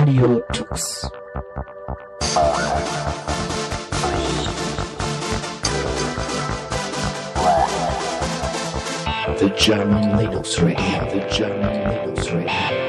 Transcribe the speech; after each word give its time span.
Radio 0.00 0.40
Tux. 0.50 1.10
The 9.36 9.50
German 9.58 10.16
Linux 10.16 10.58
Radio, 10.62 11.04
the 11.12 11.20
German 11.28 11.74
Linux 11.90 12.32
Radio. 12.32 12.80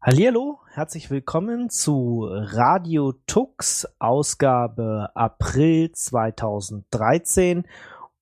Hallihallo, 0.00 0.60
herzlich 0.72 1.10
willkommen 1.10 1.68
zu 1.68 2.26
Radio 2.26 3.12
Tux, 3.26 3.86
Ausgabe 3.98 5.10
April 5.14 5.92
2013. 5.92 7.66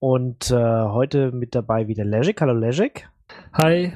Und 0.04 0.50
äh, 0.50 0.54
heute 0.54 1.32
mit 1.32 1.54
dabei 1.54 1.88
wieder 1.88 2.04
Legic. 2.04 2.38
Hallo 2.42 2.52
Legic. 2.52 3.08
Hi. 3.54 3.94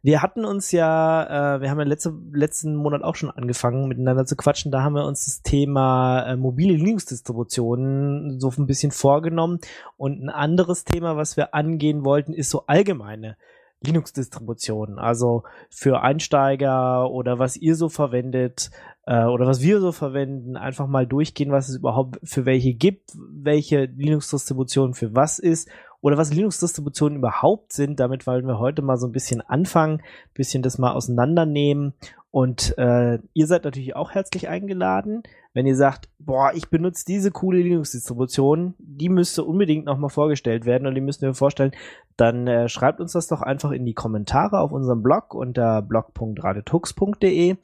Wir 0.00 0.22
hatten 0.22 0.46
uns 0.46 0.72
ja, 0.72 1.56
äh, 1.56 1.60
wir 1.60 1.68
haben 1.68 1.78
ja 1.80 1.84
letzte, 1.84 2.14
letzten 2.32 2.74
Monat 2.76 3.02
auch 3.02 3.14
schon 3.14 3.30
angefangen, 3.30 3.86
miteinander 3.86 4.24
zu 4.24 4.36
quatschen. 4.36 4.72
Da 4.72 4.82
haben 4.82 4.94
wir 4.94 5.04
uns 5.04 5.26
das 5.26 5.42
Thema 5.42 6.22
äh, 6.22 6.36
mobile 6.36 6.72
Linux-Distributionen 6.72 8.40
so 8.40 8.50
ein 8.56 8.64
bisschen 8.64 8.90
vorgenommen. 8.90 9.58
Und 9.98 10.18
ein 10.18 10.30
anderes 10.30 10.84
Thema, 10.84 11.18
was 11.18 11.36
wir 11.36 11.52
angehen 11.52 12.06
wollten, 12.06 12.32
ist 12.32 12.48
so 12.48 12.64
allgemeine 12.66 13.36
Linux-Distributionen. 13.82 14.98
Also 14.98 15.42
für 15.68 16.00
Einsteiger 16.00 17.10
oder 17.10 17.38
was 17.38 17.58
ihr 17.58 17.76
so 17.76 17.90
verwendet 17.90 18.70
äh, 19.06 19.24
oder 19.24 19.46
was 19.46 19.60
wir 19.60 19.80
so 19.80 19.92
verwenden, 19.92 20.56
einfach 20.56 20.86
mal 20.86 21.06
durchgehen, 21.06 21.52
was 21.52 21.68
es 21.68 21.76
überhaupt 21.76 22.18
für 22.24 22.46
welche 22.46 22.72
gibt, 22.74 23.12
welche 23.16 23.84
Linux-Distribution 23.84 24.94
für 24.94 25.14
was 25.14 25.38
ist 25.38 25.68
oder 26.00 26.16
was 26.16 26.32
Linux-Distributionen 26.32 27.18
überhaupt 27.18 27.72
sind. 27.72 28.00
Damit 28.00 28.26
wollen 28.26 28.46
wir 28.46 28.58
heute 28.58 28.82
mal 28.82 28.96
so 28.96 29.06
ein 29.06 29.12
bisschen 29.12 29.40
anfangen, 29.42 30.02
bisschen 30.32 30.62
das 30.62 30.78
mal 30.78 30.92
auseinandernehmen. 30.92 31.92
Und 32.30 32.76
äh, 32.78 33.18
ihr 33.32 33.46
seid 33.46 33.64
natürlich 33.64 33.94
auch 33.94 34.10
herzlich 34.10 34.48
eingeladen. 34.48 35.22
Wenn 35.52 35.66
ihr 35.66 35.76
sagt, 35.76 36.08
boah, 36.18 36.50
ich 36.52 36.68
benutze 36.68 37.04
diese 37.06 37.30
coole 37.30 37.60
Linux-Distribution, 37.60 38.74
die 38.78 39.08
müsste 39.08 39.44
unbedingt 39.44 39.84
nochmal 39.84 40.10
vorgestellt 40.10 40.64
werden 40.64 40.88
und 40.88 40.94
die 40.96 41.00
müssen 41.00 41.22
wir 41.22 41.34
vorstellen, 41.34 41.72
dann 42.16 42.48
äh, 42.48 42.68
schreibt 42.68 43.00
uns 43.00 43.12
das 43.12 43.28
doch 43.28 43.40
einfach 43.40 43.70
in 43.70 43.84
die 43.84 43.94
Kommentare 43.94 44.58
auf 44.58 44.72
unserem 44.72 45.02
Blog 45.02 45.32
unter 45.32 45.80
blog.radetux.de 45.82 47.56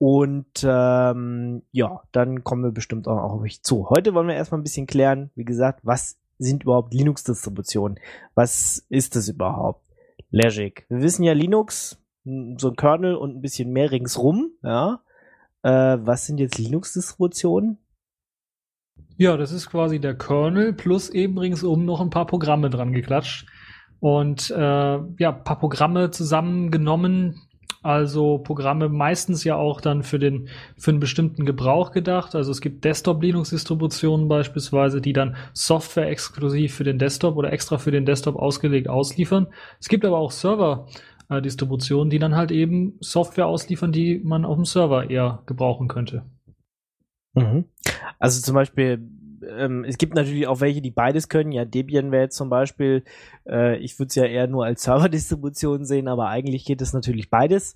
und 0.00 0.64
ähm, 0.66 1.62
ja, 1.72 2.00
dann 2.10 2.42
kommen 2.42 2.64
wir 2.64 2.70
bestimmt 2.70 3.06
auch 3.06 3.18
auf 3.18 3.42
euch 3.42 3.62
zu. 3.62 3.90
Heute 3.90 4.14
wollen 4.14 4.28
wir 4.28 4.34
erstmal 4.34 4.58
ein 4.58 4.64
bisschen 4.64 4.86
klären, 4.86 5.30
wie 5.34 5.44
gesagt, 5.44 5.80
was 5.82 6.18
sind 6.38 6.62
überhaupt 6.62 6.94
Linux-Distributionen? 6.94 8.00
Was 8.34 8.86
ist 8.88 9.14
das 9.14 9.28
überhaupt? 9.28 9.84
Logic. 10.30 10.86
Wir 10.88 11.02
wissen 11.02 11.22
ja 11.22 11.34
Linux, 11.34 12.02
so 12.24 12.70
ein 12.70 12.76
Kernel 12.76 13.14
und 13.14 13.36
ein 13.36 13.42
bisschen 13.42 13.74
mehr 13.74 13.90
ringsrum, 13.90 14.52
ja. 14.62 15.02
Äh, 15.62 15.98
was 16.00 16.24
sind 16.24 16.40
jetzt 16.40 16.56
Linux-Distributionen? 16.56 17.76
Ja, 19.18 19.36
das 19.36 19.52
ist 19.52 19.68
quasi 19.68 20.00
der 20.00 20.16
Kernel 20.16 20.72
plus 20.72 21.10
eben 21.10 21.36
ringsum 21.36 21.84
noch 21.84 22.00
ein 22.00 22.08
paar 22.08 22.26
Programme 22.26 22.70
dran 22.70 22.94
geklatscht. 22.94 23.46
Und 23.98 24.50
äh, 24.50 24.54
ja, 25.18 25.32
paar 25.32 25.58
Programme 25.58 26.10
zusammengenommen, 26.10 27.42
also 27.82 28.38
Programme 28.38 28.88
meistens 28.88 29.42
ja 29.44 29.56
auch 29.56 29.80
dann 29.80 30.02
für 30.02 30.18
den 30.18 30.48
für 30.76 30.90
einen 30.90 31.00
bestimmten 31.00 31.46
Gebrauch 31.46 31.92
gedacht. 31.92 32.34
Also 32.34 32.50
es 32.50 32.60
gibt 32.60 32.84
Desktop-Linux-Distributionen 32.84 34.28
beispielsweise, 34.28 35.00
die 35.00 35.14
dann 35.14 35.36
Software 35.54 36.08
exklusiv 36.08 36.74
für 36.74 36.84
den 36.84 36.98
Desktop 36.98 37.36
oder 37.36 37.52
extra 37.52 37.78
für 37.78 37.90
den 37.90 38.04
Desktop 38.04 38.36
ausgelegt 38.36 38.88
ausliefern. 38.88 39.46
Es 39.80 39.88
gibt 39.88 40.04
aber 40.04 40.18
auch 40.18 40.30
Server-Distributionen, 40.30 42.10
die 42.10 42.18
dann 42.18 42.36
halt 42.36 42.50
eben 42.50 42.98
Software 43.00 43.46
ausliefern, 43.46 43.92
die 43.92 44.20
man 44.22 44.44
auf 44.44 44.56
dem 44.56 44.66
Server 44.66 45.08
eher 45.08 45.42
gebrauchen 45.46 45.88
könnte. 45.88 46.26
Mhm. 47.34 47.64
Also 48.18 48.42
zum 48.42 48.54
Beispiel 48.54 49.08
ähm, 49.48 49.84
es 49.84 49.98
gibt 49.98 50.14
natürlich 50.14 50.46
auch 50.46 50.60
welche, 50.60 50.82
die 50.82 50.90
beides 50.90 51.28
können. 51.28 51.52
Ja, 51.52 51.64
Debian 51.64 52.12
wäre 52.12 52.24
jetzt 52.24 52.36
zum 52.36 52.50
Beispiel, 52.50 53.04
äh, 53.48 53.76
ich 53.78 53.98
würde 53.98 54.08
es 54.08 54.14
ja 54.14 54.24
eher 54.24 54.46
nur 54.46 54.64
als 54.64 54.82
Serverdistribution 54.84 55.84
sehen, 55.84 56.08
aber 56.08 56.28
eigentlich 56.28 56.64
geht 56.64 56.82
es 56.82 56.92
natürlich 56.92 57.30
beides. 57.30 57.74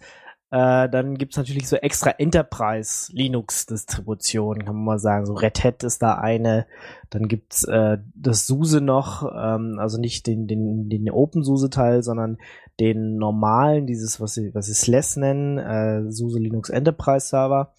Äh, 0.50 0.88
dann 0.88 1.16
gibt's 1.16 1.36
natürlich 1.36 1.68
so 1.68 1.74
extra 1.76 2.10
Enterprise 2.10 3.10
Linux-Distributionen, 3.12 4.64
kann 4.64 4.76
man 4.76 4.84
mal 4.84 4.98
sagen. 5.00 5.26
So 5.26 5.34
Red 5.34 5.64
Hat 5.64 5.82
ist 5.82 6.00
da 6.00 6.14
eine. 6.14 6.66
Dann 7.10 7.26
gibt's 7.26 7.64
äh, 7.64 7.98
das 8.14 8.46
SUSE 8.46 8.80
noch, 8.80 9.24
ähm, 9.34 9.78
also 9.80 9.98
nicht 9.98 10.28
den, 10.28 10.46
den, 10.46 10.88
den 10.88 11.10
OpenSUSE-Teil, 11.10 12.04
sondern 12.04 12.38
den 12.78 13.16
normalen, 13.16 13.86
dieses, 13.86 14.20
was 14.20 14.34
sie, 14.34 14.54
was 14.54 14.66
sie 14.66 14.74
SLES 14.74 15.16
nennen, 15.16 15.58
äh, 15.58 16.12
SUSE 16.12 16.38
Linux 16.38 16.70
Enterprise 16.70 17.26
Server. 17.26 17.72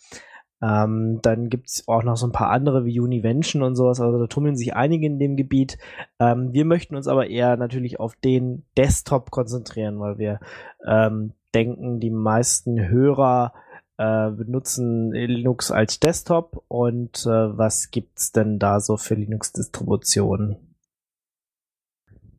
Ähm, 0.66 1.20
dann 1.22 1.50
gibt's 1.50 1.88
auch 1.88 2.02
noch 2.04 2.18
so 2.18 2.26
ein 2.26 2.32
paar 2.32 2.50
andere 2.50 2.86
wie 2.86 3.00
Univention 3.00 3.62
und 3.62 3.76
sowas. 3.76 4.02
Also 4.02 4.18
da 4.18 4.28
tummeln 4.28 4.56
sich 4.56 4.76
einige 4.76 5.06
in 5.06 5.20
dem 5.20 5.36
Gebiet. 5.36 5.78
Ähm, 6.20 6.54
wir 6.54 6.66
möchten 6.66 6.96
uns 6.96 7.08
aber 7.08 7.28
eher 7.28 7.56
natürlich 7.56 8.00
auf 8.00 8.16
den 8.16 8.64
Desktop 8.76 9.30
konzentrieren, 9.30 10.00
weil 10.00 10.18
wir 10.18 10.40
ähm, 10.88 11.34
denken, 11.54 12.00
die 12.00 12.10
meisten 12.10 12.88
Hörer 12.88 13.54
äh, 13.98 14.32
benutzen 14.32 15.12
Linux 15.12 15.72
als 15.72 16.00
Desktop. 16.00 16.64
Und 16.68 17.26
äh, 17.28 17.58
was 17.58 17.92
gibt's 17.92 18.32
denn 18.32 18.58
da 18.58 18.80
so 18.80 18.98
für 18.98 19.16
Linux-Distributionen? 19.16 20.65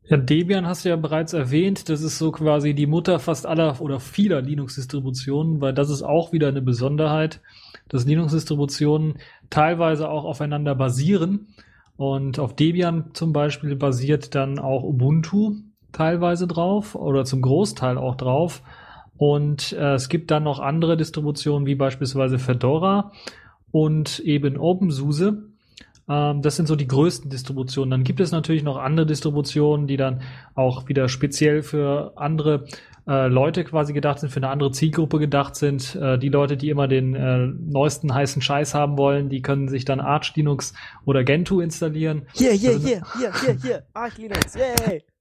Ja, 0.09 0.15
Debian 0.15 0.65
hast 0.65 0.85
du 0.85 0.89
ja 0.89 0.95
bereits 0.95 1.33
erwähnt. 1.33 1.89
Das 1.89 2.01
ist 2.01 2.17
so 2.17 2.31
quasi 2.31 2.73
die 2.73 2.87
Mutter 2.87 3.19
fast 3.19 3.45
aller 3.45 3.81
oder 3.81 3.99
vieler 3.99 4.41
Linux-Distributionen, 4.41 5.59
weil 5.59 5.73
das 5.73 5.89
ist 5.89 6.01
auch 6.01 6.31
wieder 6.31 6.47
eine 6.47 6.61
Besonderheit, 6.61 7.41
dass 7.89 8.05
Linux-Distributionen 8.05 9.15
teilweise 9.49 10.09
auch 10.09 10.23
aufeinander 10.23 10.75
basieren. 10.75 11.47
Und 11.97 12.39
auf 12.39 12.55
Debian 12.55 13.11
zum 13.13 13.33
Beispiel 13.33 13.75
basiert 13.75 14.33
dann 14.33 14.59
auch 14.59 14.83
Ubuntu 14.83 15.55
teilweise 15.91 16.47
drauf 16.47 16.95
oder 16.95 17.25
zum 17.25 17.41
Großteil 17.41 17.97
auch 17.97 18.15
drauf. 18.15 18.61
Und 19.17 19.73
äh, 19.73 19.95
es 19.95 20.07
gibt 20.07 20.31
dann 20.31 20.43
noch 20.43 20.59
andere 20.59 20.95
Distributionen 20.95 21.65
wie 21.65 21.75
beispielsweise 21.75 22.39
Fedora 22.39 23.11
und 23.71 24.19
eben 24.19 24.57
OpenSUSE 24.57 25.46
ähm, 26.09 26.41
das 26.41 26.55
sind 26.55 26.67
so 26.67 26.75
die 26.75 26.87
größten 26.87 27.29
Distributionen. 27.29 27.91
Dann 27.91 28.03
gibt 28.03 28.19
es 28.19 28.31
natürlich 28.31 28.63
noch 28.63 28.77
andere 28.77 29.05
Distributionen, 29.05 29.87
die 29.87 29.97
dann 29.97 30.21
auch 30.55 30.87
wieder 30.87 31.09
speziell 31.09 31.63
für 31.63 32.13
andere 32.15 32.65
äh, 33.07 33.27
Leute 33.27 33.63
quasi 33.63 33.93
gedacht 33.93 34.19
sind, 34.19 34.29
für 34.29 34.37
eine 34.37 34.49
andere 34.49 34.71
Zielgruppe 34.71 35.19
gedacht 35.19 35.55
sind. 35.55 35.95
Äh, 35.95 36.17
die 36.17 36.29
Leute, 36.29 36.57
die 36.57 36.69
immer 36.69 36.87
den 36.87 37.15
äh, 37.15 37.47
neuesten 37.47 38.13
heißen 38.13 38.41
Scheiß 38.41 38.73
haben 38.73 38.97
wollen, 38.97 39.29
die 39.29 39.41
können 39.41 39.67
sich 39.67 39.85
dann 39.85 39.99
Arch 39.99 40.35
Linux 40.35 40.73
oder 41.05 41.23
Gentoo 41.23 41.61
installieren. 41.61 42.27
Hier, 42.33 42.51
hier, 42.51 42.71
also, 42.71 42.87
hier, 42.87 43.01
hier, 43.17 43.33
hier, 43.41 43.53
hier, 43.61 43.83
Arch 43.93 44.17
Linux, 44.17 44.55
yay! 44.55 45.03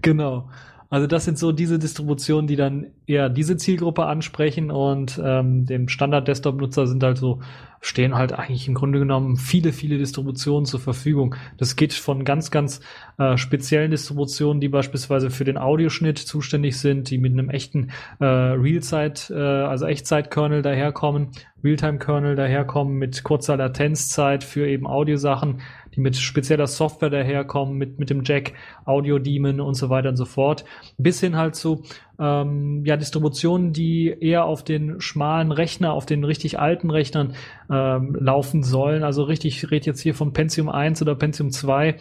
Genau. 0.00 0.48
Also 0.90 1.06
das 1.06 1.24
sind 1.24 1.38
so 1.38 1.52
diese 1.52 1.78
Distributionen, 1.78 2.46
die 2.46 2.56
dann 2.56 2.86
eher 3.06 3.28
diese 3.28 3.56
Zielgruppe 3.56 4.06
ansprechen 4.06 4.70
und 4.70 5.20
ähm, 5.22 5.66
dem 5.66 5.88
Standard-Desktop-Nutzer 5.88 6.86
sind 6.86 7.02
halt 7.02 7.18
so 7.18 7.40
stehen 7.80 8.14
halt 8.16 8.32
eigentlich 8.32 8.66
im 8.68 8.74
Grunde 8.74 8.98
genommen 8.98 9.36
viele, 9.36 9.72
viele 9.72 9.98
Distributionen 9.98 10.66
zur 10.66 10.80
Verfügung. 10.80 11.34
Das 11.56 11.76
geht 11.76 11.92
von 11.94 12.24
ganz, 12.24 12.50
ganz 12.50 12.80
äh, 13.18 13.36
speziellen 13.36 13.90
Distributionen, 13.90 14.60
die 14.60 14.68
beispielsweise 14.68 15.30
für 15.30 15.44
den 15.44 15.58
Audioschnitt 15.58 16.18
zuständig 16.18 16.78
sind, 16.78 17.10
die 17.10 17.18
mit 17.18 17.32
einem 17.32 17.50
echten 17.50 17.90
äh, 18.20 18.24
Realzeit, 18.24 19.30
äh, 19.30 19.34
also 19.34 19.86
Echtzeit-Kernel 19.86 20.62
daherkommen, 20.62 21.28
Realtime-Kernel 21.62 22.36
daherkommen 22.36 22.98
mit 22.98 23.22
kurzer 23.24 23.56
Latenzzeit 23.56 24.44
für 24.44 24.66
eben 24.66 24.86
Audiosachen, 24.86 25.60
die 25.94 26.00
mit 26.00 26.16
spezieller 26.16 26.66
Software 26.66 27.10
daherkommen, 27.10 27.76
mit, 27.76 27.98
mit 27.98 28.10
dem 28.10 28.22
Jack, 28.24 28.52
Audio 28.84 29.18
Daemon 29.18 29.60
und 29.60 29.74
so 29.74 29.90
weiter 29.90 30.08
und 30.08 30.16
so 30.16 30.24
fort, 30.24 30.64
bis 30.96 31.20
hin 31.20 31.36
halt 31.36 31.54
zu 31.54 31.82
ähm, 32.18 32.84
ja, 32.84 32.96
Distributionen, 32.96 33.72
die 33.72 34.08
eher 34.08 34.44
auf 34.44 34.64
den 34.64 35.00
schmalen 35.00 35.52
Rechner, 35.52 35.92
auf 35.92 36.06
den 36.06 36.24
richtig 36.24 36.58
alten 36.58 36.90
Rechnern 36.90 37.34
ähm, 37.70 38.16
laufen 38.18 38.62
sollen. 38.62 39.04
Also 39.04 39.22
richtig, 39.22 39.56
ich 39.64 39.70
rede 39.70 39.86
jetzt 39.86 40.00
hier 40.00 40.14
von 40.14 40.32
Pentium 40.32 40.68
1 40.68 41.00
oder 41.02 41.14
Pentium 41.14 41.50
2. 41.50 41.88
Äh, 41.88 41.96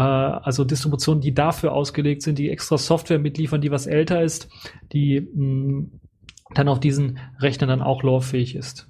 also 0.00 0.64
Distributionen, 0.64 1.20
die 1.20 1.34
dafür 1.34 1.72
ausgelegt 1.72 2.22
sind, 2.22 2.38
die 2.38 2.50
extra 2.50 2.78
Software 2.78 3.18
mitliefern, 3.18 3.60
die 3.60 3.70
was 3.70 3.86
älter 3.86 4.22
ist, 4.22 4.48
die 4.92 5.20
mh, 5.20 5.44
mm, 5.44 5.90
dann 6.54 6.68
auf 6.68 6.80
diesen 6.80 7.18
Rechnern 7.40 7.68
dann 7.68 7.82
auch 7.82 8.02
lauffähig 8.02 8.56
ist. 8.56 8.88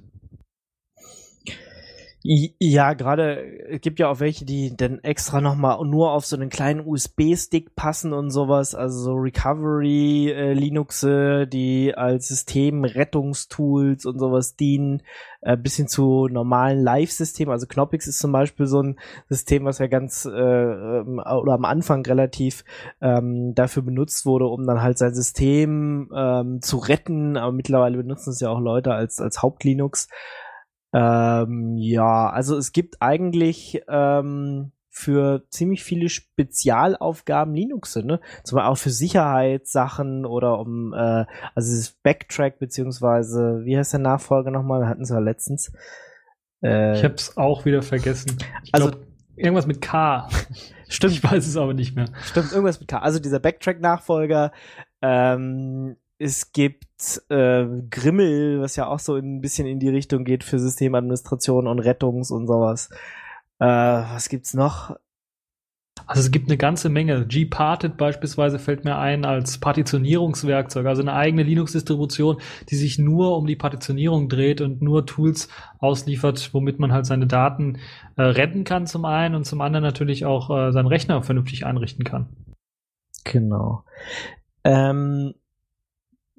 Ja, 2.30 2.92
gerade 2.92 3.40
es 3.70 3.80
gibt 3.80 3.98
ja 3.98 4.10
auch 4.10 4.20
welche, 4.20 4.44
die 4.44 4.76
dann 4.76 4.98
extra 4.98 5.40
nochmal 5.40 5.82
nur 5.86 6.12
auf 6.12 6.26
so 6.26 6.36
einen 6.36 6.50
kleinen 6.50 6.86
USB-Stick 6.86 7.74
passen 7.74 8.12
und 8.12 8.30
sowas, 8.30 8.74
also 8.74 8.98
so 9.02 9.14
Recovery 9.14 10.28
äh, 10.30 10.52
die 11.46 11.94
als 11.96 12.28
System 12.28 12.84
Rettungstools 12.84 14.04
und 14.04 14.18
sowas 14.18 14.56
dienen, 14.56 15.02
äh, 15.40 15.56
bis 15.56 15.76
zu 15.86 16.28
normalen 16.28 16.82
Live-Systemen. 16.82 17.50
Also 17.50 17.66
Knoppix 17.66 18.06
ist 18.06 18.18
zum 18.18 18.32
Beispiel 18.32 18.66
so 18.66 18.82
ein 18.82 19.00
System, 19.30 19.64
was 19.64 19.78
ja 19.78 19.86
ganz 19.86 20.26
äh, 20.26 20.30
ähm, 20.30 21.20
oder 21.20 21.54
am 21.54 21.64
Anfang 21.64 22.04
relativ 22.04 22.62
ähm, 23.00 23.54
dafür 23.54 23.82
benutzt 23.82 24.26
wurde, 24.26 24.48
um 24.48 24.66
dann 24.66 24.82
halt 24.82 24.98
sein 24.98 25.14
System 25.14 26.10
ähm, 26.14 26.60
zu 26.60 26.76
retten, 26.76 27.38
aber 27.38 27.52
mittlerweile 27.52 27.96
benutzen 27.96 28.32
es 28.32 28.40
ja 28.40 28.50
auch 28.50 28.60
Leute 28.60 28.92
als 28.92 29.18
als 29.18 29.40
Haupt-Linux. 29.40 30.08
Ähm, 30.92 31.76
ja, 31.76 32.30
also 32.30 32.56
es 32.56 32.72
gibt 32.72 33.02
eigentlich 33.02 33.82
ähm, 33.88 34.72
für 34.98 35.44
ziemlich 35.50 35.84
viele 35.84 36.08
Spezialaufgaben 36.08 37.54
Linux, 37.54 37.96
ne? 37.96 38.20
Zum 38.42 38.56
Beispiel 38.56 38.72
auch 38.72 38.78
für 38.78 38.90
Sicherheitssachen 38.90 40.26
oder 40.26 40.58
um, 40.58 40.92
äh, 40.92 41.24
also 41.54 41.70
dieses 41.70 41.92
Backtrack 42.02 42.58
beziehungsweise, 42.58 43.60
wie 43.64 43.76
heißt 43.76 43.92
der 43.92 44.00
Nachfolger 44.00 44.50
nochmal? 44.50 44.80
Wir 44.80 44.88
hatten 44.88 45.02
es 45.02 45.10
ja 45.10 45.18
letztens. 45.18 45.72
Äh, 46.62 46.96
ich 46.96 47.04
hab's 47.04 47.36
auch 47.36 47.64
wieder 47.64 47.82
vergessen. 47.82 48.38
Ich 48.64 48.74
also 48.74 48.90
glaub, 48.90 49.02
irgendwas 49.36 49.66
mit 49.66 49.80
K. 49.80 50.28
Stimmt. 50.88 51.12
Ich 51.12 51.22
weiß 51.22 51.46
es 51.46 51.56
aber 51.56 51.74
nicht 51.74 51.94
mehr. 51.94 52.06
Stimmt, 52.24 52.50
irgendwas 52.50 52.80
mit 52.80 52.88
K. 52.88 52.98
Also 52.98 53.18
dieser 53.20 53.38
Backtrack-Nachfolger, 53.38 54.52
ähm, 55.02 55.96
es 56.18 56.52
gibt 56.52 57.22
äh, 57.28 57.66
Grimmel, 57.90 58.60
was 58.60 58.76
ja 58.76 58.86
auch 58.86 58.98
so 58.98 59.14
ein 59.14 59.40
bisschen 59.40 59.66
in 59.66 59.78
die 59.78 59.88
Richtung 59.88 60.24
geht 60.24 60.44
für 60.44 60.58
Systemadministration 60.58 61.66
und 61.66 61.78
Rettungs 61.78 62.30
und 62.30 62.46
sowas. 62.46 62.90
Äh, 63.60 63.66
was 63.66 64.28
gibt's 64.28 64.54
noch? 64.54 64.96
Also 66.06 66.22
es 66.22 66.30
gibt 66.30 66.48
eine 66.48 66.56
ganze 66.56 66.88
Menge. 66.88 67.26
Gparted 67.26 67.96
beispielsweise 67.96 68.58
fällt 68.58 68.84
mir 68.84 68.96
ein 68.96 69.24
als 69.24 69.58
Partitionierungswerkzeug, 69.58 70.86
also 70.86 71.02
eine 71.02 71.12
eigene 71.12 71.42
Linux-Distribution, 71.42 72.40
die 72.68 72.76
sich 72.76 72.98
nur 72.98 73.36
um 73.36 73.46
die 73.46 73.56
Partitionierung 73.56 74.28
dreht 74.28 74.60
und 74.60 74.80
nur 74.80 75.06
Tools 75.06 75.48
ausliefert, 75.78 76.50
womit 76.52 76.78
man 76.78 76.92
halt 76.92 77.06
seine 77.06 77.26
Daten 77.26 77.78
äh, 78.16 78.22
retten 78.22 78.64
kann 78.64 78.86
zum 78.86 79.04
einen 79.04 79.34
und 79.34 79.44
zum 79.44 79.60
anderen 79.60 79.84
natürlich 79.84 80.24
auch 80.24 80.50
äh, 80.50 80.72
seinen 80.72 80.86
Rechner 80.86 81.22
vernünftig 81.22 81.66
einrichten 81.66 82.04
kann. 82.04 82.28
Genau. 83.24 83.84
Ähm, 84.64 85.34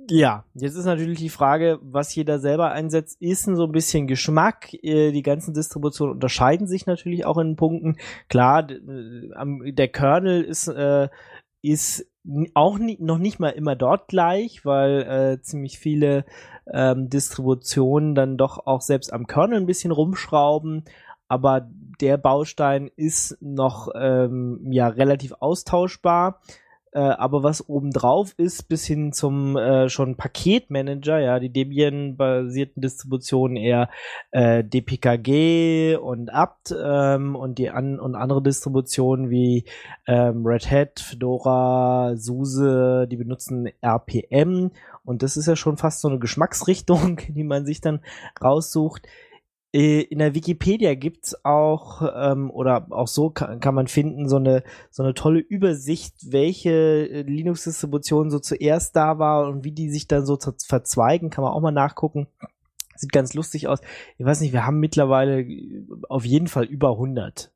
ja, 0.09 0.43
jetzt 0.55 0.75
ist 0.75 0.85
natürlich 0.85 1.19
die 1.19 1.29
Frage, 1.29 1.79
was 1.81 2.13
jeder 2.15 2.39
selber 2.39 2.71
einsetzt, 2.71 3.21
ist 3.21 3.43
so 3.43 3.63
ein 3.63 3.71
bisschen 3.71 4.07
Geschmack. 4.07 4.73
Äh, 4.83 5.11
die 5.11 5.23
ganzen 5.23 5.53
Distributionen 5.53 6.15
unterscheiden 6.15 6.67
sich 6.67 6.85
natürlich 6.85 7.25
auch 7.25 7.37
in 7.37 7.55
Punkten. 7.55 7.97
Klar, 8.27 8.69
äh, 8.69 9.71
der 9.71 9.87
Kernel 9.87 10.43
ist, 10.43 10.67
äh, 10.67 11.09
ist 11.61 12.07
auch 12.53 12.77
nie, 12.77 12.97
noch 12.99 13.17
nicht 13.17 13.39
mal 13.39 13.49
immer 13.49 13.75
dort 13.75 14.07
gleich, 14.07 14.65
weil 14.65 15.01
äh, 15.01 15.41
ziemlich 15.41 15.79
viele 15.79 16.25
ähm, 16.71 17.09
Distributionen 17.09 18.15
dann 18.15 18.37
doch 18.37 18.65
auch 18.65 18.81
selbst 18.81 19.13
am 19.13 19.27
Kernel 19.27 19.57
ein 19.57 19.65
bisschen 19.65 19.91
rumschrauben. 19.91 20.83
Aber 21.27 21.69
der 22.01 22.17
Baustein 22.17 22.89
ist 22.95 23.37
noch 23.39 23.89
ähm, 23.95 24.71
ja 24.71 24.87
relativ 24.87 25.33
austauschbar. 25.39 26.41
Äh, 26.91 26.99
aber 26.99 27.43
was 27.43 27.69
obendrauf 27.69 28.33
ist, 28.37 28.67
bis 28.67 28.85
hin 28.85 29.13
zum 29.13 29.55
äh, 29.55 29.89
schon 29.89 30.15
Paketmanager, 30.15 31.19
ja, 31.19 31.39
die 31.39 31.51
Debian-basierten 31.51 32.81
Distributionen 32.81 33.57
eher 33.57 33.89
äh, 34.31 34.63
DPKG 34.63 35.97
und 35.97 36.33
apt 36.33 36.73
ähm, 36.75 37.35
und 37.35 37.59
die 37.59 37.69
an 37.69 37.99
und 37.99 38.15
andere 38.15 38.41
Distributionen 38.41 39.29
wie 39.29 39.65
ähm, 40.07 40.45
Red 40.45 40.71
Hat, 40.71 40.99
Fedora, 40.99 42.13
SUSE, 42.15 43.07
die 43.07 43.17
benutzen 43.17 43.69
RPM 43.81 44.71
und 45.09 45.23
das 45.23 45.37
ist 45.37 45.47
ja 45.47 45.55
schon 45.55 45.77
fast 45.77 46.01
so 46.01 46.07
eine 46.07 46.19
Geschmacksrichtung, 46.19 47.19
die 47.29 47.43
man 47.43 47.65
sich 47.65 47.81
dann 47.81 48.01
raussucht. 48.43 49.07
Äh, 49.71 50.01
in 50.01 50.19
der 50.19 50.33
Wikipedia 50.33 50.95
gibt's 50.95 51.45
auch, 51.45 52.01
ähm, 52.15 52.49
oder 52.49 52.87
auch 52.89 53.07
so 53.07 53.29
kann, 53.29 53.59
kann 53.59 53.75
man 53.75 53.87
finden, 53.87 54.27
so 54.27 54.37
eine, 54.37 54.63
so 54.89 55.03
eine 55.03 55.13
tolle 55.13 55.39
Übersicht, 55.39 56.15
welche 56.31 56.71
äh, 56.71 57.21
Linux-Distribution 57.21 58.31
so 58.31 58.39
zuerst 58.39 58.95
da 58.95 59.19
war 59.19 59.47
und 59.47 59.63
wie 59.63 59.71
die 59.71 59.89
sich 59.89 60.07
dann 60.07 60.25
so 60.25 60.37
verzweigen, 60.67 61.29
kann 61.29 61.43
man 61.43 61.53
auch 61.53 61.61
mal 61.61 61.71
nachgucken. 61.71 62.27
Sieht 62.95 63.11
ganz 63.11 63.33
lustig 63.33 63.67
aus. 63.67 63.79
Ich 64.17 64.25
weiß 64.25 64.41
nicht, 64.41 64.53
wir 64.53 64.65
haben 64.65 64.79
mittlerweile 64.79 65.45
auf 66.09 66.25
jeden 66.25 66.47
Fall 66.47 66.65
über 66.65 66.91
100. 66.91 67.51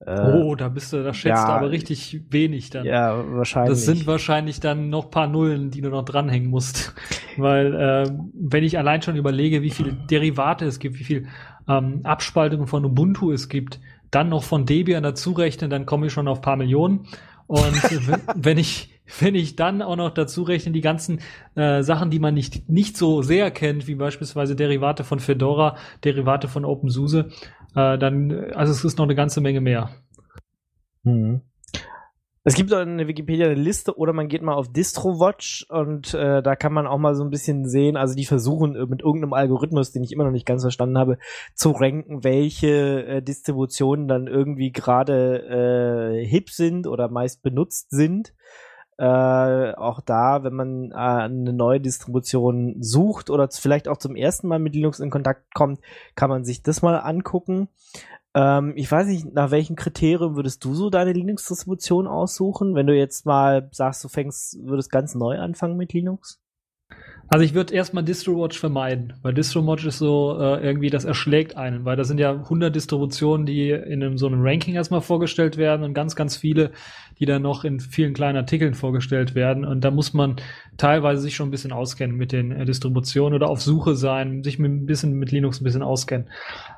Äh, 0.00 0.32
oh, 0.32 0.54
da 0.54 0.68
bist 0.68 0.92
du, 0.92 1.02
da 1.02 1.14
schätzt 1.14 1.38
ja, 1.38 1.46
du 1.46 1.52
aber 1.52 1.70
richtig 1.70 2.20
wenig 2.30 2.70
dann. 2.70 2.84
Ja, 2.84 3.24
wahrscheinlich. 3.32 3.70
Das 3.70 3.84
sind 3.84 4.06
wahrscheinlich 4.06 4.60
dann 4.60 4.90
noch 4.90 5.10
paar 5.10 5.26
Nullen, 5.26 5.70
die 5.70 5.80
du 5.80 5.88
noch 5.88 6.04
dranhängen 6.04 6.50
musst. 6.50 6.94
Weil, 7.36 7.74
äh, 7.74 8.10
wenn 8.34 8.64
ich 8.64 8.78
allein 8.78 9.02
schon 9.02 9.16
überlege, 9.16 9.62
wie 9.62 9.70
viele 9.70 9.92
Derivate 9.92 10.66
es 10.66 10.78
gibt, 10.78 10.98
wie 10.98 11.04
viel 11.04 11.26
ähm, 11.68 12.00
Abspaltungen 12.04 12.66
von 12.66 12.84
Ubuntu 12.84 13.32
es 13.32 13.48
gibt, 13.48 13.80
dann 14.10 14.28
noch 14.28 14.44
von 14.44 14.66
Debian 14.66 15.02
dazu 15.02 15.32
rechnen, 15.32 15.70
dann 15.70 15.86
komme 15.86 16.06
ich 16.06 16.12
schon 16.12 16.28
auf 16.28 16.40
paar 16.40 16.56
Millionen. 16.56 17.06
Und 17.46 17.82
wenn 18.36 18.58
ich 18.58 18.90
wenn 19.18 19.34
ich 19.34 19.54
dann 19.54 19.82
auch 19.82 19.96
noch 19.96 20.10
dazu 20.10 20.44
rechne 20.44 20.72
die 20.72 20.80
ganzen 20.80 21.20
äh, 21.56 21.82
Sachen, 21.82 22.10
die 22.10 22.18
man 22.18 22.32
nicht 22.32 22.68
nicht 22.70 22.96
so 22.96 23.20
sehr 23.20 23.50
kennt, 23.50 23.86
wie 23.86 23.96
beispielsweise 23.96 24.56
Derivate 24.56 25.04
von 25.04 25.20
Fedora, 25.20 25.76
Derivate 26.04 26.48
von 26.48 26.64
OpenSUSE, 26.64 27.28
äh, 27.74 27.98
dann, 27.98 28.52
also 28.52 28.72
es 28.72 28.84
ist 28.84 28.98
noch 28.98 29.04
eine 29.04 29.14
ganze 29.14 29.40
Menge 29.40 29.60
mehr. 29.60 29.90
Mhm. 31.02 31.42
Es 32.46 32.54
gibt 32.54 32.70
in 32.72 32.98
der 32.98 33.08
Wikipedia 33.08 33.46
eine 33.46 33.54
Liste 33.54 33.96
oder 33.96 34.12
man 34.12 34.28
geht 34.28 34.42
mal 34.42 34.52
auf 34.52 34.70
DistroWatch 34.70 35.66
und 35.70 36.12
äh, 36.12 36.42
da 36.42 36.56
kann 36.56 36.74
man 36.74 36.86
auch 36.86 36.98
mal 36.98 37.14
so 37.14 37.24
ein 37.24 37.30
bisschen 37.30 37.66
sehen, 37.66 37.96
also 37.96 38.14
die 38.14 38.26
versuchen 38.26 38.72
mit 38.90 39.00
irgendeinem 39.00 39.32
Algorithmus, 39.32 39.92
den 39.92 40.04
ich 40.04 40.12
immer 40.12 40.24
noch 40.24 40.30
nicht 40.30 40.44
ganz 40.44 40.60
verstanden 40.60 40.98
habe, 40.98 41.16
zu 41.54 41.70
ranken, 41.70 42.22
welche 42.22 43.06
äh, 43.06 43.22
Distributionen 43.22 44.08
dann 44.08 44.26
irgendwie 44.26 44.72
gerade 44.72 46.18
äh, 46.20 46.26
hip 46.26 46.50
sind 46.50 46.86
oder 46.86 47.08
meist 47.08 47.42
benutzt 47.42 47.90
sind. 47.90 48.34
Äh, 48.96 49.72
auch 49.74 50.00
da, 50.00 50.44
wenn 50.44 50.54
man 50.54 50.92
äh, 50.92 50.94
eine 50.94 51.52
neue 51.52 51.80
Distribution 51.80 52.76
sucht 52.80 53.28
oder 53.28 53.48
vielleicht 53.50 53.88
auch 53.88 53.96
zum 53.96 54.14
ersten 54.14 54.46
Mal 54.46 54.60
mit 54.60 54.74
Linux 54.74 55.00
in 55.00 55.10
Kontakt 55.10 55.52
kommt, 55.52 55.80
kann 56.14 56.30
man 56.30 56.44
sich 56.44 56.62
das 56.62 56.80
mal 56.80 56.96
angucken. 56.98 57.68
Ähm, 58.34 58.72
ich 58.76 58.90
weiß 58.90 59.08
nicht, 59.08 59.32
nach 59.32 59.50
welchen 59.50 59.74
Kriterien 59.74 60.36
würdest 60.36 60.64
du 60.64 60.74
so 60.74 60.90
deine 60.90 61.12
Linux-Distribution 61.12 62.06
aussuchen, 62.06 62.74
wenn 62.74 62.86
du 62.86 62.96
jetzt 62.96 63.26
mal 63.26 63.68
sagst, 63.72 64.04
du 64.04 64.08
fängst, 64.08 64.58
würdest 64.64 64.90
ganz 64.90 65.14
neu 65.14 65.38
anfangen 65.38 65.76
mit 65.76 65.92
Linux? 65.92 66.40
Also 67.28 67.44
ich 67.44 67.54
würde 67.54 67.74
erstmal 67.74 68.04
DistroWatch 68.04 68.58
vermeiden, 68.58 69.14
weil 69.22 69.32
DistroWatch 69.32 69.86
ist 69.86 69.98
so 69.98 70.36
äh, 70.38 70.64
irgendwie, 70.64 70.90
das 70.90 71.04
erschlägt 71.04 71.56
einen, 71.56 71.84
weil 71.84 71.96
da 71.96 72.04
sind 72.04 72.20
ja 72.20 72.32
100 72.32 72.74
Distributionen, 72.74 73.46
die 73.46 73.70
in 73.70 74.02
einem, 74.02 74.18
so 74.18 74.26
einem 74.26 74.42
Ranking 74.42 74.74
erstmal 74.74 75.00
vorgestellt 75.00 75.56
werden 75.56 75.84
und 75.84 75.94
ganz, 75.94 76.16
ganz 76.16 76.36
viele, 76.36 76.70
die 77.18 77.26
dann 77.26 77.42
noch 77.42 77.64
in 77.64 77.80
vielen 77.80 78.12
kleinen 78.12 78.36
Artikeln 78.36 78.74
vorgestellt 78.74 79.34
werden 79.34 79.64
und 79.64 79.82
da 79.82 79.90
muss 79.90 80.12
man 80.12 80.36
teilweise 80.76 81.22
sich 81.22 81.34
schon 81.34 81.48
ein 81.48 81.50
bisschen 81.50 81.72
auskennen 81.72 82.16
mit 82.16 82.32
den 82.32 82.52
äh, 82.52 82.64
Distributionen 82.64 83.34
oder 83.34 83.48
auf 83.48 83.62
Suche 83.62 83.94
sein, 83.96 84.42
sich 84.42 84.58
mit, 84.58 84.70
ein 84.70 84.86
bisschen 84.86 85.14
mit 85.14 85.32
Linux 85.32 85.60
ein 85.60 85.64
bisschen 85.64 85.82
auskennen. 85.82 86.28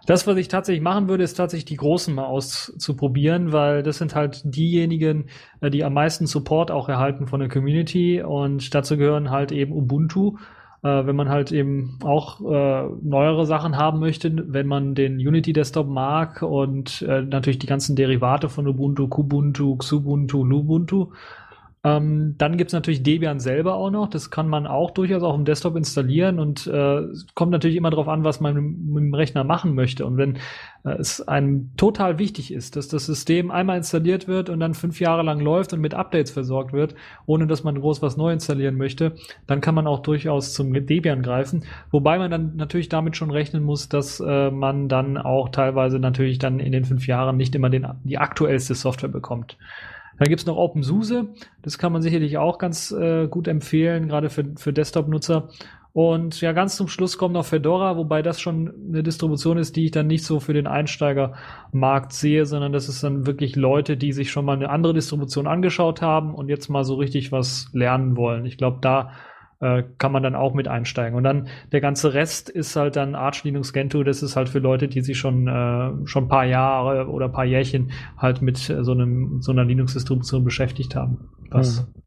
Das, 0.06 0.26
was 0.26 0.36
ich 0.36 0.48
tatsächlich 0.48 0.82
machen 0.82 1.08
würde, 1.08 1.24
ist 1.24 1.34
tatsächlich 1.34 1.64
die 1.64 1.76
großen 1.76 2.14
mal 2.14 2.26
auszuprobieren, 2.26 3.52
weil 3.52 3.82
das 3.82 3.98
sind 3.98 4.14
halt 4.14 4.42
diejenigen, 4.44 5.26
äh, 5.60 5.70
die 5.70 5.82
am 5.82 5.94
meisten 5.94 6.26
Support 6.26 6.70
auch 6.70 6.88
erhalten 6.88 7.26
von 7.26 7.40
der 7.40 7.48
Community 7.48 8.22
und 8.22 8.74
dazu 8.74 8.96
gehören 8.96 9.30
halt 9.30 9.50
eben 9.50 9.72
Ubuntu 9.72 10.36
äh, 10.83 11.06
wenn 11.06 11.16
man 11.16 11.28
halt 11.28 11.52
eben 11.52 11.99
auch 12.04 12.40
äh, 12.40 12.88
neuere 13.02 13.47
Sachen 13.47 13.76
haben 13.76 14.00
möchte, 14.00 14.33
wenn 14.52 14.66
man 14.66 14.95
den 14.95 15.16
Unity 15.16 15.52
Desktop 15.52 15.88
mag 15.88 16.42
und 16.42 17.02
äh, 17.02 17.23
natürlich 17.23 17.59
die 17.59 17.66
ganzen 17.66 17.97
Derivate 17.97 18.49
von 18.49 18.66
Ubuntu, 18.66 19.09
Kubuntu, 19.09 19.76
Xubuntu, 19.76 20.45
Lubuntu. 20.45 21.12
Ähm, 21.86 22.34
dann 22.36 22.56
gibt's 22.56 22.72
natürlich 22.72 23.04
Debian 23.04 23.38
selber 23.38 23.76
auch 23.76 23.90
noch. 23.90 24.08
Das 24.08 24.32
kann 24.32 24.48
man 24.48 24.66
auch 24.66 24.90
durchaus 24.90 25.22
auf 25.22 25.36
dem 25.36 25.44
Desktop 25.44 25.76
installieren 25.76 26.40
und 26.40 26.66
äh, 26.66 27.02
kommt 27.34 27.52
natürlich 27.52 27.76
immer 27.76 27.90
darauf 27.90 28.08
an, 28.08 28.24
was 28.24 28.40
man 28.40 28.56
mit, 28.56 29.04
dem 29.04 29.14
Rechner 29.14 29.44
machen 29.44 29.76
möchte. 29.76 30.04
Und 30.04 30.16
wenn 30.16 30.38
äh, 30.84 30.96
es 30.98 31.20
einem 31.28 31.70
total 31.76 32.18
wichtig 32.18 32.52
ist, 32.52 32.74
dass 32.74 32.88
das 32.88 33.06
System 33.06 33.52
einmal 33.52 33.76
installiert 33.76 34.26
wird 34.26 34.50
und 34.50 34.58
dann 34.58 34.74
fünf 34.74 34.98
Jahre 34.98 35.22
lang 35.22 35.38
läuft 35.38 35.74
und 35.74 35.80
mit 35.80 35.94
Updates 35.94 36.32
versorgt 36.32 36.72
wird, 36.72 36.96
ohne 37.24 37.46
dass 37.46 37.62
man 37.62 37.80
groß 37.80 38.02
was 38.02 38.16
neu 38.16 38.32
installieren 38.32 38.76
möchte, 38.76 39.12
dann 39.46 39.60
kann 39.60 39.76
man 39.76 39.86
auch 39.86 40.00
durchaus 40.00 40.54
zum 40.54 40.72
Debian 40.72 41.22
greifen. 41.22 41.62
Wobei 41.92 42.18
man 42.18 42.32
dann 42.32 42.56
natürlich 42.56 42.88
damit 42.88 43.16
schon 43.16 43.30
rechnen 43.30 43.62
muss, 43.62 43.88
dass 43.88 44.18
äh, 44.18 44.50
man 44.50 44.88
dann 44.88 45.18
auch 45.18 45.50
teilweise 45.50 46.00
natürlich 46.00 46.40
dann 46.40 46.58
in 46.58 46.72
den 46.72 46.84
fünf 46.84 47.06
Jahren 47.06 47.36
nicht 47.36 47.54
immer 47.54 47.70
den, 47.70 47.86
die 48.02 48.18
aktuellste 48.18 48.74
Software 48.74 49.08
bekommt. 49.08 49.56
Dann 50.18 50.28
gibt's 50.28 50.46
noch 50.46 50.56
OpenSUSE. 50.56 51.28
Das 51.62 51.78
kann 51.78 51.92
man 51.92 52.02
sicherlich 52.02 52.38
auch 52.38 52.58
ganz 52.58 52.90
äh, 52.90 53.28
gut 53.28 53.49
empfehlen, 53.49 54.08
gerade 54.08 54.30
für, 54.30 54.44
für 54.56 54.73
Desktop-Nutzer. 54.73 55.49
Und 55.96 56.42
ja, 56.42 56.52
ganz 56.52 56.76
zum 56.76 56.88
Schluss 56.88 57.16
kommt 57.16 57.32
noch 57.32 57.46
Fedora, 57.46 57.96
wobei 57.96 58.20
das 58.20 58.38
schon 58.38 58.70
eine 58.88 59.02
Distribution 59.02 59.56
ist, 59.56 59.76
die 59.76 59.87
ich 59.87 59.92
dann 59.92 60.06
nicht 60.06 60.25
so 60.25 60.40
für 60.40 60.52
den 60.52 60.66
Einsteigermarkt 60.66 62.12
sehe, 62.12 62.44
sondern 62.44 62.75
das 62.75 62.90
ist 62.90 63.02
dann 63.02 63.25
wirklich 63.25 63.56
Leute, 63.56 63.96
die 63.96 64.12
sich 64.12 64.30
schon 64.30 64.44
mal 64.44 64.56
eine 64.56 64.68
andere 64.68 64.92
Distribution 64.92 65.46
angeschaut 65.46 66.02
haben 66.02 66.35
und 66.35 66.50
jetzt 66.50 66.68
mal 66.68 66.85
so 66.85 66.96
richtig 66.96 67.32
was 67.32 67.70
lernen 67.73 68.14
wollen. 68.14 68.44
Ich 68.44 68.58
glaube, 68.58 68.76
da 68.82 69.12
äh, 69.60 69.82
kann 69.98 70.12
man 70.12 70.22
dann 70.22 70.34
auch 70.34 70.54
mit 70.54 70.68
einsteigen. 70.68 71.16
Und 71.16 71.25
dann 71.25 71.48
der 71.72 71.80
ganze 71.80 72.14
Rest 72.14 72.48
ist 72.48 72.76
halt 72.76 72.96
dann 72.96 73.14
Arch 73.14 73.44
Linux 73.44 73.72
Gentoo, 73.72 74.02
das 74.02 74.22
ist 74.22 74.36
halt 74.36 74.48
für 74.48 74.58
Leute, 74.58 74.88
die 74.88 75.00
sich 75.00 75.18
schon 75.18 75.48
äh, 75.48 76.06
schon 76.06 76.25
ein 76.25 76.28
paar 76.28 76.44
Jahre 76.44 77.08
oder 77.08 77.26
ein 77.26 77.32
paar 77.32 77.44
Jährchen 77.44 77.92
halt 78.18 78.42
mit 78.42 78.58
so 78.58 78.92
einem 78.92 79.40
so 79.40 79.52
einer 79.52 79.64
Linux-Distribution 79.64 80.44
beschäftigt 80.44 80.94
haben. 80.94 81.28
Was 81.50 81.80
hm. 81.80 82.02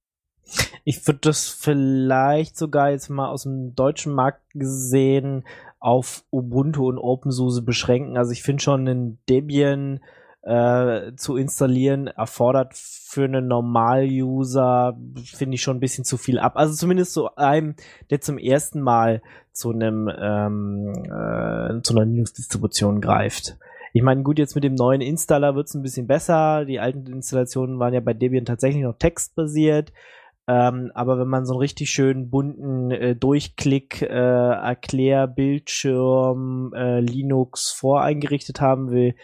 Ich 0.84 1.06
würde 1.06 1.20
das 1.22 1.48
vielleicht 1.48 2.58
sogar 2.58 2.90
jetzt 2.90 3.10
mal 3.10 3.30
aus 3.30 3.44
dem 3.44 3.76
deutschen 3.76 4.14
Markt 4.14 4.42
gesehen 4.54 5.44
auf 5.80 6.24
Ubuntu 6.32 6.88
und 6.88 6.98
OpenSUSE 6.98 7.62
beschränken. 7.62 8.18
Also 8.18 8.32
ich 8.32 8.42
finde 8.42 8.64
schon 8.64 8.88
einen 8.88 9.20
Debian 9.30 10.00
äh, 10.42 11.14
zu 11.16 11.36
installieren 11.36 12.08
erfordert 12.08 12.74
für 12.74 13.26
einen 13.26 13.48
Normal-User, 13.48 14.98
finde 15.24 15.56
ich 15.56 15.62
schon 15.62 15.78
ein 15.78 15.82
bisschen 15.82 16.06
zu 16.06 16.18
viel 16.18 16.40
ab. 16.40 16.54
Also 16.56 16.74
zumindest 16.76 17.14
so 17.14 17.36
einem, 17.36 17.76
der 18.10 18.22
zum 18.22 18.38
ersten 18.38 18.82
Mal 18.82 19.22
zu 19.52 19.72
einem 19.72 20.10
ähm, 20.18 20.94
äh, 21.06 21.82
zu 21.82 21.96
einer 21.96 22.06
Linux-Distribution 22.06 23.02
greift. 23.02 23.58
Ich 23.92 24.04
meine, 24.04 24.22
gut, 24.24 24.40
jetzt 24.40 24.56
mit 24.56 24.64
dem 24.64 24.76
neuen 24.76 25.02
Installer 25.02 25.56
wird 25.56 25.68
es 25.68 25.74
ein 25.74 25.82
bisschen 25.82 26.08
besser. 26.08 26.64
Die 26.66 26.80
alten 26.80 27.06
Installationen 27.08 27.80
waren 27.80 27.94
ja 27.94 28.00
bei 28.00 28.14
Debian 28.14 28.46
tatsächlich 28.46 28.84
noch 28.84 28.98
textbasiert. 28.98 29.92
Ähm, 30.48 30.92
aber 30.96 31.20
wenn 31.20 31.28
man 31.28 31.46
so 31.46 31.54
einen 31.54 31.62
richtig 31.62 31.92
schönen 31.92 32.30
bunten 32.30 32.92
äh, 32.92 33.14
Durchklick, 33.16 34.02
äh, 34.02 34.08
Erklärbildschirm, 34.08 36.74
äh, 36.74 37.02
Linux 37.02 37.72
voreingerichtet 37.72 38.62
haben 38.62 38.90
will, 38.90 39.16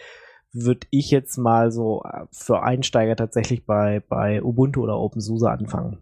würde 0.64 0.86
ich 0.90 1.10
jetzt 1.10 1.36
mal 1.36 1.70
so 1.70 2.02
äh, 2.04 2.26
für 2.30 2.62
Einsteiger 2.62 3.16
tatsächlich 3.16 3.64
bei, 3.64 4.02
bei 4.08 4.42
Ubuntu 4.42 4.82
oder 4.82 4.98
OpenSUSE 4.98 5.50
anfangen. 5.50 5.98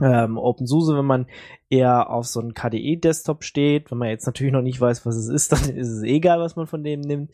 Ähm, 0.00 0.38
OpenSUSE, 0.38 0.96
wenn 0.96 1.04
man 1.04 1.26
eher 1.70 2.10
auf 2.10 2.26
so 2.26 2.40
einen 2.40 2.54
KDE-Desktop 2.54 3.44
steht, 3.44 3.90
wenn 3.90 3.98
man 3.98 4.08
jetzt 4.08 4.26
natürlich 4.26 4.52
noch 4.52 4.62
nicht 4.62 4.80
weiß, 4.80 5.06
was 5.06 5.16
es 5.16 5.28
ist, 5.28 5.52
dann 5.52 5.70
ist 5.76 5.88
es 5.88 6.02
egal, 6.02 6.40
was 6.40 6.56
man 6.56 6.66
von 6.66 6.82
dem 6.82 7.00
nimmt. 7.00 7.30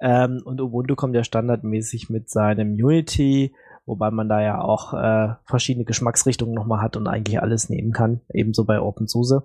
Ähm, 0.00 0.42
und 0.44 0.60
Ubuntu 0.60 0.94
kommt 0.94 1.14
ja 1.14 1.24
standardmäßig 1.24 2.10
mit 2.10 2.30
seinem 2.30 2.72
Unity 2.74 3.54
wobei 3.86 4.10
man 4.10 4.28
da 4.28 4.40
ja 4.40 4.60
auch 4.60 4.94
äh, 4.94 5.34
verschiedene 5.44 5.84
Geschmacksrichtungen 5.84 6.54
nochmal 6.54 6.80
hat 6.80 6.96
und 6.96 7.06
eigentlich 7.06 7.40
alles 7.40 7.68
nehmen 7.68 7.92
kann, 7.92 8.20
ebenso 8.32 8.64
bei 8.64 8.80
OpenSUSE. 8.80 9.44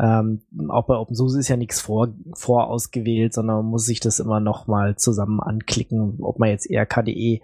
Ähm, 0.00 0.42
auch 0.68 0.86
bei 0.86 0.96
OpenSUSE 0.96 1.38
ist 1.38 1.48
ja 1.48 1.56
nichts 1.56 1.80
vor, 1.80 2.08
vorausgewählt, 2.34 3.34
sondern 3.34 3.56
man 3.56 3.66
muss 3.66 3.86
sich 3.86 4.00
das 4.00 4.20
immer 4.20 4.40
nochmal 4.40 4.96
zusammen 4.96 5.40
anklicken, 5.40 6.18
ob 6.20 6.38
man 6.38 6.50
jetzt 6.50 6.70
eher 6.70 6.86
KDE, 6.86 7.40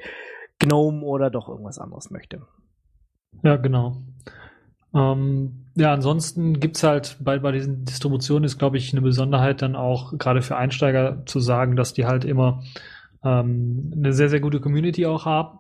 GNOME 0.59 1.03
oder 1.03 1.31
doch 1.31 1.49
irgendwas 1.49 1.79
anderes 1.79 2.11
möchte. 2.11 2.43
Ja, 3.43 3.57
genau. 3.57 3.97
Ähm, 4.95 5.67
ja, 5.75 5.93
ansonsten 5.93 6.59
gibt's 6.59 6.83
halt 6.83 7.19
bei, 7.21 7.39
bei 7.39 7.53
diesen 7.53 7.85
Distributionen 7.85 8.45
ist, 8.45 8.59
glaube 8.59 8.79
ich, 8.79 8.93
eine 8.93 9.03
Besonderheit 9.03 9.61
dann 9.61 9.77
auch 9.77 10.17
gerade 10.17 10.41
für 10.41 10.57
Einsteiger 10.57 11.23
zu 11.27 11.41
sagen, 11.41 11.77
dass 11.77 11.93
die 11.93 12.07
halt 12.07 12.25
immer 12.25 12.63
ähm, 13.23 13.93
eine 13.95 14.13
sehr, 14.13 14.31
sehr 14.31 14.41
gute 14.41 14.61
Community 14.61 15.05
auch 15.05 15.27
haben. 15.27 15.59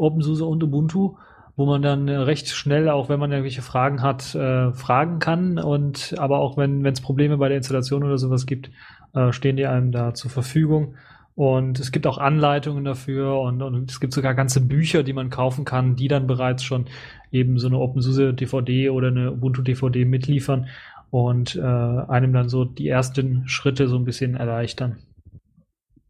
OpenSUSE 0.00 0.44
und 0.44 0.62
Ubuntu, 0.62 1.16
wo 1.56 1.66
man 1.66 1.82
dann 1.82 2.08
äh, 2.08 2.16
recht 2.16 2.48
schnell, 2.48 2.88
auch 2.88 3.08
wenn 3.08 3.20
man 3.20 3.30
irgendwelche 3.30 3.62
Fragen 3.62 4.02
hat, 4.02 4.34
äh, 4.34 4.72
fragen 4.72 5.18
kann. 5.18 5.58
Und 5.58 6.14
aber 6.18 6.38
auch 6.38 6.56
wenn 6.56 6.84
es 6.86 7.00
Probleme 7.00 7.36
bei 7.36 7.48
der 7.48 7.58
Installation 7.58 8.04
oder 8.04 8.18
sowas 8.18 8.46
gibt, 8.46 8.70
äh, 9.14 9.32
stehen 9.32 9.56
die 9.56 9.66
einem 9.66 9.92
da 9.92 10.14
zur 10.14 10.30
Verfügung. 10.30 10.94
Und 11.36 11.78
es 11.80 11.92
gibt 11.92 12.06
auch 12.06 12.18
Anleitungen 12.18 12.84
dafür 12.84 13.40
und, 13.40 13.62
und, 13.62 13.90
es 13.90 14.00
gibt 14.00 14.12
sogar 14.12 14.34
ganze 14.34 14.60
Bücher, 14.60 15.02
die 15.02 15.12
man 15.12 15.30
kaufen 15.30 15.64
kann, 15.64 15.96
die 15.96 16.08
dann 16.08 16.26
bereits 16.26 16.64
schon 16.64 16.86
eben 17.32 17.58
so 17.58 17.68
eine 17.68 17.78
OpenSUSE 17.78 18.34
DVD 18.34 18.90
oder 18.90 19.08
eine 19.08 19.32
Ubuntu 19.32 19.62
DVD 19.62 20.04
mitliefern 20.04 20.66
und 21.10 21.56
äh, 21.56 21.60
einem 21.60 22.32
dann 22.32 22.48
so 22.48 22.64
die 22.64 22.88
ersten 22.88 23.48
Schritte 23.48 23.88
so 23.88 23.96
ein 23.96 24.04
bisschen 24.04 24.34
erleichtern. 24.34 24.98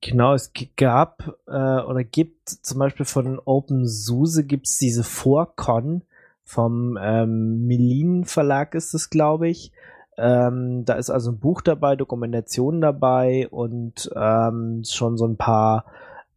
Genau, 0.02 0.32
es 0.32 0.52
gab 0.76 1.36
äh, 1.46 1.80
oder 1.82 2.04
gibt 2.04 2.48
zum 2.48 2.78
Beispiel 2.78 3.04
von 3.04 3.38
OpenSUSE 3.38 4.44
gibt's 4.44 4.78
diese 4.78 5.04
Vorcon 5.04 6.02
vom 6.42 6.98
ähm, 7.00 7.66
Melin 7.66 8.24
Verlag 8.24 8.74
ist 8.74 8.94
es, 8.94 9.10
glaube 9.10 9.48
ich. 9.48 9.72
Ähm, 10.16 10.84
da 10.84 10.94
ist 10.94 11.10
also 11.10 11.30
ein 11.30 11.38
Buch 11.38 11.60
dabei, 11.60 11.96
Dokumentation 11.96 12.80
dabei 12.80 13.48
und 13.50 14.10
ähm, 14.16 14.82
schon 14.84 15.16
so 15.16 15.26
ein 15.26 15.36
paar 15.36 15.84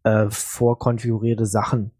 äh, 0.03 0.27
vorkonfigurierte 0.29 1.45
Sachen. 1.45 1.91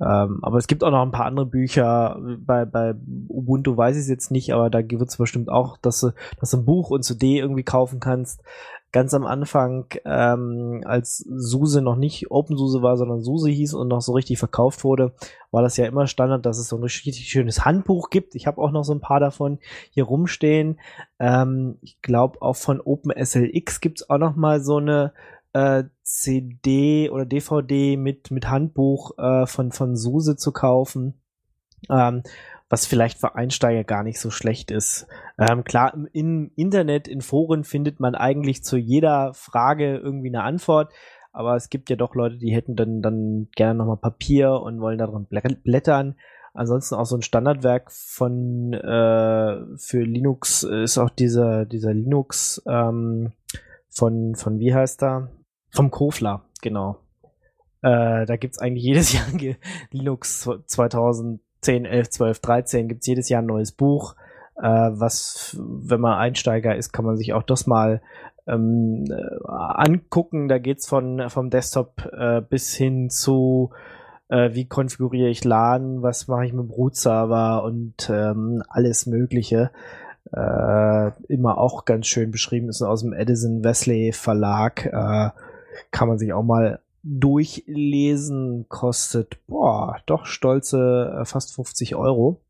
Ähm, 0.00 0.38
aber 0.42 0.58
es 0.58 0.68
gibt 0.68 0.84
auch 0.84 0.90
noch 0.90 1.02
ein 1.02 1.10
paar 1.10 1.26
andere 1.26 1.46
Bücher. 1.46 2.20
Bei, 2.38 2.64
bei 2.64 2.94
Ubuntu 3.28 3.76
weiß 3.76 3.96
ich 3.96 4.02
es 4.02 4.08
jetzt 4.08 4.30
nicht, 4.30 4.52
aber 4.52 4.70
da 4.70 4.78
wird 4.78 5.08
es 5.08 5.16
bestimmt 5.16 5.48
auch, 5.48 5.76
dass 5.78 6.00
du, 6.00 6.12
dass 6.38 6.50
du 6.50 6.58
ein 6.58 6.64
Buch 6.64 6.90
und 6.90 7.02
CD 7.02 7.38
irgendwie 7.38 7.64
kaufen 7.64 7.98
kannst 7.98 8.42
ganz 8.90 9.12
am 9.12 9.26
Anfang, 9.26 9.86
ähm, 10.04 10.82
als 10.84 11.18
SUSE 11.18 11.82
noch 11.82 11.96
nicht 11.96 12.30
OpenSUSE 12.30 12.82
war, 12.82 12.96
sondern 12.96 13.22
SUSE 13.22 13.50
hieß 13.50 13.74
und 13.74 13.88
noch 13.88 14.00
so 14.00 14.12
richtig 14.12 14.38
verkauft 14.38 14.82
wurde, 14.84 15.12
war 15.50 15.62
das 15.62 15.76
ja 15.76 15.86
immer 15.86 16.06
Standard, 16.06 16.46
dass 16.46 16.58
es 16.58 16.68
so 16.68 16.76
ein 16.76 16.82
richtig 16.82 17.28
schönes 17.28 17.64
Handbuch 17.64 18.10
gibt. 18.10 18.34
Ich 18.34 18.46
habe 18.46 18.60
auch 18.60 18.70
noch 18.70 18.84
so 18.84 18.94
ein 18.94 19.00
paar 19.00 19.20
davon 19.20 19.58
hier 19.90 20.04
rumstehen. 20.04 20.80
Ähm, 21.18 21.78
ich 21.82 22.00
glaube, 22.00 22.40
auch 22.40 22.56
von 22.56 22.80
OpenSLX 22.80 23.80
gibt's 23.80 24.08
auch 24.08 24.18
noch 24.18 24.36
mal 24.36 24.62
so 24.62 24.78
eine 24.78 25.12
äh, 25.52 25.84
CD 26.02 27.10
oder 27.10 27.26
DVD 27.26 27.96
mit, 27.96 28.30
mit 28.30 28.48
Handbuch 28.48 29.18
äh, 29.18 29.46
von, 29.46 29.72
von 29.72 29.96
SUSE 29.96 30.36
zu 30.36 30.52
kaufen. 30.52 31.14
Ähm, 31.90 32.22
was 32.68 32.86
vielleicht 32.86 33.18
für 33.18 33.34
Einsteiger 33.34 33.84
gar 33.84 34.02
nicht 34.02 34.20
so 34.20 34.30
schlecht 34.30 34.70
ist. 34.70 35.06
Ähm, 35.38 35.64
klar, 35.64 35.94
im 36.12 36.50
Internet, 36.54 37.08
in 37.08 37.22
Foren 37.22 37.64
findet 37.64 38.00
man 38.00 38.14
eigentlich 38.14 38.62
zu 38.62 38.76
jeder 38.76 39.32
Frage 39.34 39.96
irgendwie 39.96 40.28
eine 40.28 40.42
Antwort, 40.42 40.92
aber 41.32 41.56
es 41.56 41.70
gibt 41.70 41.88
ja 41.88 41.96
doch 41.96 42.14
Leute, 42.14 42.36
die 42.36 42.54
hätten 42.54 42.76
dann, 42.76 43.00
dann 43.00 43.48
gerne 43.54 43.78
nochmal 43.78 43.96
Papier 43.96 44.52
und 44.52 44.80
wollen 44.80 44.98
daran 44.98 45.26
blättern. 45.26 46.16
Ansonsten 46.52 46.96
auch 46.96 47.06
so 47.06 47.16
ein 47.16 47.22
Standardwerk 47.22 47.92
von 47.92 48.72
äh, 48.72 49.76
für 49.76 50.02
Linux 50.02 50.64
ist 50.64 50.98
auch 50.98 51.10
dieser, 51.10 51.64
dieser 51.66 51.94
Linux 51.94 52.62
ähm, 52.66 53.32
von, 53.88 54.34
von 54.34 54.58
wie 54.58 54.74
heißt 54.74 55.02
er? 55.02 55.30
Vom 55.70 55.90
Kofler, 55.90 56.44
genau. 56.60 56.98
Äh, 57.82 58.26
da 58.26 58.36
gibt's 58.36 58.58
eigentlich 58.58 58.84
jedes 58.84 59.12
Jahr 59.12 59.26
Linux 59.92 60.50
2000 60.66 61.40
10, 61.60 61.84
11, 61.84 62.10
12, 62.10 62.40
13 62.40 62.88
gibt's 62.88 63.06
jedes 63.06 63.28
Jahr 63.28 63.42
ein 63.42 63.46
neues 63.46 63.72
Buch. 63.72 64.14
Äh, 64.56 64.62
was, 64.62 65.56
wenn 65.60 66.00
man 66.00 66.18
Einsteiger 66.18 66.76
ist, 66.76 66.92
kann 66.92 67.04
man 67.04 67.16
sich 67.16 67.32
auch 67.32 67.42
das 67.42 67.66
mal 67.66 68.00
ähm, 68.46 69.04
äh, 69.08 69.46
angucken. 69.46 70.48
Da 70.48 70.58
geht's 70.58 70.88
von 70.88 71.28
vom 71.28 71.50
Desktop 71.50 72.10
äh, 72.12 72.40
bis 72.40 72.74
hin 72.74 73.10
zu 73.10 73.70
äh, 74.28 74.50
wie 74.54 74.66
konfiguriere 74.66 75.28
ich 75.28 75.44
LAN, 75.44 76.02
was 76.02 76.28
mache 76.28 76.46
ich 76.46 76.52
mit 76.52 76.64
dem 76.66 76.70
Root-Server 76.70 77.64
und 77.64 78.10
ähm, 78.10 78.62
alles 78.68 79.06
Mögliche. 79.06 79.70
Äh, 80.32 81.10
immer 81.32 81.58
auch 81.58 81.86
ganz 81.86 82.06
schön 82.06 82.30
beschrieben 82.30 82.68
ist 82.68 82.82
aus 82.82 83.02
dem 83.02 83.14
Edison 83.14 83.64
Wesley 83.64 84.12
Verlag. 84.12 84.86
Äh, 84.86 85.30
kann 85.90 86.08
man 86.08 86.18
sich 86.18 86.32
auch 86.32 86.42
mal 86.42 86.80
durchlesen 87.08 88.66
kostet, 88.68 89.38
boah, 89.46 89.96
doch 90.06 90.26
stolze 90.26 91.20
äh, 91.20 91.24
fast 91.24 91.54
50 91.54 91.96
Euro. 91.96 92.42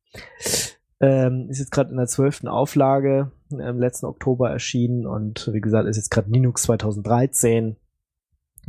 Ähm, 1.00 1.46
ist 1.48 1.60
jetzt 1.60 1.70
gerade 1.70 1.90
in 1.90 1.96
der 1.96 2.08
zwölften 2.08 2.48
Auflage 2.48 3.30
im 3.50 3.78
letzten 3.78 4.06
Oktober 4.06 4.50
erschienen 4.50 5.06
und 5.06 5.48
wie 5.52 5.60
gesagt 5.60 5.88
ist 5.88 5.96
jetzt 5.96 6.10
gerade 6.10 6.30
Linux 6.30 6.62
2013. 6.62 7.76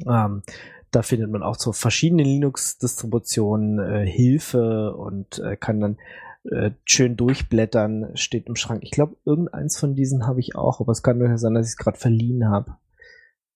Ähm, 0.08 0.44
da 0.92 1.02
findet 1.02 1.32
man 1.32 1.44
auch 1.44 1.58
zu 1.58 1.74
verschiedenen 1.74 2.26
Linux-Distributionen 2.26 3.80
äh, 3.80 4.06
Hilfe 4.06 4.96
und 4.96 5.40
äh, 5.40 5.56
kann 5.56 5.82
dann 5.82 5.98
äh, 6.44 6.72
schön 6.86 7.16
durchblättern, 7.18 8.12
steht 8.16 8.48
im 8.48 8.56
Schrank. 8.56 8.84
Ich 8.84 8.92
glaube, 8.92 9.18
irgendeins 9.26 9.78
von 9.78 9.96
diesen 9.96 10.28
habe 10.28 10.40
ich 10.40 10.56
auch, 10.56 10.82
aber 10.82 10.92
es 10.92 11.04
kann 11.04 11.18
nur 11.18 11.36
sein, 11.38 11.56
dass 11.56 11.66
ich 11.66 11.72
es 11.72 11.78
gerade 11.78 11.98
verliehen 11.98 12.48
habe. 12.48 12.78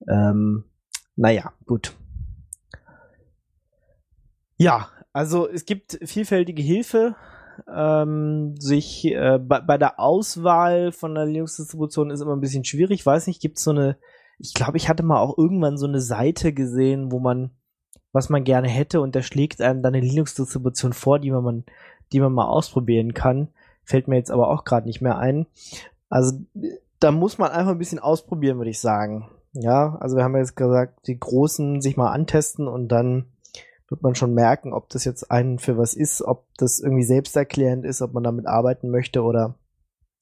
Ähm, 0.07 0.65
naja, 1.15 1.53
gut. 1.65 1.95
Ja, 4.63 4.87
also 5.11 5.49
es 5.49 5.65
gibt 5.65 5.99
vielfältige 6.05 6.61
Hilfe. 6.61 7.17
Ähm, 7.67 8.55
sich 8.57 9.03
äh, 9.03 9.37
bei, 9.37 9.59
bei 9.59 9.77
der 9.77 9.99
Auswahl 9.99 10.93
von 10.93 11.15
der 11.15 11.25
Linux-Distribution 11.25 12.11
ist 12.11 12.21
immer 12.21 12.33
ein 12.33 12.39
bisschen 12.39 12.63
schwierig. 12.63 13.01
Ich 13.01 13.05
weiß 13.05 13.27
nicht, 13.27 13.41
gibt 13.41 13.59
so 13.59 13.71
eine, 13.71 13.97
ich 14.39 14.53
glaube, 14.53 14.77
ich 14.77 14.87
hatte 14.87 15.03
mal 15.03 15.19
auch 15.19 15.37
irgendwann 15.37 15.77
so 15.77 15.85
eine 15.85 15.99
Seite 15.99 16.53
gesehen, 16.53 17.11
wo 17.11 17.19
man, 17.19 17.51
was 18.13 18.29
man 18.29 18.45
gerne 18.45 18.69
hätte 18.69 19.01
und 19.01 19.17
da 19.17 19.21
schlägt 19.21 19.59
einem 19.59 19.83
dann 19.83 19.95
eine 19.95 20.05
Linux-Distribution 20.05 20.93
vor, 20.93 21.19
die 21.19 21.31
man, 21.31 21.65
die 22.13 22.21
man 22.21 22.31
mal 22.31 22.47
ausprobieren 22.47 23.13
kann. 23.13 23.49
Fällt 23.83 24.07
mir 24.07 24.15
jetzt 24.15 24.31
aber 24.31 24.49
auch 24.49 24.63
gerade 24.63 24.87
nicht 24.87 25.01
mehr 25.01 25.17
ein. 25.17 25.45
Also 26.09 26.39
da 27.01 27.11
muss 27.11 27.37
man 27.37 27.51
einfach 27.51 27.73
ein 27.73 27.79
bisschen 27.79 27.99
ausprobieren, 27.99 28.59
würde 28.59 28.71
ich 28.71 28.79
sagen. 28.79 29.29
Ja, 29.51 29.97
also 29.99 30.15
wir 30.15 30.23
haben 30.23 30.37
jetzt 30.37 30.55
gesagt, 30.55 31.05
die 31.05 31.19
Großen 31.19 31.81
sich 31.81 31.97
mal 31.97 32.13
antesten 32.13 32.69
und 32.69 32.87
dann 32.87 33.32
wird 33.93 34.01
man 34.01 34.15
schon 34.15 34.33
merken, 34.33 34.73
ob 34.73 34.89
das 34.89 35.05
jetzt 35.05 35.29
einen 35.29 35.59
für 35.59 35.77
was 35.77 35.93
ist, 35.93 36.23
ob 36.23 36.45
das 36.57 36.79
irgendwie 36.79 37.03
selbsterklärend 37.03 37.85
ist, 37.85 38.01
ob 38.01 38.11
man 38.13 38.23
damit 38.23 38.47
arbeiten 38.47 38.89
möchte 38.89 39.21
oder 39.21 39.53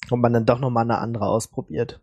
ob 0.09 0.19
man 0.19 0.33
dann 0.33 0.45
doch 0.45 0.59
nochmal 0.59 0.83
eine 0.83 0.97
andere 0.97 1.27
ausprobiert. 1.27 2.01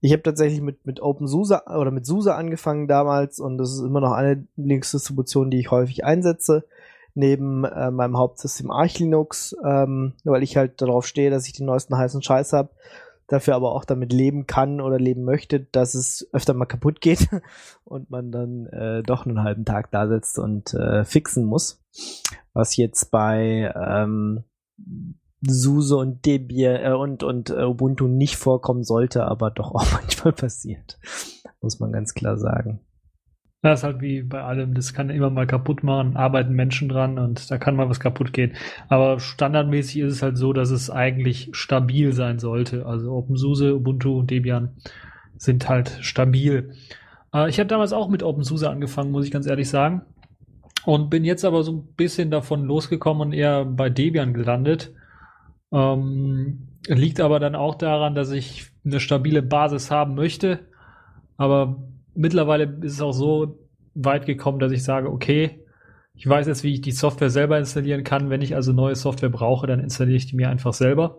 Ich 0.00 0.12
habe 0.12 0.24
tatsächlich 0.24 0.60
mit, 0.60 0.86
mit 0.86 1.00
OpenSUSE 1.00 1.62
oder 1.66 1.92
mit 1.92 2.06
SUSE 2.06 2.34
angefangen 2.34 2.88
damals 2.88 3.38
und 3.38 3.56
das 3.58 3.72
ist 3.72 3.82
immer 3.82 4.00
noch 4.00 4.10
eine 4.10 4.48
Linux-Distribution, 4.56 5.52
die 5.52 5.60
ich 5.60 5.70
häufig 5.70 6.04
einsetze, 6.04 6.64
neben 7.14 7.64
äh, 7.64 7.92
meinem 7.92 8.18
Hauptsystem 8.18 8.72
Arch 8.72 8.98
Linux, 8.98 9.54
ähm, 9.64 10.14
weil 10.24 10.42
ich 10.42 10.56
halt 10.56 10.82
darauf 10.82 11.06
stehe, 11.06 11.30
dass 11.30 11.46
ich 11.46 11.52
den 11.52 11.66
neuesten 11.66 11.96
heißen 11.96 12.20
Scheiß 12.20 12.52
habe 12.52 12.70
dafür 13.30 13.54
aber 13.54 13.72
auch 13.72 13.84
damit 13.84 14.12
leben 14.12 14.46
kann 14.46 14.80
oder 14.80 14.98
leben 14.98 15.24
möchte, 15.24 15.60
dass 15.60 15.94
es 15.94 16.28
öfter 16.32 16.52
mal 16.52 16.66
kaputt 16.66 17.00
geht 17.00 17.28
und 17.84 18.10
man 18.10 18.32
dann 18.32 18.66
äh, 18.66 19.02
doch 19.02 19.24
einen 19.24 19.42
halben 19.42 19.64
Tag 19.64 19.90
da 19.92 20.08
sitzt 20.08 20.38
und 20.38 20.74
äh, 20.74 21.04
fixen 21.04 21.44
muss. 21.44 21.82
Was 22.52 22.76
jetzt 22.76 23.10
bei 23.12 23.72
ähm, 23.76 24.44
SUSE 25.46 25.96
und 25.96 26.26
Debian 26.26 26.76
äh, 26.76 26.92
und, 26.92 27.22
und 27.22 27.50
äh, 27.50 27.64
Ubuntu 27.64 28.08
nicht 28.08 28.36
vorkommen 28.36 28.82
sollte, 28.82 29.24
aber 29.24 29.50
doch 29.50 29.70
auch 29.74 29.86
manchmal 29.92 30.32
passiert. 30.32 30.98
Muss 31.60 31.78
man 31.78 31.92
ganz 31.92 32.14
klar 32.14 32.36
sagen. 32.36 32.80
Das 33.62 33.80
ist 33.80 33.84
halt 33.84 34.00
wie 34.00 34.22
bei 34.22 34.42
allem, 34.42 34.72
das 34.72 34.94
kann 34.94 35.10
immer 35.10 35.28
mal 35.28 35.46
kaputt 35.46 35.82
machen, 35.82 36.16
arbeiten 36.16 36.54
Menschen 36.54 36.88
dran 36.88 37.18
und 37.18 37.50
da 37.50 37.58
kann 37.58 37.76
mal 37.76 37.90
was 37.90 38.00
kaputt 38.00 38.32
gehen. 38.32 38.52
Aber 38.88 39.20
standardmäßig 39.20 40.00
ist 40.00 40.14
es 40.14 40.22
halt 40.22 40.38
so, 40.38 40.54
dass 40.54 40.70
es 40.70 40.88
eigentlich 40.88 41.50
stabil 41.52 42.14
sein 42.14 42.38
sollte. 42.38 42.86
Also 42.86 43.12
OpenSUSE, 43.12 43.74
Ubuntu 43.76 44.18
und 44.18 44.30
Debian 44.30 44.76
sind 45.36 45.68
halt 45.68 45.98
stabil. 46.00 46.72
Äh, 47.34 47.50
ich 47.50 47.58
habe 47.58 47.68
damals 47.68 47.92
auch 47.92 48.08
mit 48.08 48.22
OpenSUSE 48.22 48.70
angefangen, 48.70 49.10
muss 49.10 49.26
ich 49.26 49.30
ganz 49.30 49.46
ehrlich 49.46 49.68
sagen. 49.68 50.02
Und 50.86 51.10
bin 51.10 51.26
jetzt 51.26 51.44
aber 51.44 51.62
so 51.62 51.72
ein 51.72 51.94
bisschen 51.96 52.30
davon 52.30 52.64
losgekommen 52.64 53.28
und 53.28 53.32
eher 53.34 53.66
bei 53.66 53.90
Debian 53.90 54.32
gelandet. 54.32 54.94
Ähm, 55.70 56.68
liegt 56.86 57.20
aber 57.20 57.38
dann 57.38 57.54
auch 57.54 57.74
daran, 57.74 58.14
dass 58.14 58.30
ich 58.30 58.70
eine 58.86 59.00
stabile 59.00 59.42
Basis 59.42 59.90
haben 59.90 60.14
möchte. 60.14 60.60
Aber 61.36 61.76
mittlerweile 62.14 62.64
ist 62.82 62.94
es 62.94 63.00
auch 63.00 63.12
so 63.12 63.58
weit 63.94 64.26
gekommen, 64.26 64.58
dass 64.58 64.72
ich 64.72 64.84
sage, 64.84 65.10
okay, 65.10 65.60
ich 66.14 66.28
weiß 66.28 66.46
jetzt, 66.46 66.64
wie 66.64 66.74
ich 66.74 66.80
die 66.80 66.92
Software 66.92 67.30
selber 67.30 67.58
installieren 67.58 68.04
kann. 68.04 68.30
Wenn 68.30 68.42
ich 68.42 68.54
also 68.54 68.72
neue 68.72 68.94
Software 68.94 69.30
brauche, 69.30 69.66
dann 69.66 69.80
installiere 69.80 70.16
ich 70.16 70.26
die 70.26 70.36
mir 70.36 70.50
einfach 70.50 70.74
selber. 70.74 71.18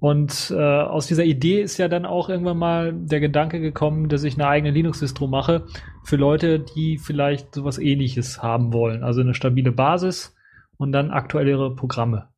Und 0.00 0.52
äh, 0.56 0.60
aus 0.60 1.06
dieser 1.06 1.24
Idee 1.24 1.60
ist 1.60 1.76
ja 1.76 1.86
dann 1.86 2.06
auch 2.06 2.30
irgendwann 2.30 2.56
mal 2.56 2.92
der 2.92 3.20
Gedanke 3.20 3.60
gekommen, 3.60 4.08
dass 4.08 4.24
ich 4.24 4.34
eine 4.34 4.48
eigene 4.48 4.72
Linux-Distro 4.72 5.26
mache 5.26 5.66
für 6.04 6.16
Leute, 6.16 6.58
die 6.58 6.96
vielleicht 6.96 7.54
sowas 7.54 7.78
ähnliches 7.78 8.42
haben 8.42 8.72
wollen. 8.72 9.04
Also 9.04 9.20
eine 9.20 9.34
stabile 9.34 9.72
Basis 9.72 10.34
und 10.78 10.92
dann 10.92 11.10
aktuellere 11.10 11.74
Programme. 11.74 12.28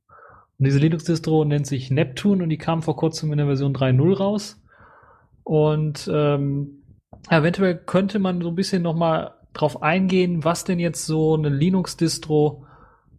Und 0.58 0.66
diese 0.66 0.80
Linux-Distro 0.80 1.44
nennt 1.44 1.66
sich 1.66 1.90
Neptune 1.90 2.42
und 2.42 2.48
die 2.48 2.58
kam 2.58 2.82
vor 2.82 2.96
kurzem 2.96 3.30
in 3.30 3.38
der 3.38 3.46
Version 3.46 3.74
3.0 3.74 4.16
raus. 4.16 4.60
Und 5.44 6.10
ähm, 6.12 6.81
Eventuell 7.30 7.76
könnte 7.76 8.18
man 8.18 8.40
so 8.42 8.48
ein 8.48 8.54
bisschen 8.54 8.82
nochmal 8.82 9.34
drauf 9.52 9.82
eingehen, 9.82 10.44
was 10.44 10.64
denn 10.64 10.78
jetzt 10.78 11.06
so 11.06 11.34
eine 11.34 11.48
Linux-Distro 11.48 12.64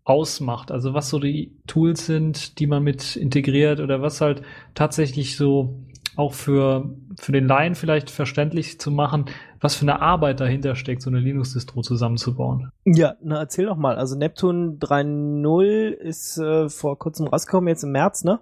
ausmacht. 0.03 0.72
Also 0.72 0.93
was 0.93 1.10
so 1.10 1.19
die 1.19 1.57
Tools 1.67 2.05
sind, 2.05 2.60
die 2.60 2.67
man 2.67 2.83
mit 2.83 3.15
integriert 3.15 3.79
oder 3.79 4.01
was 4.01 4.22
halt 4.22 4.41
tatsächlich 4.74 5.38
so 5.38 5.86
auch 6.15 6.33
für, 6.33 6.93
für 7.19 7.31
den 7.31 7.48
Laien 7.48 7.74
vielleicht 7.74 8.12
verständlich 8.12 8.79
zu 8.79 8.91
machen, 8.91 9.25
was 9.60 9.75
für 9.75 9.83
eine 9.83 10.01
Arbeit 10.01 10.39
dahinter 10.39 10.75
steckt, 10.75 11.01
so 11.01 11.10
eine 11.10 11.19
Linux-Distro 11.19 11.81
zusammenzubauen. 11.81 12.72
Ja, 12.86 13.15
na 13.22 13.39
erzähl 13.39 13.65
doch 13.65 13.77
mal. 13.77 13.95
Also 13.95 14.15
Neptune 14.15 14.77
3.0 14.79 15.89
ist 15.89 16.38
äh, 16.38 16.69
vor 16.69 17.00
kurzem 17.00 17.27
rausgekommen, 17.27 17.69
jetzt 17.69 17.83
im 17.83 17.91
März, 17.91 18.24
ne? 18.24 18.39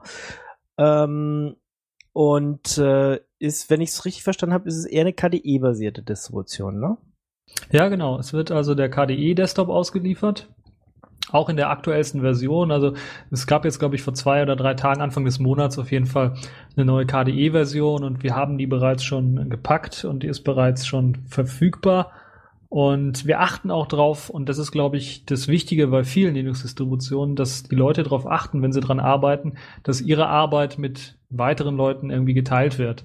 Ähm, 0.77 1.55
und 2.13 2.77
äh, 2.77 3.19
ist, 3.39 3.69
wenn 3.69 3.81
ich 3.81 3.89
es 3.89 4.05
richtig 4.05 4.23
verstanden 4.23 4.53
habe, 4.53 4.67
ist 4.67 4.77
es 4.77 4.85
eher 4.85 5.01
eine 5.01 5.13
KDE-basierte 5.13 6.03
Distribution, 6.03 6.79
ne? 6.79 6.97
Ja, 7.71 7.89
genau. 7.89 8.19
Es 8.19 8.33
wird 8.33 8.51
also 8.51 8.75
der 8.75 8.89
KDE-Desktop 8.89 9.69
ausgeliefert. 9.69 10.49
Auch 11.31 11.49
in 11.49 11.55
der 11.55 11.69
aktuellsten 11.69 12.21
Version. 12.21 12.71
Also 12.71 12.93
es 13.29 13.47
gab 13.47 13.63
jetzt, 13.63 13.79
glaube 13.79 13.95
ich, 13.95 14.01
vor 14.01 14.13
zwei 14.13 14.41
oder 14.41 14.55
drei 14.55 14.73
Tagen, 14.73 15.01
Anfang 15.01 15.23
des 15.23 15.39
Monats 15.39 15.77
auf 15.77 15.91
jeden 15.91 16.07
Fall 16.07 16.33
eine 16.75 16.85
neue 16.85 17.05
KDE-Version 17.05 18.03
und 18.03 18.23
wir 18.23 18.35
haben 18.35 18.57
die 18.57 18.67
bereits 18.67 19.03
schon 19.03 19.49
gepackt 19.49 20.03
und 20.03 20.23
die 20.23 20.27
ist 20.27 20.41
bereits 20.41 20.85
schon 20.85 21.15
verfügbar. 21.27 22.11
Und 22.71 23.25
wir 23.25 23.41
achten 23.41 23.69
auch 23.69 23.85
drauf, 23.85 24.29
und 24.29 24.47
das 24.47 24.57
ist, 24.57 24.71
glaube 24.71 24.95
ich, 24.95 25.25
das 25.25 25.49
Wichtige 25.49 25.87
bei 25.87 26.05
vielen 26.05 26.35
Linux-Distributionen, 26.35 27.35
dass 27.35 27.63
die 27.63 27.75
Leute 27.75 28.01
darauf 28.01 28.25
achten, 28.25 28.61
wenn 28.61 28.71
sie 28.71 28.79
dran 28.79 29.01
arbeiten, 29.01 29.55
dass 29.83 29.99
ihre 29.99 30.27
Arbeit 30.27 30.77
mit 30.77 31.17
weiteren 31.29 31.75
Leuten 31.75 32.09
irgendwie 32.09 32.33
geteilt 32.33 32.79
wird. 32.79 33.03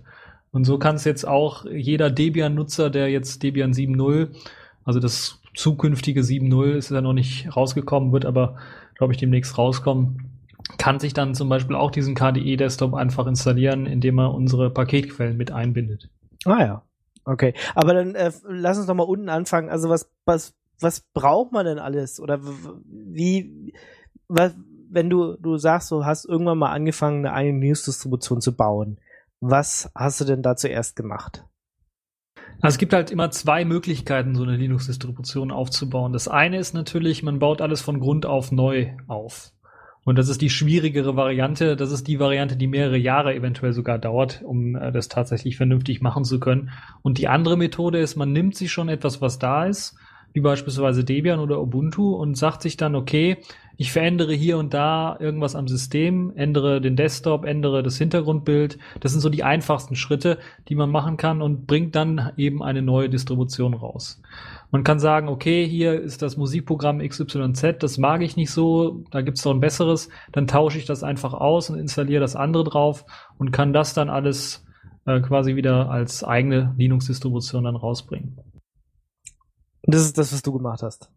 Und 0.53 0.67
so 0.67 0.79
kann 0.79 0.95
es 0.95 1.03
jetzt 1.03 1.27
auch 1.27 1.65
jeder 1.65 2.11
Debian-Nutzer, 2.11 2.91
der 2.91 3.11
jetzt 3.11 3.43
Debian 3.43 3.73
7.0, 3.73 4.29
also 4.85 5.01
das 5.01 5.41
zukünftige 5.53 6.21
7.0 6.21 6.75
ist 6.75 6.93
ja 6.93 7.01
noch 7.01 7.13
nicht 7.13 7.57
rausgekommen, 7.57 8.13
wird 8.13 8.25
aber, 8.25 8.59
glaube 8.95 9.15
ich, 9.15 9.19
demnächst 9.19 9.59
rauskommen, 9.59 10.31
kann 10.79 11.01
sich 11.01 11.13
dann 11.13 11.35
zum 11.35 11.49
Beispiel 11.49 11.75
auch 11.75 11.91
diesen 11.91 12.15
KDE-Desktop 12.15 12.95
einfach 12.95 13.27
installieren, 13.27 13.87
indem 13.87 14.21
er 14.21 14.33
unsere 14.33 14.71
Paketquellen 14.71 15.37
mit 15.37 15.51
einbindet. 15.51 16.09
Ah 16.45 16.61
ja, 16.61 16.83
okay. 17.27 17.55
Aber 17.75 17.95
dann 17.95 18.15
äh, 18.15 18.33
lass 18.49 18.79
uns 18.79 18.87
doch 18.87 18.95
mal 18.95 19.03
unten 19.03 19.29
anfangen. 19.29 19.69
Also 19.69 19.89
was, 19.89 20.11
was, 20.25 20.55
was 20.81 21.01
braucht 21.13 21.53
man 21.53 21.67
denn 21.67 21.79
alles? 21.79 22.21
Oder 22.21 22.41
wie, 22.85 23.75
was, 24.29 24.55
wenn 24.89 25.11
du, 25.11 25.37
du 25.37 25.57
sagst, 25.59 25.91
du 25.91 26.05
hast 26.05 26.25
irgendwann 26.25 26.59
mal 26.59 26.73
angefangen, 26.73 27.27
eine 27.27 27.35
eigene 27.35 27.67
News-Distribution 27.67 28.41
zu 28.41 28.57
bauen, 28.57 28.99
was 29.41 29.91
hast 29.95 30.21
du 30.21 30.25
denn 30.25 30.43
da 30.43 30.57
zuerst 30.57 30.97
gemacht? 30.97 31.45
Also 32.61 32.75
es 32.75 32.79
gibt 32.79 32.95
halt 32.95 33.11
immer 33.11 33.31
zwei 33.31 33.65
Möglichkeiten, 33.65 34.35
so 34.35 34.43
eine 34.43 34.57
Linux-Distribution 34.57 35.51
aufzubauen. 35.51 36.13
Das 36.13 36.27
eine 36.29 36.59
ist 36.59 36.73
natürlich, 36.73 37.23
man 37.23 37.39
baut 37.39 37.61
alles 37.61 37.83
von 37.83 38.01
Grund 38.01 38.25
auf 38.25 38.51
neu 38.51 38.97
auf. 39.09 39.53
Und 40.07 40.17
das 40.19 40.29
ist 40.29 40.41
die 40.41 40.51
schwierigere 40.51 41.17
Variante. 41.17 41.75
Das 41.75 41.91
ist 41.91 42.07
die 42.07 42.21
Variante, 42.21 42.57
die 42.57 42.69
mehrere 42.69 42.97
Jahre 42.97 43.35
eventuell 43.35 43.73
sogar 43.73 43.99
dauert, 43.99 44.41
um 44.45 44.77
äh, 44.77 44.93
das 44.93 45.09
tatsächlich 45.09 45.57
vernünftig 45.57 46.01
machen 46.01 46.23
zu 46.23 46.39
können. 46.39 46.71
Und 47.03 47.19
die 47.19 47.27
andere 47.27 47.57
Methode 47.57 47.99
ist, 47.99 48.15
man 48.15 48.31
nimmt 48.33 48.55
sich 48.55 48.71
schon 48.71 48.89
etwas, 48.89 49.21
was 49.21 49.41
da 49.41 49.67
ist, 49.67 49.97
wie 50.33 50.41
beispielsweise 50.41 51.03
Debian 51.03 51.41
oder 51.41 51.61
Ubuntu 51.61 52.15
und 52.15 52.37
sagt 52.37 52.63
sich 52.63 52.77
dann, 52.77 52.95
okay, 52.95 53.39
ich 53.79 53.91
verändere 53.91 54.33
hier 54.33 54.59
und 54.59 54.75
da 54.75 55.17
irgendwas 55.19 55.57
am 55.57 55.67
System, 55.67 56.33
ändere 56.37 56.81
den 56.81 56.95
Desktop, 56.95 57.45
ändere 57.45 57.83
das 57.83 57.99
Hintergrundbild. 57.99 58.79
Das 59.01 59.11
sind 59.11 59.23
so 59.23 59.29
die 59.29 59.43
einfachsten 59.43 59.97
Schritte, 59.97 60.39
die 60.69 60.77
man 60.77 60.89
machen 60.89 61.17
kann 61.17 61.43
und 61.43 61.67
bringt 61.67 61.97
dann 61.97 62.31
eben 62.37 62.63
eine 62.63 62.81
neue 62.81 63.09
Distribution 63.09 63.75
raus. 63.75 64.23
Man 64.71 64.85
kann 64.85 64.99
sagen, 64.99 65.29
okay, 65.29 65.67
hier 65.67 66.01
ist 66.01 66.23
das 66.23 66.37
Musikprogramm 66.37 66.99
XYZ, 66.99 67.77
das 67.79 67.99
mag 67.99 68.23
ich 68.23 68.37
nicht 68.37 68.51
so, 68.51 69.05
da 69.11 69.23
gibt's 69.23 69.43
doch 69.43 69.53
ein 69.53 69.61
besseres, 69.61 70.09
dann 70.33 70.47
tausche 70.47 70.79
ich 70.79 70.87
das 70.87 71.03
einfach 71.03 71.35
aus 71.35 71.71
und 71.71 71.79
installiere 71.79 72.21
das 72.21 72.37
andere 72.37 72.65
drauf 72.65 73.05
und 73.39 73.53
kann 73.53 73.73
das 73.73 73.95
dann 73.95 74.11
alles 74.11 74.65
äh, 75.07 75.21
quasi 75.21 75.57
wieder 75.57 75.91
als 75.91 76.25
eigene 76.25 76.75
Linux-Distribution 76.77 77.65
dann 77.65 77.77
rausbringen. 77.77 78.39
Das 79.83 80.03
ist 80.03 80.19
das, 80.19 80.33
was 80.33 80.43
du 80.43 80.53
gemacht 80.53 80.83
hast 80.83 81.11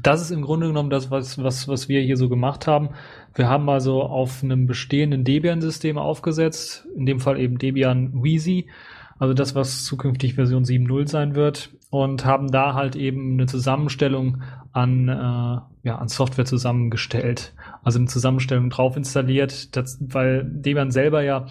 das 0.00 0.20
ist 0.20 0.30
im 0.30 0.42
Grunde 0.42 0.68
genommen 0.68 0.90
das, 0.90 1.10
was, 1.10 1.42
was, 1.42 1.68
was 1.68 1.88
wir 1.88 2.00
hier 2.00 2.16
so 2.16 2.28
gemacht 2.28 2.66
haben. 2.66 2.90
Wir 3.34 3.48
haben 3.48 3.68
also 3.68 4.02
auf 4.02 4.42
einem 4.42 4.66
bestehenden 4.66 5.24
Debian-System 5.24 5.98
aufgesetzt, 5.98 6.86
in 6.96 7.06
dem 7.06 7.20
Fall 7.20 7.38
eben 7.38 7.58
Debian 7.58 8.22
Wheezy, 8.22 8.70
also 9.18 9.34
das, 9.34 9.54
was 9.54 9.84
zukünftig 9.84 10.34
Version 10.34 10.64
7.0 10.64 11.08
sein 11.08 11.34
wird, 11.34 11.70
und 11.92 12.24
haben 12.24 12.50
da 12.50 12.72
halt 12.72 12.96
eben 12.96 13.34
eine 13.34 13.44
Zusammenstellung 13.44 14.40
an, 14.72 15.08
äh, 15.08 15.12
ja, 15.12 15.98
an 15.98 16.08
Software 16.08 16.46
zusammengestellt. 16.46 17.52
Also 17.84 17.98
eine 17.98 18.08
Zusammenstellung 18.08 18.70
drauf 18.70 18.96
installiert, 18.96 19.76
das, 19.76 19.98
weil 20.00 20.42
Debian 20.42 20.90
selber 20.90 21.22
ja 21.22 21.48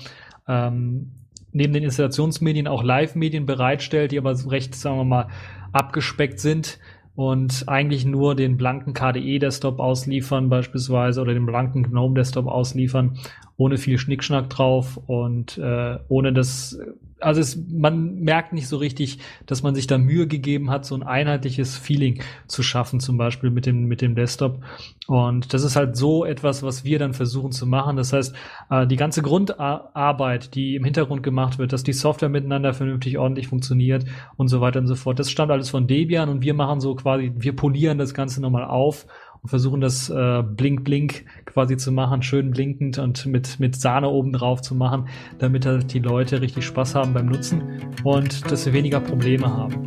ähm, 0.47 1.12
neben 1.51 1.73
den 1.73 1.84
Installationsmedien 1.84 2.67
auch 2.67 2.82
Live-Medien 2.82 3.45
bereitstellt, 3.45 4.13
die 4.13 4.17
aber 4.17 4.36
recht, 4.49 4.73
sagen 4.73 4.97
wir 4.97 5.04
mal, 5.04 5.27
abgespeckt 5.73 6.39
sind 6.39 6.80
und 7.13 7.65
eigentlich 7.67 8.06
nur 8.06 8.34
den 8.34 8.58
blanken 8.58 8.95
KDE-Desktop 8.95 9.80
ausliefern 9.80 10.49
beispielsweise 10.49 11.21
oder 11.21 11.36
den 11.36 11.45
blanken 11.45 11.84
GNOME-Desktop 11.84 12.47
ausliefern 12.47 13.19
ohne 13.58 13.77
viel 13.77 13.99
Schnickschnack 13.99 14.49
drauf 14.49 14.97
und 15.06 15.60
äh, 15.60 15.99
ohne 16.08 16.34
das 16.34 16.80
also 17.22 17.42
es, 17.42 17.58
man 17.70 18.16
merkt 18.16 18.54
nicht 18.54 18.68
so 18.68 18.78
richtig, 18.78 19.20
dass 19.46 19.64
man 19.64 19.76
sich 19.76 19.88
da 19.88 19.98
Mühe 19.98 20.28
gegeben 20.28 20.70
hat, 20.70 20.86
so 20.86 20.96
ein 20.96 21.04
einheitliches 21.04 21.78
Feeling 21.78 22.22
zu 22.48 22.64
schaffen, 22.64 23.00
zum 23.00 23.18
Beispiel 23.18 23.50
mit 23.50 23.66
dem, 23.66 23.86
mit 23.86 24.02
dem 24.02 24.16
Desktop. 24.16 24.64
Und 25.08 25.54
das 25.54 25.64
ist 25.64 25.76
halt 25.76 25.96
so 25.96 26.26
etwas, 26.26 26.64
was 26.64 26.84
wir 26.84 27.00
dann 27.00 27.14
versuchen 27.14 27.52
zu 27.52 27.66
machen. 27.66 27.96
Das 27.96 28.14
heißt, 28.14 28.36
äh, 28.70 28.88
die 28.88 28.96
ganze 28.96 29.22
Grundarbeit, 29.22 30.56
die 30.56 30.76
im 30.76 30.84
Hintergrund 30.84 31.24
gemacht 31.24 31.58
wird, 31.58 31.74
dass 31.74 31.84
die 31.84 31.94
Software 31.94 32.30
miteinander 32.30 32.74
vernünftig 32.74 33.18
ordentlich 33.18 33.48
funktioniert 33.48 34.06
und 34.38 34.48
so 34.48 34.62
weiter 34.62 34.80
und 34.80 34.88
so 34.88 34.96
fort, 34.96 35.20
das 35.20 35.30
stammt 35.30 35.52
alles 35.52 35.70
von 35.70 35.88
Debian 35.88 36.30
und 36.30 36.42
wir 36.42 36.54
machen 36.54 36.80
so 36.80 36.96
quasi, 36.96 37.32
wir 37.36 37.56
polieren 37.56 37.98
das 37.98 38.14
Ganze 38.14 38.42
nochmal 38.42 38.66
auf 38.66 39.06
und 39.43 39.49
versuchen 39.49 39.82
das 39.82 40.10
äh, 40.10 40.43
Blink 40.43 40.84
Blink 40.84 41.25
quasi 41.45 41.77
zu 41.77 41.91
machen, 41.91 42.21
schön 42.21 42.51
blinkend 42.51 42.99
und 42.99 43.25
mit, 43.25 43.60
mit 43.60 43.75
Sahne 43.75 44.08
oben 44.10 44.34
drauf 44.34 44.62
zu 44.62 44.75
machen, 44.75 45.08
damit 45.39 45.65
halt 45.65 45.93
die 45.93 45.99
Leute 45.99 46.41
richtig 46.41 46.65
Spaß 46.65 46.95
haben 46.95 47.13
beim 47.13 47.25
Nutzen 47.25 47.63
und 48.04 48.51
dass 48.51 48.63
sie 48.63 48.73
weniger 48.73 48.99
Probleme 48.99 49.47
haben. 49.47 49.86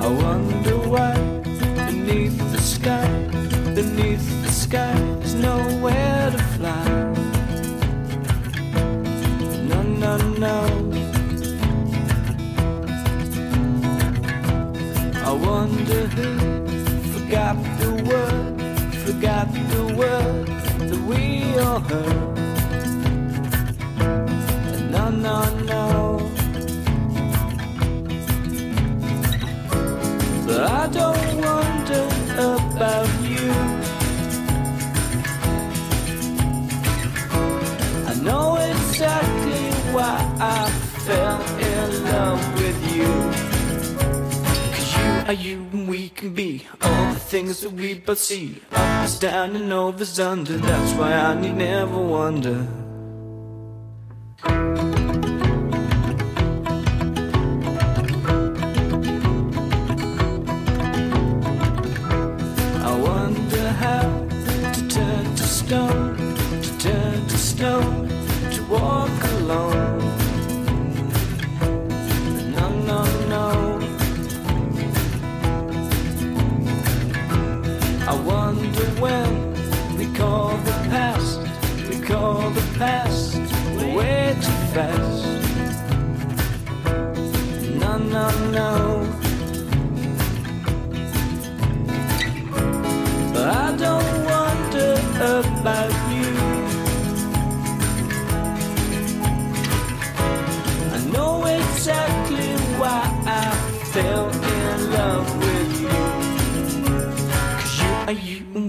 I 0.00 0.10
wonder 0.10 0.78
why 0.90 1.14
beneath 1.86 2.38
the 2.52 2.58
sky, 2.58 3.37
wonder 15.88 16.06
who 16.08 17.12
forgot 17.12 17.56
the 17.78 17.90
word, 18.08 18.62
forgot 19.06 19.52
the 19.52 19.94
word 19.96 20.46
that 20.78 21.00
we 21.06 21.58
all 21.58 21.80
heard. 21.80 22.36
No, 24.90 25.08
no, 25.10 25.44
no. 25.64 26.30
But 30.46 30.60
I 30.70 30.86
don't 30.88 31.36
wonder 31.46 32.04
about 32.38 33.08
you. 33.22 33.52
I 38.06 38.14
know 38.22 38.56
exactly 38.56 39.70
why 39.94 40.16
I 40.38 40.70
fell 41.06 41.40
in 41.58 42.04
love 42.04 42.54
with 42.60 42.94
you 42.94 43.37
are 45.28 45.34
you 45.34 45.58
and 45.72 45.86
we 45.86 46.08
can 46.08 46.32
be 46.32 46.66
all 46.80 47.12
the 47.12 47.20
things 47.20 47.60
that 47.60 47.72
we 47.72 47.92
both 47.92 48.18
see. 48.18 48.62
Up 48.72 49.04
is 49.04 49.18
down 49.18 49.54
and 49.56 49.70
over 49.70 50.06
under. 50.22 50.56
That's 50.56 50.92
why 50.94 51.12
I 51.12 51.38
need 51.38 51.54
never 51.54 51.98
wonder. 51.98 52.66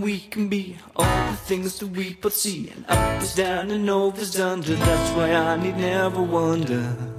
We 0.09 0.21
can 0.21 0.49
be 0.49 0.75
all 0.95 1.05
the 1.29 1.37
things 1.37 1.77
that 1.77 1.89
we 1.89 2.15
both 2.15 2.33
see. 2.33 2.71
And 2.71 2.83
up 2.89 3.21
is 3.21 3.35
down 3.35 3.69
and 3.69 3.87
over 3.87 4.19
is 4.19 4.39
under. 4.39 4.73
That's 4.73 5.15
why 5.15 5.31
I 5.33 5.55
need 5.61 5.77
never 5.77 6.23
wonder. 6.23 7.18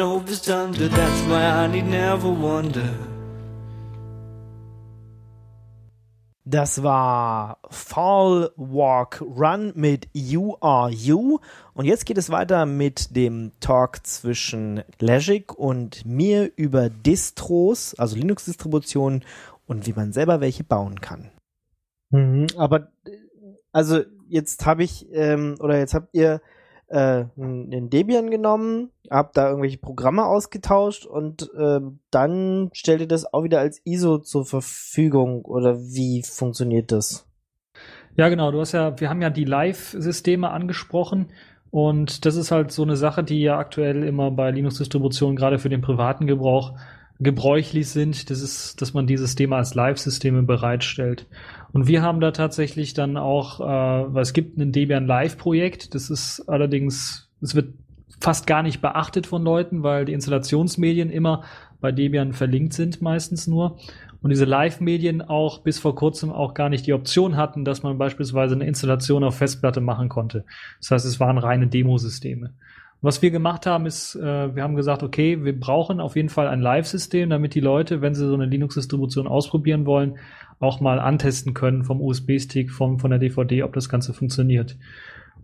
And 0.00 0.08
over 0.08 0.30
is 0.30 0.48
under. 0.48 0.88
That's 0.88 1.22
why 1.28 1.64
I 1.64 1.66
need 1.66 1.86
never 1.86 2.28
wonder. 2.28 2.88
Das 6.44 6.82
war 6.82 7.58
Fall 7.70 8.50
Walk 8.56 9.20
Run 9.20 9.72
mit 9.76 10.08
You 10.12 10.56
Are 10.60 10.90
You. 10.90 11.38
Und 11.74 11.84
jetzt 11.84 12.06
geht 12.06 12.18
es 12.18 12.30
weiter 12.30 12.66
mit 12.66 13.14
dem 13.14 13.52
Talk 13.60 14.04
zwischen 14.04 14.82
Legic 14.98 15.56
und 15.56 16.04
mir 16.04 16.50
über 16.56 16.88
Distros, 16.88 17.94
also 17.94 18.16
Linux-Distributionen 18.16 19.24
und 19.66 19.86
wie 19.86 19.92
man 19.92 20.12
selber 20.12 20.40
welche 20.40 20.64
bauen 20.64 21.00
kann. 21.00 21.30
Mhm, 22.10 22.48
aber 22.56 22.90
also 23.70 24.02
jetzt 24.28 24.66
habe 24.66 24.82
ich 24.82 25.06
ähm, 25.12 25.56
oder 25.60 25.78
jetzt 25.78 25.94
habt 25.94 26.08
ihr 26.14 26.40
äh, 26.90 27.24
einen 27.36 27.88
Debian 27.88 28.30
genommen, 28.30 28.90
habt 29.08 29.36
da 29.36 29.48
irgendwelche 29.48 29.78
Programme 29.78 30.26
ausgetauscht 30.26 31.06
und 31.06 31.48
äh, 31.56 31.80
dann 32.10 32.70
stellt 32.72 33.00
ihr 33.00 33.08
das 33.08 33.32
auch 33.32 33.44
wieder 33.44 33.60
als 33.60 33.80
ISO 33.84 34.18
zur 34.18 34.44
Verfügung 34.44 35.44
oder 35.44 35.78
wie 35.78 36.22
funktioniert 36.22 36.90
das? 36.92 37.26
Ja, 38.16 38.28
genau. 38.28 38.50
Du 38.50 38.60
hast 38.60 38.72
ja, 38.72 38.98
wir 38.98 39.08
haben 39.08 39.22
ja 39.22 39.30
die 39.30 39.44
Live-Systeme 39.44 40.50
angesprochen 40.50 41.30
und 41.70 42.26
das 42.26 42.34
ist 42.34 42.50
halt 42.50 42.72
so 42.72 42.82
eine 42.82 42.96
Sache, 42.96 43.22
die 43.22 43.40
ja 43.40 43.56
aktuell 43.56 44.02
immer 44.02 44.32
bei 44.32 44.50
Linux-Distributionen 44.50 45.36
gerade 45.36 45.60
für 45.60 45.68
den 45.68 45.82
privaten 45.82 46.26
Gebrauch 46.26 46.74
gebräuchlich 47.20 47.88
sind. 47.88 48.30
Das 48.30 48.40
ist, 48.40 48.82
dass 48.82 48.94
man 48.94 49.06
die 49.06 49.16
Systeme 49.16 49.54
als 49.54 49.74
Live-Systeme 49.74 50.42
bereitstellt. 50.42 51.28
Und 51.72 51.86
wir 51.86 52.02
haben 52.02 52.20
da 52.20 52.32
tatsächlich 52.32 52.94
dann 52.94 53.16
auch, 53.16 53.60
äh, 53.60 54.14
weil 54.14 54.22
es 54.22 54.32
gibt 54.32 54.58
ein 54.58 54.72
Debian 54.72 55.06
Live-Projekt. 55.06 55.94
Das 55.94 56.10
ist 56.10 56.48
allerdings, 56.48 57.28
es 57.40 57.54
wird 57.54 57.74
fast 58.20 58.46
gar 58.46 58.62
nicht 58.62 58.80
beachtet 58.80 59.26
von 59.26 59.42
Leuten, 59.42 59.82
weil 59.82 60.04
die 60.04 60.12
Installationsmedien 60.12 61.10
immer 61.10 61.44
bei 61.80 61.92
Debian 61.92 62.32
verlinkt 62.32 62.74
sind, 62.74 63.00
meistens 63.00 63.46
nur. 63.46 63.78
Und 64.22 64.30
diese 64.30 64.44
Live-Medien 64.44 65.22
auch 65.22 65.60
bis 65.60 65.78
vor 65.78 65.94
kurzem 65.94 66.30
auch 66.30 66.52
gar 66.52 66.68
nicht 66.68 66.86
die 66.86 66.92
Option 66.92 67.36
hatten, 67.36 67.64
dass 67.64 67.82
man 67.82 67.96
beispielsweise 67.96 68.54
eine 68.54 68.66
Installation 68.66 69.24
auf 69.24 69.36
Festplatte 69.36 69.80
machen 69.80 70.10
konnte. 70.10 70.44
Das 70.80 70.90
heißt, 70.90 71.06
es 71.06 71.20
waren 71.20 71.38
reine 71.38 71.68
Demosysteme. 71.68 72.52
Was 73.02 73.22
wir 73.22 73.30
gemacht 73.30 73.64
haben, 73.64 73.86
ist, 73.86 74.14
äh, 74.14 74.54
wir 74.54 74.62
haben 74.62 74.76
gesagt, 74.76 75.02
okay, 75.02 75.42
wir 75.42 75.58
brauchen 75.58 76.00
auf 76.00 76.16
jeden 76.16 76.28
Fall 76.28 76.48
ein 76.48 76.60
Live-System, 76.60 77.30
damit 77.30 77.54
die 77.54 77.60
Leute, 77.60 78.02
wenn 78.02 78.14
sie 78.14 78.26
so 78.26 78.34
eine 78.34 78.44
Linux-Distribution 78.44 79.26
ausprobieren 79.26 79.86
wollen, 79.86 80.18
auch 80.58 80.80
mal 80.80 81.00
antesten 81.00 81.54
können 81.54 81.84
vom 81.84 82.02
USB-Stick, 82.02 82.70
vom, 82.70 82.98
von 82.98 83.10
der 83.10 83.18
DVD, 83.18 83.62
ob 83.62 83.72
das 83.72 83.88
Ganze 83.88 84.12
funktioniert. 84.12 84.76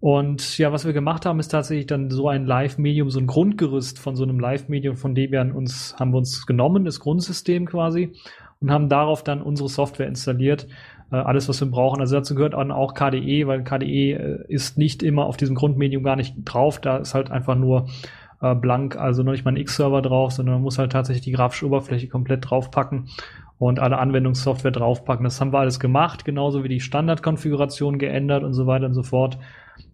Und 0.01 0.59
ja, 0.59 0.73
was 0.73 0.85
wir 0.85 0.93
gemacht 0.93 1.25
haben, 1.25 1.41
ist 1.41 1.49
tatsächlich 1.49 1.87
dann 1.87 2.11
so 2.11 2.29
ein 2.29 2.45
Live-Medium, 2.45 3.09
so 3.09 3.19
ein 3.19 3.27
Grundgerüst 3.27 3.99
von 3.99 4.15
so 4.15 4.25
einem 4.25 4.39
Live-Medium 4.39 4.97
von 4.97 5.15
Debian 5.15 5.53
uns, 5.53 5.97
haben 5.99 6.13
wir 6.13 6.19
uns 6.19 6.47
genommen, 6.47 6.85
das 6.85 7.01
Grundsystem 7.01 7.65
quasi, 7.65 8.13
und 8.61 8.71
haben 8.71 8.91
darauf 8.91 9.25
dann 9.25 9.41
unsere 9.41 9.71
Software 9.71 10.07
installiert. 10.07 10.67
Äh, 11.11 11.17
alles, 11.17 11.49
was 11.49 11.61
wir 11.61 11.71
brauchen. 11.71 12.01
Also 12.01 12.17
dazu 12.17 12.35
gehört 12.35 12.55
dann 12.55 12.73
auch 12.73 12.95
KDE, 12.95 13.47
weil 13.47 13.63
KDE 13.63 14.13
äh, 14.13 14.45
ist 14.49 14.79
nicht 14.79 15.03
immer 15.03 15.27
auf 15.27 15.37
diesem 15.37 15.55
Grundmedium 15.55 16.03
gar 16.03 16.17
nicht 16.17 16.35
drauf. 16.45 16.81
Da 16.81 16.99
ist 16.99 17.15
halt 17.15 17.31
einfach 17.31 17.55
nur 17.55 17.89
äh, 18.41 18.55
blank, 18.55 18.97
also 18.97 19.23
noch 19.23 19.33
nicht 19.33 19.45
mal 19.45 19.53
ein 19.53 19.57
X-Server 19.57 20.03
drauf, 20.03 20.33
sondern 20.33 20.57
man 20.57 20.63
muss 20.63 20.79
halt 20.79 20.93
tatsächlich 20.93 21.25
die 21.25 21.33
grafische 21.33 21.67
Oberfläche 21.67 22.09
komplett 22.09 22.51
draufpacken 22.51 23.09
und 23.59 23.79
alle 23.79 23.99
Anwendungssoftware 23.99 24.73
draufpacken. 24.73 25.25
Das 25.25 25.41
haben 25.41 25.53
wir 25.53 25.61
alles 25.61 25.81
gemacht, 25.81 26.25
genauso 26.25 26.65
wie 26.65 26.69
die 26.69 26.81
Standardkonfiguration 26.81 27.99
geändert 27.99 28.43
und 28.43 28.53
so 28.53 28.67
weiter 28.67 28.87
und 28.87 28.95
so 28.95 29.03
fort. 29.03 29.39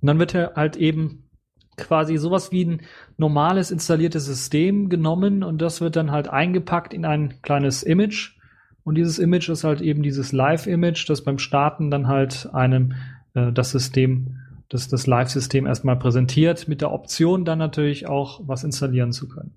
Und 0.01 0.07
dann 0.07 0.18
wird 0.18 0.35
halt 0.35 0.77
eben 0.77 1.29
quasi 1.77 2.16
sowas 2.16 2.53
wie 2.53 2.64
ein 2.64 2.81
normales 3.16 3.70
installiertes 3.70 4.25
System 4.25 4.88
genommen 4.88 5.42
und 5.42 5.62
das 5.62 5.81
wird 5.81 5.96
dann 5.96 6.11
halt 6.11 6.29
eingepackt 6.29 6.92
in 6.92 7.05
ein 7.05 7.40
kleines 7.42 7.83
Image. 7.83 8.37
Und 8.85 8.97
dieses 8.97 9.18
Image 9.18 9.49
ist 9.49 9.64
halt 9.64 9.81
eben 9.81 10.03
dieses 10.03 10.33
Live-Image, 10.33 11.09
das 11.09 11.23
beim 11.23 11.38
Starten 11.38 11.90
dann 11.90 12.09
halt 12.09 12.49
einem 12.53 12.95
äh, 13.35 13.53
das 13.53 13.71
System, 13.71 14.38
das, 14.68 14.88
das 14.88 15.07
Live-System 15.07 15.66
erstmal 15.66 15.99
präsentiert, 15.99 16.68
mit 16.68 16.81
der 16.81 16.92
Option 16.92 17.45
dann 17.45 17.59
natürlich 17.59 18.09
auch 18.09 18.40
was 18.47 18.64
installieren 18.64 19.12
zu 19.12 19.29
können. 19.29 19.55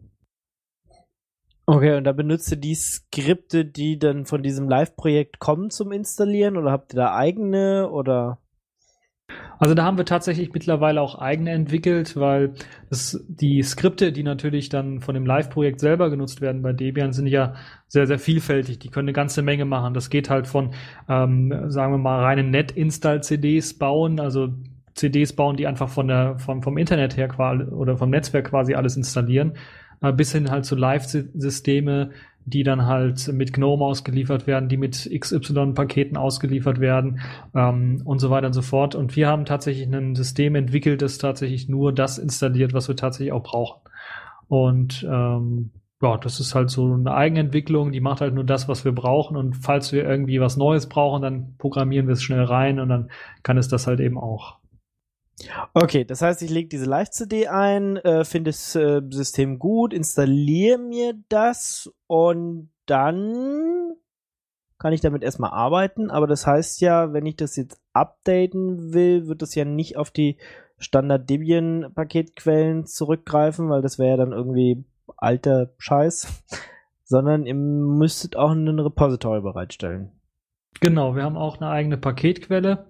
Okay, 1.68 1.98
und 1.98 2.04
da 2.04 2.12
benutzt 2.12 2.52
ihr 2.52 2.58
die 2.58 2.76
Skripte, 2.76 3.66
die 3.66 3.98
dann 3.98 4.26
von 4.26 4.44
diesem 4.44 4.70
Live-Projekt 4.70 5.40
kommen 5.40 5.72
zum 5.72 5.92
Installieren 5.92 6.58
oder 6.58 6.72
habt 6.72 6.94
ihr 6.94 6.98
da 6.98 7.16
eigene 7.16 7.90
oder? 7.90 8.38
Also 9.58 9.74
da 9.74 9.84
haben 9.84 9.98
wir 9.98 10.06
tatsächlich 10.06 10.54
mittlerweile 10.54 11.02
auch 11.02 11.16
eigene 11.16 11.52
entwickelt, 11.52 12.16
weil 12.18 12.54
das, 12.90 13.24
die 13.28 13.62
Skripte, 13.64 14.12
die 14.12 14.24
natürlich 14.24 14.70
dann 14.70 15.02
von 15.02 15.16
dem 15.16 15.26
Live-Projekt 15.26 15.80
selber 15.80 16.10
genutzt 16.10 16.42
werden 16.42 16.62
bei 16.62 16.74
Debian, 16.74 17.14
sind 17.14 17.28
ja 17.28 17.54
sehr, 17.88 18.08
sehr 18.08 18.20
vielfältig. 18.20 18.80
Die 18.80 18.90
können 18.90 19.08
eine 19.08 19.14
ganze 19.14 19.42
Menge 19.42 19.66
machen. 19.66 19.94
Das 19.94 20.10
geht 20.10 20.30
halt 20.30 20.48
von, 20.48 20.72
ähm, 21.08 21.54
sagen 21.68 21.94
wir 21.94 21.98
mal, 21.98 22.24
reinen 22.24 22.52
Net-Install-CDs 22.52 23.78
bauen, 23.78 24.20
also 24.20 24.50
CDs 24.94 25.34
bauen, 25.34 25.58
die 25.58 25.68
einfach 25.68 25.90
von 25.90 26.08
der, 26.08 26.38
vom, 26.40 26.62
vom 26.62 26.78
Internet 26.78 27.18
her 27.18 27.28
quasi 27.28 27.64
oder 27.64 27.98
vom 27.98 28.10
Netzwerk 28.10 28.50
quasi 28.50 28.76
alles 28.76 28.98
installieren, 28.98 29.54
äh, 30.02 30.12
bis 30.12 30.32
hin 30.32 30.52
halt 30.52 30.66
zu 30.66 30.76
Live-Systeme, 30.76 32.12
die 32.46 32.64
dann 32.64 32.86
halt 32.86 33.28
mit 33.34 33.54
GNOME 33.54 33.84
ausgeliefert 33.84 34.46
werden, 34.46 34.70
die 34.70 34.78
mit 34.78 35.10
XY-Paketen 35.12 36.16
ausgeliefert 36.16 36.80
werden 36.80 37.20
ähm, 37.56 38.02
und 38.06 38.20
so 38.20 38.30
weiter 38.30 38.48
und 38.48 38.54
so 38.54 38.62
fort. 38.62 38.94
Und 38.94 39.16
wir 39.16 39.28
haben 39.28 39.46
tatsächlich 39.46 39.88
ein 39.88 40.16
System 40.16 40.56
entwickelt, 40.56 41.02
das 41.02 41.18
tatsächlich 41.18 41.68
nur 41.68 41.92
das 41.92 42.20
installiert, 42.20 42.74
was 42.74 42.88
wir 42.88 42.96
tatsächlich 42.96 43.34
auch 43.34 43.44
brauchen. 43.44 43.82
Und 44.48 45.06
ähm, 45.10 45.72
ja, 46.02 46.18
das 46.18 46.40
ist 46.40 46.54
halt 46.54 46.70
so 46.70 46.94
eine 46.94 47.16
Eigenentwicklung, 47.16 47.92
die 47.92 48.02
macht 48.02 48.22
halt 48.22 48.36
nur 48.36 48.44
das, 48.44 48.68
was 48.68 48.86
wir 48.86 48.92
brauchen. 48.92 49.38
Und 49.38 49.56
falls 49.56 49.92
wir 49.92 50.08
irgendwie 50.08 50.40
was 50.40 50.56
Neues 50.56 50.88
brauchen, 50.88 51.24
dann 51.24 51.56
programmieren 51.58 52.08
wir 52.08 52.14
es 52.14 52.24
schnell 52.24 52.44
rein 52.44 52.80
und 52.80 52.90
dann 52.90 53.10
kann 53.42 53.58
es 53.58 53.70
das 53.70 53.88
halt 53.88 54.00
eben 54.00 54.20
auch. 54.20 54.58
Okay, 55.74 56.06
das 56.06 56.22
heißt, 56.22 56.42
ich 56.42 56.50
lege 56.50 56.70
diese 56.70 56.86
Live-CD 56.86 57.48
ein, 57.48 57.98
äh, 57.98 58.24
finde 58.24 58.50
das 58.52 58.76
äh, 58.76 59.02
System 59.10 59.60
gut, 59.60 59.94
installiere 59.94 60.78
mir 60.78 61.14
das 61.28 61.92
und 62.08 62.70
dann 62.86 63.96
kann 64.78 64.94
ich 64.94 65.02
damit 65.02 65.24
erstmal 65.24 65.52
arbeiten. 65.52 66.10
Aber 66.10 66.28
das 66.28 66.48
heißt 66.48 66.82
ja, 66.82 67.12
wenn 67.14 67.26
ich 67.26 67.36
das 67.36 67.56
jetzt 67.56 67.82
updaten 67.94 68.94
will, 68.94 69.28
wird 69.28 69.42
das 69.42 69.56
ja 69.56 69.66
nicht 69.66 69.98
auf 69.98 70.12
die 70.12 70.38
Standard 70.78 71.30
Debian 71.30 71.92
Paketquellen 71.94 72.86
zurückgreifen, 72.86 73.70
weil 73.70 73.82
das 73.82 73.98
wäre 73.98 74.12
ja 74.12 74.18
dann 74.18 74.32
irgendwie 74.32 74.86
alter 75.18 75.72
Scheiß, 75.78 76.44
sondern 77.04 77.46
ihr 77.46 77.56
müsstet 77.56 78.36
auch 78.36 78.52
einen 78.52 78.80
Repository 78.80 79.42
bereitstellen. 79.42 80.12
Genau, 80.82 81.16
wir 81.16 81.24
haben 81.24 81.38
auch 81.38 81.60
eine 81.60 81.70
eigene 81.70 81.98
Paketquelle 81.98 82.86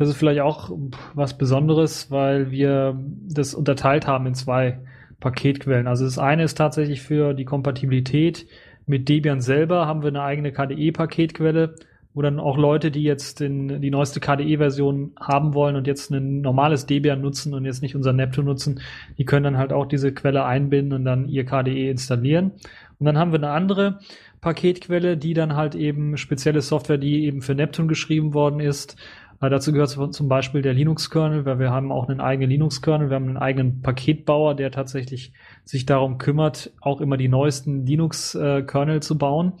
das 0.00 0.08
ist 0.08 0.16
vielleicht 0.16 0.40
auch 0.40 0.70
was 1.12 1.36
Besonderes, 1.36 2.10
weil 2.10 2.50
wir 2.50 2.98
das 3.28 3.52
unterteilt 3.52 4.06
haben 4.06 4.26
in 4.26 4.34
zwei 4.34 4.78
Paketquellen. 5.20 5.86
Also 5.86 6.06
das 6.06 6.18
eine 6.18 6.42
ist 6.42 6.54
tatsächlich 6.54 7.02
für 7.02 7.34
die 7.34 7.44
Kompatibilität 7.44 8.46
mit 8.86 9.10
Debian 9.10 9.42
selber 9.42 9.86
haben 9.86 10.02
wir 10.02 10.08
eine 10.08 10.22
eigene 10.22 10.52
KDE-Paketquelle, 10.52 11.74
wo 12.14 12.22
dann 12.22 12.40
auch 12.40 12.56
Leute, 12.56 12.90
die 12.90 13.02
jetzt 13.02 13.40
den, 13.40 13.82
die 13.82 13.90
neueste 13.90 14.20
KDE-Version 14.20 15.12
haben 15.20 15.52
wollen 15.52 15.76
und 15.76 15.86
jetzt 15.86 16.10
ein 16.10 16.40
normales 16.40 16.86
Debian 16.86 17.20
nutzen 17.20 17.52
und 17.52 17.66
jetzt 17.66 17.82
nicht 17.82 17.94
unser 17.94 18.14
Neptune 18.14 18.46
nutzen, 18.46 18.80
die 19.18 19.26
können 19.26 19.44
dann 19.44 19.58
halt 19.58 19.74
auch 19.74 19.84
diese 19.84 20.14
Quelle 20.14 20.46
einbinden 20.46 20.94
und 20.94 21.04
dann 21.04 21.28
ihr 21.28 21.44
KDE 21.44 21.90
installieren. 21.90 22.52
Und 22.98 23.04
dann 23.04 23.18
haben 23.18 23.32
wir 23.32 23.38
eine 23.38 23.50
andere 23.50 23.98
Paketquelle, 24.40 25.18
die 25.18 25.34
dann 25.34 25.56
halt 25.56 25.74
eben 25.74 26.16
spezielle 26.16 26.62
Software, 26.62 26.98
die 26.98 27.26
eben 27.26 27.42
für 27.42 27.54
Neptune 27.54 27.88
geschrieben 27.88 28.32
worden 28.32 28.60
ist, 28.60 28.96
äh, 29.40 29.50
dazu 29.50 29.72
gehört 29.72 29.90
zum 29.90 30.28
Beispiel 30.28 30.62
der 30.62 30.74
Linux-Kernel, 30.74 31.44
weil 31.44 31.58
wir 31.58 31.70
haben 31.70 31.92
auch 31.92 32.08
einen 32.08 32.20
eigenen 32.20 32.50
Linux-Kernel, 32.50 33.08
wir 33.10 33.16
haben 33.16 33.28
einen 33.28 33.36
eigenen 33.36 33.82
Paketbauer, 33.82 34.54
der 34.54 34.70
tatsächlich 34.70 35.32
sich 35.64 35.86
darum 35.86 36.18
kümmert, 36.18 36.72
auch 36.80 37.00
immer 37.00 37.16
die 37.16 37.28
neuesten 37.28 37.86
Linux-Kernel 37.86 38.96
äh, 38.96 39.00
zu 39.00 39.16
bauen. 39.16 39.54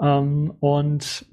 Ähm, 0.00 0.54
und 0.60 1.26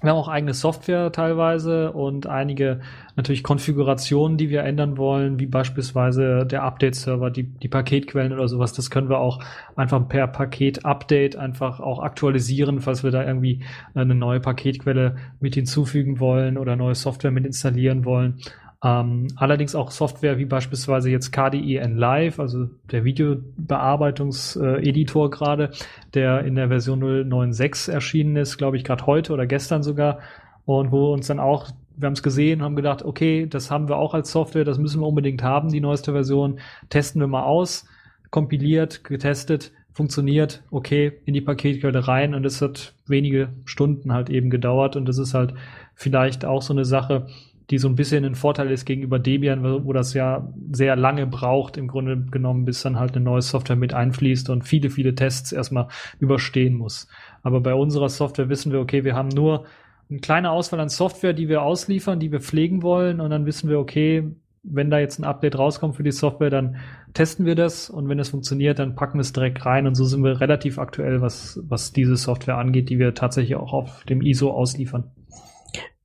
wir 0.00 0.10
haben 0.10 0.16
auch 0.18 0.28
eigene 0.28 0.54
Software 0.54 1.10
teilweise 1.10 1.92
und 1.92 2.26
einige 2.26 2.80
natürlich 3.16 3.42
Konfigurationen, 3.42 4.38
die 4.38 4.48
wir 4.48 4.62
ändern 4.62 4.96
wollen, 4.96 5.40
wie 5.40 5.46
beispielsweise 5.46 6.46
der 6.46 6.62
Update-Server, 6.62 7.30
die, 7.30 7.42
die 7.42 7.68
Paketquellen 7.68 8.32
oder 8.32 8.46
sowas. 8.46 8.72
Das 8.72 8.90
können 8.90 9.08
wir 9.08 9.18
auch 9.18 9.42
einfach 9.74 10.06
per 10.08 10.28
Paket-Update 10.28 11.36
einfach 11.36 11.80
auch 11.80 12.00
aktualisieren, 12.00 12.80
falls 12.80 13.02
wir 13.02 13.10
da 13.10 13.24
irgendwie 13.24 13.64
eine 13.94 14.14
neue 14.14 14.38
Paketquelle 14.38 15.16
mit 15.40 15.56
hinzufügen 15.56 16.20
wollen 16.20 16.58
oder 16.58 16.76
neue 16.76 16.94
Software 16.94 17.32
mit 17.32 17.44
installieren 17.44 18.04
wollen. 18.04 18.40
Ähm, 18.82 19.28
allerdings 19.34 19.74
auch 19.74 19.90
Software 19.90 20.38
wie 20.38 20.44
beispielsweise 20.44 21.10
jetzt 21.10 21.32
KDE 21.32 21.82
Live, 21.94 22.38
also 22.38 22.66
der 22.92 23.04
Videobearbeitungseditor 23.04 25.26
äh, 25.26 25.30
gerade, 25.30 25.70
der 26.14 26.44
in 26.44 26.54
der 26.54 26.68
Version 26.68 27.00
096 27.00 27.92
erschienen 27.92 28.36
ist, 28.36 28.56
glaube 28.56 28.76
ich, 28.76 28.84
gerade 28.84 29.04
heute 29.06 29.32
oder 29.32 29.46
gestern 29.46 29.82
sogar. 29.82 30.20
Und 30.64 30.92
wo 30.92 31.12
uns 31.12 31.26
dann 31.26 31.40
auch, 31.40 31.66
wir 31.96 32.06
haben 32.06 32.12
es 32.12 32.22
gesehen, 32.22 32.62
haben 32.62 32.76
gedacht, 32.76 33.04
okay, 33.04 33.48
das 33.48 33.68
haben 33.70 33.88
wir 33.88 33.96
auch 33.96 34.14
als 34.14 34.30
Software, 34.30 34.64
das 34.64 34.78
müssen 34.78 35.00
wir 35.00 35.08
unbedingt 35.08 35.42
haben, 35.42 35.70
die 35.70 35.80
neueste 35.80 36.12
Version. 36.12 36.60
Testen 36.88 37.20
wir 37.20 37.26
mal 37.26 37.42
aus, 37.42 37.84
kompiliert, 38.30 39.02
getestet, 39.02 39.72
funktioniert, 39.92 40.62
okay, 40.70 41.14
in 41.24 41.34
die 41.34 41.40
Paketquelle 41.40 42.06
rein 42.06 42.34
und 42.34 42.46
es 42.46 42.62
hat 42.62 42.94
wenige 43.08 43.48
Stunden 43.64 44.12
halt 44.12 44.30
eben 44.30 44.50
gedauert 44.50 44.94
und 44.94 45.06
das 45.06 45.18
ist 45.18 45.34
halt 45.34 45.54
vielleicht 45.96 46.44
auch 46.44 46.62
so 46.62 46.72
eine 46.72 46.84
Sache, 46.84 47.26
die 47.70 47.78
so 47.78 47.88
ein 47.88 47.96
bisschen 47.96 48.24
ein 48.24 48.34
Vorteil 48.34 48.70
ist 48.70 48.86
gegenüber 48.86 49.18
Debian, 49.18 49.62
wo 49.84 49.92
das 49.92 50.14
ja 50.14 50.48
sehr 50.72 50.96
lange 50.96 51.26
braucht, 51.26 51.76
im 51.76 51.86
Grunde 51.86 52.16
genommen, 52.16 52.64
bis 52.64 52.82
dann 52.82 52.98
halt 52.98 53.14
eine 53.14 53.24
neue 53.24 53.42
Software 53.42 53.76
mit 53.76 53.92
einfließt 53.92 54.48
und 54.48 54.62
viele, 54.62 54.88
viele 54.88 55.14
Tests 55.14 55.52
erstmal 55.52 55.88
überstehen 56.18 56.74
muss. 56.74 57.08
Aber 57.42 57.60
bei 57.60 57.74
unserer 57.74 58.08
Software 58.08 58.48
wissen 58.48 58.72
wir, 58.72 58.80
okay, 58.80 59.04
wir 59.04 59.14
haben 59.14 59.28
nur 59.28 59.64
eine 60.08 60.20
kleine 60.20 60.50
Auswahl 60.50 60.80
an 60.80 60.88
Software, 60.88 61.34
die 61.34 61.48
wir 61.48 61.62
ausliefern, 61.62 62.20
die 62.20 62.32
wir 62.32 62.40
pflegen 62.40 62.82
wollen 62.82 63.20
und 63.20 63.30
dann 63.30 63.44
wissen 63.44 63.68
wir, 63.68 63.78
okay, 63.78 64.24
wenn 64.62 64.90
da 64.90 64.98
jetzt 64.98 65.18
ein 65.18 65.24
Update 65.24 65.58
rauskommt 65.58 65.96
für 65.96 66.02
die 66.02 66.12
Software, 66.12 66.50
dann 66.50 66.76
testen 67.12 67.46
wir 67.46 67.54
das 67.54 67.90
und 67.90 68.08
wenn 68.08 68.18
es 68.18 68.30
funktioniert, 68.30 68.78
dann 68.78 68.94
packen 68.94 69.18
wir 69.18 69.22
es 69.22 69.32
direkt 69.32 69.64
rein 69.66 69.86
und 69.86 69.94
so 69.94 70.04
sind 70.04 70.22
wir 70.24 70.40
relativ 70.40 70.78
aktuell, 70.78 71.20
was, 71.20 71.60
was 71.68 71.92
diese 71.92 72.16
Software 72.16 72.56
angeht, 72.56 72.88
die 72.88 72.98
wir 72.98 73.14
tatsächlich 73.14 73.56
auch 73.56 73.72
auf 73.72 74.04
dem 74.04 74.22
ISO 74.22 74.50
ausliefern. 74.50 75.10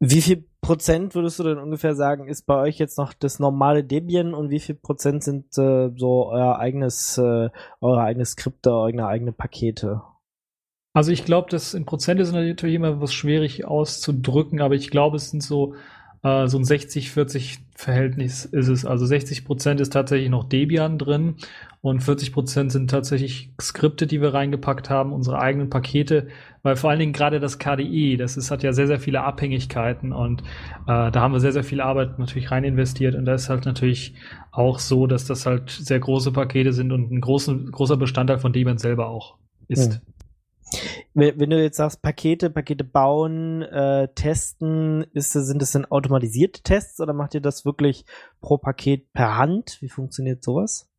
Wie 0.06 0.22
viel 0.22 0.44
Prozent 0.60 1.16
würdest 1.16 1.40
du 1.40 1.44
denn 1.44 1.60
ungefähr 1.60 1.96
sagen, 1.96 2.28
ist 2.28 2.46
bei 2.46 2.58
euch 2.58 2.78
jetzt 2.78 2.98
noch 2.98 3.14
das 3.14 3.40
normale 3.40 3.86
Debian 3.86 4.34
und 4.34 4.50
wie 4.50 4.60
viel 4.60 4.76
Prozent 4.76 5.24
sind 5.24 5.58
äh, 5.58 5.92
so 5.96 6.28
euer 6.30 6.60
eigenes, 6.60 7.18
äh, 7.18 7.50
eure 7.80 8.02
eigene 8.02 8.26
Skripte, 8.26 8.74
eure 8.74 9.08
eigene 9.08 9.32
Pakete? 9.32 10.02
Also 10.94 11.14
ich 11.14 11.24
glaube, 11.24 11.50
das 11.50 11.74
in 11.74 11.86
Prozent 11.86 12.20
ist 12.20 12.34
natürlich 12.34 12.76
immer 12.76 13.00
was 13.00 13.14
schwierig 13.14 13.64
auszudrücken, 13.64 14.60
aber 14.60 14.76
ich 14.76 14.90
glaube, 14.90 15.16
es 15.16 15.30
sind 15.30 15.42
so 15.42 15.74
äh, 16.22 16.48
so 16.48 16.58
ein 16.58 16.66
60-40 16.66 17.60
Verhältnis 17.74 18.44
ist 18.44 18.68
es. 18.68 18.86
Also 18.86 19.06
60 19.06 19.46
Prozent 19.46 19.80
ist 19.80 19.94
tatsächlich 19.94 20.30
noch 20.30 20.44
Debian 20.44 20.98
drin 20.98 21.36
und 21.84 22.00
40 22.00 22.32
Prozent 22.32 22.72
sind 22.72 22.90
tatsächlich 22.90 23.52
Skripte, 23.60 24.08
die 24.08 24.22
wir 24.22 24.34
reingepackt 24.34 24.90
haben, 24.90 25.12
unsere 25.12 25.40
eigenen 25.40 25.70
Pakete, 25.70 26.28
weil 26.62 26.78
vor 26.78 26.90
allen 26.90 27.00
Dingen 27.00 27.12
gerade 27.12 27.42
das 27.42 27.60
KDE, 27.60 28.16
das 28.16 28.38
ist, 28.38 28.52
hat 28.52 28.64
ja 28.64 28.72
sehr, 28.72 28.88
sehr 28.88 29.02
viele 29.02 29.22
Abhängigkeiten 29.22 30.14
und 30.14 30.44
äh, 30.88 31.12
da 31.12 31.14
haben 31.16 31.34
wir 31.34 31.42
sehr, 31.42 31.52
sehr 31.52 31.66
viel 31.66 31.82
Arbeit 31.82 32.20
natürlich 32.20 32.52
rein 32.52 32.64
investiert 32.64 33.16
und 33.16 33.26
da 33.26 33.34
ist 33.34 33.50
halt 33.50 33.66
natürlich 33.66 34.16
auch 34.54 34.80
so, 34.80 35.08
dass 35.08 35.26
das 35.26 35.46
halt 35.46 35.72
sehr 35.72 36.00
große 36.00 36.32
Pakete 36.32 36.72
sind 36.72 36.94
und 36.94 37.12
ein 37.12 37.20
großen, 37.20 37.70
großer 37.70 37.98
Bestandteil 37.98 38.40
von 38.40 38.54
Debian 38.54 38.78
selber 38.78 39.10
auch 39.10 39.36
ist. 39.68 39.96
Hm. 39.96 40.02
Wenn 41.14 41.50
du 41.50 41.62
jetzt 41.62 41.78
sagst, 41.78 42.02
Pakete, 42.02 42.50
Pakete 42.50 42.86
bauen, 42.86 43.62
äh, 43.62 44.08
testen, 44.16 45.06
ist, 45.12 45.34
sind 45.34 45.62
das 45.62 45.74
denn 45.74 45.84
automatisierte 45.84 46.64
Tests 46.64 47.02
oder 47.02 47.12
macht 47.12 47.36
ihr 47.36 47.42
das 47.42 47.66
wirklich 47.66 48.06
pro 48.40 48.58
Paket 48.58 49.12
per 49.12 49.38
Hand? 49.38 49.80
Wie 49.82 49.90
funktioniert 49.90 50.42
sowas? 50.44 50.90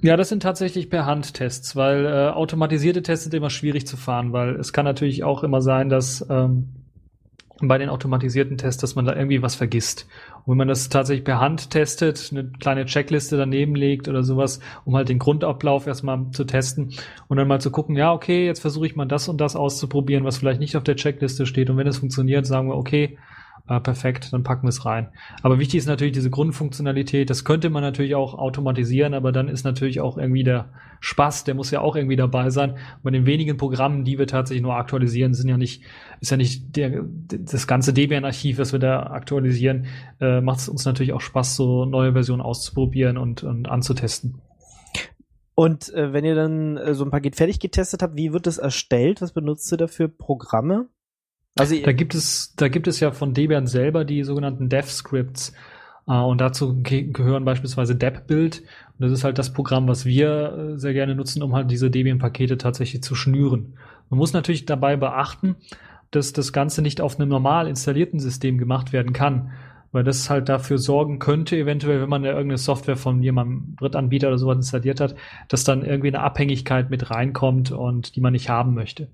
Ja, 0.00 0.16
das 0.16 0.28
sind 0.28 0.42
tatsächlich 0.42 0.90
per 0.90 1.06
Hand 1.06 1.34
Tests, 1.34 1.74
weil 1.74 2.06
äh, 2.06 2.28
automatisierte 2.28 3.02
Tests 3.02 3.24
sind 3.24 3.34
immer 3.34 3.50
schwierig 3.50 3.86
zu 3.86 3.96
fahren, 3.96 4.32
weil 4.32 4.54
es 4.56 4.72
kann 4.72 4.84
natürlich 4.84 5.24
auch 5.24 5.42
immer 5.42 5.60
sein, 5.60 5.88
dass 5.88 6.24
ähm, 6.30 6.68
bei 7.60 7.78
den 7.78 7.88
automatisierten 7.88 8.56
Tests, 8.56 8.80
dass 8.80 8.94
man 8.94 9.04
da 9.04 9.16
irgendwie 9.16 9.42
was 9.42 9.56
vergisst. 9.56 10.06
Und 10.44 10.52
wenn 10.52 10.58
man 10.58 10.68
das 10.68 10.88
tatsächlich 10.88 11.24
per 11.24 11.40
Hand 11.40 11.70
testet, 11.70 12.28
eine 12.30 12.44
kleine 12.44 12.86
Checkliste 12.86 13.36
daneben 13.36 13.74
legt 13.74 14.06
oder 14.08 14.22
sowas, 14.22 14.60
um 14.84 14.94
halt 14.94 15.08
den 15.08 15.18
Grundablauf 15.18 15.88
erstmal 15.88 16.30
zu 16.30 16.44
testen 16.44 16.94
und 17.26 17.36
dann 17.36 17.48
mal 17.48 17.60
zu 17.60 17.72
gucken, 17.72 17.96
ja, 17.96 18.12
okay, 18.12 18.46
jetzt 18.46 18.60
versuche 18.60 18.86
ich 18.86 18.94
mal 18.94 19.06
das 19.06 19.28
und 19.28 19.40
das 19.40 19.56
auszuprobieren, 19.56 20.24
was 20.24 20.38
vielleicht 20.38 20.60
nicht 20.60 20.76
auf 20.76 20.84
der 20.84 20.96
Checkliste 20.96 21.46
steht. 21.46 21.70
Und 21.70 21.76
wenn 21.76 21.88
es 21.88 21.98
funktioniert, 21.98 22.46
sagen 22.46 22.68
wir, 22.68 22.76
okay, 22.76 23.18
äh, 23.68 23.80
perfekt, 23.80 24.32
dann 24.32 24.42
packen 24.42 24.64
wir 24.64 24.70
es 24.70 24.84
rein. 24.84 25.08
Aber 25.42 25.58
wichtig 25.58 25.78
ist 25.78 25.86
natürlich 25.86 26.14
diese 26.14 26.30
Grundfunktionalität. 26.30 27.30
Das 27.30 27.44
könnte 27.44 27.70
man 27.70 27.82
natürlich 27.82 28.14
auch 28.14 28.34
automatisieren, 28.34 29.14
aber 29.14 29.32
dann 29.32 29.48
ist 29.48 29.64
natürlich 29.64 30.00
auch 30.00 30.16
irgendwie 30.18 30.44
der 30.44 30.70
Spaß, 31.00 31.44
der 31.44 31.54
muss 31.54 31.70
ja 31.70 31.80
auch 31.80 31.94
irgendwie 31.94 32.16
dabei 32.16 32.50
sein. 32.50 32.76
Bei 33.02 33.10
den 33.10 33.26
wenigen 33.26 33.56
Programmen, 33.56 34.04
die 34.04 34.18
wir 34.18 34.26
tatsächlich 34.26 34.62
nur 34.62 34.74
aktualisieren, 34.74 35.34
sind 35.34 35.48
ja 35.48 35.56
nicht, 35.56 35.82
ist 36.20 36.30
ja 36.30 36.36
nicht 36.36 36.76
der, 36.76 37.04
das 37.04 37.66
ganze 37.66 37.92
Debian-Archiv, 37.92 38.58
was 38.58 38.72
wir 38.72 38.80
da 38.80 39.04
aktualisieren, 39.04 39.86
äh, 40.20 40.40
macht 40.40 40.60
es 40.60 40.68
uns 40.68 40.84
natürlich 40.84 41.12
auch 41.12 41.20
Spaß, 41.20 41.56
so 41.56 41.84
neue 41.84 42.12
Versionen 42.12 42.42
auszuprobieren 42.42 43.18
und, 43.18 43.44
und 43.44 43.68
anzutesten. 43.68 44.40
Und 45.54 45.92
äh, 45.92 46.12
wenn 46.12 46.24
ihr 46.24 46.36
dann 46.36 46.76
äh, 46.76 46.94
so 46.94 47.04
ein 47.04 47.10
Paket 47.10 47.34
fertig 47.34 47.58
getestet 47.58 48.02
habt, 48.02 48.16
wie 48.16 48.32
wird 48.32 48.46
das 48.46 48.58
erstellt? 48.58 49.20
Was 49.20 49.32
benutzt 49.32 49.72
ihr 49.72 49.76
dafür 49.76 50.06
Programme? 50.06 50.88
Also 51.58 51.76
da 51.82 51.92
gibt 51.92 52.14
es, 52.14 52.54
da 52.56 52.68
gibt 52.68 52.86
es 52.86 53.00
ja 53.00 53.10
von 53.10 53.34
Debian 53.34 53.66
selber 53.66 54.04
die 54.04 54.22
sogenannten 54.22 54.68
Dev-Scripts. 54.68 55.52
Uh, 56.06 56.24
und 56.24 56.40
dazu 56.40 56.80
ge 56.82 57.02
gehören 57.12 57.44
beispielsweise 57.44 57.94
Deb-Build. 57.94 58.60
Und 58.60 58.66
das 58.98 59.12
ist 59.12 59.24
halt 59.24 59.36
das 59.36 59.52
Programm, 59.52 59.88
was 59.88 60.06
wir 60.06 60.72
äh, 60.74 60.78
sehr 60.78 60.94
gerne 60.94 61.14
nutzen, 61.14 61.42
um 61.42 61.54
halt 61.54 61.70
diese 61.70 61.90
Debian-Pakete 61.90 62.56
tatsächlich 62.56 63.02
zu 63.02 63.14
schnüren. 63.14 63.74
Man 64.08 64.16
muss 64.16 64.32
natürlich 64.32 64.64
dabei 64.64 64.96
beachten, 64.96 65.56
dass 66.10 66.32
das 66.32 66.54
Ganze 66.54 66.80
nicht 66.80 67.02
auf 67.02 67.20
einem 67.20 67.28
normal 67.28 67.68
installierten 67.68 68.20
System 68.20 68.56
gemacht 68.56 68.94
werden 68.94 69.12
kann. 69.12 69.52
Weil 69.90 70.04
das 70.04 70.28
halt 70.28 70.48
dafür 70.48 70.78
sorgen 70.78 71.18
könnte, 71.18 71.56
eventuell, 71.56 72.02
wenn 72.02 72.08
man 72.08 72.22
ja 72.22 72.32
irgendeine 72.32 72.58
Software 72.58 72.96
von 72.96 73.22
jemandem 73.22 73.74
Drittanbieter 73.78 74.28
oder 74.28 74.38
sowas 74.38 74.56
installiert 74.56 75.00
hat, 75.00 75.14
dass 75.48 75.64
dann 75.64 75.84
irgendwie 75.84 76.08
eine 76.08 76.20
Abhängigkeit 76.20 76.90
mit 76.90 77.10
reinkommt 77.10 77.70
und 77.70 78.14
die 78.14 78.20
man 78.20 78.32
nicht 78.32 78.50
haben 78.50 78.74
möchte. 78.74 79.08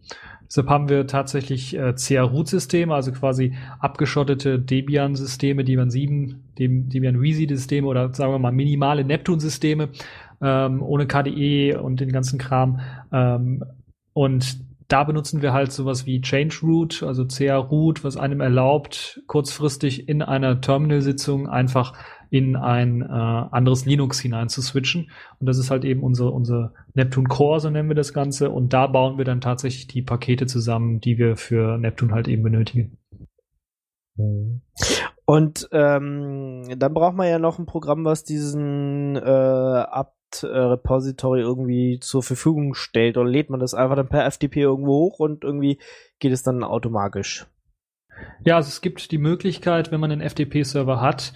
Deshalb 0.47 0.69
haben 0.69 0.89
wir 0.89 1.07
tatsächlich 1.07 1.77
äh, 1.77 1.95
CR-Root-Systeme, 1.95 2.95
also 2.95 3.13
quasi 3.13 3.55
abgeschottete 3.81 4.59
Debian-Systeme, 4.59 5.65
Debian 5.65 5.91
7, 5.91 6.45
Debian 6.59 7.21
Wheezy-Systeme 7.21 7.87
oder 7.87 8.13
sagen 8.13 8.33
wir 8.33 8.39
mal 8.39 8.53
minimale 8.53 9.05
Neptune-Systeme 9.05 9.89
ähm, 10.41 10.83
ohne 10.83 11.07
KDE 11.07 11.77
und 11.77 12.01
den 12.01 12.13
ganzen 12.13 12.39
Kram. 12.39 12.81
Ähm, 13.13 13.65
und 14.13 14.59
da 14.89 15.05
benutzen 15.05 15.43
wir 15.43 15.53
halt 15.53 15.73
sowas 15.73 16.07
wie 16.07 16.21
Change 16.21 16.59
Root, 16.63 17.03
also 17.03 17.27
CR 17.27 17.57
Root, 17.57 18.05
was 18.05 18.17
einem 18.17 18.41
erlaubt, 18.41 19.23
kurzfristig 19.27 20.09
in 20.09 20.23
einer 20.23 20.61
Terminal-Sitzung 20.61 21.49
einfach 21.49 21.95
in 22.31 22.57
ein 22.57 23.03
äh, 23.03 23.05
anderes 23.05 23.87
Linux 23.87 24.19
hinein 24.19 24.49
zu 24.49 24.61
switchen. 24.61 25.11
Und 25.39 25.47
das 25.47 25.59
ist 25.59 25.71
halt 25.71 25.85
eben 25.85 26.03
unser, 26.03 26.33
unser 26.33 26.73
Neptune 26.95 27.29
Core, 27.29 27.61
so 27.61 27.71
nennen 27.71 27.89
wir 27.89 27.95
das 27.95 28.13
Ganze. 28.13 28.51
Und 28.51 28.73
da 28.73 28.87
bauen 28.89 29.19
wir 29.19 29.25
dann 29.25 29.41
tatsächlich 29.41 29.87
die 29.87 30.03
Pakete 30.03 30.47
zusammen, 30.47 31.01
die 31.01 31.17
wir 31.17 31.37
für 31.37 31.79
Neptune 31.79 32.13
halt 32.13 32.27
eben 32.27 32.43
benötigen. 32.43 32.99
Und 35.27 35.69
ähm, 35.73 36.63
dann 36.77 36.95
braucht 36.95 37.17
man 37.17 37.29
ja 37.29 37.39
noch 37.39 37.59
ein 37.59 37.67
Programm, 37.67 38.05
was 38.05 38.25
diesen 38.25 39.17
äh, 39.17 39.21
apt-Repository 40.43 41.41
irgendwie 41.41 41.99
zur 42.01 42.23
Verfügung 42.23 42.75
stellt. 42.75 43.17
Oder 43.17 43.29
lädt 43.29 43.51
man 43.51 43.61
das 43.61 43.75
einfach 43.75 43.97
dann 43.97 44.09
per 44.09 44.31
FTP 44.31 44.57
irgendwo 44.57 44.93
hoch 44.93 45.21
und 45.21 45.45
irgendwie 45.45 45.79
geht 46.19 46.33
es 46.33 46.43
dann 46.43 46.65
automatisch? 46.65 47.47
Ja, 48.45 48.57
also 48.57 48.69
es 48.69 48.81
gibt 48.81 49.11
die 49.11 49.19
Möglichkeit, 49.19 49.91
wenn 49.91 50.01
man 50.01 50.11
einen 50.11 50.29
FTP-Server 50.29 51.01
hat, 51.01 51.33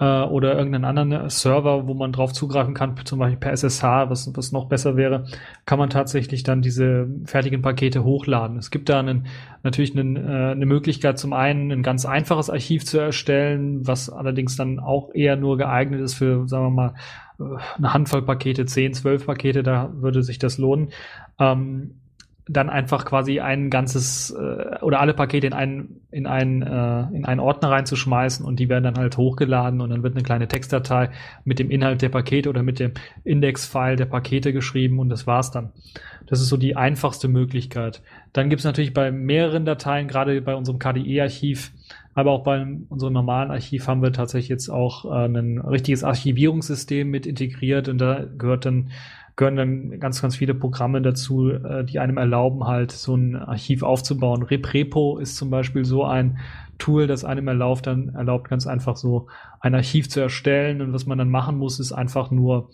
äh, 0.00 0.22
oder 0.22 0.56
irgendeinen 0.56 0.84
anderen 0.84 1.28
Server, 1.30 1.86
wo 1.86 1.94
man 1.94 2.12
drauf 2.12 2.32
zugreifen 2.32 2.74
kann, 2.74 2.94
zum 3.04 3.18
Beispiel 3.18 3.38
per 3.38 3.52
SSH, 3.52 4.08
was, 4.08 4.30
was 4.36 4.52
noch 4.52 4.68
besser 4.68 4.96
wäre, 4.96 5.24
kann 5.66 5.78
man 5.78 5.90
tatsächlich 5.90 6.42
dann 6.42 6.62
diese 6.62 7.08
fertigen 7.24 7.62
Pakete 7.62 8.04
hochladen. 8.04 8.58
Es 8.58 8.70
gibt 8.70 8.88
da 8.88 9.00
einen, 9.00 9.26
natürlich 9.62 9.96
einen, 9.98 10.16
äh, 10.16 10.52
eine 10.52 10.66
Möglichkeit, 10.66 11.18
zum 11.18 11.32
einen 11.32 11.72
ein 11.72 11.82
ganz 11.82 12.06
einfaches 12.06 12.50
Archiv 12.50 12.84
zu 12.84 12.98
erstellen, 12.98 13.86
was 13.86 14.10
allerdings 14.10 14.56
dann 14.56 14.78
auch 14.78 15.12
eher 15.14 15.36
nur 15.36 15.58
geeignet 15.58 16.00
ist 16.00 16.14
für, 16.14 16.46
sagen 16.48 16.66
wir 16.66 16.70
mal, 16.70 16.88
äh, 16.88 16.92
eine 17.38 17.94
Handvoll 17.94 18.22
Pakete, 18.22 18.66
10, 18.66 18.94
12 18.94 19.26
Pakete, 19.26 19.62
da 19.62 19.90
würde 19.94 20.22
sich 20.22 20.38
das 20.38 20.58
lohnen. 20.58 20.90
Ähm, 21.38 21.94
dann 22.48 22.70
einfach 22.70 23.04
quasi 23.04 23.40
ein 23.40 23.68
ganzes 23.68 24.30
äh, 24.30 24.78
oder 24.80 25.00
alle 25.00 25.12
Pakete 25.12 25.46
in 25.46 25.52
einen 25.52 26.00
in 26.10 26.26
einen 26.26 26.62
äh, 26.62 27.00
in 27.14 27.26
einen 27.26 27.40
Ordner 27.40 27.70
reinzuschmeißen 27.70 28.44
und 28.44 28.58
die 28.58 28.70
werden 28.70 28.84
dann 28.84 28.96
halt 28.96 29.18
hochgeladen 29.18 29.82
und 29.82 29.90
dann 29.90 30.02
wird 30.02 30.14
eine 30.14 30.22
kleine 30.22 30.48
Textdatei 30.48 31.10
mit 31.44 31.58
dem 31.58 31.70
Inhalt 31.70 32.00
der 32.00 32.08
Pakete 32.08 32.48
oder 32.48 32.62
mit 32.62 32.80
dem 32.80 32.92
Index-File 33.24 33.96
der 33.96 34.06
Pakete 34.06 34.52
geschrieben 34.54 34.98
und 34.98 35.10
das 35.10 35.26
war's 35.26 35.50
dann. 35.50 35.72
Das 36.26 36.40
ist 36.40 36.48
so 36.48 36.56
die 36.56 36.76
einfachste 36.76 37.28
Möglichkeit. 37.28 38.02
Dann 38.32 38.48
gibt's 38.48 38.64
natürlich 38.64 38.94
bei 38.94 39.10
mehreren 39.10 39.64
Dateien, 39.64 40.08
gerade 40.08 40.40
bei 40.40 40.54
unserem 40.54 40.78
KDE-Archiv, 40.78 41.70
aber 42.18 42.32
auch 42.32 42.42
bei 42.42 42.66
unserem 42.88 43.12
normalen 43.12 43.52
Archiv 43.52 43.86
haben 43.86 44.02
wir 44.02 44.12
tatsächlich 44.12 44.48
jetzt 44.48 44.70
auch 44.70 45.04
äh, 45.04 45.26
ein 45.26 45.58
richtiges 45.60 46.02
Archivierungssystem 46.02 47.08
mit 47.08 47.26
integriert 47.26 47.88
und 47.88 47.98
da 47.98 48.24
gehört 48.36 48.66
dann 48.66 48.90
gehören 49.36 49.54
dann 49.54 50.00
ganz, 50.00 50.20
ganz 50.20 50.34
viele 50.34 50.52
Programme 50.52 51.00
dazu, 51.00 51.52
äh, 51.52 51.84
die 51.84 52.00
einem 52.00 52.16
erlauben, 52.16 52.66
halt 52.66 52.90
so 52.90 53.14
ein 53.14 53.36
Archiv 53.36 53.84
aufzubauen. 53.84 54.42
RepRepo 54.42 55.18
ist 55.18 55.36
zum 55.36 55.48
Beispiel 55.48 55.84
so 55.84 56.04
ein 56.04 56.38
Tool, 56.78 57.06
das 57.06 57.24
einem 57.24 57.46
erlaubt, 57.46 57.86
dann 57.86 58.08
erlaubt 58.08 58.48
ganz 58.48 58.66
einfach 58.66 58.96
so 58.96 59.28
ein 59.60 59.76
Archiv 59.76 60.08
zu 60.08 60.18
erstellen. 60.18 60.80
Und 60.80 60.92
was 60.92 61.06
man 61.06 61.18
dann 61.18 61.30
machen 61.30 61.56
muss, 61.56 61.78
ist 61.78 61.92
einfach 61.92 62.32
nur 62.32 62.70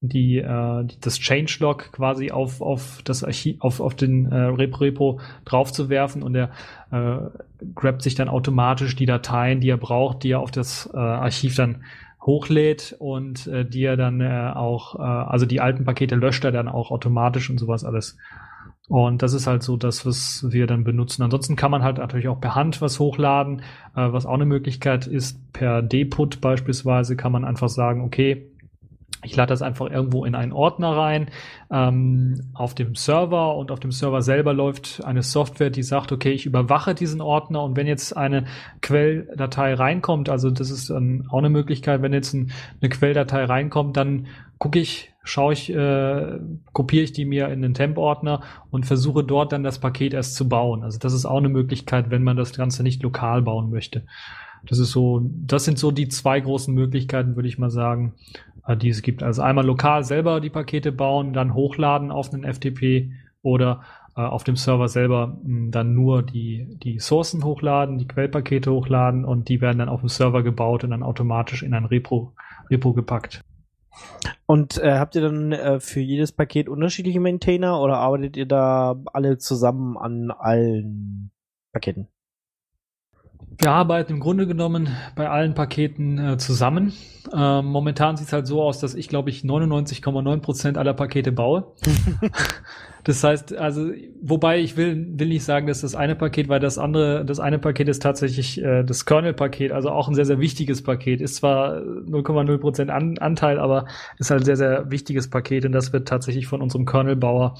die, 0.00 0.38
äh, 0.38 0.86
das 1.00 1.18
Changelog 1.18 1.92
quasi 1.92 2.30
auf, 2.30 2.60
auf 2.60 3.00
das 3.04 3.24
Archiv, 3.24 3.56
auf, 3.60 3.80
auf 3.80 3.94
den 3.94 4.30
äh, 4.30 4.36
RepRepo 4.36 5.20
draufzuwerfen 5.44 6.22
und 6.22 6.34
er 6.34 6.50
äh, 6.90 7.18
grabt 7.74 8.02
sich 8.02 8.14
dann 8.14 8.28
automatisch 8.28 8.96
die 8.96 9.06
Dateien, 9.06 9.60
die 9.60 9.70
er 9.70 9.78
braucht, 9.78 10.22
die 10.22 10.32
er 10.32 10.40
auf 10.40 10.50
das 10.50 10.90
äh, 10.92 10.98
Archiv 10.98 11.56
dann 11.56 11.84
hochlädt 12.22 12.96
und 12.98 13.46
äh, 13.46 13.64
die 13.64 13.84
er 13.84 13.96
dann 13.96 14.20
äh, 14.20 14.52
auch, 14.54 14.98
äh, 14.98 15.02
also 15.02 15.46
die 15.46 15.60
alten 15.60 15.84
Pakete 15.84 16.16
löscht 16.16 16.44
er 16.44 16.52
dann 16.52 16.68
auch 16.68 16.90
automatisch 16.90 17.48
und 17.48 17.58
sowas 17.58 17.84
alles. 17.84 18.16
Und 18.88 19.22
das 19.22 19.32
ist 19.32 19.48
halt 19.48 19.64
so 19.64 19.76
das, 19.76 20.06
was 20.06 20.46
wir 20.48 20.66
dann 20.68 20.84
benutzen. 20.84 21.22
Ansonsten 21.22 21.56
kann 21.56 21.72
man 21.72 21.82
halt 21.82 21.98
natürlich 21.98 22.28
auch 22.28 22.40
per 22.40 22.54
Hand 22.54 22.80
was 22.80 23.00
hochladen, 23.00 23.62
äh, 23.96 24.12
was 24.12 24.26
auch 24.26 24.34
eine 24.34 24.46
Möglichkeit 24.46 25.06
ist. 25.06 25.52
Per 25.52 25.82
Deput 25.82 26.40
beispielsweise 26.40 27.16
kann 27.16 27.32
man 27.32 27.44
einfach 27.44 27.68
sagen, 27.68 28.02
okay, 28.02 28.46
ich 29.24 29.34
lade 29.34 29.48
das 29.48 29.62
einfach 29.62 29.90
irgendwo 29.90 30.24
in 30.24 30.34
einen 30.34 30.52
Ordner 30.52 30.96
rein 30.96 31.28
ähm, 31.70 32.40
auf 32.54 32.74
dem 32.74 32.94
Server 32.94 33.56
und 33.56 33.70
auf 33.70 33.80
dem 33.80 33.90
Server 33.90 34.22
selber 34.22 34.52
läuft 34.52 35.04
eine 35.04 35.22
Software, 35.22 35.70
die 35.70 35.82
sagt, 35.82 36.12
okay, 36.12 36.32
ich 36.32 36.46
überwache 36.46 36.94
diesen 36.94 37.20
Ordner 37.20 37.62
und 37.62 37.76
wenn 37.76 37.86
jetzt 37.86 38.16
eine 38.16 38.44
Quelldatei 38.82 39.74
reinkommt, 39.74 40.28
also 40.28 40.50
das 40.50 40.70
ist 40.70 40.90
dann 40.90 41.26
auch 41.30 41.38
eine 41.38 41.50
Möglichkeit, 41.50 42.02
wenn 42.02 42.12
jetzt 42.12 42.34
ein, 42.34 42.52
eine 42.80 42.88
Quelldatei 42.90 43.44
reinkommt, 43.44 43.96
dann 43.96 44.26
gucke 44.58 44.78
ich, 44.78 45.12
schaue 45.22 45.52
ich, 45.52 45.72
äh, 45.72 46.38
kopiere 46.72 47.04
ich 47.04 47.12
die 47.12 47.24
mir 47.24 47.48
in 47.48 47.62
den 47.62 47.74
Temp-Ordner 47.74 48.42
und 48.70 48.86
versuche 48.86 49.24
dort 49.24 49.52
dann 49.52 49.62
das 49.62 49.78
Paket 49.78 50.14
erst 50.14 50.34
zu 50.34 50.48
bauen. 50.48 50.82
Also 50.82 50.98
das 50.98 51.12
ist 51.12 51.26
auch 51.26 51.38
eine 51.38 51.48
Möglichkeit, 51.48 52.10
wenn 52.10 52.22
man 52.22 52.36
das 52.36 52.54
Ganze 52.54 52.82
nicht 52.82 53.02
lokal 53.02 53.42
bauen 53.42 53.70
möchte. 53.70 54.04
Das 54.68 54.78
ist 54.78 54.90
so, 54.90 55.22
das 55.22 55.64
sind 55.64 55.78
so 55.78 55.90
die 55.90 56.08
zwei 56.08 56.40
großen 56.40 56.74
Möglichkeiten, 56.74 57.36
würde 57.36 57.48
ich 57.48 57.58
mal 57.58 57.70
sagen, 57.70 58.14
die 58.74 58.88
es 58.88 59.02
gibt. 59.02 59.22
Also 59.22 59.42
einmal 59.42 59.64
lokal 59.64 60.02
selber 60.02 60.40
die 60.40 60.50
Pakete 60.50 60.90
bauen, 60.90 61.32
dann 61.32 61.54
hochladen 61.54 62.10
auf 62.10 62.32
einen 62.32 62.44
FTP 62.44 63.12
oder 63.42 63.82
äh, 64.16 64.22
auf 64.22 64.44
dem 64.44 64.56
Server 64.56 64.88
selber 64.88 65.38
mh, 65.42 65.44
hm, 65.44 65.70
dann 65.70 65.94
nur 65.94 66.22
die, 66.22 66.78
die 66.82 66.98
Sourcen 66.98 67.44
hochladen, 67.44 67.98
die 67.98 68.08
Quellpakete 68.08 68.72
hochladen 68.72 69.24
und 69.24 69.48
die 69.48 69.60
werden 69.60 69.78
dann 69.78 69.88
auf 69.88 70.00
dem 70.00 70.08
Server 70.08 70.42
gebaut 70.42 70.84
und 70.84 70.90
dann 70.90 71.02
automatisch 71.02 71.62
in 71.62 71.74
ein 71.74 71.84
Repo, 71.84 72.32
Repo 72.70 72.92
gepackt. 72.92 73.42
Und 74.46 74.78
äh, 74.78 74.98
habt 74.98 75.14
ihr 75.14 75.22
dann 75.22 75.52
äh, 75.52 75.80
für 75.80 76.00
jedes 76.00 76.32
Paket 76.32 76.68
unterschiedliche 76.68 77.20
Maintainer 77.20 77.80
oder 77.80 77.98
arbeitet 77.98 78.36
ihr 78.36 78.46
da 78.46 79.00
alle 79.12 79.38
zusammen 79.38 79.96
an 79.96 80.30
allen 80.30 81.30
Paketen? 81.72 82.08
Wir 83.58 83.70
arbeiten 83.70 84.14
im 84.14 84.20
Grunde 84.20 84.46
genommen 84.46 84.88
bei 85.14 85.28
allen 85.30 85.54
Paketen 85.54 86.18
äh, 86.18 86.36
zusammen. 86.36 86.92
Ähm, 87.34 87.66
momentan 87.66 88.16
sieht 88.16 88.28
es 88.28 88.32
halt 88.32 88.46
so 88.46 88.62
aus, 88.62 88.80
dass 88.80 88.94
ich, 88.94 89.08
glaube 89.08 89.30
ich, 89.30 89.42
99,9 89.42 90.40
Prozent 90.40 90.78
aller 90.78 90.92
Pakete 90.92 91.32
baue. 91.32 91.72
das 93.04 93.24
heißt, 93.24 93.56
also, 93.56 93.90
wobei 94.20 94.60
ich 94.60 94.76
will, 94.76 95.06
will 95.18 95.28
nicht 95.28 95.44
sagen, 95.44 95.66
dass 95.66 95.80
das 95.80 95.94
eine 95.94 96.14
Paket, 96.14 96.48
weil 96.48 96.60
das 96.60 96.76
andere, 96.76 97.24
das 97.24 97.40
eine 97.40 97.58
Paket 97.58 97.88
ist 97.88 98.02
tatsächlich 98.02 98.62
äh, 98.62 98.84
das 98.84 99.06
Kernel-Paket, 99.06 99.72
also 99.72 99.90
auch 99.90 100.08
ein 100.08 100.14
sehr, 100.14 100.26
sehr 100.26 100.38
wichtiges 100.38 100.82
Paket. 100.82 101.22
Ist 101.22 101.36
zwar 101.36 101.78
0,0 101.78 102.58
Prozent 102.58 102.90
An 102.90 103.16
Anteil, 103.18 103.58
aber 103.58 103.86
ist 104.18 104.30
halt 104.30 104.42
ein 104.42 104.44
sehr, 104.44 104.56
sehr 104.56 104.90
wichtiges 104.90 105.30
Paket 105.30 105.64
und 105.64 105.72
das 105.72 105.94
wird 105.94 106.06
tatsächlich 106.06 106.46
von 106.46 106.60
unserem 106.60 106.84
Kernel-Bauer 106.84 107.56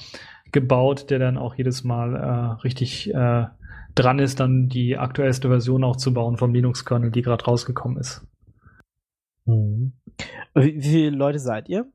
gebaut, 0.51 1.09
der 1.09 1.19
dann 1.19 1.37
auch 1.37 1.55
jedes 1.55 1.83
Mal 1.83 2.15
äh, 2.15 2.61
richtig 2.63 3.13
äh, 3.13 3.45
dran 3.99 4.19
ist, 4.19 4.39
dann 4.39 4.67
die 4.67 4.97
aktuellste 4.97 5.49
Version 5.49 5.83
auch 5.83 5.95
zu 5.95 6.13
bauen 6.13 6.37
vom 6.37 6.53
Linux-Kernel, 6.53 7.11
die 7.11 7.21
gerade 7.21 7.45
rausgekommen 7.45 7.97
ist. 7.97 8.25
Mhm. 9.45 9.93
Wie, 10.55 10.81
viele 10.81 11.15
Leute 11.15 11.39
seid 11.39 11.69
ihr? 11.69 11.85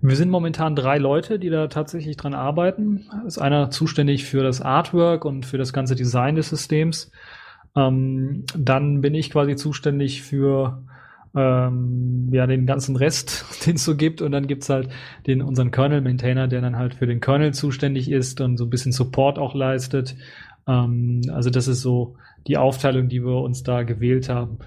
Wir 0.00 0.16
sind 0.16 0.30
momentan 0.30 0.74
drei 0.74 0.98
Leute, 0.98 1.38
die 1.38 1.50
da 1.50 1.68
tatsächlich 1.68 2.16
dran 2.16 2.34
arbeiten. 2.34 3.06
Ist 3.26 3.38
einer 3.38 3.70
zuständig 3.70 4.24
für 4.24 4.42
das 4.42 4.62
Artwork 4.62 5.24
und 5.24 5.44
für 5.44 5.58
das 5.58 5.72
ganze 5.72 5.94
Design 5.94 6.36
des 6.36 6.48
Systems. 6.48 7.10
Ähm, 7.76 8.44
dann 8.56 9.00
bin 9.00 9.14
ich 9.14 9.30
quasi 9.30 9.56
zuständig 9.56 10.22
für 10.22 10.82
ähm, 11.34 12.30
ja, 12.32 12.46
den 12.46 12.66
ganzen 12.66 12.96
Rest, 12.96 13.44
den 13.66 13.76
es 13.76 13.84
so 13.84 13.96
gibt. 13.96 14.22
Und 14.22 14.32
dann 14.32 14.46
gibt's 14.46 14.68
halt 14.68 14.88
den, 15.26 15.42
unseren 15.42 15.70
Kernel-Maintainer, 15.70 16.48
der 16.48 16.60
dann 16.60 16.76
halt 16.76 16.94
für 16.94 17.06
den 17.06 17.20
Kernel 17.20 17.52
zuständig 17.52 18.10
ist 18.10 18.40
und 18.40 18.56
so 18.56 18.64
ein 18.64 18.70
bisschen 18.70 18.92
Support 18.92 19.38
auch 19.38 19.54
leistet. 19.54 20.16
Ähm, 20.68 21.22
also 21.32 21.50
das 21.50 21.66
ist 21.66 21.80
so 21.80 22.14
die 22.46 22.56
Aufteilung, 22.56 23.08
die 23.08 23.24
wir 23.24 23.42
uns 23.42 23.62
da 23.62 23.82
gewählt 23.82 24.28
haben. 24.28 24.58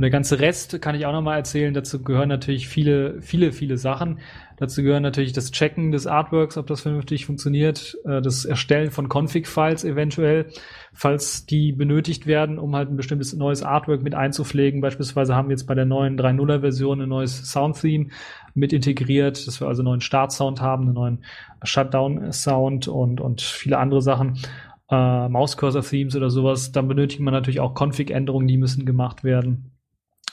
Und 0.00 0.02
der 0.02 0.10
ganze 0.10 0.40
Rest 0.40 0.80
kann 0.80 0.94
ich 0.94 1.04
auch 1.04 1.12
nochmal 1.12 1.36
erzählen. 1.36 1.74
Dazu 1.74 2.02
gehören 2.02 2.30
natürlich 2.30 2.68
viele, 2.68 3.20
viele, 3.20 3.52
viele 3.52 3.76
Sachen. 3.76 4.20
Dazu 4.56 4.82
gehören 4.82 5.02
natürlich 5.02 5.34
das 5.34 5.50
Checken 5.50 5.92
des 5.92 6.06
Artworks, 6.06 6.56
ob 6.56 6.66
das 6.68 6.80
vernünftig 6.80 7.26
funktioniert, 7.26 7.98
äh, 8.06 8.22
das 8.22 8.46
Erstellen 8.46 8.90
von 8.90 9.10
Config-Files 9.10 9.84
eventuell, 9.84 10.46
falls 10.94 11.44
die 11.44 11.72
benötigt 11.72 12.26
werden, 12.26 12.58
um 12.58 12.74
halt 12.74 12.88
ein 12.88 12.96
bestimmtes 12.96 13.34
neues 13.34 13.62
Artwork 13.62 14.02
mit 14.02 14.14
einzupflegen. 14.14 14.80
Beispielsweise 14.80 15.34
haben 15.34 15.48
wir 15.48 15.56
jetzt 15.56 15.66
bei 15.66 15.74
der 15.74 15.84
neuen 15.84 16.18
3.0er 16.18 16.60
Version 16.60 17.02
ein 17.02 17.08
neues 17.10 17.50
Sound-Theme 17.50 18.08
mit 18.54 18.72
integriert, 18.72 19.46
dass 19.46 19.60
wir 19.60 19.68
also 19.68 19.82
einen 19.82 19.88
neuen 19.88 20.00
Start-Sound 20.00 20.62
haben, 20.62 20.84
einen 20.84 20.94
neuen 20.94 21.18
Shutdown-Sound 21.62 22.88
und, 22.88 23.20
und 23.20 23.42
viele 23.42 23.76
andere 23.76 24.00
Sachen. 24.00 24.38
Äh, 24.90 25.28
Maus-Cursor-Themes 25.28 26.16
oder 26.16 26.30
sowas. 26.30 26.72
Dann 26.72 26.88
benötigt 26.88 27.20
man 27.20 27.32
natürlich 27.32 27.60
auch 27.60 27.74
Config-Änderungen, 27.74 28.48
die 28.48 28.56
müssen 28.56 28.84
gemacht 28.84 29.22
werden. 29.22 29.72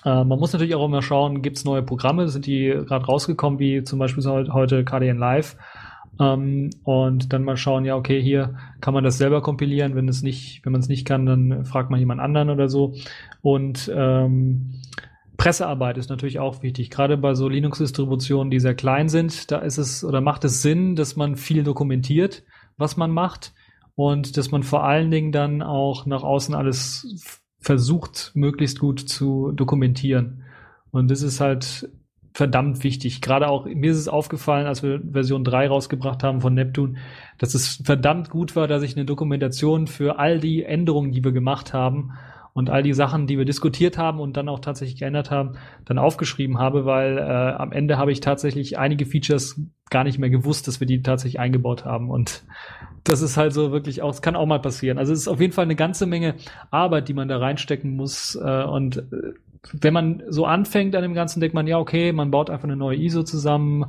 Äh, 0.03 0.23
man 0.23 0.39
muss 0.39 0.53
natürlich 0.53 0.75
auch 0.75 0.85
immer 0.85 1.01
schauen, 1.01 1.41
gibt 1.41 1.57
es 1.57 1.65
neue 1.65 1.83
Programme, 1.83 2.27
sind 2.27 2.45
die 2.45 2.67
gerade 2.69 3.05
rausgekommen, 3.05 3.59
wie 3.59 3.83
zum 3.83 3.99
Beispiel 3.99 4.23
heute 4.51 4.83
KDN 4.83 5.17
Live. 5.17 5.57
Ähm, 6.19 6.71
und 6.83 7.33
dann 7.33 7.43
mal 7.43 7.57
schauen, 7.57 7.85
ja, 7.85 7.95
okay, 7.95 8.21
hier 8.21 8.55
kann 8.81 8.93
man 8.93 9.03
das 9.03 9.17
selber 9.17 9.41
kompilieren. 9.41 9.95
Wenn 9.95 10.07
es 10.07 10.23
nicht, 10.23 10.65
wenn 10.65 10.71
man 10.71 10.81
es 10.81 10.87
nicht 10.87 11.05
kann, 11.05 11.25
dann 11.25 11.65
fragt 11.65 11.91
man 11.91 11.99
jemand 11.99 12.21
anderen 12.21 12.49
oder 12.49 12.69
so. 12.69 12.95
Und 13.41 13.91
ähm, 13.95 14.81
Pressearbeit 15.37 15.99
ist 15.99 16.09
natürlich 16.09 16.39
auch 16.39 16.63
wichtig. 16.63 16.89
Gerade 16.89 17.15
bei 17.17 17.35
so 17.35 17.47
Linux-Distributionen, 17.47 18.49
die 18.49 18.59
sehr 18.59 18.73
klein 18.73 19.07
sind, 19.07 19.51
da 19.51 19.59
ist 19.59 19.77
es 19.77 20.03
oder 20.03 20.21
macht 20.21 20.43
es 20.45 20.63
Sinn, 20.63 20.95
dass 20.95 21.15
man 21.15 21.35
viel 21.35 21.63
dokumentiert, 21.63 22.43
was 22.77 22.97
man 22.97 23.11
macht 23.11 23.53
und 23.97 24.37
dass 24.37 24.51
man 24.51 24.61
vor 24.61 24.83
allen 24.83 25.09
Dingen 25.09 25.31
dann 25.31 25.63
auch 25.63 26.05
nach 26.05 26.21
außen 26.21 26.53
alles 26.53 27.41
versucht, 27.59 28.31
möglichst 28.35 28.79
gut 28.79 28.99
zu 28.99 29.51
dokumentieren. 29.53 30.43
Und 30.91 31.09
das 31.09 31.23
ist 31.23 31.39
halt 31.39 31.89
verdammt 32.31 32.83
wichtig. 32.83 33.21
Gerade 33.21 33.47
auch, 33.47 33.65
mir 33.65 33.89
ist 33.89 33.97
es 33.97 34.07
aufgefallen, 34.07 34.67
als 34.67 34.83
wir 34.83 35.01
Version 35.01 35.43
3 35.43 35.69
rausgebracht 35.69 36.21
haben 36.23 36.41
von 36.41 36.53
Neptune, 36.53 36.99
dass 37.39 37.55
es 37.55 37.81
verdammt 37.83 38.29
gut 38.29 38.55
war, 38.55 38.67
dass 38.67 38.83
ich 38.83 38.95
eine 38.95 39.05
Dokumentation 39.05 39.87
für 39.87 40.19
all 40.19 40.39
die 40.39 40.63
Änderungen, 40.63 41.11
die 41.11 41.23
wir 41.23 41.31
gemacht 41.31 41.73
haben 41.73 42.11
und 42.57 42.71
all 42.71 42.81
die 42.81 42.93
Sachen, 42.93 43.27
die 43.27 43.37
wir 43.37 43.45
diskutiert 43.45 43.99
haben 43.99 44.19
und 44.19 44.35
dann 44.35 44.49
auch 44.49 44.59
tatsächlich 44.59 44.97
geändert 44.97 45.29
haben, 45.29 45.59
dann 45.85 45.99
aufgeschrieben 45.99 46.57
habe, 46.57 46.85
weil 46.85 47.19
äh, 47.19 47.21
am 47.21 47.71
Ende 47.71 47.99
habe 47.99 48.11
ich 48.11 48.19
tatsächlich 48.19 48.79
einige 48.79 49.05
Features 49.05 49.61
gar 49.91 50.03
nicht 50.03 50.17
mehr 50.17 50.31
gewusst, 50.31 50.67
dass 50.67 50.79
wir 50.79 50.87
die 50.87 51.03
tatsächlich 51.03 51.39
eingebaut 51.39 51.85
haben. 51.85 52.09
Und 52.09 52.45
das 53.03 53.21
ist 53.21 53.37
halt 53.37 53.53
so 53.53 53.71
wirklich 53.71 54.01
auch, 54.01 54.09
es 54.09 54.23
kann 54.23 54.35
auch 54.35 54.47
mal 54.47 54.59
passieren. 54.59 54.97
Also 54.97 55.13
es 55.13 55.19
ist 55.19 55.27
auf 55.27 55.39
jeden 55.39 55.53
Fall 55.53 55.65
eine 55.65 55.75
ganze 55.75 56.07
Menge 56.07 56.33
Arbeit, 56.71 57.07
die 57.09 57.13
man 57.13 57.27
da 57.27 57.37
reinstecken 57.37 57.95
muss. 57.95 58.33
Äh, 58.33 58.63
und 58.63 58.97
äh, 58.97 59.03
wenn 59.73 59.93
man 59.93 60.23
so 60.27 60.45
anfängt 60.47 60.95
an 60.95 61.03
dem 61.03 61.13
Ganzen, 61.13 61.39
denkt 61.39 61.53
man, 61.53 61.67
ja, 61.67 61.77
okay, 61.77 62.11
man 62.11 62.31
baut 62.31 62.49
einfach 62.49 62.63
eine 62.63 62.75
neue 62.75 62.97
ISO 62.97 63.21
zusammen. 63.21 63.85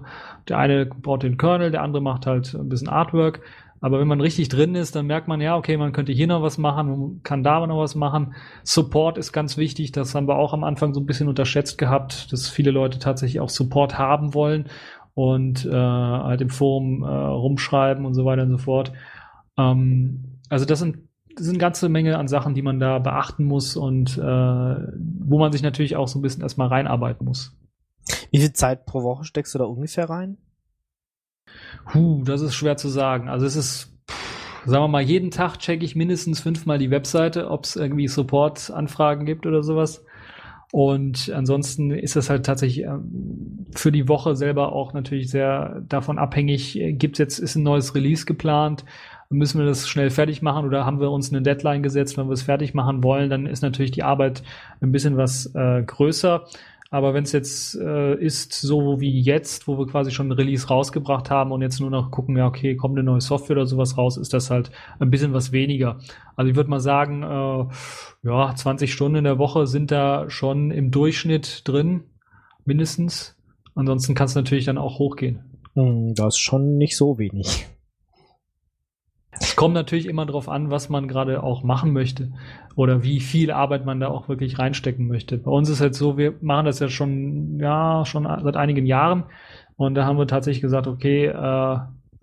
Der 0.47 0.59
eine 0.59 0.85
baut 0.85 1.23
den 1.23 1.39
Kernel, 1.39 1.71
der 1.71 1.81
andere 1.81 2.03
macht 2.03 2.27
halt 2.27 2.53
ein 2.53 2.69
bisschen 2.69 2.89
Artwork. 2.89 3.41
Aber 3.81 4.01
wenn 4.01 4.09
man 4.09 4.21
richtig 4.21 4.49
drin 4.49 4.75
ist, 4.75 4.97
dann 4.97 5.07
merkt 5.07 5.29
man, 5.29 5.41
ja, 5.41 5.57
okay, 5.57 5.77
man 5.77 5.93
könnte 5.93 6.13
hier 6.13 6.27
noch 6.27 6.43
was 6.43 6.59
machen, 6.59 6.89
man 6.89 7.23
kann 7.23 7.43
da 7.43 7.65
noch 7.67 7.79
was 7.79 7.95
machen. 7.95 8.35
Support 8.65 9.19
ist 9.19 9.33
ganz 9.33 9.57
wichtig, 9.57 9.93
das 9.93 10.15
haben 10.15 10.27
wir 10.27 10.37
auch 10.37 10.53
am 10.53 10.65
Anfang 10.65 10.95
so 10.95 11.01
ein 11.01 11.07
bisschen 11.07 11.29
unterschätzt 11.29 11.79
gehabt, 11.79 12.33
dass 12.33 12.49
viele 12.49 12.71
Leute 12.71 12.99
tatsächlich 12.99 13.41
auch 13.41 13.49
Support 13.49 13.99
haben 13.99 14.35
wollen 14.35 14.69
und 15.15 15.65
äh, 15.65 15.73
halt 15.73 16.41
im 16.41 16.51
Forum 16.51 17.03
äh, 17.03 17.07
rumschreiben 17.07 18.05
und 18.05 18.15
so 18.15 18.25
weiter 18.25 18.43
und 18.43 18.51
so 18.51 18.59
fort. 18.59 18.93
Ähm, 19.57 20.41
also 20.49 20.65
das 20.65 20.81
sind, 20.81 20.99
das 21.35 21.45
sind 21.45 21.55
eine 21.55 21.61
ganze 21.61 21.89
Menge 21.89 22.19
an 22.19 22.29
Sachen, 22.29 22.55
die 22.55 22.63
man 22.63 22.81
da 22.81 22.99
beachten 22.99 23.45
muss 23.45 23.77
und 23.77 24.19
äh, 24.19 24.21
wo 24.21 25.39
man 25.39 25.53
sich 25.53 25.63
natürlich 25.63 25.97
auch 25.97 26.09
so 26.09 26.19
ein 26.19 26.23
bisschen 26.23 26.43
erstmal 26.43 26.69
reinarbeiten 26.69 27.25
muss. 27.25 27.57
Wie 28.31 28.39
viel 28.39 28.53
Zeit 28.53 28.87
pro 28.87 29.03
Woche 29.03 29.25
steckst 29.25 29.55
du 29.55 29.59
da 29.59 29.65
ungefähr 29.65 30.09
rein? 30.09 30.39
Huh, 31.95 32.23
das 32.25 32.41
ist 32.41 32.55
schwer 32.55 32.77
zu 32.77 32.89
sagen. 32.89 33.29
Also 33.29 33.47
es 33.47 33.57
ist, 33.57 33.93
sagen 34.65 34.85
wir 34.85 34.89
mal, 34.89 35.03
jeden 35.03 35.31
Tag 35.31 35.59
checke 35.59 35.85
ich 35.85 35.97
mindestens 35.97 36.41
fünfmal 36.41 36.79
die 36.79 36.91
Webseite, 36.91 37.51
ob 37.51 37.65
es 37.65 37.77
irgendwie 37.77 38.09
Support-Anfragen 38.09 39.27
gibt 39.27 39.47
oder 39.47 39.63
sowas. 39.63 40.05
Und 40.71 41.33
ansonsten 41.35 41.91
ist 41.91 42.17
das 42.17 42.29
halt 42.29 42.45
tatsächlich 42.45 42.85
ähm, 42.85 43.67
für 43.75 43.91
die 43.91 44.07
Woche 44.07 44.37
selber 44.37 44.73
auch 44.73 44.93
natürlich 44.93 45.31
sehr 45.31 45.81
davon 45.89 46.19
abhängig. 46.19 46.79
Gibt 46.93 47.19
jetzt, 47.19 47.39
ist 47.39 47.57
ein 47.57 47.63
neues 47.63 47.95
Release 47.95 48.27
geplant? 48.27 48.85
Müssen 49.31 49.59
wir 49.59 49.67
das 49.67 49.89
schnell 49.89 50.11
fertig 50.11 50.43
machen 50.43 50.67
oder 50.67 50.85
haben 50.85 51.01
wir 51.01 51.11
uns 51.11 51.31
eine 51.31 51.43
Deadline 51.43 51.83
gesetzt, 51.83 52.17
wenn 52.19 52.29
wir 52.29 52.33
es 52.33 52.43
fertig 52.43 52.75
machen 52.75 53.03
wollen? 53.03 53.31
Dann 53.31 53.47
ist 53.47 53.63
natürlich 53.63 53.93
die 53.93 54.03
Arbeit 54.03 54.43
ein 54.81 54.93
bisschen 54.93 55.17
was 55.17 55.55
äh, 55.55 55.83
größer. 55.83 56.45
Aber 56.91 57.13
wenn 57.13 57.25
es 57.25 57.33
jetzt 57.33 57.75
äh, 57.75 58.15
ist, 58.15 58.53
so 58.53 58.99
wie 58.99 59.21
jetzt, 59.21 59.69
wo 59.69 59.79
wir 59.79 59.87
quasi 59.87 60.11
schon 60.11 60.33
Release 60.33 60.69
rausgebracht 60.69 61.31
haben 61.31 61.53
und 61.53 61.61
jetzt 61.61 61.81
nur 61.81 61.91
noch 61.91 62.11
gucken, 62.11 62.37
ja, 62.39 62.47
okay, 62.47 62.77
kommt 62.77 62.97
eine 62.97 63.05
neue 63.05 63.21
Software 63.21 63.59
oder 63.59 63.67
sowas 63.67 63.99
raus, 63.99 64.17
ist 64.17 64.33
das 64.33 64.51
halt 64.51 64.71
ein 64.99 65.11
bisschen 65.11 65.35
was 65.35 65.53
weniger. 65.53 65.99
Also 66.35 66.51
ich 66.51 66.57
würde 66.57 66.71
mal 66.71 66.81
sagen, 66.81 67.23
äh, 67.23 67.67
ja, 68.27 68.55
20 68.55 68.93
Stunden 68.93 69.19
in 69.19 69.25
der 69.25 69.39
Woche 69.39 69.67
sind 69.67 69.91
da 69.91 70.31
schon 70.31 70.71
im 70.71 70.91
Durchschnitt 70.91 71.69
drin, 71.69 72.05
mindestens. 72.65 73.37
Ansonsten 73.75 74.15
kann 74.15 74.27
es 74.27 74.35
natürlich 74.35 74.65
dann 74.65 74.79
auch 74.79 74.99
hochgehen. 74.99 75.61
Hm, 75.75 76.15
das 76.15 76.37
ist 76.37 76.41
schon 76.41 76.79
nicht 76.79 76.97
so 76.97 77.19
wenig. 77.19 77.67
Es 79.41 79.57
kommt 79.57 79.75
natürlich 79.75 80.07
immer 80.07 80.27
darauf 80.27 80.49
an, 80.49 80.71
was 80.71 80.89
man 80.89 81.09
gerade 81.09 81.43
auch 81.43 81.63
machen 81.63 81.93
möchte 81.93 82.33
oder 82.77 83.03
wie 83.03 83.21
viel 83.21 83.51
Arbeit 83.51 83.85
man 83.85 84.01
da 84.01 84.09
auch 84.09 84.29
wirklich 84.29 84.59
reinstecken 84.59 85.07
möchte. 85.09 85.39
Bei 85.39 85.51
uns 85.51 85.69
ist 85.69 85.81
halt 85.81 85.95
so, 85.95 86.17
wir 86.17 86.35
machen 86.41 86.67
das 86.67 86.79
ja 86.81 86.89
schon, 86.89 87.59
ja, 87.59 88.05
schon 88.05 88.25
seit 88.25 88.57
einigen 88.57 88.87
Jahren 88.87 89.25
und 89.77 89.95
da 89.95 90.05
haben 90.05 90.19
wir 90.19 90.27
tatsächlich 90.27 90.63
gesagt, 90.63 90.87
okay, 90.87 91.27
äh, 91.27 91.79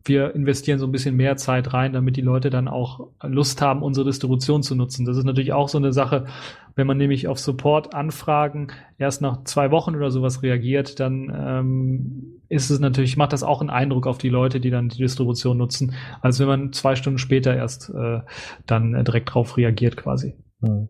wir 0.06 0.36
investieren 0.36 0.80
so 0.80 0.86
ein 0.86 0.92
bisschen 0.92 1.16
mehr 1.16 1.36
Zeit 1.36 1.74
rein, 1.74 1.94
damit 1.94 2.16
die 2.16 2.22
Leute 2.22 2.50
dann 2.50 2.68
auch 2.68 3.08
Lust 3.24 3.62
haben, 3.62 3.82
unsere 3.82 4.06
Distribution 4.06 4.62
zu 4.62 4.76
nutzen. 4.76 5.06
Das 5.06 5.18
ist 5.18 5.24
natürlich 5.24 5.52
auch 5.52 5.68
so 5.68 5.80
eine 5.80 5.92
Sache, 5.94 6.26
wenn 6.76 6.88
man 6.88 6.98
nämlich 6.98 7.28
auf 7.28 7.40
Support-Anfragen 7.40 8.68
erst 8.98 9.22
nach 9.22 9.44
zwei 9.46 9.72
Wochen 9.72 9.96
oder 9.96 10.12
sowas 10.12 10.44
reagiert, 10.44 11.00
dann 11.00 11.34
ähm, 11.36 12.42
ist 12.50 12.70
es 12.70 12.80
natürlich, 12.80 13.18
macht 13.18 13.34
das 13.34 13.44
auch 13.44 13.62
einen 13.62 13.70
Eindruck 13.70 14.06
auf 14.06 14.18
die 14.18 14.30
Leute, 14.30 14.60
die 14.60 14.70
dann 14.70 14.90
die 14.90 14.98
Distribution 14.98 15.58
nutzen, 15.58 15.96
als 16.22 16.40
wenn 16.40 16.48
man 16.48 16.74
zwei 16.74 16.96
Stunden 16.96 17.18
später 17.18 17.56
erst 17.56 17.90
äh, 17.90 18.20
dann 18.68 19.04
direkt 19.04 19.34
drauf 19.34 19.58
reagiert 19.58 19.98
quasi. 19.98 20.36
Hm. 20.62 20.90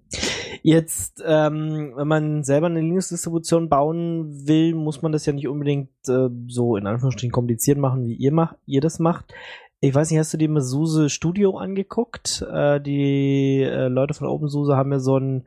Jetzt, 0.64 1.24
ähm, 1.26 1.94
wenn 1.96 2.08
man 2.08 2.44
selber 2.44 2.68
eine 2.68 2.82
Linux-Distribution 2.82 3.70
bauen 3.70 4.48
will, 4.48 4.74
muss 4.74 5.02
man 5.02 5.12
das 5.12 5.26
ja 5.26 5.34
nicht 5.34 5.48
unbedingt 5.48 5.90
äh, 6.08 6.30
so 6.48 6.76
in 6.76 6.88
Anführungsstrichen 6.88 7.32
kompliziert 7.32 7.78
machen, 7.78 8.04
wie 8.04 8.16
ihr 8.16 8.32
macht, 8.32 8.58
ihr 8.66 8.82
das 8.82 9.00
macht. 9.00 9.34
Ich 9.80 9.94
weiß 9.94 10.10
nicht, 10.10 10.20
hast 10.20 10.34
du 10.34 10.38
dir 10.38 10.50
mal 10.50 10.62
SUSE 10.62 11.10
Studio 11.10 11.58
angeguckt? 11.58 12.44
Äh, 12.52 12.82
die 12.82 13.62
äh, 13.62 13.88
Leute 13.88 14.14
von 14.14 14.28
OpenSUSE 14.28 14.76
haben 14.76 14.92
ja 14.92 15.00
so 15.00 15.18
ein 15.18 15.44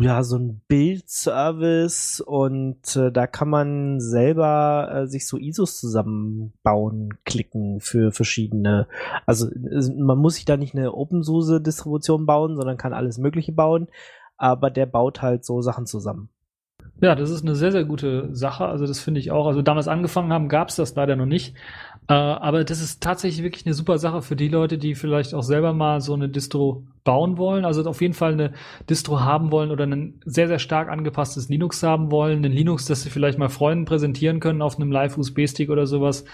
ja, 0.00 0.22
so 0.22 0.36
ein 0.36 0.60
Bildservice 0.68 2.20
und 2.20 2.96
äh, 2.96 3.10
da 3.10 3.26
kann 3.26 3.48
man 3.48 3.98
selber 3.98 4.90
äh, 4.92 5.06
sich 5.06 5.26
so 5.26 5.38
ISOs 5.38 5.80
zusammenbauen, 5.80 7.14
klicken 7.24 7.80
für 7.80 8.12
verschiedene. 8.12 8.88
Also 9.24 9.48
man 9.96 10.18
muss 10.18 10.34
sich 10.34 10.44
da 10.44 10.58
nicht 10.58 10.74
eine 10.74 10.92
OpenSUSE-Distribution 10.92 12.26
bauen, 12.26 12.56
sondern 12.56 12.76
kann 12.76 12.92
alles 12.92 13.16
Mögliche 13.16 13.52
bauen, 13.52 13.88
aber 14.36 14.68
der 14.70 14.84
baut 14.84 15.22
halt 15.22 15.46
so 15.46 15.62
Sachen 15.62 15.86
zusammen. 15.86 16.28
Ja, 17.00 17.14
das 17.14 17.30
ist 17.30 17.42
eine 17.42 17.54
sehr, 17.54 17.72
sehr 17.72 17.84
gute 17.84 18.34
Sache. 18.34 18.66
Also 18.66 18.86
das 18.86 19.00
finde 19.00 19.20
ich 19.20 19.30
auch. 19.30 19.46
Also 19.46 19.62
damals 19.62 19.88
angefangen 19.88 20.32
haben, 20.32 20.48
gab 20.48 20.68
es 20.68 20.76
das 20.76 20.94
leider 20.94 21.16
noch 21.16 21.26
nicht. 21.26 21.54
Äh, 22.08 22.12
aber 22.12 22.64
das 22.64 22.80
ist 22.80 23.02
tatsächlich 23.02 23.42
wirklich 23.42 23.64
eine 23.64 23.74
super 23.74 23.98
Sache 23.98 24.20
für 24.20 24.36
die 24.36 24.48
Leute, 24.48 24.76
die 24.76 24.94
vielleicht 24.94 25.32
auch 25.34 25.42
selber 25.42 25.72
mal 25.72 26.00
so 26.00 26.14
eine 26.14 26.28
Distro 26.28 26.84
bauen 27.02 27.38
wollen. 27.38 27.64
Also 27.64 27.88
auf 27.88 28.02
jeden 28.02 28.14
Fall 28.14 28.32
eine 28.32 28.52
Distro 28.90 29.20
haben 29.20 29.50
wollen 29.50 29.70
oder 29.70 29.86
ein 29.86 30.20
sehr, 30.24 30.48
sehr 30.48 30.58
stark 30.58 30.88
angepasstes 30.90 31.48
Linux 31.48 31.82
haben 31.82 32.10
wollen. 32.10 32.44
Ein 32.44 32.52
Linux, 32.52 32.84
das 32.86 33.02
sie 33.02 33.10
vielleicht 33.10 33.38
mal 33.38 33.48
Freunden 33.48 33.86
präsentieren 33.86 34.40
können 34.40 34.62
auf 34.62 34.76
einem 34.76 34.92
Live-USB-Stick 34.92 35.70
oder 35.70 35.86
sowas 35.86 36.24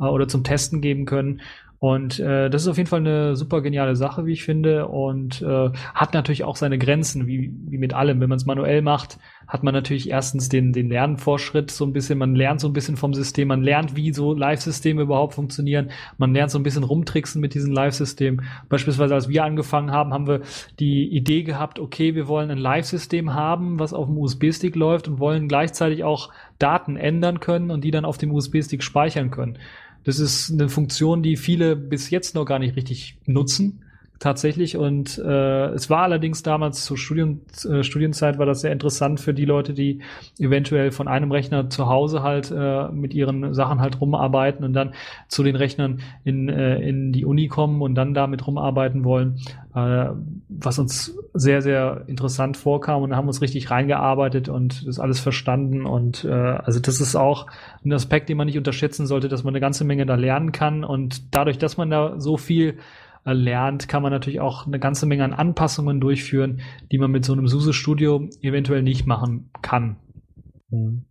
äh, 0.00 0.04
oder 0.04 0.28
zum 0.28 0.44
Testen 0.44 0.80
geben 0.80 1.04
können. 1.04 1.40
Und 1.80 2.18
äh, 2.18 2.50
das 2.50 2.62
ist 2.62 2.68
auf 2.68 2.76
jeden 2.76 2.88
Fall 2.88 3.00
eine 3.00 3.36
super 3.36 3.62
geniale 3.62 3.94
Sache, 3.94 4.26
wie 4.26 4.32
ich 4.32 4.42
finde, 4.42 4.88
und 4.88 5.42
äh, 5.42 5.70
hat 5.94 6.12
natürlich 6.12 6.42
auch 6.42 6.56
seine 6.56 6.76
Grenzen, 6.76 7.28
wie, 7.28 7.52
wie 7.68 7.78
mit 7.78 7.94
allem. 7.94 8.20
Wenn 8.20 8.28
man 8.28 8.36
es 8.36 8.46
manuell 8.46 8.82
macht, 8.82 9.18
hat 9.46 9.62
man 9.62 9.74
natürlich 9.74 10.10
erstens 10.10 10.48
den, 10.48 10.72
den 10.72 10.88
Lernvorschritt 10.88 11.70
so 11.70 11.84
ein 11.84 11.92
bisschen, 11.92 12.18
man 12.18 12.34
lernt 12.34 12.60
so 12.60 12.68
ein 12.68 12.72
bisschen 12.72 12.96
vom 12.96 13.14
System, 13.14 13.48
man 13.48 13.62
lernt, 13.62 13.94
wie 13.94 14.12
so 14.12 14.34
Live-Systeme 14.34 15.02
überhaupt 15.02 15.34
funktionieren, 15.34 15.90
man 16.18 16.34
lernt 16.34 16.50
so 16.50 16.58
ein 16.58 16.64
bisschen 16.64 16.82
rumtricksen 16.82 17.40
mit 17.40 17.54
diesen 17.54 17.72
Live-Systemen. 17.72 18.44
Beispielsweise, 18.68 19.14
als 19.14 19.28
wir 19.28 19.44
angefangen 19.44 19.92
haben, 19.92 20.12
haben 20.12 20.26
wir 20.26 20.40
die 20.80 21.06
Idee 21.08 21.44
gehabt, 21.44 21.78
okay, 21.78 22.16
wir 22.16 22.26
wollen 22.26 22.50
ein 22.50 22.58
Live-System 22.58 23.34
haben, 23.34 23.78
was 23.78 23.92
auf 23.94 24.06
dem 24.06 24.18
USB-Stick 24.18 24.74
läuft 24.74 25.06
und 25.06 25.20
wollen 25.20 25.46
gleichzeitig 25.46 26.02
auch 26.02 26.30
Daten 26.58 26.96
ändern 26.96 27.38
können 27.38 27.70
und 27.70 27.84
die 27.84 27.92
dann 27.92 28.04
auf 28.04 28.18
dem 28.18 28.32
USB-Stick 28.32 28.82
speichern 28.82 29.30
können. 29.30 29.58
Das 30.08 30.20
ist 30.20 30.50
eine 30.50 30.70
Funktion, 30.70 31.22
die 31.22 31.36
viele 31.36 31.76
bis 31.76 32.08
jetzt 32.08 32.34
noch 32.34 32.46
gar 32.46 32.58
nicht 32.58 32.76
richtig 32.76 33.18
nutzen 33.26 33.84
tatsächlich. 34.18 34.76
Und 34.76 35.18
äh, 35.18 35.66
es 35.68 35.90
war 35.90 36.02
allerdings 36.02 36.42
damals 36.42 36.84
zur 36.84 36.96
Studien, 36.96 37.42
äh, 37.68 37.82
Studienzeit 37.82 38.38
war 38.38 38.46
das 38.46 38.60
sehr 38.60 38.72
interessant 38.72 39.20
für 39.20 39.34
die 39.34 39.44
Leute, 39.44 39.74
die 39.74 40.00
eventuell 40.38 40.90
von 40.90 41.08
einem 41.08 41.30
Rechner 41.30 41.70
zu 41.70 41.88
Hause 41.88 42.22
halt 42.22 42.50
äh, 42.50 42.88
mit 42.88 43.14
ihren 43.14 43.54
Sachen 43.54 43.80
halt 43.80 44.00
rumarbeiten 44.00 44.64
und 44.64 44.72
dann 44.72 44.94
zu 45.28 45.42
den 45.42 45.56
Rechnern 45.56 46.00
in, 46.24 46.48
äh, 46.48 46.80
in 46.80 47.12
die 47.12 47.24
Uni 47.24 47.48
kommen 47.48 47.80
und 47.82 47.94
dann 47.94 48.14
damit 48.14 48.46
rumarbeiten 48.46 49.04
wollen, 49.04 49.40
äh, 49.74 50.06
was 50.48 50.78
uns 50.78 51.16
sehr, 51.34 51.62
sehr 51.62 52.04
interessant 52.08 52.56
vorkam 52.56 53.02
und 53.02 53.14
haben 53.14 53.28
uns 53.28 53.40
richtig 53.40 53.70
reingearbeitet 53.70 54.48
und 54.48 54.86
das 54.86 54.98
alles 54.98 55.20
verstanden. 55.20 55.86
Und 55.86 56.24
äh, 56.24 56.32
also 56.32 56.80
das 56.80 57.00
ist 57.00 57.14
auch 57.14 57.46
ein 57.84 57.92
Aspekt, 57.92 58.28
den 58.28 58.36
man 58.36 58.46
nicht 58.46 58.58
unterschätzen 58.58 59.06
sollte, 59.06 59.28
dass 59.28 59.44
man 59.44 59.52
eine 59.52 59.60
ganze 59.60 59.84
Menge 59.84 60.06
da 60.06 60.16
lernen 60.16 60.50
kann. 60.50 60.82
Und 60.82 61.34
dadurch, 61.34 61.58
dass 61.58 61.76
man 61.76 61.90
da 61.90 62.18
so 62.18 62.36
viel 62.36 62.78
lernt, 63.24 63.88
kann 63.88 64.02
man 64.02 64.12
natürlich 64.12 64.40
auch 64.40 64.66
eine 64.66 64.78
ganze 64.78 65.06
Menge 65.06 65.24
an 65.24 65.34
Anpassungen 65.34 66.00
durchführen, 66.00 66.60
die 66.90 66.98
man 66.98 67.10
mit 67.10 67.24
so 67.24 67.32
einem 67.32 67.48
SUSE 67.48 67.72
Studio 67.72 68.28
eventuell 68.40 68.82
nicht 68.82 69.06
machen 69.06 69.50
kann. 69.62 69.96
Mhm. 70.70 71.04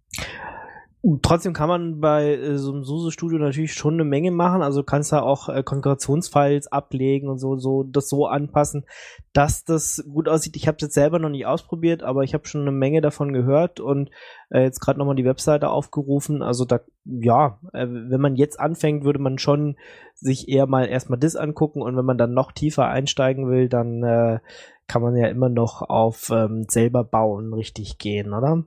Trotzdem 1.22 1.54
kann 1.54 1.70
man 1.70 2.02
bei 2.02 2.34
äh, 2.34 2.58
so 2.58 2.74
einem 2.74 2.84
SUSE-Studio 2.84 3.38
natürlich 3.38 3.74
schon 3.74 3.94
eine 3.94 4.04
Menge 4.04 4.32
machen. 4.32 4.64
Also 4.64 4.84
kannst 4.84 5.12
da 5.12 5.22
auch 5.22 5.48
äh, 5.48 5.62
Konfigurationsfiles 5.62 6.72
ablegen 6.72 7.30
und 7.30 7.38
so, 7.38 7.56
so 7.56 7.84
das 7.84 8.10
so 8.10 8.26
anpassen, 8.26 8.84
dass 9.32 9.64
das 9.64 10.04
gut 10.12 10.28
aussieht. 10.28 10.56
Ich 10.56 10.68
habe 10.68 10.78
es 10.78 10.82
jetzt 10.82 10.96
selber 10.96 11.20
noch 11.20 11.30
nicht 11.30 11.46
ausprobiert, 11.46 12.02
aber 12.02 12.24
ich 12.24 12.34
habe 12.34 12.48
schon 12.48 12.62
eine 12.62 12.72
Menge 12.72 13.02
davon 13.02 13.32
gehört 13.32 13.80
und 13.80 14.10
äh, 14.50 14.64
jetzt 14.64 14.80
gerade 14.80 14.98
nochmal 14.98 15.16
die 15.16 15.24
Webseite 15.24 15.70
aufgerufen. 15.70 16.42
Also 16.42 16.66
da, 16.66 16.80
ja, 17.06 17.60
äh, 17.74 17.88
wenn 17.88 18.20
man 18.20 18.36
jetzt 18.36 18.60
anfängt, 18.60 19.04
würde 19.04 19.20
man 19.20 19.38
schon 19.38 19.78
sich 20.16 20.50
eher 20.50 20.66
mal 20.66 20.86
erstmal 20.86 21.20
das 21.20 21.36
angucken 21.36 21.84
und 21.84 21.96
wenn 21.96 22.06
man 22.06 22.18
dann 22.18 22.34
noch 22.34 22.52
tiefer 22.52 22.88
einsteigen 22.88 23.48
will, 23.48 23.70
dann 23.70 24.04
äh, 24.04 24.40
kann 24.88 25.04
man 25.04 25.16
ja 25.16 25.28
immer 25.28 25.50
noch 25.50 25.84
auf 25.84 26.32
ähm, 26.34 26.66
selber 26.68 27.04
bauen 27.04 27.54
richtig 27.54 28.00
gehen, 28.00 28.34
oder? 28.34 28.64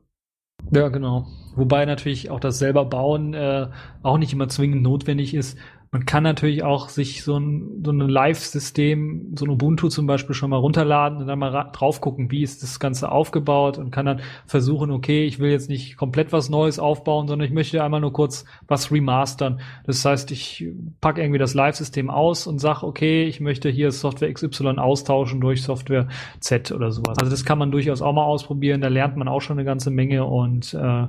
Ja, 0.71 0.89
genau. 0.89 1.27
Wobei 1.57 1.85
natürlich 1.85 2.31
auch 2.31 2.41
das 2.41 2.59
selber 2.59 2.85
bauen 2.85 3.35
äh, 3.35 3.69
auch 4.03 4.19
nicht 4.19 4.33
immer 4.33 4.49
zwingend 4.49 4.83
notwendig 4.83 5.35
ist. 5.35 5.59
Man 5.93 6.07
kann 6.07 6.22
natürlich 6.22 6.62
auch 6.62 6.88
sich 6.88 7.24
so 7.24 7.36
ein, 7.36 7.82
so 7.84 7.91
ein 7.91 7.99
Live-System, 7.99 9.32
so 9.34 9.45
ein 9.45 9.51
Ubuntu 9.51 9.88
zum 9.88 10.07
Beispiel 10.07 10.36
schon 10.36 10.51
mal 10.51 10.57
runterladen 10.57 11.18
und 11.18 11.26
dann 11.26 11.41
mal 11.41 11.68
drauf 11.72 12.01
gucken, 12.01 12.30
wie 12.30 12.45
ist 12.45 12.62
das 12.62 12.78
Ganze 12.78 13.11
aufgebaut 13.11 13.76
und 13.76 13.91
kann 13.91 14.07
dann 14.07 14.20
versuchen, 14.47 14.93
okay, 14.93 15.24
ich 15.24 15.41
will 15.41 15.51
jetzt 15.51 15.68
nicht 15.68 15.97
komplett 15.97 16.32
was 16.32 16.49
Neues 16.49 16.78
aufbauen, 16.78 17.26
sondern 17.26 17.45
ich 17.45 17.53
möchte 17.53 17.82
einmal 17.82 18.01
nur 18.01 18.12
kurz 18.12 18.45
was 18.68 18.93
remastern. 18.93 19.59
Das 19.84 20.05
heißt, 20.05 20.30
ich 20.30 20.68
packe 21.01 21.22
irgendwie 21.22 21.41
das 21.41 21.55
Live-System 21.55 22.09
aus 22.09 22.47
und 22.47 22.61
sage, 22.61 22.86
okay, 22.86 23.24
ich 23.24 23.41
möchte 23.41 23.68
hier 23.68 23.91
Software 23.91 24.32
XY 24.32 24.78
austauschen 24.78 25.41
durch 25.41 25.64
Software 25.64 26.07
Z 26.38 26.70
oder 26.70 26.93
sowas. 26.93 27.18
Also 27.18 27.32
das 27.32 27.45
kann 27.45 27.59
man 27.59 27.72
durchaus 27.72 28.01
auch 28.01 28.12
mal 28.12 28.22
ausprobieren, 28.22 28.80
da 28.80 28.86
lernt 28.86 29.16
man 29.16 29.26
auch 29.26 29.41
schon 29.41 29.59
eine 29.59 29.64
ganze 29.66 29.91
Menge 29.91 30.24
und 30.24 30.72
äh, 30.72 31.07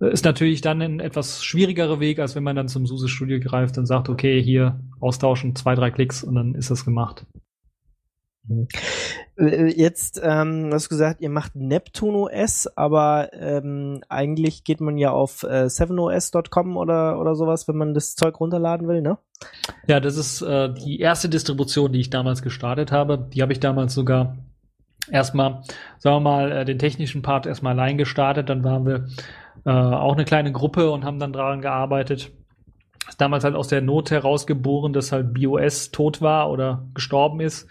ist 0.00 0.24
natürlich 0.24 0.60
dann 0.60 0.82
ein 0.82 1.00
etwas 1.00 1.44
schwierigerer 1.44 2.00
Weg, 2.00 2.18
als 2.18 2.34
wenn 2.34 2.42
man 2.42 2.56
dann 2.56 2.68
zum 2.68 2.86
SUSE 2.86 3.08
Studio 3.08 3.38
greift 3.40 3.78
und 3.78 3.86
sagt, 3.86 4.08
okay, 4.08 4.42
hier 4.42 4.80
austauschen, 5.00 5.54
zwei, 5.54 5.74
drei 5.74 5.90
Klicks 5.90 6.24
und 6.24 6.34
dann 6.34 6.54
ist 6.54 6.70
das 6.70 6.84
gemacht. 6.84 7.26
Äh, 9.38 9.72
jetzt 9.74 10.20
ähm, 10.22 10.70
hast 10.72 10.86
du 10.86 10.88
gesagt, 10.90 11.20
ihr 11.20 11.30
macht 11.30 11.56
Neptune 11.56 12.18
OS, 12.18 12.66
aber 12.76 13.30
ähm, 13.32 14.02
eigentlich 14.08 14.64
geht 14.64 14.80
man 14.80 14.98
ja 14.98 15.12
auf 15.12 15.44
äh, 15.44 15.66
7os.com 15.66 16.76
oder, 16.76 17.18
oder 17.20 17.34
sowas, 17.34 17.68
wenn 17.68 17.76
man 17.76 17.94
das 17.94 18.16
Zeug 18.16 18.38
runterladen 18.40 18.86
will, 18.86 19.00
ne? 19.00 19.18
Ja, 19.86 20.00
das 20.00 20.16
ist 20.16 20.42
äh, 20.42 20.72
die 20.72 21.00
erste 21.00 21.28
Distribution, 21.28 21.92
die 21.92 22.00
ich 22.00 22.10
damals 22.10 22.42
gestartet 22.42 22.92
habe. 22.92 23.28
Die 23.32 23.42
habe 23.42 23.52
ich 23.52 23.60
damals 23.60 23.94
sogar 23.94 24.36
erstmal, 25.10 25.62
sagen 25.98 26.16
wir 26.16 26.20
mal, 26.20 26.52
äh, 26.52 26.64
den 26.64 26.78
technischen 26.78 27.22
Part 27.22 27.46
erstmal 27.46 27.72
allein 27.72 27.98
gestartet. 27.98 28.48
Dann 28.48 28.64
waren 28.64 28.86
wir 28.86 29.06
äh, 29.64 29.70
auch 29.70 30.14
eine 30.14 30.24
kleine 30.24 30.52
Gruppe 30.52 30.90
und 30.90 31.04
haben 31.04 31.18
dann 31.18 31.32
daran 31.32 31.60
gearbeitet. 31.60 32.30
Ist 33.08 33.20
damals 33.20 33.44
halt 33.44 33.54
aus 33.54 33.68
der 33.68 33.80
Not 33.80 34.10
herausgeboren, 34.10 34.92
dass 34.92 35.12
halt 35.12 35.34
BOS 35.34 35.90
tot 35.90 36.20
war 36.22 36.50
oder 36.50 36.86
gestorben 36.94 37.40
ist. 37.40 37.64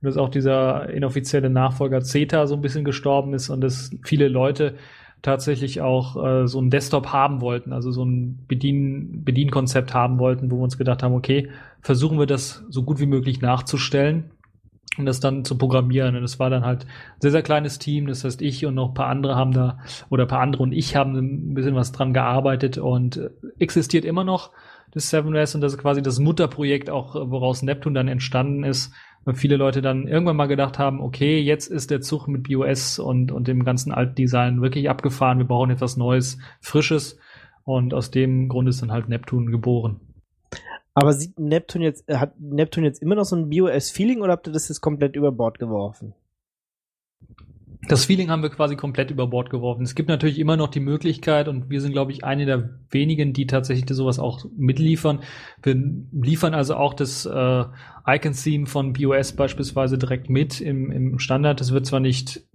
Und 0.00 0.06
dass 0.06 0.16
auch 0.16 0.28
dieser 0.28 0.88
inoffizielle 0.90 1.50
Nachfolger 1.50 2.00
CETA 2.00 2.46
so 2.46 2.54
ein 2.54 2.60
bisschen 2.60 2.84
gestorben 2.84 3.34
ist 3.34 3.50
und 3.50 3.60
dass 3.60 3.90
viele 4.04 4.28
Leute 4.28 4.76
tatsächlich 5.22 5.80
auch 5.80 6.24
äh, 6.24 6.46
so 6.46 6.60
ein 6.60 6.70
Desktop 6.70 7.08
haben 7.08 7.40
wollten, 7.40 7.72
also 7.72 7.90
so 7.90 8.04
ein 8.04 8.44
Bedien 8.46 9.24
Bedienkonzept 9.24 9.92
haben 9.92 10.20
wollten, 10.20 10.50
wo 10.52 10.58
wir 10.58 10.62
uns 10.62 10.78
gedacht 10.78 11.02
haben, 11.02 11.14
okay, 11.14 11.50
versuchen 11.80 12.20
wir 12.20 12.26
das 12.26 12.64
so 12.68 12.84
gut 12.84 13.00
wie 13.00 13.06
möglich 13.06 13.40
nachzustellen 13.40 14.30
und 14.98 15.06
das 15.06 15.20
dann 15.20 15.44
zu 15.44 15.56
programmieren. 15.56 16.16
Und 16.16 16.24
es 16.24 16.38
war 16.38 16.50
dann 16.50 16.64
halt 16.64 16.84
ein 16.84 17.20
sehr, 17.20 17.30
sehr 17.30 17.42
kleines 17.42 17.78
Team. 17.78 18.06
Das 18.06 18.24
heißt, 18.24 18.42
ich 18.42 18.64
und 18.66 18.74
noch 18.74 18.88
ein 18.88 18.94
paar 18.94 19.08
andere 19.08 19.36
haben 19.36 19.52
da, 19.52 19.78
oder 20.10 20.24
ein 20.24 20.28
paar 20.28 20.40
andere 20.40 20.62
und 20.62 20.72
ich 20.72 20.96
haben 20.96 21.14
ein 21.16 21.54
bisschen 21.54 21.74
was 21.74 21.92
dran 21.92 22.12
gearbeitet 22.12 22.78
und 22.78 23.16
äh, 23.16 23.30
existiert 23.58 24.04
immer 24.04 24.24
noch 24.24 24.50
das 24.92 25.12
7S 25.12 25.54
und 25.54 25.60
das 25.60 25.74
ist 25.74 25.78
quasi 25.78 26.02
das 26.02 26.18
Mutterprojekt 26.18 26.90
auch, 26.90 27.14
woraus 27.14 27.62
Neptune 27.62 27.94
dann 27.94 28.08
entstanden 28.08 28.64
ist, 28.64 28.92
weil 29.24 29.34
viele 29.34 29.56
Leute 29.56 29.82
dann 29.82 30.08
irgendwann 30.08 30.36
mal 30.36 30.46
gedacht 30.46 30.78
haben, 30.78 31.00
okay, 31.00 31.40
jetzt 31.40 31.68
ist 31.68 31.90
der 31.90 32.00
Zug 32.00 32.26
mit 32.28 32.48
BOS 32.48 32.98
und, 32.98 33.30
und 33.30 33.48
dem 33.48 33.64
ganzen 33.64 33.92
Altdesign 33.92 34.62
wirklich 34.62 34.88
abgefahren, 34.88 35.38
wir 35.38 35.46
brauchen 35.46 35.70
etwas 35.70 35.96
Neues, 35.96 36.38
Frisches 36.60 37.18
und 37.64 37.92
aus 37.92 38.10
dem 38.10 38.48
Grund 38.48 38.68
ist 38.68 38.80
dann 38.80 38.92
halt 38.92 39.08
Neptune 39.08 39.50
geboren. 39.50 40.00
Aber 40.98 41.12
sieht 41.12 41.38
Neptun 41.38 41.80
jetzt, 41.80 42.08
hat 42.08 42.40
Neptun 42.40 42.82
jetzt 42.82 43.00
immer 43.00 43.14
noch 43.14 43.24
so 43.24 43.36
ein 43.36 43.48
BOS-Feeling 43.50 44.20
oder 44.20 44.32
habt 44.32 44.48
ihr 44.48 44.52
das 44.52 44.68
jetzt 44.68 44.80
komplett 44.80 45.14
über 45.14 45.30
Bord 45.30 45.60
geworfen? 45.60 46.12
Das 47.86 48.04
Feeling 48.04 48.30
haben 48.30 48.42
wir 48.42 48.50
quasi 48.50 48.74
komplett 48.74 49.12
über 49.12 49.28
Bord 49.28 49.48
geworfen. 49.48 49.84
Es 49.84 49.94
gibt 49.94 50.08
natürlich 50.08 50.40
immer 50.40 50.56
noch 50.56 50.66
die 50.66 50.80
Möglichkeit 50.80 51.46
und 51.46 51.70
wir 51.70 51.80
sind, 51.80 51.92
glaube 51.92 52.10
ich, 52.10 52.24
eine 52.24 52.46
der 52.46 52.80
wenigen, 52.90 53.32
die 53.32 53.46
tatsächlich 53.46 53.88
sowas 53.96 54.18
auch 54.18 54.44
mitliefern. 54.56 55.20
Wir 55.62 55.76
liefern 56.10 56.52
also 56.52 56.74
auch 56.74 56.94
das 56.94 57.24
äh, 57.26 57.64
Icon-Theme 58.04 58.66
von 58.66 58.92
BOS 58.92 59.34
beispielsweise 59.34 59.98
direkt 59.98 60.28
mit 60.28 60.60
im, 60.60 60.90
im 60.90 61.20
Standard. 61.20 61.60
Das 61.60 61.70
wird 61.70 61.86
zwar 61.86 62.00
nicht 62.00 62.47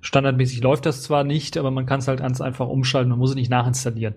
standardmäßig 0.00 0.62
läuft 0.62 0.86
das 0.86 1.02
zwar 1.02 1.24
nicht, 1.24 1.56
aber 1.56 1.70
man 1.70 1.86
kann 1.86 2.00
es 2.00 2.08
halt 2.08 2.20
ganz 2.20 2.40
einfach 2.40 2.68
umschalten, 2.68 3.10
man 3.10 3.18
muss 3.18 3.30
es 3.30 3.36
nicht 3.36 3.50
nachinstallieren. 3.50 4.14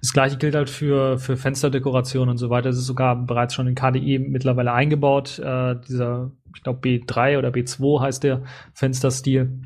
Das 0.00 0.12
gleiche 0.12 0.36
gilt 0.36 0.54
halt 0.54 0.70
für, 0.70 1.18
für 1.18 1.36
Fensterdekoration 1.36 2.28
und 2.28 2.38
so 2.38 2.50
weiter. 2.50 2.68
Das 2.68 2.78
ist 2.78 2.86
sogar 2.86 3.16
bereits 3.16 3.54
schon 3.54 3.66
in 3.66 3.74
KDE 3.74 4.18
mittlerweile 4.18 4.72
eingebaut. 4.72 5.38
Äh, 5.38 5.76
dieser, 5.88 6.30
ich 6.54 6.62
glaube, 6.62 6.80
B3 6.80 7.38
oder 7.38 7.48
B2 7.50 8.00
heißt 8.00 8.22
der 8.22 8.42
Fensterstil. 8.74 9.62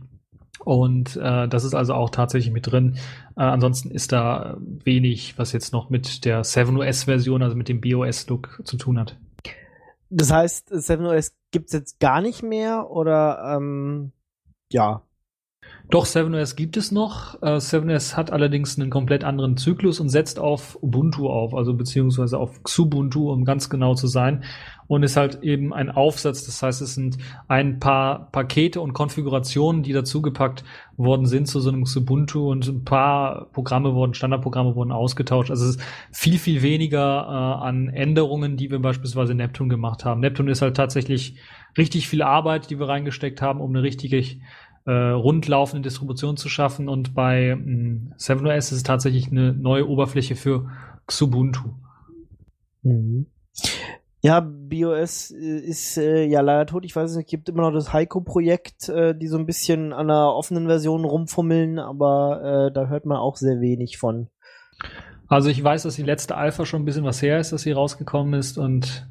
Und 0.64 1.16
äh, 1.16 1.48
das 1.48 1.64
ist 1.64 1.74
also 1.74 1.94
auch 1.94 2.10
tatsächlich 2.10 2.52
mit 2.52 2.70
drin. 2.70 2.96
Äh, 3.36 3.42
ansonsten 3.42 3.90
ist 3.90 4.12
da 4.12 4.58
wenig, 4.60 5.38
was 5.38 5.52
jetzt 5.52 5.72
noch 5.72 5.88
mit 5.88 6.24
der 6.24 6.44
7OS-Version, 6.44 7.42
also 7.42 7.56
mit 7.56 7.68
dem 7.68 7.80
BOS-Look 7.80 8.60
zu 8.64 8.76
tun 8.76 8.98
hat. 8.98 9.16
Das 10.10 10.32
heißt, 10.32 10.72
7OS 10.72 11.32
gibt's 11.50 11.72
jetzt 11.72 11.98
gar 12.00 12.20
nicht 12.20 12.42
mehr 12.42 12.90
oder 12.90 13.56
ähm, 13.56 14.12
ja. 14.70 15.02
Doch, 15.90 16.06
7OS 16.06 16.54
gibt 16.54 16.76
es 16.76 16.92
noch. 16.92 17.42
Äh, 17.42 17.56
7OS 17.56 18.16
hat 18.16 18.30
allerdings 18.32 18.78
einen 18.78 18.90
komplett 18.90 19.24
anderen 19.24 19.56
Zyklus 19.56 19.98
und 19.98 20.08
setzt 20.08 20.38
auf 20.38 20.78
Ubuntu 20.80 21.28
auf, 21.28 21.52
also 21.52 21.74
beziehungsweise 21.74 22.38
auf 22.38 22.62
Xubuntu, 22.62 23.32
um 23.32 23.44
ganz 23.44 23.68
genau 23.68 23.94
zu 23.94 24.06
sein. 24.06 24.44
Und 24.86 25.02
ist 25.02 25.16
halt 25.16 25.42
eben 25.42 25.72
ein 25.72 25.90
Aufsatz. 25.90 26.46
Das 26.46 26.62
heißt, 26.62 26.80
es 26.80 26.94
sind 26.94 27.18
ein 27.48 27.80
paar 27.80 28.30
Pakete 28.30 28.80
und 28.80 28.92
Konfigurationen, 28.92 29.82
die 29.82 29.92
dazugepackt 29.92 30.62
worden 30.96 31.26
sind 31.26 31.48
zu 31.48 31.58
so 31.58 31.70
einem 31.70 31.84
Xubuntu 31.84 32.50
und 32.50 32.68
ein 32.68 32.84
paar 32.84 33.46
Programme 33.52 33.94
wurden, 33.94 34.14
Standardprogramme 34.14 34.76
wurden 34.76 34.92
ausgetauscht. 34.92 35.50
Also 35.50 35.64
es 35.64 35.76
ist 35.76 35.82
viel, 36.12 36.38
viel 36.38 36.62
weniger 36.62 36.98
äh, 37.00 37.66
an 37.66 37.88
Änderungen, 37.88 38.56
die 38.56 38.70
wir 38.70 38.78
beispielsweise 38.78 39.32
in 39.32 39.38
Neptune 39.38 39.68
gemacht 39.68 40.04
haben. 40.04 40.20
Neptune 40.20 40.52
ist 40.52 40.62
halt 40.62 40.76
tatsächlich 40.76 41.36
richtig 41.76 42.08
viel 42.08 42.22
Arbeit, 42.22 42.70
die 42.70 42.78
wir 42.78 42.88
reingesteckt 42.88 43.42
haben, 43.42 43.60
um 43.60 43.70
eine 43.70 43.82
richtige 43.82 44.22
äh, 44.86 44.90
rundlaufende 44.92 45.88
Distribution 45.88 46.36
zu 46.36 46.48
schaffen. 46.48 46.88
Und 46.88 47.14
bei 47.14 47.54
mh, 47.54 48.16
7OS 48.16 48.56
ist 48.56 48.72
es 48.72 48.82
tatsächlich 48.82 49.30
eine 49.30 49.52
neue 49.52 49.88
Oberfläche 49.88 50.36
für 50.36 50.68
Xubuntu. 51.06 51.70
Mhm. 52.82 53.26
Ja, 54.22 54.40
BOS 54.40 55.30
äh, 55.30 55.58
ist 55.60 55.96
äh, 55.96 56.24
ja 56.24 56.42
leider 56.42 56.66
tot. 56.66 56.84
Ich 56.84 56.94
weiß 56.94 57.14
nicht, 57.14 57.26
es 57.26 57.30
gibt 57.30 57.48
immer 57.48 57.62
noch 57.62 57.72
das 57.72 57.92
Heiko-Projekt, 57.92 58.88
äh, 58.90 59.14
die 59.16 59.28
so 59.28 59.38
ein 59.38 59.46
bisschen 59.46 59.92
an 59.92 60.10
einer 60.10 60.34
offenen 60.34 60.66
Version 60.66 61.04
rumfummeln, 61.04 61.78
aber 61.78 62.68
äh, 62.68 62.72
da 62.72 62.88
hört 62.88 63.06
man 63.06 63.16
auch 63.16 63.36
sehr 63.36 63.60
wenig 63.60 63.96
von. 63.96 64.28
Also 65.26 65.48
ich 65.48 65.62
weiß, 65.62 65.84
dass 65.84 65.94
die 65.94 66.02
letzte 66.02 66.36
Alpha 66.36 66.66
schon 66.66 66.82
ein 66.82 66.84
bisschen 66.84 67.04
was 67.04 67.22
her 67.22 67.38
ist, 67.38 67.52
dass 67.52 67.62
sie 67.62 67.72
rausgekommen 67.72 68.34
ist 68.34 68.58
und 68.58 69.08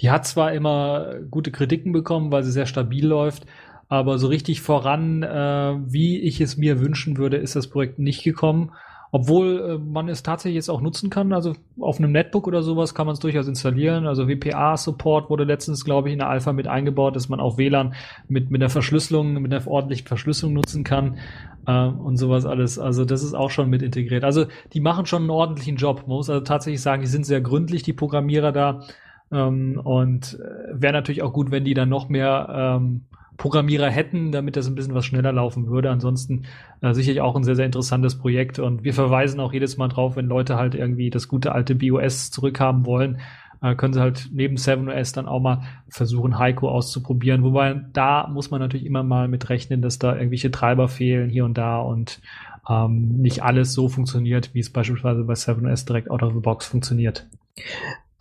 die 0.00 0.10
hat 0.10 0.26
zwar 0.26 0.52
immer 0.52 1.16
gute 1.30 1.50
Kritiken 1.50 1.92
bekommen, 1.92 2.32
weil 2.32 2.42
sie 2.42 2.52
sehr 2.52 2.66
stabil 2.66 3.06
läuft, 3.06 3.46
aber 3.88 4.18
so 4.18 4.28
richtig 4.28 4.60
voran, 4.60 5.22
äh, 5.22 5.74
wie 5.84 6.20
ich 6.20 6.40
es 6.40 6.56
mir 6.56 6.80
wünschen 6.80 7.18
würde, 7.18 7.36
ist 7.36 7.56
das 7.56 7.66
Projekt 7.66 7.98
nicht 7.98 8.22
gekommen. 8.22 8.72
Obwohl 9.12 9.60
äh, 9.60 9.78
man 9.78 10.08
es 10.08 10.22
tatsächlich 10.22 10.54
jetzt 10.54 10.68
auch 10.68 10.80
nutzen 10.80 11.10
kann. 11.10 11.32
Also 11.32 11.54
auf 11.80 11.98
einem 11.98 12.12
Netbook 12.12 12.46
oder 12.46 12.62
sowas 12.62 12.94
kann 12.94 13.06
man 13.06 13.14
es 13.14 13.18
durchaus 13.18 13.48
installieren. 13.48 14.06
Also 14.06 14.28
WPA-Support 14.28 15.28
wurde 15.28 15.42
letztens, 15.42 15.84
glaube 15.84 16.08
ich, 16.08 16.12
in 16.12 16.20
der 16.20 16.28
Alpha 16.28 16.52
mit 16.52 16.68
eingebaut, 16.68 17.16
dass 17.16 17.28
man 17.28 17.40
auch 17.40 17.58
WLAN 17.58 17.94
mit, 18.28 18.52
mit 18.52 18.62
einer 18.62 18.70
Verschlüsselung, 18.70 19.34
mit 19.42 19.52
einer 19.52 19.66
ordentlichen 19.66 20.06
Verschlüsselung 20.06 20.54
nutzen 20.54 20.84
kann 20.84 21.18
äh, 21.66 21.86
und 21.86 22.16
sowas 22.16 22.46
alles. 22.46 22.78
Also 22.78 23.04
das 23.04 23.24
ist 23.24 23.34
auch 23.34 23.50
schon 23.50 23.68
mit 23.68 23.82
integriert. 23.82 24.22
Also 24.22 24.44
die 24.72 24.80
machen 24.80 25.06
schon 25.06 25.22
einen 25.22 25.30
ordentlichen 25.30 25.74
Job. 25.74 26.02
Man 26.06 26.16
muss 26.16 26.30
also 26.30 26.44
tatsächlich 26.44 26.80
sagen, 26.80 27.02
die 27.02 27.08
sind 27.08 27.26
sehr 27.26 27.40
gründlich, 27.40 27.82
die 27.82 27.92
Programmierer 27.92 28.52
da. 28.52 28.82
Ähm, 29.32 29.80
und 29.82 30.38
äh, 30.40 30.80
wäre 30.80 30.92
natürlich 30.92 31.22
auch 31.22 31.32
gut, 31.32 31.50
wenn 31.50 31.64
die 31.64 31.74
dann 31.74 31.88
noch 31.88 32.08
mehr 32.08 32.78
ähm, 32.80 33.02
Programmierer 33.36 33.88
hätten, 33.88 34.32
damit 34.32 34.56
das 34.56 34.66
ein 34.66 34.74
bisschen 34.74 34.94
was 34.94 35.06
schneller 35.06 35.32
laufen 35.32 35.68
würde. 35.68 35.90
Ansonsten 35.90 36.44
äh, 36.82 36.92
sicherlich 36.92 37.22
auch 37.22 37.34
ein 37.34 37.42
sehr, 37.42 37.56
sehr 37.56 37.64
interessantes 37.64 38.18
Projekt. 38.18 38.58
Und 38.58 38.84
wir 38.84 38.92
verweisen 38.92 39.40
auch 39.40 39.52
jedes 39.52 39.78
Mal 39.78 39.88
drauf, 39.88 40.16
wenn 40.16 40.26
Leute 40.26 40.56
halt 40.56 40.74
irgendwie 40.74 41.08
das 41.08 41.26
gute 41.26 41.52
alte 41.52 41.74
BOS 41.74 42.30
zurückhaben 42.30 42.84
wollen, 42.84 43.18
äh, 43.62 43.74
können 43.74 43.94
sie 43.94 44.00
halt 44.00 44.28
neben 44.32 44.56
7OS 44.56 45.14
dann 45.14 45.26
auch 45.26 45.40
mal 45.40 45.62
versuchen, 45.88 46.38
Heiko 46.38 46.68
auszuprobieren. 46.68 47.42
Wobei 47.42 47.80
da 47.94 48.28
muss 48.28 48.50
man 48.50 48.60
natürlich 48.60 48.84
immer 48.84 49.02
mal 49.02 49.26
mit 49.26 49.48
rechnen, 49.48 49.80
dass 49.80 49.98
da 49.98 50.14
irgendwelche 50.14 50.50
Treiber 50.50 50.88
fehlen 50.88 51.30
hier 51.30 51.46
und 51.46 51.56
da 51.56 51.78
und 51.78 52.20
ähm, 52.68 53.22
nicht 53.22 53.42
alles 53.42 53.72
so 53.72 53.88
funktioniert, 53.88 54.54
wie 54.54 54.60
es 54.60 54.70
beispielsweise 54.70 55.24
bei 55.24 55.34
7OS 55.34 55.86
direkt 55.86 56.10
out 56.10 56.22
of 56.22 56.34
the 56.34 56.40
box 56.40 56.66
funktioniert. 56.66 57.26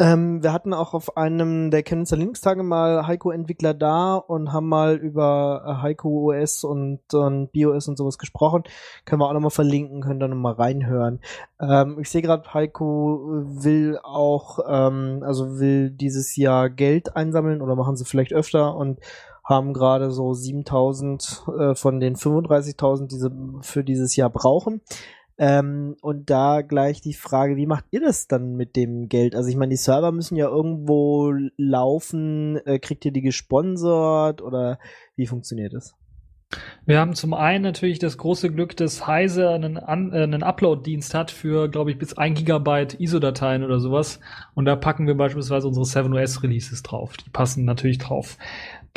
Ähm, 0.02 0.42
wir 0.42 0.54
hatten 0.54 0.74
auch 0.74 0.94
auf 0.94 1.18
einem 1.18 1.72
der 1.72 1.84
Chemnitzer 1.84 2.16
Linux-Tage 2.16 2.64
mal 2.64 3.06
Heiko-Entwickler 3.06 3.74
da 3.74 4.16
und 4.16 4.54
haben 4.54 4.70
mal 4.70 4.96
über 4.96 5.64
äh, 5.66 5.82
Heiko 5.82 6.32
OS 6.32 6.64
und, 6.64 7.14
und 7.14 7.52
BOS 7.52 7.90
und 7.90 7.98
sowas 7.98 8.18
gesprochen. 8.18 8.64
Können 9.04 9.22
wir 9.22 9.28
auch 9.28 9.34
nochmal 9.34 9.52
verlinken, 9.52 10.00
können 10.00 10.22
da 10.22 10.30
nochmal 10.30 10.54
reinhören. 10.54 11.20
Ähm, 11.60 11.98
ich 12.00 12.10
sehe 12.10 12.22
gerade, 12.22 12.54
Heiko 12.54 13.20
will 13.44 14.00
auch, 14.02 14.60
ähm, 14.66 15.22
also 15.26 15.60
will 15.60 15.90
dieses 15.90 16.38
Jahr 16.38 16.70
Geld 16.70 17.18
einsammeln 17.18 17.62
oder 17.62 17.76
machen 17.76 17.98
sie 17.98 18.06
vielleicht 18.06 18.32
öfter 18.32 18.78
und 18.78 19.00
haben 19.44 19.74
gerade 19.74 20.12
so 20.12 20.34
7000 20.34 21.44
äh, 21.60 21.76
von 21.76 22.00
den 22.00 22.16
35.000, 22.16 23.08
die 23.08 23.18
sie 23.18 23.32
für 23.64 23.84
dieses 23.84 24.16
Jahr 24.16 24.30
brauchen. 24.30 24.82
Ähm, 25.42 25.96
und 26.02 26.30
da 26.30 26.62
gleich 26.62 27.00
die 27.00 27.14
Frage, 27.14 27.56
wie 27.56 27.66
macht 27.66 27.86
ihr 27.92 28.02
das 28.02 28.28
dann 28.28 28.58
mit 28.58 28.76
dem 28.76 29.08
Geld? 29.08 29.36
Also 29.36 29.50
ich 29.50 29.56
meine, 29.56 29.70
die 29.70 29.78
Server 29.78 30.12
müssen 30.12 30.36
ja 30.36 30.50
irgendwo 30.50 31.34
laufen. 31.56 32.58
Äh, 32.66 32.80
kriegt 32.80 33.06
ihr 33.06 33.14
die 33.14 33.22
gesponsert 33.22 34.42
oder 34.42 34.80
wie 35.16 35.28
funktioniert 35.28 35.74
das? 35.74 35.96
Wir 36.86 37.00
haben 37.00 37.14
zum 37.14 37.36
einen 37.36 37.64
natürlich 37.64 38.00
das 38.00 38.18
große 38.18 38.52
Glück, 38.52 38.76
dass 38.76 39.06
Heise 39.06 39.50
einen, 39.50 39.78
äh, 39.78 39.82
einen 40.24 40.44
Upload-Dienst 40.44 41.14
hat 41.14 41.30
für, 41.32 41.70
glaube 41.70 41.92
ich, 41.92 42.00
bis 42.00 42.18
ein 42.18 42.34
Gigabyte 42.34 43.00
ISO-Dateien 43.00 43.64
oder 43.64 43.80
sowas. 43.80 44.20
Und 44.56 44.66
da 44.66 44.76
packen 44.76 45.08
wir 45.08 45.16
beispielsweise 45.16 45.68
unsere 45.68 45.86
7OS-Releases 45.86 46.84
drauf. 46.84 47.16
Die 47.18 47.30
passen 47.30 47.64
natürlich 47.66 48.00
drauf. 48.00 48.38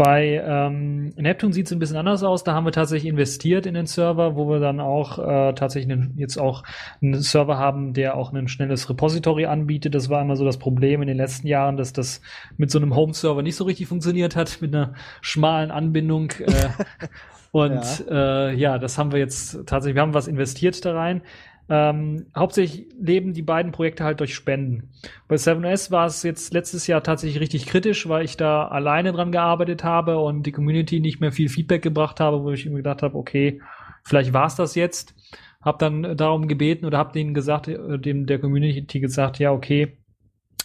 Bei 0.05 0.43
ähm, 0.45 1.11
Neptune 1.17 1.53
sieht 1.53 1.67
es 1.67 1.73
ein 1.73 1.79
bisschen 1.79 1.97
anders 1.97 2.25
aus. 2.25 2.43
Da 2.43 2.55
haben 2.55 2.65
wir 2.65 2.73
tatsächlich 2.73 3.09
investiert 3.09 3.67
in 3.67 3.75
den 3.75 3.87
Server, 3.87 4.35
wo 4.35 4.49
wir 4.49 4.59
dann 4.59 4.81
auch 4.81 5.21
äh, 5.21 5.53
tatsächlich 5.53 5.93
einen, 5.93 6.15
jetzt 6.17 6.39
auch 6.39 6.65
einen 7.01 7.21
Server 7.21 7.57
haben, 7.57 7.95
der 7.95 8.17
auch 8.17 8.33
ein 8.33 8.49
schnelles 8.49 8.91
Repository 8.91 9.47
anbietet. 9.47 9.95
Das 9.95 10.09
war 10.09 10.21
immer 10.21 10.35
so 10.35 10.45
das 10.45 10.59
Problem 10.59 11.03
in 11.03 11.07
den 11.07 11.17
letzten 11.17 11.47
Jahren, 11.47 11.77
dass 11.77 11.93
das 11.93 12.21
mit 12.57 12.73
so 12.73 12.81
einem 12.81 12.97
Home-Server 12.97 13.43
nicht 13.43 13.55
so 13.55 13.63
richtig 13.63 13.87
funktioniert 13.87 14.35
hat, 14.35 14.59
mit 14.61 14.75
einer 14.75 14.95
schmalen 15.21 15.71
Anbindung. 15.71 16.33
Äh, 16.33 16.71
und 17.53 18.05
ja. 18.11 18.49
Äh, 18.49 18.55
ja, 18.57 18.79
das 18.79 18.99
haben 18.99 19.13
wir 19.13 19.21
jetzt 19.21 19.53
tatsächlich, 19.67 19.95
wir 19.95 20.03
haben 20.03 20.15
was 20.15 20.27
investiert 20.27 20.85
da 20.85 20.95
rein. 20.95 21.23
Ähm, 21.75 22.27
hauptsächlich 22.37 22.87
leben 23.01 23.33
die 23.33 23.41
beiden 23.41 23.73
Projekte 23.73 24.05
halt 24.05 24.21
durch 24.21 24.35
Spenden. 24.35 24.91
Bei 25.27 25.37
7S 25.37 25.91
war 25.91 26.05
es 26.05 26.23
jetzt 26.23 26.53
letztes 26.53 26.87
Jahr 26.87 27.03
tatsächlich 27.03 27.41
richtig 27.41 27.65
kritisch, 27.65 28.07
weil 28.11 28.27
ich 28.27 28.37
da 28.37 28.69
alleine 28.69 29.11
dran 29.13 29.33
gearbeitet 29.33 29.83
habe 29.83 30.19
und 30.19 30.43
die 30.43 30.53
Community 30.53 31.01
nicht 31.01 31.23
mehr 31.23 31.33
viel 31.33 31.49
Feedback 31.49 31.81
gebracht 31.81 32.21
habe, 32.21 32.43
wo 32.43 32.51
ich 32.51 32.67
mir 32.67 32.77
gedacht 32.77 33.03
habe, 33.03 33.17
okay, 33.17 33.63
vielleicht 34.05 34.35
war 34.35 34.49
es 34.49 34.55
das 34.55 34.75
jetzt. 34.75 35.15
Hab 35.63 35.79
dann 35.79 36.15
darum 36.15 36.47
gebeten 36.47 36.85
oder 36.85 36.99
hab 36.99 37.15
denen 37.15 37.33
gesagt, 37.33 37.69
äh, 37.69 37.99
dem 37.99 38.27
der 38.27 38.39
Community 38.39 39.01
gesagt, 39.01 39.39
ja, 39.39 39.51
okay, 39.51 39.97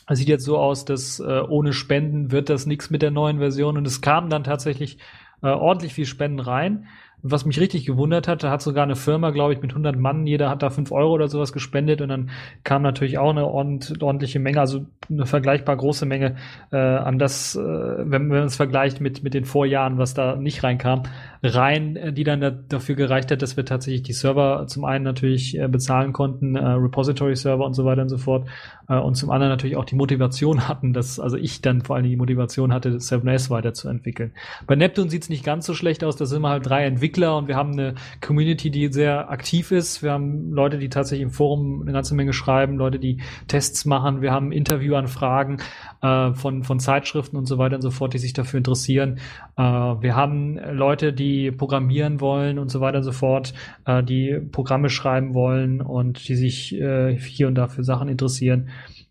es 0.09 0.19
sieht 0.19 0.27
jetzt 0.27 0.43
so 0.43 0.57
aus, 0.57 0.83
dass 0.83 1.21
äh, 1.21 1.23
ohne 1.23 1.71
Spenden 1.71 2.33
wird 2.33 2.49
das 2.49 2.65
nichts 2.65 2.89
mit 2.89 3.01
der 3.01 3.11
neuen 3.11 3.37
Version 3.37 3.77
und 3.77 3.87
es 3.87 4.01
kam 4.01 4.29
dann 4.29 4.43
tatsächlich 4.43 4.97
äh, 5.41 5.47
ordentlich 5.47 5.93
viel 5.93 6.05
Spenden 6.05 6.41
rein 6.41 6.87
was 7.23 7.45
mich 7.45 7.59
richtig 7.59 7.85
gewundert 7.85 8.27
hat, 8.27 8.43
da 8.43 8.51
hat 8.51 8.61
sogar 8.61 8.83
eine 8.83 8.95
Firma, 8.95 9.31
glaube 9.31 9.53
ich, 9.53 9.61
mit 9.61 9.71
100 9.71 9.97
Mann, 9.97 10.27
jeder 10.27 10.49
hat 10.49 10.61
da 10.61 10.69
5 10.69 10.91
Euro 10.91 11.13
oder 11.13 11.27
sowas 11.27 11.51
gespendet 11.51 12.01
und 12.01 12.09
dann 12.09 12.29
kam 12.63 12.83
natürlich 12.83 13.17
auch 13.17 13.31
eine 13.31 13.47
ordentliche 13.47 14.39
Menge, 14.39 14.59
also 14.59 14.85
eine 15.09 15.25
vergleichbar 15.25 15.75
große 15.77 16.05
Menge 16.05 16.35
äh, 16.71 16.77
an 16.77 17.17
das, 17.17 17.55
äh, 17.55 17.59
wenn, 17.59 18.11
wenn 18.11 18.27
man 18.27 18.43
es 18.43 18.55
vergleicht 18.55 19.01
mit, 19.01 19.23
mit 19.23 19.33
den 19.33 19.45
Vorjahren, 19.45 19.97
was 19.97 20.13
da 20.13 20.35
nicht 20.35 20.63
reinkam, 20.63 21.03
rein, 21.43 21.95
äh, 21.95 22.13
die 22.13 22.23
dann 22.23 22.41
da, 22.41 22.51
dafür 22.51 22.95
gereicht 22.95 23.31
hat, 23.31 23.41
dass 23.41 23.57
wir 23.57 23.65
tatsächlich 23.65 24.03
die 24.03 24.13
Server 24.13 24.65
zum 24.67 24.85
einen 24.85 25.03
natürlich 25.03 25.57
äh, 25.57 25.67
bezahlen 25.67 26.13
konnten, 26.13 26.55
äh, 26.55 26.65
Repository-Server 26.65 27.65
und 27.65 27.73
so 27.73 27.85
weiter 27.85 28.01
und 28.01 28.09
so 28.09 28.17
fort, 28.17 28.47
äh, 28.89 28.97
und 28.97 29.15
zum 29.15 29.29
anderen 29.29 29.51
natürlich 29.51 29.75
auch 29.75 29.85
die 29.85 29.95
Motivation 29.95 30.67
hatten, 30.67 30.93
dass, 30.93 31.19
also 31.19 31.37
ich 31.37 31.61
dann 31.61 31.81
vor 31.81 31.95
allem 31.95 32.05
die 32.05 32.15
Motivation 32.15 32.73
hatte, 32.73 32.97
7S 32.97 33.49
weiterzuentwickeln. 33.49 34.31
Bei 34.65 34.75
Neptune 34.75 35.09
sieht 35.09 35.23
es 35.23 35.29
nicht 35.29 35.43
ganz 35.43 35.65
so 35.65 35.73
schlecht 35.73 36.03
aus, 36.03 36.15
da 36.15 36.25
sind 36.25 36.41
wir 36.41 36.49
halt 36.49 36.65
drei 36.65 36.85
Entwickler 36.85 37.37
und 37.37 37.47
wir 37.47 37.55
haben 37.55 37.73
eine 37.73 37.95
Community, 38.21 38.71
die 38.71 38.91
sehr 38.91 39.29
aktiv 39.29 39.71
ist. 39.71 40.03
Wir 40.03 40.11
haben 40.11 40.51
Leute, 40.51 40.77
die 40.77 40.89
tatsächlich 40.89 41.23
im 41.23 41.31
Forum 41.31 41.81
eine 41.81 41.91
ganze 41.91 42.15
Menge 42.15 42.33
schreiben, 42.33 42.77
Leute, 42.77 42.99
die 42.99 43.21
Tests 43.47 43.85
machen, 43.85 44.21
wir 44.21 44.31
haben 44.31 44.51
Interviewanfragen 44.51 45.61
äh, 46.01 46.33
von, 46.33 46.63
von 46.63 46.79
Zeitschriften 46.79 47.37
und 47.37 47.45
so 47.45 47.57
weiter 47.57 47.75
und 47.75 47.81
so 47.81 47.91
fort, 47.91 48.13
die 48.13 48.17
sich 48.17 48.33
dafür 48.33 48.57
interessieren. 48.59 49.19
Äh, 49.57 49.61
wir 49.61 50.15
haben 50.15 50.57
Leute, 50.57 51.13
die 51.13 51.26
programmieren 51.51 52.19
wollen 52.21 52.59
und 52.59 52.69
so 52.69 52.81
weiter 52.81 52.99
und 52.99 53.03
so 53.03 53.11
fort, 53.11 53.53
äh, 53.85 54.03
die 54.03 54.39
Programme 54.51 54.89
schreiben 54.89 55.33
wollen 55.33 55.81
und 55.81 56.27
die 56.27 56.35
sich 56.35 56.75
äh, 56.79 57.17
hier 57.17 57.47
und 57.47 57.55
da 57.55 57.67
für 57.67 57.83
Sachen 57.83 58.09
interessieren. 58.09 58.69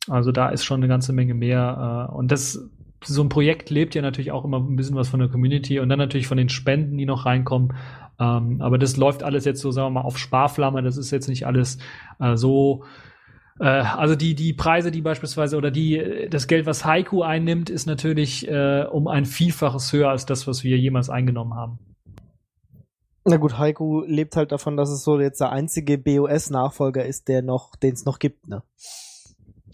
Also 0.08 0.32
da 0.32 0.48
ist 0.48 0.64
schon 0.64 0.80
eine 0.80 0.88
ganze 0.88 1.12
Menge 1.12 1.34
mehr. 1.34 2.08
Äh, 2.10 2.14
und 2.14 2.30
das 2.30 2.68
so 3.04 3.22
ein 3.22 3.28
Projekt 3.28 3.70
lebt 3.70 3.94
ja 3.94 4.02
natürlich 4.02 4.32
auch 4.32 4.44
immer 4.44 4.58
ein 4.58 4.76
bisschen 4.76 4.96
was 4.96 5.08
von 5.08 5.20
der 5.20 5.28
Community 5.28 5.78
und 5.78 5.88
dann 5.88 5.98
natürlich 5.98 6.26
von 6.26 6.38
den 6.38 6.48
Spenden, 6.48 6.96
die 6.98 7.06
noch 7.06 7.26
reinkommen. 7.26 7.74
Ähm, 8.18 8.60
aber 8.60 8.78
das 8.78 8.96
läuft 8.96 9.22
alles 9.22 9.44
jetzt 9.44 9.60
so, 9.60 9.70
sagen 9.70 9.86
wir 9.88 10.00
mal, 10.00 10.06
auf 10.06 10.18
Sparflamme. 10.18 10.82
Das 10.82 10.96
ist 10.96 11.10
jetzt 11.10 11.28
nicht 11.28 11.46
alles 11.46 11.78
äh, 12.18 12.36
so 12.36 12.84
äh, 13.58 13.64
also 13.64 14.16
die, 14.16 14.34
die 14.34 14.52
Preise, 14.52 14.90
die 14.90 15.02
beispielsweise 15.02 15.56
oder 15.56 15.70
die, 15.70 16.26
das 16.30 16.46
Geld, 16.46 16.66
was 16.66 16.84
Haiku 16.84 17.22
einnimmt, 17.22 17.70
ist 17.70 17.86
natürlich 17.86 18.48
äh, 18.48 18.84
um 18.90 19.08
ein 19.08 19.24
Vielfaches 19.24 19.92
höher 19.92 20.10
als 20.10 20.26
das, 20.26 20.46
was 20.46 20.64
wir 20.64 20.78
jemals 20.78 21.10
eingenommen 21.10 21.54
haben. 21.54 21.78
Na 23.28 23.38
gut, 23.38 23.58
Haiku 23.58 24.04
lebt 24.06 24.36
halt 24.36 24.52
davon, 24.52 24.76
dass 24.76 24.88
es 24.88 25.02
so 25.02 25.18
jetzt 25.18 25.40
der 25.40 25.50
einzige 25.50 25.98
BOS-Nachfolger 25.98 27.04
ist, 27.04 27.26
der 27.26 27.42
noch, 27.42 27.74
den 27.74 27.92
es 27.94 28.04
noch 28.04 28.20
gibt, 28.20 28.46
ne? 28.46 28.62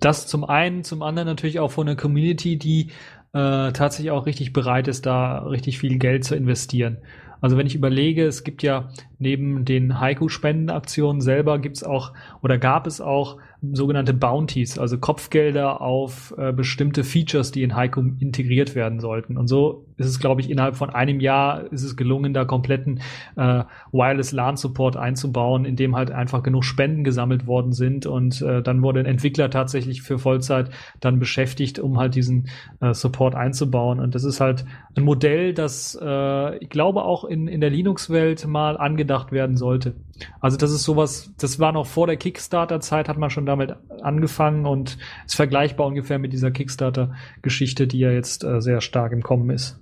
Das 0.01 0.27
zum 0.27 0.45
einen, 0.45 0.85
zum 0.85 1.03
anderen 1.03 1.29
natürlich 1.29 1.61
auch 1.61 1.71
von 1.71 1.87
einer 1.87 1.97
Community, 1.97 2.57
die 2.57 2.89
äh, 3.35 3.73
tatsächlich 3.73 4.11
auch 4.11 4.25
richtig 4.25 4.55
bereit 4.55 4.89
ist, 4.89 5.05
da 5.05 5.41
richtig 5.41 5.79
viel 5.79 5.99
Geld 5.99 6.25
zu 6.25 6.35
investieren. 6.35 6.99
Also 7.43 7.57
wenn 7.59 7.67
ich 7.67 7.75
überlege, 7.75 8.25
es 8.25 8.45
gibt 8.45 8.63
ja 8.63 8.89
neben 9.19 9.65
den 9.65 10.01
Haiku-Spendenaktionen 10.01 11.21
selber 11.21 11.59
gibt 11.59 11.77
es 11.77 11.83
auch 11.83 12.13
oder 12.41 12.57
gab 12.57 12.87
es 12.87 13.01
auch 13.01 13.39
sogenannte 13.73 14.15
Bounties, 14.15 14.79
also 14.79 14.97
Kopfgelder 14.97 15.81
auf 15.81 16.33
äh, 16.39 16.53
bestimmte 16.53 17.03
Features, 17.03 17.51
die 17.51 17.65
in 17.65 17.75
Haiku 17.75 18.01
integriert 18.21 18.77
werden 18.77 19.01
sollten. 19.01 19.37
Und 19.37 19.49
so 19.49 19.87
ist 20.05 20.13
es, 20.13 20.19
glaube 20.19 20.41
ich, 20.41 20.51
innerhalb 20.51 20.77
von 20.77 20.91
einem 20.91 21.21
Jahr 21.21 21.73
ist 21.73 21.83
es 21.83 21.97
gelungen, 21.97 22.35
da 22.35 22.45
kompletten 22.45 23.01
äh, 23.37 23.65
Wireless 23.93 24.33
LAN 24.33 24.57
Support 24.57 24.97
einzubauen, 24.97 25.65
in 25.65 25.77
dem 25.77 25.97
halt 25.97 26.11
einfach 26.11 26.43
genug 26.43 26.65
Spenden 26.65 27.05
gesammelt 27.05 27.47
worden 27.47 27.73
sind 27.73 28.07
und 28.07 28.43
äh, 28.43 28.63
dann 28.63 28.83
wurde 28.83 29.01
ein 29.01 29.07
Entwickler 29.07 29.51
tatsächlich 29.51 30.03
für 30.03 30.19
Vollzeit 30.19 30.71
dann 31.01 31.19
beschäftigt, 31.19 31.79
um 31.79 31.99
halt 31.99 32.15
diesen 32.15 32.49
äh, 32.81 32.93
Support 32.93 33.35
einzubauen. 33.35 34.01
Und 34.01 34.15
das 34.15 34.25
ist 34.25 34.41
halt 34.41 34.65
ein 34.97 35.05
Modell, 35.05 35.55
das 35.55 35.99
äh, 36.01 36.57
ich 36.59 36.69
glaube 36.69 37.05
auch 37.05 37.25
in, 37.25 37.49
in 37.49 37.61
der 37.61 37.71
Linux-Welt 37.71 38.47
mal 38.47 38.77
angedacht 38.77 39.23
gedacht 39.23 39.33
werden 39.33 39.57
sollte. 39.57 39.95
Also 40.41 40.57
das 40.57 40.71
ist 40.71 40.85
sowas, 40.85 41.33
das 41.39 41.59
war 41.59 41.73
noch 41.73 41.87
vor 41.87 42.07
der 42.07 42.17
Kickstarter-Zeit, 42.17 43.09
hat 43.09 43.19
man 43.19 43.31
schon 43.31 43.47
damit 43.47 43.77
angefangen 44.01 44.67
und 44.67 44.99
ist 45.27 45.37
vergleichbar 45.37 45.87
ungefähr 45.87 46.19
mit 46.19 46.33
dieser 46.33 46.51
Kickstarter-Geschichte, 46.51 47.87
die 47.87 47.99
ja 47.99 48.11
jetzt 48.11 48.45
äh, 48.45 48.61
sehr 48.61 48.81
stark 48.81 49.13
im 49.13 49.23
Kommen 49.23 49.51
ist. 49.51 49.81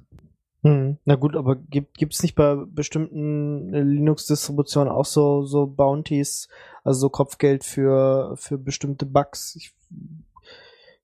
Hm. 0.62 0.98
Na 1.06 1.14
gut, 1.14 1.36
aber 1.36 1.56
gibt 1.56 2.12
es 2.12 2.22
nicht 2.22 2.34
bei 2.34 2.54
bestimmten 2.54 3.72
äh, 3.72 3.82
Linux-Distributionen 3.82 4.92
auch 4.92 5.06
so, 5.06 5.42
so 5.42 5.66
Bounties, 5.66 6.48
also 6.84 7.00
so 7.00 7.08
Kopfgeld 7.08 7.64
für, 7.64 8.34
für 8.36 8.58
bestimmte 8.58 9.06
Bugs? 9.06 9.56
Ich, 9.56 9.72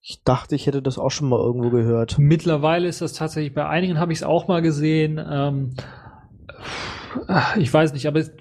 ich 0.03 0.23
dachte, 0.25 0.55
ich 0.55 0.67
hätte 0.67 0.83
das 0.83 0.99
auch 0.99 1.11
schon 1.11 1.31
mal 1.31 1.41
irgendwo 1.41 1.71
gehört. 1.71 2.19
Mittlerweile 2.19 2.87
ist 2.87 3.01
das 3.01 3.15
tatsächlich, 3.15 3.55
bei 3.55 3.67
einigen 3.67 3.99
habe 3.99 4.13
ich 4.13 4.19
es 4.19 4.25
auch 4.25 4.47
mal 4.47 4.61
gesehen. 4.61 5.19
Ähm, 5.19 5.75
ich 7.57 7.73
weiß 7.73 7.95
nicht, 7.95 8.07
aber 8.07 8.21
es, 8.21 8.33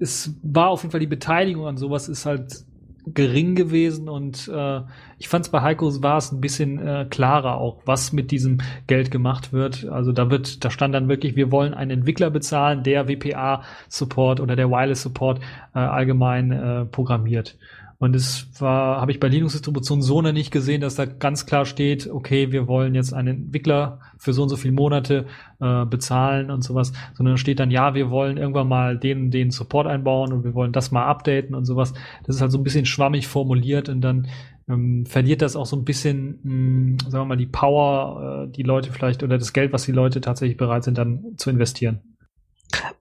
es 0.00 0.34
war 0.42 0.70
auf 0.70 0.82
jeden 0.82 0.90
Fall 0.90 1.00
die 1.00 1.06
Beteiligung 1.06 1.66
an 1.66 1.76
sowas 1.76 2.08
ist 2.08 2.26
halt 2.26 2.64
gering 3.06 3.54
gewesen 3.54 4.08
und 4.08 4.48
äh, 4.48 4.80
ich 5.18 5.28
fand 5.28 5.44
es 5.44 5.50
bei 5.50 5.60
Heiko 5.60 6.02
war 6.02 6.16
es 6.16 6.32
ein 6.32 6.40
bisschen 6.40 6.78
äh, 6.78 7.06
klarer 7.08 7.58
auch, 7.58 7.82
was 7.84 8.12
mit 8.12 8.30
diesem 8.30 8.58
Geld 8.86 9.10
gemacht 9.10 9.52
wird. 9.52 9.86
Also 9.86 10.12
da 10.12 10.30
wird, 10.30 10.64
da 10.64 10.70
stand 10.70 10.94
dann 10.94 11.08
wirklich, 11.08 11.36
wir 11.36 11.50
wollen 11.50 11.74
einen 11.74 11.90
Entwickler 11.90 12.30
bezahlen, 12.30 12.82
der 12.82 13.08
WPA-Support 13.08 14.40
oder 14.40 14.56
der 14.56 14.70
Wireless-Support 14.70 15.40
äh, 15.74 15.78
allgemein 15.78 16.50
äh, 16.50 16.84
programmiert. 16.86 17.56
Und 17.98 18.16
es 18.16 18.48
war, 18.60 19.00
habe 19.00 19.12
ich 19.12 19.20
bei 19.20 19.28
Linux-Distributionen 19.28 20.02
so 20.02 20.20
noch 20.20 20.32
nicht 20.32 20.50
gesehen, 20.50 20.80
dass 20.80 20.96
da 20.96 21.04
ganz 21.06 21.46
klar 21.46 21.64
steht, 21.64 22.08
okay, 22.08 22.50
wir 22.50 22.66
wollen 22.66 22.94
jetzt 22.94 23.14
einen 23.14 23.44
Entwickler 23.44 24.00
für 24.18 24.32
so 24.32 24.42
und 24.42 24.48
so 24.48 24.56
viele 24.56 24.74
Monate 24.74 25.26
äh, 25.60 25.84
bezahlen 25.86 26.50
und 26.50 26.62
sowas, 26.62 26.92
sondern 27.14 27.36
steht 27.36 27.60
dann, 27.60 27.70
ja, 27.70 27.94
wir 27.94 28.10
wollen 28.10 28.36
irgendwann 28.36 28.68
mal 28.68 28.98
den, 28.98 29.30
den 29.30 29.50
Support 29.50 29.86
einbauen 29.86 30.32
und 30.32 30.44
wir 30.44 30.54
wollen 30.54 30.72
das 30.72 30.90
mal 30.90 31.06
updaten 31.06 31.54
und 31.54 31.64
sowas. 31.64 31.94
Das 32.24 32.36
ist 32.36 32.42
halt 32.42 32.52
so 32.52 32.58
ein 32.58 32.64
bisschen 32.64 32.86
schwammig 32.86 33.28
formuliert 33.28 33.88
und 33.88 34.00
dann 34.00 34.26
ähm, 34.68 35.06
verliert 35.06 35.42
das 35.42 35.56
auch 35.56 35.66
so 35.66 35.76
ein 35.76 35.84
bisschen, 35.84 36.40
mh, 36.42 36.50
hm, 36.50 36.98
sagen 37.10 37.22
wir 37.22 37.24
mal, 37.26 37.36
die 37.36 37.46
Power, 37.46 38.46
äh, 38.46 38.50
die 38.50 38.62
Leute 38.62 38.92
vielleicht 38.92 39.22
oder 39.22 39.38
das 39.38 39.52
Geld, 39.52 39.72
was 39.72 39.84
die 39.84 39.92
Leute 39.92 40.20
tatsächlich 40.20 40.56
bereit 40.56 40.84
sind, 40.84 40.98
dann 40.98 41.36
zu 41.36 41.50
investieren. 41.50 42.00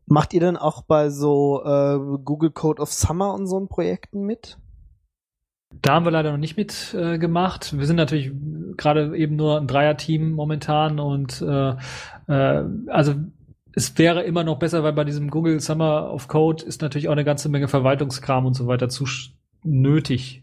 Macht 0.05 0.33
ihr 0.33 0.41
dann 0.41 0.57
auch 0.57 0.83
bei 0.83 1.09
so 1.09 1.63
äh, 1.63 1.97
Google 2.23 2.51
Code 2.51 2.81
of 2.81 2.91
Summer 2.91 3.33
und 3.33 3.47
so 3.47 3.65
Projekten 3.65 4.25
mit? 4.25 4.57
Da 5.81 5.95
haben 5.95 6.05
wir 6.05 6.11
leider 6.11 6.31
noch 6.31 6.37
nicht 6.37 6.57
mit 6.57 6.93
äh. 6.93 7.77
Wir 7.77 7.85
sind 7.85 7.97
natürlich 7.97 8.31
gerade 8.77 9.15
eben 9.17 9.35
nur 9.35 9.59
ein 9.59 9.67
Dreier-Team 9.67 10.31
momentan 10.31 10.99
und 10.99 11.41
äh, 11.41 11.75
äh, 12.27 12.63
also 12.87 13.15
es 13.75 13.97
wäre 13.97 14.23
immer 14.23 14.43
noch 14.43 14.59
besser, 14.59 14.83
weil 14.83 14.93
bei 14.93 15.03
diesem 15.03 15.29
Google 15.29 15.59
Summer 15.59 16.11
of 16.13 16.27
Code 16.27 16.63
ist 16.63 16.81
natürlich 16.81 17.07
auch 17.07 17.13
eine 17.13 17.23
ganze 17.23 17.49
Menge 17.49 17.67
Verwaltungskram 17.67 18.45
und 18.45 18.53
so 18.53 18.67
weiter 18.67 18.87
zu 18.87 19.05
nötig 19.63 20.42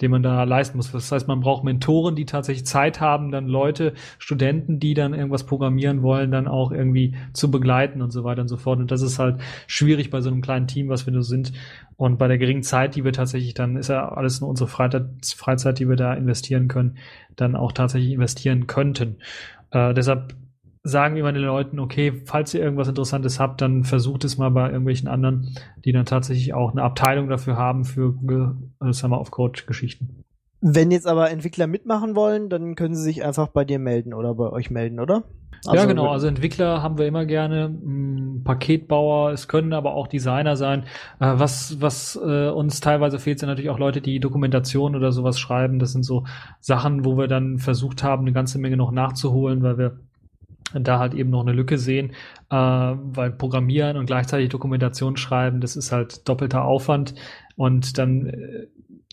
den 0.00 0.10
man 0.10 0.22
da 0.22 0.44
leisten 0.44 0.76
muss. 0.76 0.90
Das 0.92 1.12
heißt, 1.12 1.28
man 1.28 1.40
braucht 1.40 1.64
Mentoren, 1.64 2.16
die 2.16 2.24
tatsächlich 2.24 2.66
Zeit 2.66 3.00
haben, 3.00 3.30
dann 3.30 3.46
Leute, 3.46 3.94
Studenten, 4.18 4.80
die 4.80 4.94
dann 4.94 5.14
irgendwas 5.14 5.44
programmieren 5.44 6.02
wollen, 6.02 6.30
dann 6.30 6.48
auch 6.48 6.72
irgendwie 6.72 7.14
zu 7.32 7.50
begleiten 7.50 8.02
und 8.02 8.10
so 8.10 8.24
weiter 8.24 8.42
und 8.42 8.48
so 8.48 8.56
fort. 8.56 8.78
Und 8.78 8.90
das 8.90 9.02
ist 9.02 9.18
halt 9.18 9.40
schwierig 9.66 10.10
bei 10.10 10.20
so 10.20 10.30
einem 10.30 10.40
kleinen 10.40 10.66
Team, 10.66 10.88
was 10.88 11.06
wir 11.06 11.12
da 11.12 11.22
sind. 11.22 11.52
Und 11.96 12.18
bei 12.18 12.28
der 12.28 12.38
geringen 12.38 12.62
Zeit, 12.62 12.94
die 12.96 13.04
wir 13.04 13.12
tatsächlich 13.12 13.54
dann, 13.54 13.76
ist 13.76 13.88
ja 13.88 14.08
alles 14.08 14.40
nur 14.40 14.48
unsere 14.48 14.68
Freizeit, 14.68 15.78
die 15.78 15.88
wir 15.88 15.96
da 15.96 16.14
investieren 16.14 16.68
können, 16.68 16.96
dann 17.36 17.56
auch 17.56 17.72
tatsächlich 17.72 18.12
investieren 18.12 18.66
könnten. 18.66 19.16
Äh, 19.70 19.94
deshalb 19.94 20.34
sagen 20.82 21.14
wir 21.14 21.22
mal 21.22 21.32
den 21.32 21.42
Leuten, 21.42 21.78
okay, 21.78 22.22
falls 22.24 22.54
ihr 22.54 22.62
irgendwas 22.62 22.88
Interessantes 22.88 23.38
habt, 23.38 23.60
dann 23.60 23.84
versucht 23.84 24.24
es 24.24 24.38
mal 24.38 24.50
bei 24.50 24.68
irgendwelchen 24.68 25.08
anderen, 25.08 25.54
die 25.84 25.92
dann 25.92 26.06
tatsächlich 26.06 26.54
auch 26.54 26.72
eine 26.72 26.82
Abteilung 26.82 27.28
dafür 27.28 27.56
haben 27.56 27.84
für 27.84 28.12
Google 28.12 28.56
äh, 28.82 28.92
Summer 28.92 29.20
of 29.20 29.30
Code 29.30 29.62
Geschichten. 29.66 30.24
Wenn 30.62 30.90
jetzt 30.90 31.06
aber 31.06 31.30
Entwickler 31.30 31.66
mitmachen 31.66 32.14
wollen, 32.14 32.50
dann 32.50 32.74
können 32.74 32.94
sie 32.94 33.02
sich 33.02 33.24
einfach 33.24 33.48
bei 33.48 33.64
dir 33.64 33.78
melden 33.78 34.12
oder 34.12 34.34
bei 34.34 34.50
euch 34.50 34.70
melden, 34.70 35.00
oder? 35.00 35.24
Also 35.66 35.76
ja, 35.76 35.84
genau. 35.84 36.10
Also 36.10 36.26
Entwickler 36.26 36.82
haben 36.82 36.96
wir 36.96 37.06
immer 37.06 37.26
gerne, 37.26 37.68
mh, 37.68 37.80
hm, 37.82 38.44
Paketbauer, 38.44 39.32
es 39.32 39.48
können 39.48 39.74
aber 39.74 39.94
auch 39.94 40.06
Designer 40.06 40.56
sein. 40.56 40.84
Äh, 41.18 41.34
was 41.36 41.80
was 41.80 42.16
äh, 42.16 42.48
uns 42.48 42.80
teilweise 42.80 43.18
fehlt, 43.18 43.38
sind 43.38 43.48
natürlich 43.48 43.70
auch 43.70 43.78
Leute, 43.78 44.00
die 44.00 44.20
Dokumentation 44.20 44.96
oder 44.96 45.12
sowas 45.12 45.38
schreiben. 45.38 45.78
Das 45.78 45.92
sind 45.92 46.04
so 46.04 46.24
Sachen, 46.60 47.04
wo 47.04 47.18
wir 47.18 47.28
dann 47.28 47.58
versucht 47.58 48.02
haben, 48.02 48.22
eine 48.22 48.32
ganze 48.32 48.58
Menge 48.58 48.78
noch 48.78 48.92
nachzuholen, 48.92 49.62
weil 49.62 49.76
wir 49.76 50.00
da 50.74 50.98
halt 50.98 51.14
eben 51.14 51.30
noch 51.30 51.42
eine 51.42 51.52
Lücke 51.52 51.78
sehen, 51.78 52.12
äh, 52.50 52.54
weil 52.56 53.30
Programmieren 53.30 53.96
und 53.96 54.06
gleichzeitig 54.06 54.48
Dokumentation 54.48 55.16
schreiben, 55.16 55.60
das 55.60 55.76
ist 55.76 55.92
halt 55.92 56.28
doppelter 56.28 56.64
Aufwand. 56.64 57.14
Und 57.56 57.98
dann 57.98 58.26
äh, 58.26 58.66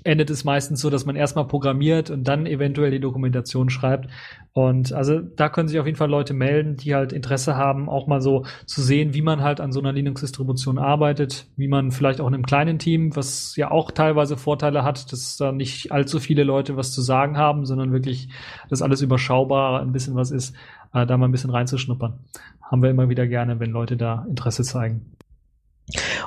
endet 0.08 0.30
es 0.30 0.46
meistens 0.46 0.80
so, 0.80 0.90
dass 0.90 1.06
man 1.06 1.18
erstmal 1.18 1.46
programmiert 1.48 2.10
und 2.10 2.24
dann 2.24 2.46
eventuell 2.46 2.92
die 2.92 3.02
Dokumentation 3.02 3.70
schreibt. 3.70 4.10
Und 4.54 4.94
also 4.94 5.20
da 5.20 5.50
können 5.50 5.68
sich 5.68 5.80
auf 5.80 5.86
jeden 5.86 5.98
Fall 5.98 6.10
Leute 6.10 6.34
melden, 6.34 6.78
die 6.78 6.96
halt 6.96 7.12
Interesse 7.12 7.58
haben, 7.58 7.90
auch 7.90 8.08
mal 8.08 8.22
so 8.22 8.46
zu 8.66 8.82
sehen, 8.82 9.14
wie 9.14 9.22
man 9.22 9.42
halt 9.42 9.60
an 9.60 9.74
so 9.74 9.82
einer 9.82 9.92
Linux-Distribution 9.92 10.78
arbeitet, 10.78 11.48
wie 11.58 11.68
man 11.68 11.92
vielleicht 11.92 12.22
auch 12.22 12.28
in 12.28 12.34
einem 12.34 12.46
kleinen 12.46 12.80
Team, 12.80 13.16
was 13.18 13.56
ja 13.58 13.70
auch 13.70 13.92
teilweise 13.92 14.38
Vorteile 14.38 14.84
hat, 14.84 15.12
dass 15.12 15.36
da 15.36 15.52
nicht 15.52 15.92
allzu 15.92 16.20
viele 16.20 16.46
Leute 16.46 16.78
was 16.78 16.94
zu 16.94 17.02
sagen 17.02 17.38
haben, 17.38 17.66
sondern 17.66 17.92
wirklich 17.92 18.30
das 18.70 18.82
alles 18.82 19.02
überschaubar 19.02 19.82
ein 19.82 19.92
bisschen 19.92 20.16
was 20.16 20.32
ist, 20.32 20.56
äh, 20.94 21.06
da 21.06 21.18
mal 21.18 21.28
ein 21.28 21.34
bisschen 21.34 21.52
reinzuschnuppern. 21.52 22.14
Haben 22.62 22.82
wir 22.82 22.90
immer 22.90 23.10
wieder 23.10 23.28
gerne, 23.28 23.60
wenn 23.60 23.72
Leute 23.72 23.98
da 23.98 24.26
Interesse 24.30 24.64
zeigen. 24.64 25.17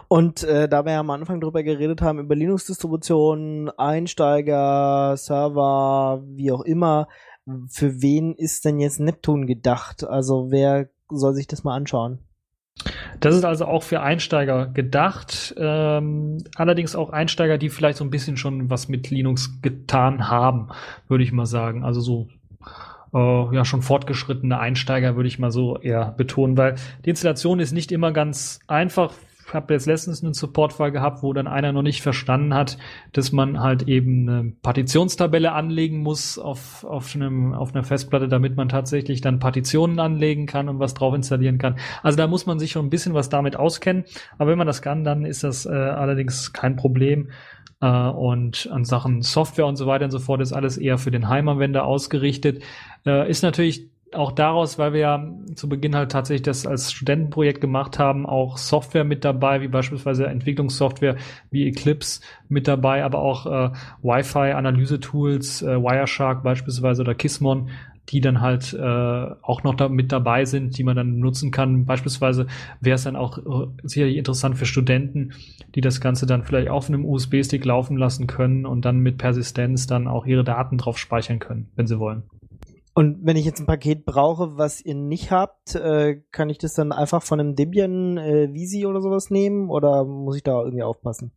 Und 0.08 0.42
äh, 0.42 0.68
da 0.68 0.84
wir 0.84 0.98
am 0.98 1.10
Anfang 1.10 1.40
drüber 1.40 1.62
geredet 1.62 2.02
haben, 2.02 2.18
über 2.18 2.34
Linux-Distributionen, 2.34 3.70
Einsteiger, 3.70 5.16
Server, 5.16 6.22
wie 6.26 6.52
auch 6.52 6.62
immer, 6.62 7.08
für 7.68 8.00
wen 8.00 8.34
ist 8.34 8.64
denn 8.64 8.78
jetzt 8.78 9.00
Neptun 9.00 9.46
gedacht? 9.46 10.04
Also 10.04 10.50
wer 10.50 10.88
soll 11.10 11.34
sich 11.34 11.46
das 11.46 11.64
mal 11.64 11.74
anschauen? 11.74 12.20
Das 13.18 13.34
ist 13.34 13.44
also 13.44 13.66
auch 13.66 13.82
für 13.82 14.00
Einsteiger 14.00 14.66
gedacht. 14.66 15.54
Ähm, 15.58 16.38
allerdings 16.54 16.96
auch 16.96 17.10
Einsteiger, 17.10 17.58
die 17.58 17.68
vielleicht 17.68 17.98
so 17.98 18.04
ein 18.04 18.10
bisschen 18.10 18.36
schon 18.36 18.70
was 18.70 18.88
mit 18.88 19.10
Linux 19.10 19.60
getan 19.60 20.28
haben, 20.28 20.68
würde 21.08 21.24
ich 21.24 21.32
mal 21.32 21.46
sagen. 21.46 21.84
Also 21.84 22.00
so 22.00 22.28
äh, 23.12 23.54
ja 23.54 23.64
schon 23.64 23.82
fortgeschrittene 23.82 24.58
Einsteiger 24.58 25.16
würde 25.16 25.28
ich 25.28 25.38
mal 25.38 25.50
so 25.50 25.78
eher 25.78 26.12
betonen, 26.12 26.56
weil 26.56 26.76
die 27.04 27.10
Installation 27.10 27.60
ist 27.60 27.72
nicht 27.72 27.92
immer 27.92 28.12
ganz 28.12 28.60
einfach. 28.66 29.12
Ich 29.50 29.54
habe 29.54 29.74
jetzt 29.74 29.86
letztens 29.86 30.22
einen 30.22 30.32
Supportfall 30.32 30.92
gehabt, 30.92 31.24
wo 31.24 31.32
dann 31.32 31.48
einer 31.48 31.72
noch 31.72 31.82
nicht 31.82 32.02
verstanden 32.02 32.54
hat, 32.54 32.78
dass 33.12 33.32
man 33.32 33.60
halt 33.60 33.88
eben 33.88 34.28
eine 34.28 34.52
Partitionstabelle 34.62 35.50
anlegen 35.50 36.02
muss 36.02 36.38
auf, 36.38 36.84
auf, 36.84 37.16
einem, 37.16 37.52
auf 37.52 37.74
einer 37.74 37.82
Festplatte, 37.82 38.28
damit 38.28 38.56
man 38.56 38.68
tatsächlich 38.68 39.22
dann 39.22 39.40
Partitionen 39.40 39.98
anlegen 39.98 40.46
kann 40.46 40.68
und 40.68 40.78
was 40.78 40.94
drauf 40.94 41.16
installieren 41.16 41.58
kann. 41.58 41.74
Also 42.04 42.16
da 42.16 42.28
muss 42.28 42.46
man 42.46 42.60
sich 42.60 42.70
schon 42.70 42.86
ein 42.86 42.90
bisschen 42.90 43.12
was 43.12 43.28
damit 43.28 43.56
auskennen. 43.56 44.04
Aber 44.38 44.52
wenn 44.52 44.58
man 44.58 44.68
das 44.68 44.82
kann, 44.82 45.02
dann 45.02 45.24
ist 45.24 45.42
das 45.42 45.66
äh, 45.66 45.70
allerdings 45.70 46.52
kein 46.52 46.76
Problem. 46.76 47.30
Äh, 47.80 47.88
und 47.88 48.68
an 48.70 48.84
Sachen 48.84 49.22
Software 49.22 49.66
und 49.66 49.74
so 49.74 49.86
weiter 49.88 50.04
und 50.04 50.12
so 50.12 50.20
fort 50.20 50.40
ist 50.40 50.52
alles 50.52 50.78
eher 50.78 50.96
für 50.96 51.10
den 51.10 51.28
Heimanwender 51.28 51.84
ausgerichtet. 51.86 52.62
Äh, 53.04 53.28
ist 53.28 53.42
natürlich 53.42 53.89
auch 54.12 54.32
daraus, 54.32 54.78
weil 54.78 54.92
wir 54.92 55.00
ja 55.00 55.30
zu 55.54 55.68
Beginn 55.68 55.94
halt 55.94 56.10
tatsächlich 56.10 56.42
das 56.42 56.66
als 56.66 56.92
Studentenprojekt 56.92 57.60
gemacht 57.60 57.98
haben, 57.98 58.26
auch 58.26 58.56
Software 58.56 59.04
mit 59.04 59.24
dabei, 59.24 59.60
wie 59.60 59.68
beispielsweise 59.68 60.26
Entwicklungssoftware 60.26 61.16
wie 61.50 61.66
Eclipse 61.68 62.20
mit 62.48 62.66
dabei, 62.66 63.04
aber 63.04 63.20
auch 63.20 63.46
äh, 63.46 63.70
Wi-Fi-Analyse-Tools, 64.02 65.62
äh, 65.62 65.76
Wireshark 65.76 66.42
beispielsweise 66.42 67.02
oder 67.02 67.14
Kismon, 67.14 67.70
die 68.08 68.20
dann 68.20 68.40
halt 68.40 68.74
äh, 68.74 68.80
auch 69.42 69.62
noch 69.62 69.74
da 69.74 69.88
mit 69.88 70.10
dabei 70.10 70.44
sind, 70.44 70.76
die 70.76 70.84
man 70.84 70.96
dann 70.96 71.20
nutzen 71.20 71.52
kann. 71.52 71.84
Beispielsweise 71.84 72.48
wäre 72.80 72.96
es 72.96 73.04
dann 73.04 73.14
auch 73.14 73.38
äh, 73.38 73.68
sicherlich 73.84 74.16
interessant 74.16 74.58
für 74.58 74.66
Studenten, 74.66 75.34
die 75.74 75.80
das 75.80 76.00
Ganze 76.00 76.26
dann 76.26 76.42
vielleicht 76.42 76.68
auf 76.68 76.88
einem 76.88 77.04
USB-Stick 77.04 77.64
laufen 77.64 77.96
lassen 77.96 78.26
können 78.26 78.66
und 78.66 78.84
dann 78.84 78.98
mit 78.98 79.18
Persistenz 79.18 79.86
dann 79.86 80.08
auch 80.08 80.26
ihre 80.26 80.42
Daten 80.42 80.78
drauf 80.78 80.98
speichern 80.98 81.38
können, 81.38 81.68
wenn 81.76 81.86
sie 81.86 82.00
wollen. 82.00 82.24
Und 82.92 83.18
wenn 83.22 83.36
ich 83.36 83.44
jetzt 83.44 83.60
ein 83.60 83.66
Paket 83.66 84.04
brauche, 84.04 84.58
was 84.58 84.80
ihr 84.80 84.94
nicht 84.94 85.30
habt, 85.30 85.74
äh, 85.74 86.22
kann 86.32 86.50
ich 86.50 86.58
das 86.58 86.74
dann 86.74 86.92
einfach 86.92 87.22
von 87.22 87.38
einem 87.38 87.54
Debian 87.54 88.18
äh, 88.18 88.52
Visi 88.52 88.84
oder 88.84 89.00
sowas 89.00 89.30
nehmen 89.30 89.70
oder 89.70 90.04
muss 90.04 90.36
ich 90.36 90.42
da 90.42 90.60
irgendwie 90.60 90.82
aufpassen? 90.82 91.32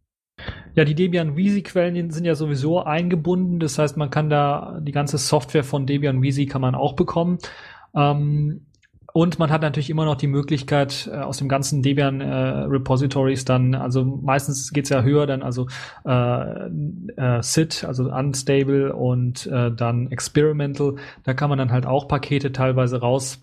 Ja, 0.73 0.83
die 0.83 0.95
Debian 0.95 1.37
Wheezy-Quellen 1.37 2.09
sind 2.09 2.25
ja 2.25 2.33
sowieso 2.33 2.79
eingebunden. 2.79 3.59
Das 3.59 3.77
heißt, 3.77 3.97
man 3.97 4.09
kann 4.09 4.29
da 4.29 4.79
die 4.81 4.91
ganze 4.91 5.19
Software 5.19 5.63
von 5.63 5.85
Debian 5.85 6.21
Wheezy 6.21 6.47
kann 6.47 6.61
man 6.61 6.73
auch 6.73 6.93
bekommen. 6.93 7.37
Ähm, 7.95 8.65
und 9.13 9.37
man 9.37 9.51
hat 9.51 9.61
natürlich 9.61 9.91
immer 9.91 10.05
noch 10.05 10.15
die 10.15 10.27
Möglichkeit, 10.27 11.07
äh, 11.11 11.17
aus 11.17 11.37
dem 11.37 11.47
ganzen 11.47 11.83
Debian 11.83 12.19
äh, 12.19 12.25
Repositories 12.25 13.45
dann, 13.45 13.75
also 13.75 14.03
meistens 14.03 14.73
geht's 14.73 14.89
ja 14.89 15.03
höher, 15.03 15.27
dann 15.27 15.43
also 15.43 15.67
äh, 16.03 16.67
äh, 17.17 17.43
SID, 17.43 17.83
also 17.83 18.11
Unstable 18.11 18.93
und 18.95 19.45
äh, 19.45 19.71
dann 19.71 20.09
Experimental. 20.11 20.95
Da 21.23 21.35
kann 21.35 21.49
man 21.49 21.59
dann 21.59 21.71
halt 21.71 21.85
auch 21.85 22.07
Pakete 22.07 22.51
teilweise 22.51 22.99
raus 23.01 23.39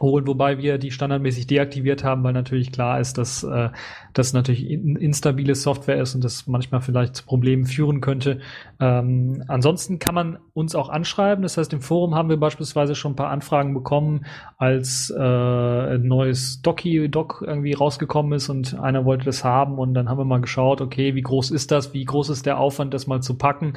holen, 0.00 0.26
wobei 0.26 0.58
wir 0.58 0.78
die 0.78 0.90
standardmäßig 0.90 1.46
deaktiviert 1.46 2.04
haben, 2.04 2.24
weil 2.24 2.32
natürlich 2.32 2.72
klar 2.72 3.00
ist, 3.00 3.16
dass 3.16 3.44
äh, 3.44 3.70
das 4.12 4.32
natürlich 4.32 4.68
in, 4.68 4.96
instabile 4.96 5.54
Software 5.54 6.00
ist 6.00 6.14
und 6.14 6.24
das 6.24 6.46
manchmal 6.46 6.80
vielleicht 6.80 7.16
zu 7.16 7.24
Problemen 7.24 7.64
führen 7.64 8.00
könnte. 8.00 8.40
Ähm, 8.80 9.44
ansonsten 9.48 9.98
kann 9.98 10.14
man 10.14 10.38
uns 10.52 10.74
auch 10.74 10.88
anschreiben. 10.88 11.42
Das 11.42 11.56
heißt, 11.56 11.72
im 11.72 11.80
Forum 11.80 12.14
haben 12.14 12.28
wir 12.28 12.36
beispielsweise 12.36 12.94
schon 12.94 13.12
ein 13.12 13.16
paar 13.16 13.30
Anfragen 13.30 13.74
bekommen, 13.74 14.26
als 14.58 15.12
äh, 15.16 15.20
ein 15.20 16.02
neues 16.02 16.60
Doki-Doc 16.62 17.44
irgendwie 17.46 17.72
rausgekommen 17.72 18.32
ist 18.32 18.48
und 18.48 18.78
einer 18.78 19.04
wollte 19.04 19.24
das 19.26 19.44
haben 19.44 19.78
und 19.78 19.94
dann 19.94 20.08
haben 20.08 20.18
wir 20.18 20.24
mal 20.24 20.40
geschaut, 20.40 20.80
okay, 20.80 21.14
wie 21.14 21.22
groß 21.22 21.50
ist 21.50 21.70
das, 21.70 21.94
wie 21.94 22.04
groß 22.04 22.30
ist 22.30 22.46
der 22.46 22.58
Aufwand, 22.58 22.94
das 22.94 23.06
mal 23.06 23.20
zu 23.20 23.36
packen 23.36 23.74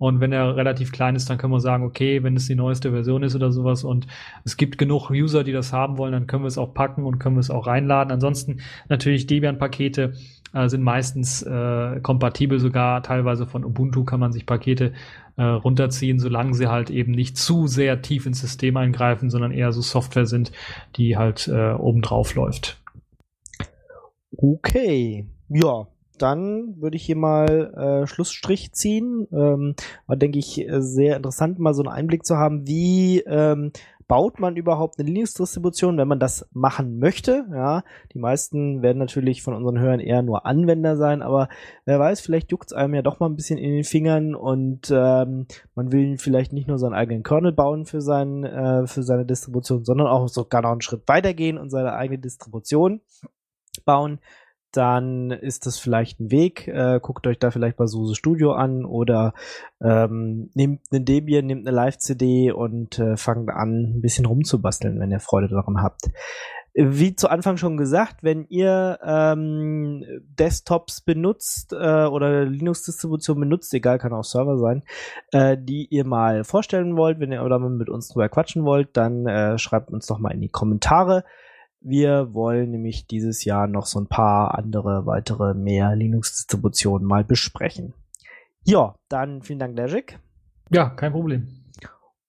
und 0.00 0.18
wenn 0.18 0.32
er 0.32 0.56
relativ 0.56 0.92
klein 0.92 1.14
ist, 1.14 1.28
dann 1.28 1.36
können 1.36 1.52
wir 1.52 1.60
sagen, 1.60 1.84
okay, 1.84 2.22
wenn 2.22 2.34
es 2.34 2.46
die 2.46 2.54
neueste 2.54 2.90
Version 2.90 3.22
ist 3.22 3.34
oder 3.34 3.52
sowas 3.52 3.84
und 3.84 4.06
es 4.46 4.56
gibt 4.56 4.78
genug 4.78 5.10
User, 5.10 5.44
die 5.44 5.52
das 5.52 5.74
haben 5.74 5.98
wollen, 5.98 6.12
dann 6.12 6.26
können 6.26 6.42
wir 6.42 6.48
es 6.48 6.56
auch 6.56 6.72
packen 6.72 7.04
und 7.04 7.18
können 7.18 7.36
wir 7.36 7.40
es 7.40 7.50
auch 7.50 7.66
reinladen. 7.66 8.10
Ansonsten 8.10 8.60
natürlich 8.88 9.26
Debian-Pakete 9.26 10.14
äh, 10.54 10.68
sind 10.70 10.82
meistens 10.82 11.42
äh, 11.42 12.00
kompatibel, 12.00 12.58
sogar 12.58 13.02
teilweise 13.02 13.46
von 13.46 13.62
Ubuntu 13.62 14.04
kann 14.04 14.20
man 14.20 14.32
sich 14.32 14.46
Pakete 14.46 14.94
äh, 15.36 15.42
runterziehen, 15.42 16.18
solange 16.18 16.54
sie 16.54 16.68
halt 16.68 16.88
eben 16.88 17.12
nicht 17.12 17.36
zu 17.36 17.66
sehr 17.66 18.00
tief 18.00 18.24
ins 18.24 18.40
System 18.40 18.78
eingreifen, 18.78 19.28
sondern 19.28 19.52
eher 19.52 19.70
so 19.72 19.82
Software 19.82 20.24
sind, 20.24 20.50
die 20.96 21.18
halt 21.18 21.46
äh, 21.46 21.72
obendrauf 21.72 22.34
läuft. 22.34 22.80
Okay, 24.34 25.26
ja, 25.50 25.86
dann 26.22 26.80
würde 26.80 26.96
ich 26.96 27.04
hier 27.04 27.16
mal 27.16 28.02
äh, 28.02 28.06
Schlussstrich 28.06 28.72
ziehen. 28.72 29.26
Ähm, 29.32 29.74
war, 30.06 30.16
denke 30.16 30.38
ich, 30.38 30.66
sehr 30.68 31.16
interessant, 31.16 31.58
mal 31.58 31.74
so 31.74 31.82
einen 31.82 31.92
Einblick 31.92 32.24
zu 32.24 32.36
haben, 32.36 32.66
wie 32.66 33.20
ähm, 33.20 33.72
baut 34.10 34.40
man 34.40 34.56
überhaupt 34.56 34.98
eine 34.98 35.08
Linux-Distribution, 35.08 35.96
wenn 35.96 36.08
man 36.08 36.18
das 36.18 36.44
machen 36.50 36.98
möchte. 36.98 37.46
Ja, 37.52 37.84
die 38.12 38.18
meisten 38.18 38.82
werden 38.82 38.98
natürlich 38.98 39.40
von 39.40 39.54
unseren 39.54 39.78
Hörern 39.78 40.00
eher 40.00 40.22
nur 40.22 40.46
Anwender 40.46 40.96
sein, 40.96 41.22
aber 41.22 41.48
wer 41.84 42.00
weiß, 42.00 42.20
vielleicht 42.20 42.50
juckt 42.50 42.72
es 42.72 42.76
einem 42.76 42.94
ja 42.96 43.02
doch 43.02 43.20
mal 43.20 43.26
ein 43.26 43.36
bisschen 43.36 43.56
in 43.56 43.70
den 43.70 43.84
Fingern 43.84 44.34
und 44.34 44.90
ähm, 44.90 45.46
man 45.76 45.92
will 45.92 46.18
vielleicht 46.18 46.52
nicht 46.52 46.66
nur 46.66 46.80
seinen 46.80 46.94
eigenen 46.94 47.22
Kernel 47.22 47.52
bauen 47.52 47.86
für, 47.86 48.00
sein, 48.00 48.42
äh, 48.42 48.84
für 48.88 49.04
seine 49.04 49.24
Distribution, 49.24 49.84
sondern 49.84 50.08
auch 50.08 50.26
sogar 50.26 50.62
noch 50.62 50.72
einen 50.72 50.80
Schritt 50.80 51.06
weitergehen 51.06 51.56
und 51.56 51.70
seine 51.70 51.92
eigene 51.92 52.18
Distribution 52.18 53.02
bauen 53.84 54.18
dann 54.72 55.30
ist 55.30 55.66
das 55.66 55.78
vielleicht 55.78 56.20
ein 56.20 56.30
Weg. 56.30 56.68
Äh, 56.68 57.00
guckt 57.00 57.26
euch 57.26 57.38
da 57.38 57.50
vielleicht 57.50 57.78
mal 57.78 57.88
SUSE 57.88 58.14
Studio 58.14 58.52
an 58.52 58.84
oder 58.84 59.34
ähm, 59.82 60.50
nehmt 60.54 60.82
eine 60.90 61.00
Debian, 61.00 61.46
nehmt 61.46 61.66
eine 61.66 61.74
Live-CD 61.74 62.52
und 62.52 62.98
äh, 62.98 63.16
fangt 63.16 63.50
an, 63.50 63.96
ein 63.96 64.00
bisschen 64.00 64.26
rumzubasteln, 64.26 65.00
wenn 65.00 65.10
ihr 65.10 65.20
Freude 65.20 65.48
daran 65.48 65.82
habt. 65.82 66.10
Wie 66.72 67.16
zu 67.16 67.28
Anfang 67.28 67.56
schon 67.56 67.76
gesagt, 67.76 68.22
wenn 68.22 68.46
ihr 68.48 69.00
ähm, 69.04 70.04
Desktops 70.38 71.00
benutzt 71.00 71.72
äh, 71.72 72.04
oder 72.04 72.44
Linux-Distribution 72.44 73.40
benutzt, 73.40 73.74
egal, 73.74 73.98
kann 73.98 74.12
auch 74.12 74.22
Server 74.22 74.56
sein, 74.56 74.84
äh, 75.32 75.56
die 75.58 75.88
ihr 75.90 76.06
mal 76.06 76.44
vorstellen 76.44 76.96
wollt, 76.96 77.18
wenn 77.18 77.32
ihr 77.32 77.42
oder 77.42 77.58
mit 77.58 77.90
uns 77.90 78.08
drüber 78.08 78.28
quatschen 78.28 78.64
wollt, 78.64 78.96
dann 78.96 79.26
äh, 79.26 79.58
schreibt 79.58 79.90
uns 79.90 80.06
doch 80.06 80.20
mal 80.20 80.32
in 80.32 80.40
die 80.40 80.48
Kommentare. 80.48 81.24
Wir 81.80 82.34
wollen 82.34 82.72
nämlich 82.72 83.06
dieses 83.06 83.44
Jahr 83.44 83.66
noch 83.66 83.86
so 83.86 83.98
ein 83.98 84.06
paar 84.06 84.58
andere, 84.58 85.06
weitere, 85.06 85.54
mehr 85.54 85.96
Linux-Distributionen 85.96 87.06
mal 87.06 87.24
besprechen. 87.24 87.94
Ja, 88.64 88.96
dann 89.08 89.42
vielen 89.42 89.58
Dank, 89.58 89.76
Legic. 89.76 90.18
Ja, 90.70 90.90
kein 90.90 91.12
Problem. 91.12 91.48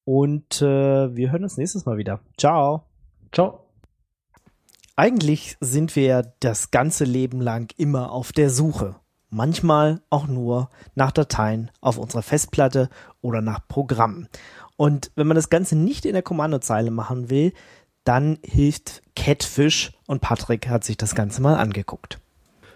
Und 0.05 0.61
äh, 0.61 1.15
wir 1.15 1.31
hören 1.31 1.43
uns 1.43 1.57
nächstes 1.57 1.85
Mal 1.85 1.97
wieder. 1.97 2.21
Ciao. 2.37 2.83
Ciao. 3.33 3.67
Eigentlich 4.95 5.57
sind 5.59 5.95
wir 5.95 6.33
das 6.39 6.71
ganze 6.71 7.03
Leben 7.03 7.41
lang 7.41 7.73
immer 7.77 8.11
auf 8.11 8.31
der 8.31 8.49
Suche. 8.49 8.95
Manchmal 9.29 10.01
auch 10.09 10.27
nur 10.27 10.69
nach 10.95 11.11
Dateien 11.11 11.71
auf 11.81 11.97
unserer 11.97 12.21
Festplatte 12.21 12.89
oder 13.21 13.41
nach 13.41 13.67
Programmen. 13.67 14.27
Und 14.75 15.11
wenn 15.15 15.27
man 15.27 15.35
das 15.35 15.49
Ganze 15.49 15.77
nicht 15.77 16.05
in 16.05 16.13
der 16.13 16.23
Kommandozeile 16.23 16.91
machen 16.91 17.29
will, 17.29 17.53
dann 18.03 18.39
hilft 18.43 19.01
Catfish 19.15 19.91
und 20.07 20.21
Patrick 20.21 20.67
hat 20.67 20.83
sich 20.83 20.97
das 20.97 21.15
Ganze 21.15 21.41
mal 21.41 21.55
angeguckt. 21.55 22.19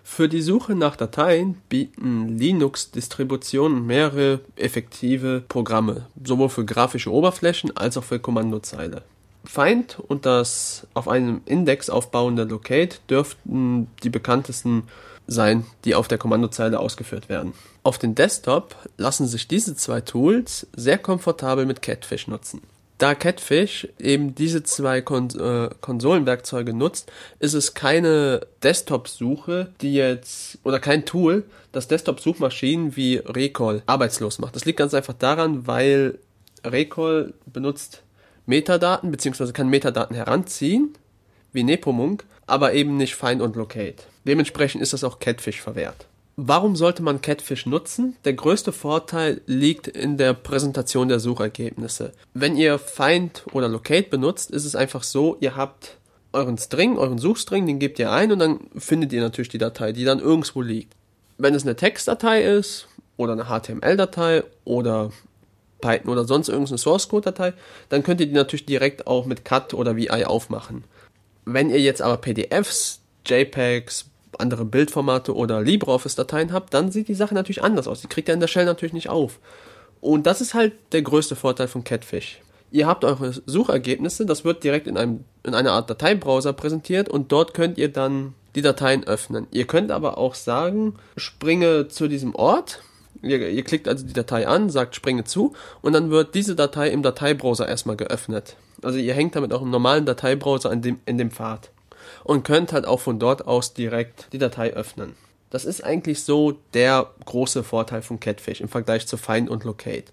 Für 0.04 0.30
die 0.30 0.42
Suche 0.42 0.76
nach 0.76 0.96
Dateien 0.96 1.56
bieten 1.68 2.38
Linux-Distributionen 2.38 3.88
mehrere 3.88 4.42
effektive 4.56 5.44
Programme, 5.48 6.06
sowohl 6.24 6.50
für 6.50 6.64
grafische 6.64 7.12
Oberflächen 7.12 7.76
als 7.76 7.98
auch 7.98 8.04
für 8.04 8.20
Kommandozeile. 8.20 9.02
Find 9.46 10.00
und 10.00 10.28
das 10.28 10.86
auf 10.94 11.08
einem 11.08 11.42
Index 11.46 11.90
aufbauende 11.90 12.44
Locate 12.44 13.00
dürften 13.10 13.88
die 14.04 14.10
bekanntesten 14.10 14.84
sein, 15.28 15.66
die 15.86 15.96
auf 15.96 16.08
der 16.08 16.20
Kommandozeile 16.20 16.80
ausgeführt 16.80 17.28
werden. 17.28 17.54
Auf 17.82 17.98
den 17.98 18.14
Desktop 18.14 18.76
lassen 18.98 19.28
sich 19.28 19.48
diese 19.48 19.76
zwei 19.76 20.02
Tools 20.02 20.68
sehr 20.76 21.00
komfortabel 21.00 21.66
mit 21.66 21.82
Catfish 21.82 22.28
nutzen. 22.28 22.62
Da 22.98 23.14
Catfish 23.14 23.90
eben 24.00 24.36
diese 24.36 24.64
zwei 24.64 25.02
Kon 25.02 25.30
äh, 25.38 25.70
Konsolenwerkzeuge 25.82 26.74
nutzt, 26.74 27.12
ist 27.40 27.54
es 27.54 27.74
keine 27.74 28.48
Desktop-Suche, 28.64 29.74
die 29.82 29.96
jetzt 29.96 30.60
oder 30.64 30.80
kein 30.80 31.06
Tool, 31.06 31.44
das 31.74 31.90
Desktop-Suchmaschinen 31.90 32.96
wie 32.96 33.18
Recall 33.18 33.84
arbeitslos 33.86 34.40
macht. 34.40 34.56
Das 34.56 34.64
liegt 34.64 34.80
ganz 34.80 34.94
einfach 34.94 35.14
daran, 35.14 35.68
weil 35.68 36.20
Recall 36.64 37.34
benutzt 37.46 38.02
Metadaten 38.46 39.12
bzw. 39.12 39.52
kann 39.52 39.70
Metadaten 39.70 40.16
heranziehen, 40.16 40.94
wie 41.52 41.64
Nepomuk, 41.64 42.24
aber 42.48 42.74
eben 42.74 42.96
nicht 42.96 43.16
Find 43.16 43.42
und 43.42 43.58
Locate. 43.58 44.04
Dementsprechend 44.26 44.82
ist 44.82 44.94
das 44.94 45.04
auch 45.04 45.20
Catfish 45.20 45.62
verwehrt. 45.62 46.06
Warum 46.38 46.76
sollte 46.76 47.02
man 47.02 47.22
Catfish 47.22 47.66
nutzen? 47.66 48.18
Der 48.26 48.34
größte 48.34 48.74
Vorteil 48.74 49.42
liegt 49.46 49.88
in 49.88 50.18
der 50.18 50.34
Präsentation 50.34 51.08
der 51.08 51.22
Suchergebnisse. 51.22 52.12
Wenn 52.34 52.58
ihr 52.58 52.78
Find 52.78 53.46
oder 53.54 53.70
Locate 53.70 54.10
benutzt, 54.10 54.52
ist 54.52 54.66
es 54.66 54.76
einfach 54.76 55.04
so, 55.04 55.38
ihr 55.40 55.56
habt 55.56 55.98
euren 56.34 56.58
String, 56.58 56.98
euren 56.98 57.18
Suchstring, 57.20 57.66
den 57.66 57.80
gebt 57.80 58.00
ihr 58.00 58.12
ein 58.12 58.34
und 58.34 58.40
dann 58.40 58.60
findet 58.76 59.14
ihr 59.14 59.22
natürlich 59.22 59.48
die 59.48 59.58
Datei, 59.58 59.94
die 59.94 60.04
dann 60.04 60.20
irgendwo 60.20 60.62
liegt. 60.62 60.94
Wenn 61.38 61.56
es 61.56 61.64
eine 61.64 61.78
Textdatei 61.78 62.44
ist 62.44 62.90
oder 63.16 63.32
eine 63.32 63.46
HTML-Datei 63.46 64.44
oder 64.66 65.12
Python 65.80 66.12
oder 66.12 66.26
sonst 66.26 66.50
irgendeine 66.50 66.78
Source 66.78 67.08
Code 67.08 67.32
Datei, 67.32 67.54
dann 67.88 68.04
könnt 68.04 68.20
ihr 68.20 68.28
die 68.28 68.34
natürlich 68.34 68.66
direkt 68.66 69.08
auch 69.08 69.26
mit 69.26 69.46
Cut 69.46 69.74
oder 69.74 69.96
VI 69.96 70.26
aufmachen. 70.26 70.84
Wenn 71.46 71.70
ihr 71.70 71.80
jetzt 71.80 72.02
aber 72.02 72.18
PDFs, 72.18 73.00
JPEGs, 73.26 74.10
andere 74.40 74.66
Bildformate 74.66 75.36
oder 75.36 75.62
LibreOffice-Dateien 75.62 76.54
habt, 76.54 76.74
dann 76.74 76.92
sieht 76.92 77.08
die 77.08 77.16
Sache 77.16 77.34
natürlich 77.34 77.64
anders 77.64 77.88
aus. 77.88 78.02
Die 78.02 78.08
kriegt 78.08 78.28
ihr 78.28 78.34
in 78.34 78.40
der 78.40 78.48
Shell 78.48 78.66
natürlich 78.66 78.94
nicht 78.94 79.10
auf. 79.10 79.40
Und 80.02 80.28
das 80.28 80.42
ist 80.42 80.54
halt 80.54 80.74
der 80.92 81.02
größte 81.02 81.36
Vorteil 81.36 81.68
von 81.68 81.84
Catfish. 81.84 82.42
Ihr 82.72 82.88
habt 82.88 83.06
eure 83.06 83.32
Suchergebnisse, 83.46 84.26
das 84.26 84.44
wird 84.44 84.64
direkt 84.64 84.88
in, 84.88 84.98
einem, 84.98 85.24
in 85.44 85.54
einer 85.54 85.72
Art 85.72 85.90
Dateibrowser 85.90 86.54
präsentiert 86.54 87.10
und 87.10 87.32
dort 87.32 87.54
könnt 87.54 87.78
ihr 87.78 87.92
dann 87.92 88.34
die 88.56 88.62
Dateien 88.62 89.06
öffnen. 89.06 89.48
Ihr 89.52 89.66
könnt 89.66 89.92
aber 89.92 90.18
auch 90.18 90.36
sagen, 90.36 90.96
springe 91.16 91.88
zu 91.88 92.08
diesem 92.08 92.36
Ort. 92.36 92.82
Ihr, 93.22 93.50
ihr 93.50 93.64
klickt 93.64 93.88
also 93.88 94.06
die 94.06 94.14
Datei 94.14 94.48
an, 94.48 94.70
sagt 94.70 94.96
springe 94.96 95.24
zu 95.24 95.54
und 95.82 95.94
dann 95.94 96.10
wird 96.10 96.36
diese 96.36 96.56
Datei 96.56 96.90
im 96.90 97.02
Dateibrowser 97.02 97.68
erstmal 97.68 97.96
geöffnet. 97.96 98.56
Also 98.82 99.00
ihr 99.00 99.14
hängt 99.14 99.36
damit 99.36 99.54
auch 99.54 99.62
im 99.62 99.70
normalen 99.70 100.06
Dateibrowser 100.06 100.72
in 100.72 100.82
dem, 100.82 101.00
in 101.06 101.18
dem 101.18 101.32
Pfad 101.32 101.72
und 102.26 102.44
könnt 102.44 102.74
halt 102.74 102.86
auch 102.86 103.00
von 103.00 103.20
dort 103.20 103.48
aus 103.48 103.74
direkt 103.74 104.28
die 104.34 104.40
Datei 104.40 104.74
öffnen. 104.74 105.16
Das 105.52 105.64
ist 105.64 105.84
eigentlich 105.84 106.24
so 106.24 106.58
der 106.74 107.12
große 107.24 107.64
Vorteil 107.64 108.02
von 108.02 108.20
Catfish 108.20 108.60
im 108.60 108.68
Vergleich 108.68 109.08
zu 109.08 109.16
Find 109.16 109.50
und 109.50 109.64
Locate. 109.64 110.06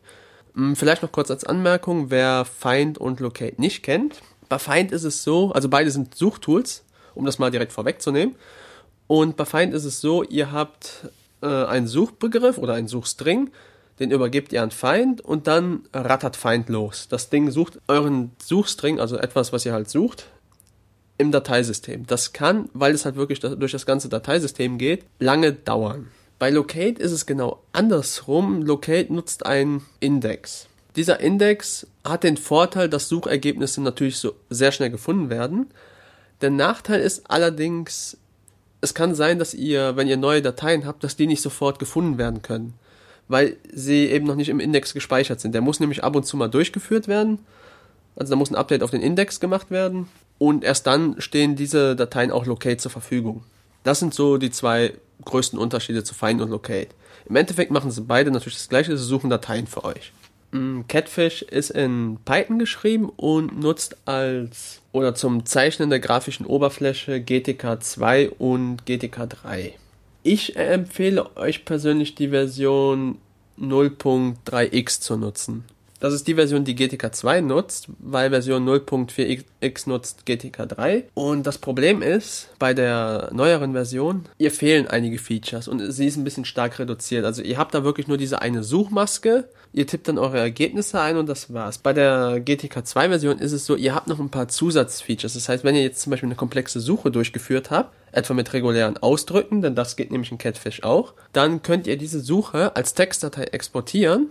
Hm, 0.54 0.76
vielleicht 0.76 1.02
noch 1.02 1.10
kurz 1.10 1.30
als 1.30 1.44
Anmerkung, 1.44 2.10
wer 2.10 2.44
Find 2.44 2.98
und 2.98 3.18
Locate 3.18 3.60
nicht 3.60 3.82
kennt. 3.82 4.20
Bei 4.50 4.58
Find 4.58 4.92
ist 4.92 5.04
es 5.04 5.24
so, 5.24 5.52
also 5.52 5.70
beide 5.70 5.90
sind 5.90 6.14
Suchtools, 6.14 6.84
um 7.14 7.24
das 7.24 7.38
mal 7.38 7.50
direkt 7.50 7.72
vorwegzunehmen. 7.72 8.36
Und 9.06 9.36
bei 9.36 9.46
Find 9.46 9.72
ist 9.72 9.86
es 9.86 10.02
so, 10.02 10.22
ihr 10.22 10.52
habt 10.52 11.10
äh, 11.40 11.46
einen 11.46 11.86
Suchbegriff 11.86 12.58
oder 12.58 12.74
einen 12.74 12.88
Suchstring, 12.88 13.50
den 14.00 14.10
übergebt 14.10 14.52
ihr 14.52 14.62
an 14.62 14.70
Find 14.70 15.22
und 15.22 15.46
dann 15.46 15.88
rattert 15.94 16.36
Find 16.36 16.68
los. 16.68 17.08
Das 17.08 17.30
Ding 17.30 17.50
sucht 17.50 17.80
euren 17.88 18.32
Suchstring, 18.42 19.00
also 19.00 19.16
etwas, 19.16 19.52
was 19.54 19.64
ihr 19.64 19.72
halt 19.72 19.88
sucht, 19.88 20.26
im 21.18 21.32
Dateisystem. 21.32 22.06
Das 22.06 22.32
kann, 22.32 22.68
weil 22.72 22.94
es 22.94 23.04
halt 23.04 23.16
wirklich 23.16 23.40
durch 23.40 23.72
das 23.72 23.86
ganze 23.86 24.08
Dateisystem 24.08 24.78
geht, 24.78 25.04
lange 25.18 25.52
dauern. 25.52 26.08
Bei 26.38 26.50
Locate 26.50 27.00
ist 27.00 27.12
es 27.12 27.26
genau 27.26 27.62
andersrum. 27.72 28.62
Locate 28.62 29.12
nutzt 29.12 29.46
einen 29.46 29.82
Index. 30.00 30.66
Dieser 30.96 31.20
Index 31.20 31.86
hat 32.04 32.24
den 32.24 32.36
Vorteil, 32.36 32.88
dass 32.88 33.08
Suchergebnisse 33.08 33.80
natürlich 33.80 34.18
so 34.18 34.34
sehr 34.50 34.72
schnell 34.72 34.90
gefunden 34.90 35.30
werden. 35.30 35.66
Der 36.40 36.50
Nachteil 36.50 37.00
ist 37.00 37.30
allerdings, 37.30 38.16
es 38.80 38.92
kann 38.92 39.14
sein, 39.14 39.38
dass 39.38 39.54
ihr, 39.54 39.96
wenn 39.96 40.08
ihr 40.08 40.16
neue 40.16 40.42
Dateien 40.42 40.84
habt, 40.84 41.04
dass 41.04 41.16
die 41.16 41.28
nicht 41.28 41.40
sofort 41.40 41.78
gefunden 41.78 42.18
werden 42.18 42.42
können, 42.42 42.74
weil 43.28 43.56
sie 43.72 44.06
eben 44.06 44.26
noch 44.26 44.34
nicht 44.34 44.48
im 44.48 44.60
Index 44.60 44.92
gespeichert 44.92 45.40
sind. 45.40 45.54
Der 45.54 45.62
muss 45.62 45.78
nämlich 45.78 46.02
ab 46.02 46.16
und 46.16 46.26
zu 46.26 46.36
mal 46.36 46.48
durchgeführt 46.48 47.06
werden 47.06 47.38
Also 48.16 48.30
da 48.30 48.36
muss 48.36 48.50
ein 48.50 48.56
Update 48.56 48.82
auf 48.82 48.90
den 48.90 49.00
Index 49.00 49.40
gemacht 49.40 49.70
werden 49.70 50.08
und 50.38 50.64
erst 50.64 50.86
dann 50.86 51.20
stehen 51.20 51.56
diese 51.56 51.96
Dateien 51.96 52.30
auch 52.30 52.46
Locate 52.46 52.76
zur 52.76 52.90
Verfügung. 52.90 53.44
Das 53.84 54.00
sind 54.00 54.14
so 54.14 54.38
die 54.38 54.50
zwei 54.50 54.92
größten 55.24 55.58
Unterschiede 55.58 56.04
zu 56.04 56.14
Find 56.14 56.40
und 56.40 56.50
Locate. 56.50 56.88
Im 57.28 57.36
Endeffekt 57.36 57.70
machen 57.70 57.90
sie 57.90 58.02
beide 58.02 58.30
natürlich 58.30 58.58
das 58.58 58.68
gleiche, 58.68 58.96
sie 58.96 59.04
suchen 59.04 59.30
Dateien 59.30 59.66
für 59.66 59.84
euch. 59.84 60.12
Mm, 60.52 60.82
Catfish 60.86 61.42
ist 61.42 61.70
in 61.70 62.18
Python 62.24 62.58
geschrieben 62.58 63.08
und 63.08 63.58
nutzt 63.58 63.96
als 64.04 64.80
oder 64.92 65.14
zum 65.14 65.46
Zeichnen 65.46 65.88
der 65.88 66.00
grafischen 66.00 66.44
Oberfläche 66.46 67.20
GTK 67.20 67.82
2 67.82 68.30
und 68.30 68.84
GTK 68.84 69.28
3. 69.28 69.74
Ich 70.22 70.56
empfehle 70.56 71.36
euch 71.36 71.64
persönlich 71.64 72.14
die 72.14 72.28
Version 72.28 73.18
0.3x 73.58 75.00
zu 75.00 75.16
nutzen. 75.16 75.64
Das 76.02 76.12
ist 76.12 76.26
die 76.26 76.34
Version, 76.34 76.64
die 76.64 76.74
GTK 76.74 77.14
2 77.14 77.42
nutzt, 77.42 77.86
weil 78.00 78.30
Version 78.30 78.68
0.4x 78.68 79.88
nutzt 79.88 80.26
GTK 80.26 80.68
3. 80.68 81.04
Und 81.14 81.46
das 81.46 81.58
Problem 81.58 82.02
ist, 82.02 82.48
bei 82.58 82.74
der 82.74 83.30
neueren 83.32 83.72
Version, 83.72 84.24
ihr 84.36 84.50
fehlen 84.50 84.88
einige 84.88 85.18
Features 85.18 85.68
und 85.68 85.92
sie 85.92 86.08
ist 86.08 86.16
ein 86.16 86.24
bisschen 86.24 86.44
stark 86.44 86.80
reduziert. 86.80 87.24
Also 87.24 87.40
ihr 87.40 87.56
habt 87.56 87.72
da 87.72 87.84
wirklich 87.84 88.08
nur 88.08 88.16
diese 88.16 88.42
eine 88.42 88.64
Suchmaske, 88.64 89.48
ihr 89.72 89.86
tippt 89.86 90.08
dann 90.08 90.18
eure 90.18 90.40
Ergebnisse 90.40 91.00
ein 91.00 91.18
und 91.18 91.28
das 91.28 91.54
war's. 91.54 91.78
Bei 91.78 91.92
der 91.92 92.40
GTK 92.40 92.84
2 92.84 93.08
Version 93.10 93.38
ist 93.38 93.52
es 93.52 93.64
so, 93.64 93.76
ihr 93.76 93.94
habt 93.94 94.08
noch 94.08 94.18
ein 94.18 94.28
paar 94.28 94.48
Zusatzfeatures. 94.48 95.34
Das 95.34 95.48
heißt, 95.48 95.62
wenn 95.62 95.76
ihr 95.76 95.82
jetzt 95.82 96.02
zum 96.02 96.10
Beispiel 96.10 96.26
eine 96.26 96.34
komplexe 96.34 96.80
Suche 96.80 97.12
durchgeführt 97.12 97.70
habt, 97.70 97.94
etwa 98.10 98.34
mit 98.34 98.52
regulären 98.52 98.96
Ausdrücken, 98.96 99.62
denn 99.62 99.76
das 99.76 99.94
geht 99.94 100.10
nämlich 100.10 100.32
in 100.32 100.38
Catfish 100.38 100.82
auch, 100.82 101.14
dann 101.32 101.62
könnt 101.62 101.86
ihr 101.86 101.96
diese 101.96 102.18
Suche 102.18 102.74
als 102.74 102.94
Textdatei 102.94 103.44
exportieren 103.44 104.30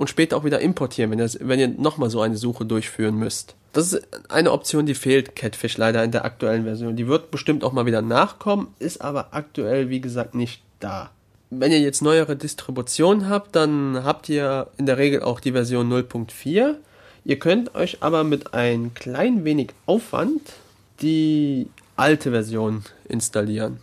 und 0.00 0.08
später 0.08 0.38
auch 0.38 0.44
wieder 0.44 0.60
importieren, 0.60 1.10
wenn 1.10 1.18
ihr, 1.18 1.28
wenn 1.40 1.60
ihr 1.60 1.68
nochmal 1.68 2.08
so 2.08 2.22
eine 2.22 2.38
Suche 2.38 2.64
durchführen 2.64 3.16
müsst. 3.16 3.54
Das 3.74 3.92
ist 3.92 4.08
eine 4.30 4.50
Option, 4.50 4.86
die 4.86 4.94
fehlt 4.94 5.36
Catfish 5.36 5.76
leider 5.76 6.02
in 6.02 6.10
der 6.10 6.24
aktuellen 6.24 6.64
Version. 6.64 6.96
Die 6.96 7.06
wird 7.06 7.30
bestimmt 7.30 7.62
auch 7.62 7.72
mal 7.72 7.84
wieder 7.84 8.00
nachkommen, 8.00 8.68
ist 8.78 9.02
aber 9.02 9.28
aktuell, 9.32 9.90
wie 9.90 10.00
gesagt, 10.00 10.34
nicht 10.34 10.62
da. 10.78 11.10
Wenn 11.50 11.70
ihr 11.70 11.80
jetzt 11.80 12.00
neuere 12.00 12.34
Distributionen 12.34 13.28
habt, 13.28 13.54
dann 13.54 14.02
habt 14.02 14.30
ihr 14.30 14.68
in 14.78 14.86
der 14.86 14.96
Regel 14.96 15.22
auch 15.22 15.38
die 15.38 15.52
Version 15.52 15.92
0.4. 15.92 16.76
Ihr 17.26 17.38
könnt 17.38 17.74
euch 17.74 17.98
aber 18.00 18.24
mit 18.24 18.54
ein 18.54 18.94
klein 18.94 19.44
wenig 19.44 19.74
Aufwand 19.84 20.40
die 21.02 21.68
alte 21.96 22.30
Version 22.30 22.84
installieren. 23.06 23.80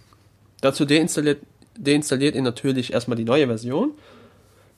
Dazu 0.62 0.84
deinstalliert, 0.84 1.42
deinstalliert 1.78 2.34
ihr 2.34 2.42
natürlich 2.42 2.92
erstmal 2.92 3.18
die 3.18 3.24
neue 3.24 3.46
Version 3.46 3.92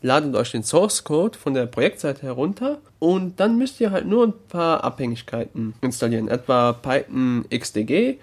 ladet 0.01 0.35
euch 0.35 0.51
den 0.51 0.63
Source 0.63 1.03
Code 1.03 1.37
von 1.37 1.53
der 1.53 1.65
Projektseite 1.65 2.23
herunter 2.23 2.79
und 2.99 3.39
dann 3.39 3.57
müsst 3.57 3.79
ihr 3.81 3.91
halt 3.91 4.07
nur 4.07 4.27
ein 4.27 4.33
paar 4.47 4.83
Abhängigkeiten 4.83 5.73
installieren, 5.81 6.27
etwa 6.27 6.73
Python 6.73 7.45
XDG 7.49 8.17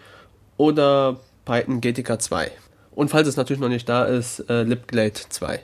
oder 0.56 1.20
Python 1.44 1.80
GTK 1.80 2.20
2. 2.20 2.50
Und 2.94 3.10
falls 3.10 3.28
es 3.28 3.36
natürlich 3.36 3.60
noch 3.60 3.68
nicht 3.68 3.88
da 3.88 4.04
ist, 4.04 4.40
äh, 4.48 4.62
libglade 4.62 5.20
2. 5.28 5.60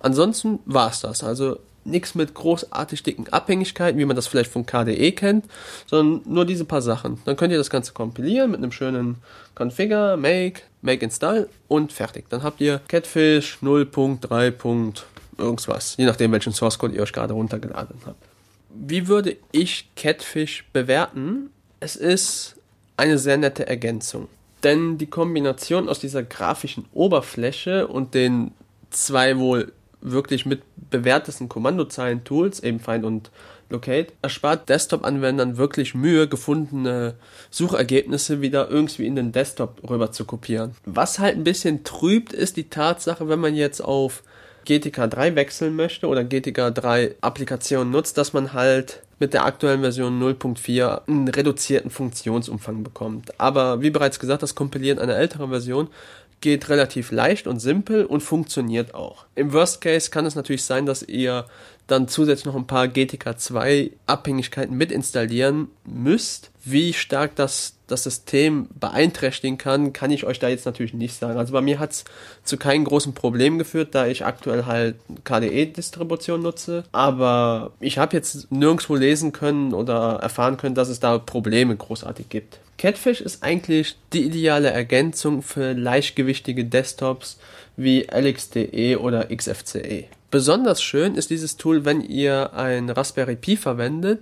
Ansonsten 0.00 0.58
war 0.66 0.90
es 0.90 1.00
das. 1.00 1.24
Also 1.24 1.58
nichts 1.84 2.14
mit 2.14 2.34
großartig 2.34 3.02
dicken 3.02 3.28
Abhängigkeiten, 3.32 3.98
wie 3.98 4.04
man 4.04 4.16
das 4.16 4.26
vielleicht 4.26 4.50
von 4.50 4.66
KDE 4.66 5.12
kennt, 5.12 5.46
sondern 5.86 6.32
nur 6.32 6.44
diese 6.44 6.64
paar 6.64 6.82
Sachen. 6.82 7.20
Dann 7.24 7.36
könnt 7.36 7.52
ihr 7.52 7.58
das 7.58 7.70
Ganze 7.70 7.92
kompilieren 7.92 8.50
mit 8.50 8.58
einem 8.58 8.72
schönen 8.72 9.16
Configure, 9.54 10.16
Make, 10.16 10.62
Make 10.82 11.04
Install 11.04 11.48
und 11.68 11.92
fertig. 11.92 12.26
Dann 12.28 12.42
habt 12.42 12.60
ihr 12.60 12.80
Catfish 12.88 13.58
0.3 13.62 14.50
irgendwas, 15.38 15.96
je 15.96 16.04
nachdem, 16.04 16.32
welchen 16.32 16.52
Source 16.52 16.78
Code 16.78 16.94
ihr 16.94 17.02
euch 17.02 17.12
gerade 17.12 17.34
runtergeladen 17.34 17.96
habt. 18.06 18.22
Wie 18.74 19.06
würde 19.08 19.36
ich 19.52 19.88
Catfish 19.94 20.64
bewerten? 20.72 21.50
Es 21.80 21.96
ist 21.96 22.56
eine 22.96 23.18
sehr 23.18 23.36
nette 23.36 23.66
Ergänzung. 23.66 24.28
Denn 24.62 24.98
die 24.98 25.06
Kombination 25.06 25.88
aus 25.88 26.00
dieser 26.00 26.22
grafischen 26.22 26.86
Oberfläche 26.92 27.86
und 27.86 28.14
den 28.14 28.52
zwei 28.90 29.38
wohl 29.38 29.72
wirklich 30.00 30.46
mit 30.46 30.62
bewährtesten 30.90 31.48
Kommandozeilen-Tools, 31.48 32.60
eben 32.60 32.80
Find 32.80 33.04
und 33.04 33.30
Locate, 33.70 34.12
erspart 34.22 34.68
Desktop-Anwendern 34.68 35.56
wirklich 35.56 35.94
Mühe, 35.94 36.28
gefundene 36.28 37.14
Suchergebnisse 37.50 38.40
wieder 38.40 38.70
irgendwie 38.70 39.06
in 39.06 39.16
den 39.16 39.32
Desktop 39.32 39.80
rüber 39.88 40.12
zu 40.12 40.24
kopieren. 40.24 40.72
Was 40.84 41.18
halt 41.18 41.36
ein 41.36 41.44
bisschen 41.44 41.84
trübt, 41.84 42.32
ist 42.32 42.56
die 42.56 42.68
Tatsache, 42.68 43.28
wenn 43.28 43.40
man 43.40 43.54
jetzt 43.54 43.80
auf 43.80 44.22
GTK 44.64 45.08
3 45.08 45.34
wechseln 45.36 45.76
möchte 45.76 46.06
oder 46.06 46.24
GTK 46.24 46.74
3 46.74 47.16
Applikationen 47.20 47.92
nutzt, 47.92 48.18
dass 48.18 48.32
man 48.32 48.52
halt 48.52 49.02
mit 49.18 49.32
der 49.32 49.44
aktuellen 49.44 49.80
Version 49.80 50.20
0.4 50.20 51.06
einen 51.06 51.28
reduzierten 51.28 51.90
Funktionsumfang 51.90 52.82
bekommt. 52.82 53.38
Aber 53.38 53.80
wie 53.80 53.90
bereits 53.90 54.18
gesagt, 54.18 54.42
das 54.42 54.54
Kompilieren 54.54 54.98
einer 54.98 55.16
älteren 55.16 55.50
Version 55.50 55.88
geht 56.44 56.68
relativ 56.68 57.10
leicht 57.10 57.46
und 57.46 57.58
simpel 57.58 58.04
und 58.04 58.20
funktioniert 58.20 58.94
auch. 58.94 59.24
Im 59.34 59.54
Worst 59.54 59.80
Case 59.80 60.10
kann 60.10 60.26
es 60.26 60.34
natürlich 60.34 60.62
sein, 60.62 60.84
dass 60.84 61.02
ihr 61.02 61.46
dann 61.86 62.06
zusätzlich 62.06 62.44
noch 62.44 62.54
ein 62.54 62.66
paar 62.66 62.86
GTK 62.86 63.38
2 63.38 63.90
Abhängigkeiten 64.06 64.76
mit 64.76 64.92
installieren 64.92 65.68
müsst. 65.86 66.50
Wie 66.62 66.92
stark 66.92 67.34
das 67.34 67.76
das 67.86 68.02
System 68.02 68.68
beeinträchtigen 68.78 69.56
kann, 69.56 69.94
kann 69.94 70.10
ich 70.10 70.24
euch 70.24 70.38
da 70.38 70.48
jetzt 70.48 70.66
natürlich 70.66 70.92
nicht 70.92 71.18
sagen. 71.18 71.38
Also 71.38 71.54
bei 71.54 71.62
mir 71.62 71.78
hat 71.78 71.92
es 71.92 72.04
zu 72.42 72.58
keinen 72.58 72.84
großen 72.84 73.14
Problemen 73.14 73.58
geführt, 73.58 73.94
da 73.94 74.06
ich 74.06 74.26
aktuell 74.26 74.66
halt 74.66 74.96
KDE-Distribution 75.24 76.42
nutze. 76.42 76.84
Aber 76.92 77.72
ich 77.80 77.96
habe 77.96 78.14
jetzt 78.16 78.52
nirgendwo 78.52 78.96
lesen 78.96 79.32
können 79.32 79.72
oder 79.72 80.18
erfahren 80.22 80.58
können, 80.58 80.74
dass 80.74 80.90
es 80.90 81.00
da 81.00 81.18
Probleme 81.18 81.74
großartig 81.74 82.28
gibt. 82.28 82.58
Catfish 82.78 83.20
ist 83.20 83.42
eigentlich 83.42 83.96
die 84.12 84.24
ideale 84.24 84.70
Ergänzung 84.70 85.42
für 85.42 85.72
leichtgewichtige 85.72 86.64
Desktops 86.64 87.38
wie 87.76 88.06
LXDE 88.10 88.98
oder 89.00 89.28
XFCE. 89.34 90.04
Besonders 90.30 90.82
schön 90.82 91.14
ist 91.14 91.30
dieses 91.30 91.56
Tool, 91.56 91.84
wenn 91.84 92.00
ihr 92.00 92.54
ein 92.54 92.90
Raspberry 92.90 93.36
Pi 93.36 93.56
verwendet 93.56 94.20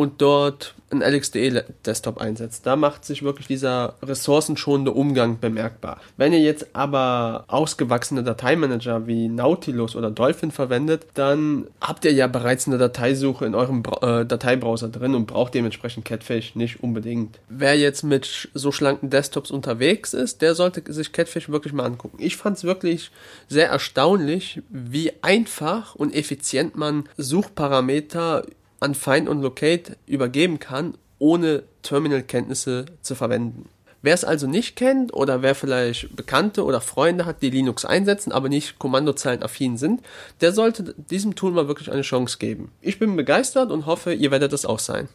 und 0.00 0.22
dort 0.22 0.74
ein 0.90 1.02
LXDE-Desktop 1.02 2.18
einsetzt. 2.18 2.64
Da 2.64 2.74
macht 2.74 3.04
sich 3.04 3.22
wirklich 3.22 3.46
dieser 3.46 3.96
ressourcenschonende 4.02 4.92
Umgang 4.92 5.38
bemerkbar. 5.38 6.00
Wenn 6.16 6.32
ihr 6.32 6.40
jetzt 6.40 6.68
aber 6.72 7.44
ausgewachsene 7.48 8.24
Dateimanager 8.24 9.06
wie 9.06 9.28
Nautilus 9.28 9.96
oder 9.96 10.10
Dolphin 10.10 10.52
verwendet, 10.52 11.06
dann 11.12 11.66
habt 11.82 12.06
ihr 12.06 12.12
ja 12.12 12.28
bereits 12.28 12.66
eine 12.66 12.78
Dateisuche 12.78 13.44
in 13.44 13.54
eurem 13.54 13.82
äh, 14.00 14.24
Dateibrowser 14.24 14.88
drin 14.88 15.14
und 15.14 15.26
braucht 15.26 15.52
dementsprechend 15.52 16.06
Catfish 16.06 16.56
nicht 16.56 16.82
unbedingt. 16.82 17.38
Wer 17.50 17.76
jetzt 17.78 18.02
mit 18.02 18.48
so 18.54 18.72
schlanken 18.72 19.10
Desktops 19.10 19.50
unterwegs 19.50 20.14
ist, 20.14 20.40
der 20.40 20.54
sollte 20.54 20.82
sich 20.94 21.12
Catfish 21.12 21.50
wirklich 21.50 21.74
mal 21.74 21.84
angucken. 21.84 22.16
Ich 22.18 22.38
fand 22.38 22.56
es 22.56 22.64
wirklich 22.64 23.10
sehr 23.48 23.68
erstaunlich, 23.68 24.62
wie 24.70 25.12
einfach 25.20 25.94
und 25.94 26.14
effizient 26.14 26.74
man 26.74 27.04
Suchparameter 27.18 28.44
an 28.80 28.94
Find 28.94 29.28
und 29.28 29.42
Locate 29.42 29.96
übergeben 30.06 30.58
kann, 30.58 30.94
ohne 31.18 31.62
Terminalkenntnisse 31.82 32.86
zu 33.02 33.14
verwenden. 33.14 33.68
Wer 34.02 34.14
es 34.14 34.24
also 34.24 34.46
nicht 34.46 34.76
kennt 34.76 35.12
oder 35.12 35.42
wer 35.42 35.54
vielleicht 35.54 36.16
Bekannte 36.16 36.64
oder 36.64 36.80
Freunde 36.80 37.26
hat, 37.26 37.42
die 37.42 37.50
Linux 37.50 37.84
einsetzen, 37.84 38.32
aber 38.32 38.48
nicht 38.48 38.78
Kommandozeilen-affin 38.78 39.76
sind, 39.76 40.00
der 40.40 40.52
sollte 40.52 40.94
diesem 40.96 41.34
Tool 41.34 41.52
mal 41.52 41.68
wirklich 41.68 41.92
eine 41.92 42.00
Chance 42.00 42.38
geben. 42.38 42.72
Ich 42.80 42.98
bin 42.98 43.14
begeistert 43.14 43.70
und 43.70 43.84
hoffe, 43.84 44.14
ihr 44.14 44.30
werdet 44.30 44.54
es 44.54 44.64
auch 44.64 44.78
sein. 44.78 45.08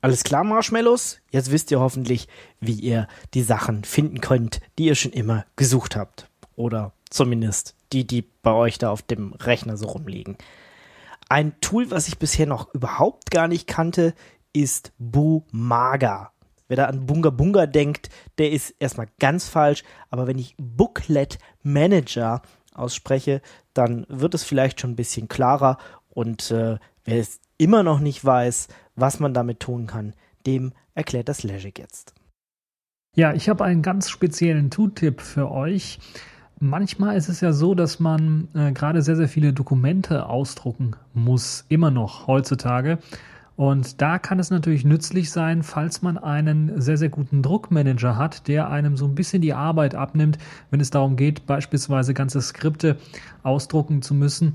Alles 0.00 0.24
klar, 0.24 0.42
Marshmallows? 0.42 1.20
Jetzt 1.30 1.52
wisst 1.52 1.70
ihr 1.70 1.78
hoffentlich, 1.78 2.26
wie 2.58 2.72
ihr 2.72 3.06
die 3.34 3.42
Sachen 3.42 3.84
finden 3.84 4.20
könnt, 4.20 4.58
die 4.76 4.86
ihr 4.86 4.96
schon 4.96 5.12
immer 5.12 5.46
gesucht 5.54 5.94
habt. 5.94 6.26
Oder 6.56 6.92
zumindest 7.08 7.76
die, 7.92 8.04
die 8.04 8.24
bei 8.42 8.52
euch 8.52 8.78
da 8.78 8.90
auf 8.90 9.02
dem 9.02 9.32
Rechner 9.34 9.76
so 9.76 9.86
rumliegen. 9.86 10.36
Ein 11.32 11.58
Tool, 11.62 11.90
was 11.90 12.08
ich 12.08 12.18
bisher 12.18 12.44
noch 12.44 12.74
überhaupt 12.74 13.30
gar 13.30 13.48
nicht 13.48 13.66
kannte, 13.66 14.12
ist 14.52 14.92
Bumaga. 14.98 16.30
Wer 16.68 16.76
da 16.76 16.84
an 16.84 17.06
Bunga 17.06 17.30
Bunga 17.30 17.64
denkt, 17.64 18.10
der 18.36 18.50
ist 18.50 18.74
erstmal 18.78 19.08
ganz 19.18 19.48
falsch. 19.48 19.82
Aber 20.10 20.26
wenn 20.26 20.36
ich 20.36 20.54
Booklet 20.58 21.38
Manager 21.62 22.42
ausspreche, 22.74 23.40
dann 23.72 24.04
wird 24.10 24.34
es 24.34 24.44
vielleicht 24.44 24.78
schon 24.78 24.90
ein 24.90 24.96
bisschen 24.96 25.28
klarer. 25.28 25.78
Und 26.10 26.50
äh, 26.50 26.76
wer 27.06 27.18
es 27.18 27.40
immer 27.56 27.82
noch 27.82 28.00
nicht 28.00 28.22
weiß, 28.22 28.68
was 28.94 29.18
man 29.18 29.32
damit 29.32 29.60
tun 29.60 29.86
kann, 29.86 30.14
dem 30.46 30.74
erklärt 30.94 31.30
das 31.30 31.44
Legic 31.44 31.78
jetzt. 31.78 32.12
Ja, 33.16 33.32
ich 33.32 33.48
habe 33.48 33.64
einen 33.64 33.80
ganz 33.80 34.10
speziellen 34.10 34.70
Tooltip 34.70 35.22
für 35.22 35.50
euch. 35.50 35.98
Manchmal 36.64 37.16
ist 37.16 37.28
es 37.28 37.40
ja 37.40 37.52
so, 37.52 37.74
dass 37.74 37.98
man 37.98 38.46
äh, 38.54 38.70
gerade 38.70 39.02
sehr, 39.02 39.16
sehr 39.16 39.26
viele 39.26 39.52
Dokumente 39.52 40.26
ausdrucken 40.26 40.92
muss, 41.12 41.64
immer 41.68 41.90
noch 41.90 42.28
heutzutage. 42.28 42.98
Und 43.56 44.00
da 44.00 44.20
kann 44.20 44.38
es 44.38 44.50
natürlich 44.50 44.84
nützlich 44.84 45.32
sein, 45.32 45.64
falls 45.64 46.02
man 46.02 46.18
einen 46.18 46.80
sehr, 46.80 46.96
sehr 46.96 47.08
guten 47.08 47.42
Druckmanager 47.42 48.16
hat, 48.16 48.46
der 48.46 48.70
einem 48.70 48.96
so 48.96 49.06
ein 49.06 49.16
bisschen 49.16 49.42
die 49.42 49.54
Arbeit 49.54 49.96
abnimmt, 49.96 50.38
wenn 50.70 50.78
es 50.78 50.90
darum 50.90 51.16
geht, 51.16 51.46
beispielsweise 51.46 52.14
ganze 52.14 52.40
Skripte 52.40 52.96
ausdrucken 53.42 54.00
zu 54.00 54.14
müssen. 54.14 54.54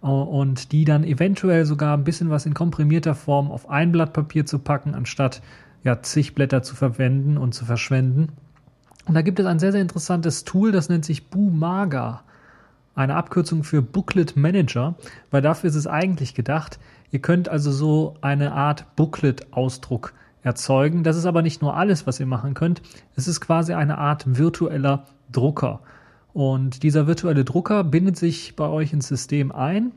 und 0.00 0.72
die 0.72 0.84
dann 0.84 1.04
eventuell 1.04 1.66
sogar 1.66 1.96
ein 1.96 2.02
bisschen 2.02 2.30
was 2.30 2.46
in 2.46 2.54
komprimierter 2.54 3.14
Form 3.14 3.52
auf 3.52 3.70
ein 3.70 3.92
Blatt 3.92 4.12
Papier 4.12 4.44
zu 4.44 4.58
packen, 4.58 4.96
anstatt 4.96 5.40
ja 5.84 6.02
zig 6.02 6.34
Blätter 6.34 6.64
zu 6.64 6.74
verwenden 6.74 7.38
und 7.38 7.54
zu 7.54 7.64
verschwenden. 7.64 8.30
Und 9.06 9.14
da 9.14 9.22
gibt 9.22 9.38
es 9.38 9.46
ein 9.46 9.58
sehr, 9.58 9.72
sehr 9.72 9.82
interessantes 9.82 10.44
Tool, 10.44 10.72
das 10.72 10.88
nennt 10.88 11.04
sich 11.04 11.28
Bumaga. 11.28 12.22
Eine 12.94 13.16
Abkürzung 13.16 13.64
für 13.64 13.82
Booklet 13.82 14.36
Manager, 14.36 14.94
weil 15.30 15.42
dafür 15.42 15.68
ist 15.68 15.76
es 15.76 15.86
eigentlich 15.86 16.34
gedacht. 16.34 16.78
Ihr 17.10 17.18
könnt 17.18 17.48
also 17.48 17.72
so 17.72 18.14
eine 18.20 18.52
Art 18.52 18.96
Booklet-Ausdruck 18.96 20.14
erzeugen. 20.42 21.02
Das 21.02 21.16
ist 21.16 21.26
aber 21.26 21.42
nicht 21.42 21.60
nur 21.60 21.76
alles, 21.76 22.06
was 22.06 22.20
ihr 22.20 22.26
machen 22.26 22.54
könnt. 22.54 22.82
Es 23.16 23.26
ist 23.26 23.40
quasi 23.40 23.72
eine 23.72 23.98
Art 23.98 24.38
virtueller 24.38 25.04
Drucker. 25.32 25.80
Und 26.32 26.82
dieser 26.82 27.06
virtuelle 27.06 27.44
Drucker 27.44 27.84
bindet 27.84 28.16
sich 28.16 28.56
bei 28.56 28.68
euch 28.68 28.92
ins 28.92 29.08
System 29.08 29.50
ein. 29.52 29.92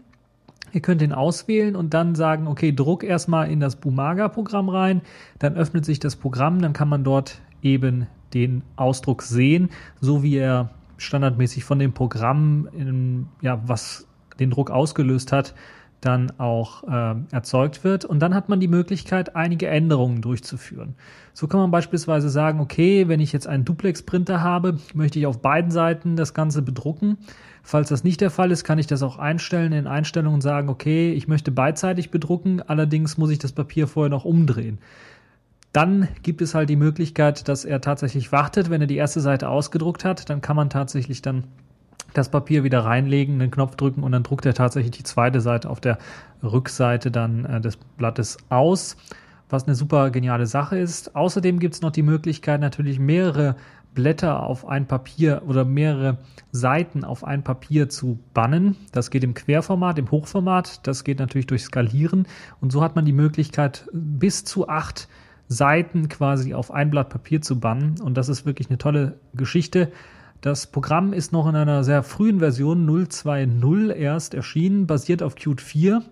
Ihr 0.74 0.82
könnt 0.82 1.02
ihn 1.02 1.14
auswählen 1.14 1.76
und 1.76 1.94
dann 1.94 2.16
sagen, 2.16 2.48
okay, 2.48 2.74
druck 2.74 3.04
erstmal 3.04 3.50
in 3.50 3.60
das 3.60 3.76
Bumaga-Programm 3.78 4.70
rein. 4.70 5.02
Dann 5.40 5.56
öffnet 5.56 5.86
sich 5.86 6.00
das 6.00 6.16
Programm, 6.16 6.62
dann 6.62 6.74
kann 6.74 6.90
man 6.90 7.04
dort 7.04 7.42
eben 7.62 8.08
den 8.34 8.64
Ausdruck 8.76 9.22
sehen, 9.22 9.70
so 10.02 10.24
wie 10.24 10.36
er 10.36 10.70
standardmäßig 10.98 11.64
von 11.64 11.80
dem 11.80 11.94
Programm, 11.94 12.68
in, 12.74 13.28
ja, 13.42 13.62
was 13.66 14.08
den 14.40 14.50
Druck 14.50 14.72
ausgelöst 14.72 15.32
hat, 15.32 15.54
dann 16.02 16.32
auch 16.38 16.84
äh, 16.84 17.16
erzeugt 17.32 17.84
wird. 17.84 18.06
Und 18.06 18.20
dann 18.20 18.36
hat 18.36 18.50
man 18.50 18.60
die 18.60 18.68
Möglichkeit, 18.68 19.36
einige 19.36 19.68
Änderungen 19.68 20.22
durchzuführen. 20.22 20.96
So 21.34 21.48
kann 21.48 21.60
man 21.60 21.72
beispielsweise 21.72 22.30
sagen, 22.30 22.60
okay, 22.60 23.08
wenn 23.08 23.20
ich 23.20 23.34
jetzt 23.34 23.48
einen 23.48 23.66
Duplex-Printer 23.66 24.42
habe, 24.42 24.78
möchte 24.94 25.18
ich 25.18 25.26
auf 25.26 25.42
beiden 25.42 25.72
Seiten 25.72 26.16
das 26.16 26.34
Ganze 26.34 26.62
bedrucken. 26.62 27.18
Falls 27.64 27.90
das 27.90 28.04
nicht 28.04 28.22
der 28.22 28.30
Fall 28.30 28.52
ist, 28.52 28.64
kann 28.64 28.80
ich 28.80 28.88
das 28.88 29.04
auch 29.04 29.18
einstellen 29.18 29.74
in 29.74 29.88
Einstellungen 29.88 30.42
sagen, 30.42 30.70
okay, 30.70 31.12
ich 31.12 31.28
möchte 31.28 31.52
beidseitig 31.52 32.12
bedrucken, 32.12 32.62
allerdings 32.62 33.18
muss 33.18 33.32
ich 33.32 33.40
das 33.40 33.52
Papier 33.52 33.88
vorher 33.88 34.10
noch 34.10 34.24
umdrehen. 34.24 34.80
Dann 35.74 36.08
gibt 36.24 36.42
es 36.42 36.56
halt 36.56 36.70
die 36.70 36.76
Möglichkeit, 36.76 37.48
dass 37.48 37.66
er 37.66 37.82
tatsächlich 37.82 38.32
wartet, 38.32 38.70
wenn 38.70 38.82
er 38.82 38.88
die 38.88 38.96
erste 38.96 39.22
Seite 39.22 39.50
ausgedruckt 39.50 40.06
hat, 40.06 40.30
dann 40.30 40.42
kann 40.42 40.56
man 40.56 40.70
tatsächlich 40.70 41.22
dann 41.22 41.44
das 42.14 42.30
Papier 42.30 42.64
wieder 42.64 42.80
reinlegen, 42.80 43.40
den 43.40 43.52
Knopf 43.52 43.76
drücken 43.76 44.04
und 44.04 44.12
dann 44.12 44.24
druckt 44.24 44.46
er 44.46 44.54
tatsächlich 44.54 44.92
die 44.92 45.04
zweite 45.04 45.42
Seite 45.42 45.70
auf 45.70 45.80
der 45.80 45.98
Rückseite 46.42 47.12
dann 47.12 47.46
äh, 47.46 47.62
des 47.62 47.78
Blattes 47.78 48.38
aus, 48.50 48.98
was 49.50 49.66
eine 49.66 49.76
super 49.76 50.10
geniale 50.10 50.46
Sache 50.46 50.78
ist. 50.78 51.16
Außerdem 51.16 51.60
gibt 51.60 51.76
es 51.76 51.82
noch 51.82 51.92
die 51.92 52.04
Möglichkeit, 52.04 52.60
natürlich 52.60 53.00
mehrere 53.00 53.56
Blätter 53.94 54.44
auf 54.44 54.68
ein 54.68 54.88
Papier 54.88 55.42
oder 55.48 55.66
mehrere 55.66 56.18
Seiten 56.52 57.04
auf 57.04 57.24
ein 57.24 57.44
Papier 57.44 57.90
zu 57.90 58.20
bannen. 58.34 58.76
Das 58.92 59.10
geht 59.10 59.24
im 59.24 59.34
Querformat, 59.34 59.98
im 59.98 60.12
Hochformat. 60.12 60.86
Das 60.86 61.04
geht 61.04 61.18
natürlich 61.18 61.48
durch 61.48 61.64
Skalieren. 61.64 62.28
Und 62.62 62.72
so 62.72 62.84
hat 62.84 62.96
man 62.96 63.06
die 63.06 63.14
Möglichkeit, 63.14 63.88
bis 63.92 64.44
zu 64.44 64.70
acht 64.70 65.08
Seiten 65.48 66.10
quasi 66.10 66.54
auf 66.54 66.72
ein 66.72 66.90
Blatt 66.90 67.10
Papier 67.10 67.42
zu 67.42 67.60
bannen. 67.60 67.96
Und 68.02 68.18
das 68.18 68.30
ist 68.30 68.46
wirklich 68.46 68.70
eine 68.70 68.78
tolle 68.78 69.16
Geschichte. 69.34 69.92
Das 70.42 70.68
Programm 70.68 71.14
ist 71.14 71.32
noch 71.32 71.48
in 71.48 71.56
einer 71.56 71.84
sehr 71.84 72.04
frühen 72.04 72.40
Version 72.40 72.88
0.2.0 72.88 73.92
erst 73.92 74.34
erschienen, 74.34 74.86
basiert 74.86 75.24
auf 75.24 75.36
Qt 75.36 75.62
4 75.62 76.04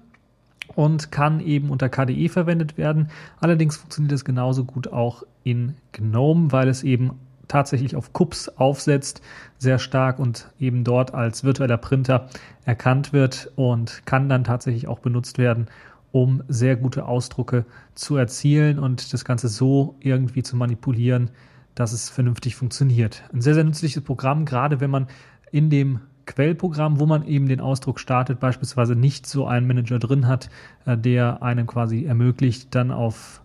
und 0.73 1.11
kann 1.11 1.39
eben 1.39 1.69
unter 1.69 1.89
KDE 1.89 2.29
verwendet 2.29 2.77
werden. 2.77 3.09
Allerdings 3.39 3.77
funktioniert 3.77 4.13
es 4.13 4.25
genauso 4.25 4.65
gut 4.65 4.87
auch 4.91 5.23
in 5.43 5.75
GNOME, 5.91 6.51
weil 6.51 6.69
es 6.69 6.83
eben 6.83 7.19
tatsächlich 7.47 7.95
auf 7.95 8.13
KUPS 8.13 8.49
aufsetzt, 8.49 9.21
sehr 9.59 9.77
stark 9.77 10.17
und 10.17 10.49
eben 10.59 10.83
dort 10.83 11.13
als 11.13 11.43
virtueller 11.43 11.77
Printer 11.77 12.29
erkannt 12.65 13.13
wird 13.13 13.51
und 13.55 14.01
kann 14.05 14.29
dann 14.29 14.43
tatsächlich 14.43 14.87
auch 14.87 14.99
benutzt 14.99 15.37
werden, 15.37 15.67
um 16.15 16.43
sehr 16.47 16.77
gute 16.77 17.05
Ausdrucke 17.07 17.65
zu 17.93 18.15
erzielen 18.15 18.79
und 18.79 19.11
das 19.11 19.25
Ganze 19.25 19.49
so 19.49 19.97
irgendwie 19.99 20.43
zu 20.43 20.55
manipulieren, 20.55 21.29
dass 21.75 21.91
es 21.91 22.07
vernünftig 22.09 22.55
funktioniert. 22.55 23.25
Ein 23.33 23.41
sehr, 23.41 23.53
sehr 23.53 23.65
nützliches 23.65 24.01
Programm, 24.01 24.45
gerade 24.45 24.79
wenn 24.79 24.89
man 24.89 25.07
in 25.51 25.69
dem 25.69 25.99
Quellprogramm, 26.25 27.01
wo 27.01 27.05
man 27.05 27.27
eben 27.27 27.49
den 27.49 27.59
Ausdruck 27.59 27.99
startet, 27.99 28.39
beispielsweise 28.39 28.95
nicht 28.95 29.27
so 29.27 29.45
einen 29.45 29.67
Manager 29.67 29.99
drin 29.99 30.25
hat, 30.25 30.49
äh, 30.85 30.97
der 30.97 31.43
einem 31.43 31.67
quasi 31.67 32.05
ermöglicht, 32.05 32.73
dann 32.73 32.91
auf 32.91 33.41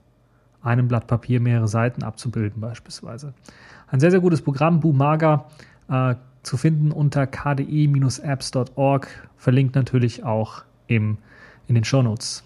einem 0.62 0.86
Blatt 0.86 1.08
Papier 1.08 1.40
mehrere 1.40 1.66
Seiten 1.66 2.04
abzubilden 2.04 2.60
beispielsweise. 2.60 3.34
Ein 3.88 3.98
sehr, 3.98 4.12
sehr 4.12 4.20
gutes 4.20 4.42
Programm, 4.42 4.78
Bumaga, 4.78 5.46
äh, 5.88 6.14
zu 6.44 6.56
finden 6.56 6.92
unter 6.92 7.26
kde-apps.org, 7.26 9.08
verlinkt 9.36 9.74
natürlich 9.74 10.22
auch 10.22 10.62
im, 10.86 11.18
in 11.66 11.74
den 11.74 11.82
Show 11.82 12.00
Notes. 12.00 12.44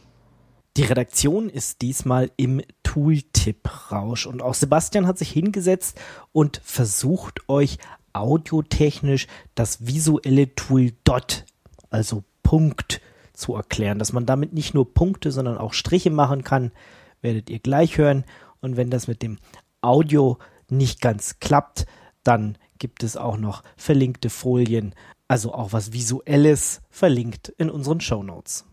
Die 0.76 0.82
Redaktion 0.82 1.48
ist 1.48 1.82
diesmal 1.82 2.32
im 2.36 2.60
Tooltip-Rausch 2.82 4.26
und 4.26 4.42
auch 4.42 4.54
Sebastian 4.54 5.06
hat 5.06 5.18
sich 5.18 5.30
hingesetzt 5.30 6.00
und 6.32 6.60
versucht 6.64 7.48
euch 7.48 7.78
audiotechnisch 8.12 9.28
das 9.54 9.86
visuelle 9.86 10.52
Tool 10.56 10.92
Dot, 11.04 11.44
also 11.90 12.24
Punkt, 12.42 13.00
zu 13.34 13.54
erklären, 13.54 13.98
dass 13.98 14.12
man 14.12 14.26
damit 14.26 14.52
nicht 14.52 14.74
nur 14.74 14.94
Punkte, 14.94 15.30
sondern 15.30 15.58
auch 15.58 15.74
Striche 15.74 16.10
machen 16.10 16.44
kann, 16.44 16.72
werdet 17.20 17.50
ihr 17.50 17.58
gleich 17.58 17.98
hören. 17.98 18.24
Und 18.60 18.76
wenn 18.76 18.90
das 18.90 19.08
mit 19.08 19.22
dem 19.22 19.38
Audio 19.80 20.38
nicht 20.68 21.00
ganz 21.00 21.38
klappt, 21.40 21.86
dann 22.22 22.56
gibt 22.78 23.02
es 23.02 23.16
auch 23.16 23.36
noch 23.36 23.62
verlinkte 23.76 24.30
Folien, 24.30 24.94
also 25.28 25.52
auch 25.52 25.72
was 25.72 25.92
Visuelles 25.92 26.80
verlinkt 26.90 27.48
in 27.58 27.70
unseren 27.70 28.00
Show 28.00 28.22
Notes. 28.22 28.64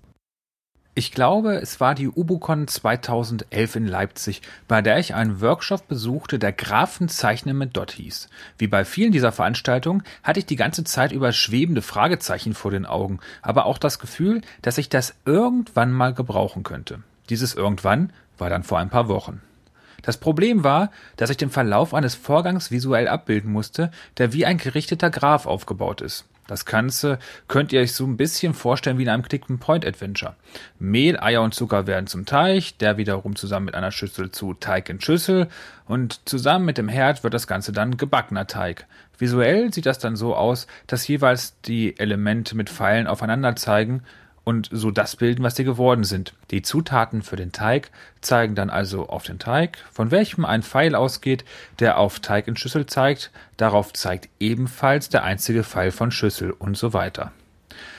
Ich 0.94 1.14
glaube, 1.14 1.56
es 1.56 1.80
war 1.80 1.96
die 1.96 2.10
UbuCon 2.10 2.68
2011 2.68 3.78
in 3.78 3.88
Leipzig, 3.88 4.42
bei 4.68 4.82
der 4.82 5.00
ich 5.00 5.16
einen 5.16 5.40
Workshop 5.40 5.88
besuchte, 5.88 6.38
der 6.38 6.52
Graphenzeichnen 6.52 7.58
mit 7.58 7.78
Dot 7.78 7.92
hieß. 7.92 8.28
Wie 8.58 8.68
bei 8.68 8.84
vielen 8.84 9.14
dieser 9.14 9.32
Veranstaltungen 9.32 10.04
hatte 10.22 10.40
ich 10.40 10.48
die 10.48 10.58
ganze 10.58 10.84
Zeit 10.84 11.14
über 11.14 11.32
schwebende 11.32 11.82
Fragezeichen 11.82 12.54
vor 12.54 12.72
den 12.72 12.86
Augen, 12.86 13.22
aber 13.42 13.68
auch 13.68 13.78
das 13.78 14.00
Gefühl, 14.00 14.42
dass 14.62 14.78
ich 14.78 14.90
das 14.90 15.16
irgendwann 15.24 15.94
mal 15.94 16.14
gebrauchen 16.14 16.64
könnte. 16.64 17.02
Dieses 17.30 17.54
irgendwann 17.54 18.12
war 18.38 18.50
dann 18.50 18.64
vor 18.64 18.80
ein 18.80 18.90
paar 18.90 19.08
Wochen. 19.08 19.42
Das 20.02 20.18
Problem 20.18 20.66
war, 20.66 20.92
dass 21.16 21.30
ich 21.30 21.38
den 21.38 21.52
Verlauf 21.52 21.94
eines 21.94 22.16
Vorgangs 22.16 22.70
visuell 22.70 23.08
abbilden 23.08 23.50
musste, 23.50 23.92
der 24.18 24.34
wie 24.34 24.46
ein 24.46 24.58
gerichteter 24.58 25.10
Graph 25.10 25.46
aufgebaut 25.46 26.02
ist. 26.02 26.26
Das 26.48 26.66
Ganze 26.66 27.20
könnt 27.48 27.72
ihr 27.72 27.82
euch 27.82 27.94
so 27.94 28.06
ein 28.06 28.18
bisschen 28.18 28.54
vorstellen 28.54 28.98
wie 28.98 29.04
in 29.04 29.10
einem 29.10 29.24
Click-and-Point-Adventure. 29.24 30.36
Mehl, 30.80 31.20
Eier 31.20 31.42
und 31.44 31.54
Zucker 31.54 31.88
werden 31.88 32.08
zum 32.08 32.26
Teig, 32.26 32.78
der 32.80 32.98
wiederum 32.98 33.36
zusammen 33.36 33.68
mit 33.68 33.76
einer 33.76 33.92
Schüssel 33.92 34.32
zu 34.32 34.54
Teig 34.54 34.90
in 34.90 35.00
Schüssel 35.00 35.48
und 35.88 36.20
zusammen 36.28 36.66
mit 36.66 36.78
dem 36.78 36.90
Herd 36.90 37.24
wird 37.24 37.34
das 37.34 37.48
Ganze 37.48 37.72
dann 37.72 37.98
gebackener 37.98 38.48
Teig. 38.48 38.86
Visuell 39.18 39.72
sieht 39.74 39.86
das 39.86 40.00
dann 40.00 40.16
so 40.16 40.36
aus, 40.36 40.68
dass 40.88 41.08
jeweils 41.08 41.60
die 41.62 41.98
Elemente 42.00 42.56
mit 42.56 42.70
Pfeilen 42.70 43.08
aufeinander 43.08 43.56
zeigen 43.56 44.04
und 44.44 44.70
so 44.72 44.92
das 44.92 45.16
bilden, 45.16 45.44
was 45.44 45.56
sie 45.56 45.64
geworden 45.64 46.04
sind. 46.04 46.34
Die 46.50 46.62
Zutaten 46.62 47.22
für 47.22 47.36
den 47.36 47.52
Teig 47.52 47.92
zeigen 48.22 48.56
dann 48.56 48.70
also 48.70 49.08
auf 49.08 49.24
den 49.24 49.40
Teig, 49.40 49.78
von 49.92 50.12
welchem 50.12 50.46
ein 50.46 50.64
Pfeil 50.64 50.96
ausgeht, 50.96 51.46
der 51.80 51.98
auf 51.98 52.20
Teig 52.20 52.48
in 52.48 52.56
Schüssel 52.56 52.86
zeigt, 52.86 53.32
darauf 53.58 53.94
zeigt 53.94 54.30
ebenfalls 54.40 55.10
der 55.10 55.24
einzige 55.24 55.64
Pfeil 55.64 55.92
von 55.92 56.12
Schüssel 56.12 56.52
und 56.52 56.78
so 56.78 56.94
weiter. 56.94 57.32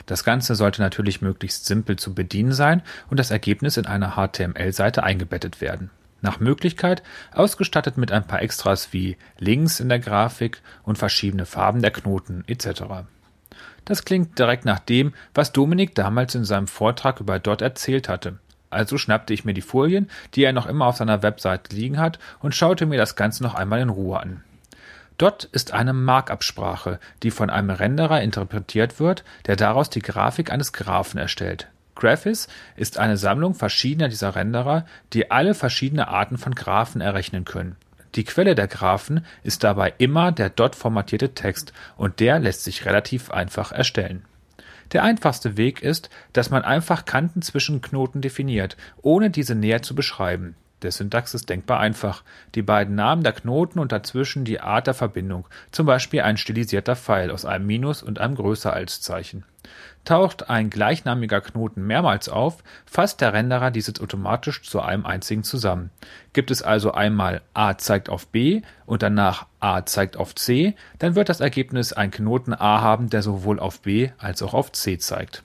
Das 0.07 0.24
Ganze 0.24 0.55
sollte 0.55 0.82
natürlich 0.82 1.22
möglichst 1.22 1.66
simpel 1.66 1.97
zu 1.97 2.14
bedienen 2.14 2.53
sein 2.53 2.82
und 3.09 3.18
das 3.18 3.30
Ergebnis 3.30 3.76
in 3.76 3.86
einer 3.86 4.16
HTML-Seite 4.16 5.03
eingebettet 5.03 5.61
werden. 5.61 5.90
Nach 6.20 6.38
Möglichkeit 6.38 7.03
ausgestattet 7.32 7.97
mit 7.97 8.12
ein 8.12 8.26
paar 8.26 8.43
Extras 8.43 8.93
wie 8.93 9.16
Links 9.38 9.80
in 9.80 9.88
der 9.88 9.99
Grafik 9.99 10.62
und 10.84 10.99
verschiedene 10.99 11.47
Farben 11.47 11.82
der 11.82 11.90
Knoten 11.90 12.45
etc. 12.47 12.82
Das 13.85 14.05
klingt 14.05 14.39
direkt 14.39 14.64
nach 14.64 14.78
dem, 14.78 15.12
was 15.35 15.53
Dominik 15.53 15.95
damals 15.95 16.35
in 16.35 16.45
seinem 16.45 16.68
Vortrag 16.68 17.20
über 17.20 17.39
Dot 17.39 17.62
erzählt 17.62 18.09
hatte. 18.09 18.39
Also 18.70 18.97
schnappte 18.97 19.35
ich 19.35 19.45
mir 19.45 19.55
die 19.55 19.61
Folien, 19.61 20.09
die 20.35 20.45
er 20.45 20.53
noch 20.53 20.66
immer 20.66 20.87
auf 20.87 20.97
seiner 20.97 21.22
Webseite 21.22 21.74
liegen 21.74 21.99
hat, 21.99 22.18
und 22.41 22.55
schaute 22.55 22.87
mir 22.87 22.97
das 22.97 23.16
Ganze 23.16 23.43
noch 23.43 23.55
einmal 23.55 23.80
in 23.80 23.91
Ruhe 23.91 24.18
an. 24.18 24.43
Dot 25.18 25.45
ist 25.45 25.72
eine 25.72 25.93
Markup-Sprache, 25.93 26.99
die 27.22 27.30
von 27.30 27.51
einem 27.51 27.70
Renderer 27.70 28.22
interpretiert 28.22 28.99
wird, 28.99 29.24
der 29.47 29.57
daraus 29.57 29.91
die 29.91 30.01
Grafik 30.01 30.51
eines 30.51 30.72
Graphen 30.72 31.20
erstellt. 31.20 31.68
Graphis 31.94 32.48
ist 32.77 32.98
eine 32.98 33.16
Sammlung 33.16 33.55
verschiedener 33.55 34.09
dieser 34.09 34.35
Renderer, 34.35 34.86
die 35.12 35.31
alle 35.31 35.55
verschiedene 35.55 36.09
Arten 36.09 36.39
von 36.39 36.55
Graphen 36.55 37.01
errechnen 37.01 37.44
können. 37.44 37.77
Die 38.14 38.24
Quelle 38.24 38.55
der 38.55 38.68
Graphen 38.68 39.24
ist 39.43 39.64
dabei 39.64 39.94
immer 39.98 40.32
der 40.32 40.51
dot 40.51 40.76
formatierte 40.76 41.34
Text 41.34 41.72
und 41.97 42.20
der 42.20 42.39
lässt 42.39 42.64
sich 42.64 42.84
relativ 42.84 43.30
einfach 43.30 43.72
erstellen. 43.72 44.24
Der 44.93 45.02
einfachste 45.02 45.56
Weg 45.56 45.82
ist, 45.82 46.10
dass 46.34 46.51
man 46.51 46.62
einfach 46.62 47.06
Kanten 47.06 47.40
zwischen 47.40 47.80
Knoten 47.80 48.20
definiert, 48.20 48.76
ohne 49.01 49.30
diese 49.30 49.55
näher 49.55 49.82
zu 49.82 49.94
beschreiben. 49.94 50.55
Der 50.82 50.90
Syntax 50.90 51.32
ist 51.32 51.48
denkbar 51.48 51.80
einfach. 51.80 52.24
Die 52.55 52.62
beiden 52.62 52.97
Namen 52.97 53.22
der 53.22 53.32
Knoten 53.32 53.78
und 53.78 53.93
dazwischen 53.93 54.44
die 54.44 54.60
Art 54.60 54.86
der 54.86 54.94
Verbindung, 54.94 55.47
zum 55.70 55.86
Beispiel 55.86 56.22
ein 56.22 56.36
stilisierter 56.36 56.97
Pfeil 56.97 57.30
aus 57.30 57.44
einem 57.44 57.66
Minus 57.66 58.02
und 58.02 58.18
einem 58.18 58.34
größer 58.34 58.72
als 58.72 59.01
Zeichen. 59.01 59.44
Taucht 60.05 60.51
ein 60.51 60.69
gleichnamiger 60.69 61.41
Knoten 61.41 61.87
mehrmals 61.87 62.29
auf, 62.29 62.65
fasst 62.87 63.20
der 63.20 63.33
Renderer 63.33 63.70
dieses 63.70 64.01
automatisch 64.01 64.62
zu 64.62 64.81
einem 64.81 65.07
einzigen 65.07 65.45
zusammen. 65.45 65.91
Gibt 66.33 66.51
es 66.51 66.61
also 66.62 66.93
einmal 66.93 67.43
A 67.55 67.79
zeigt 67.79 68.09
auf 68.09 68.27
B 68.27 68.62
und 68.85 69.03
danach 69.03 69.47
A 69.61 69.87
zeigt 69.87 70.16
auf 70.16 70.35
C, 70.35 70.74
dann 70.99 71.15
wird 71.15 71.29
das 71.29 71.41
Ergebnis 71.41 71.93
ein 71.93 72.11
Knoten 72.11 72.53
A 72.53 72.81
haben, 72.81 73.11
der 73.11 73.23
sowohl 73.23 73.61
auf 73.61 73.81
B 73.81 74.11
als 74.19 74.43
auch 74.43 74.55
auf 74.55 74.73
C 74.73 74.99
zeigt. 74.99 75.45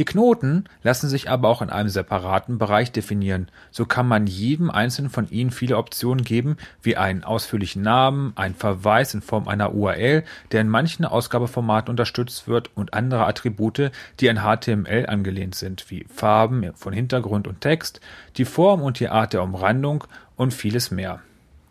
Die 0.00 0.06
Knoten 0.06 0.64
lassen 0.82 1.10
sich 1.10 1.28
aber 1.28 1.50
auch 1.50 1.60
in 1.60 1.68
einem 1.68 1.90
separaten 1.90 2.56
Bereich 2.56 2.90
definieren, 2.90 3.50
so 3.70 3.84
kann 3.84 4.08
man 4.08 4.26
jedem 4.26 4.70
einzelnen 4.70 5.10
von 5.10 5.28
ihnen 5.28 5.50
viele 5.50 5.76
Optionen 5.76 6.24
geben, 6.24 6.56
wie 6.80 6.96
einen 6.96 7.22
ausführlichen 7.22 7.82
Namen, 7.82 8.32
einen 8.34 8.54
Verweis 8.54 9.12
in 9.12 9.20
Form 9.20 9.46
einer 9.46 9.74
URL, 9.74 10.24
der 10.52 10.62
in 10.62 10.70
manchen 10.70 11.04
Ausgabeformaten 11.04 11.90
unterstützt 11.90 12.48
wird 12.48 12.74
und 12.74 12.94
andere 12.94 13.26
Attribute, 13.26 13.92
die 14.20 14.30
an 14.30 14.38
HTML 14.38 15.04
angelehnt 15.06 15.54
sind, 15.54 15.90
wie 15.90 16.06
Farben 16.08 16.72
von 16.76 16.94
Hintergrund 16.94 17.46
und 17.46 17.60
Text, 17.60 18.00
die 18.38 18.46
Form 18.46 18.80
und 18.80 19.00
die 19.00 19.10
Art 19.10 19.34
der 19.34 19.42
Umrandung 19.42 20.04
und 20.34 20.54
vieles 20.54 20.90
mehr. 20.90 21.20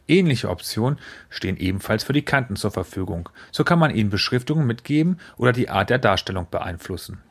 Ähnliche 0.08 0.50
Optionen 0.50 1.00
stehen 1.32 1.58
ebenfalls 1.58 2.04
für 2.04 2.14
die 2.14 2.22
Kanten 2.22 2.58
zur 2.58 2.70
Verfügung. 2.70 3.30
So 3.52 3.64
kann 3.64 3.80
man 3.80 3.90
ihnen 3.90 4.12
Beschriftungen 4.12 4.68
mitgeben 4.68 5.20
oder 5.38 5.52
die 5.52 5.72
Art 5.72 5.90
der 5.90 5.98
Darstellung 5.98 6.46
beeinflussen. 6.52 7.24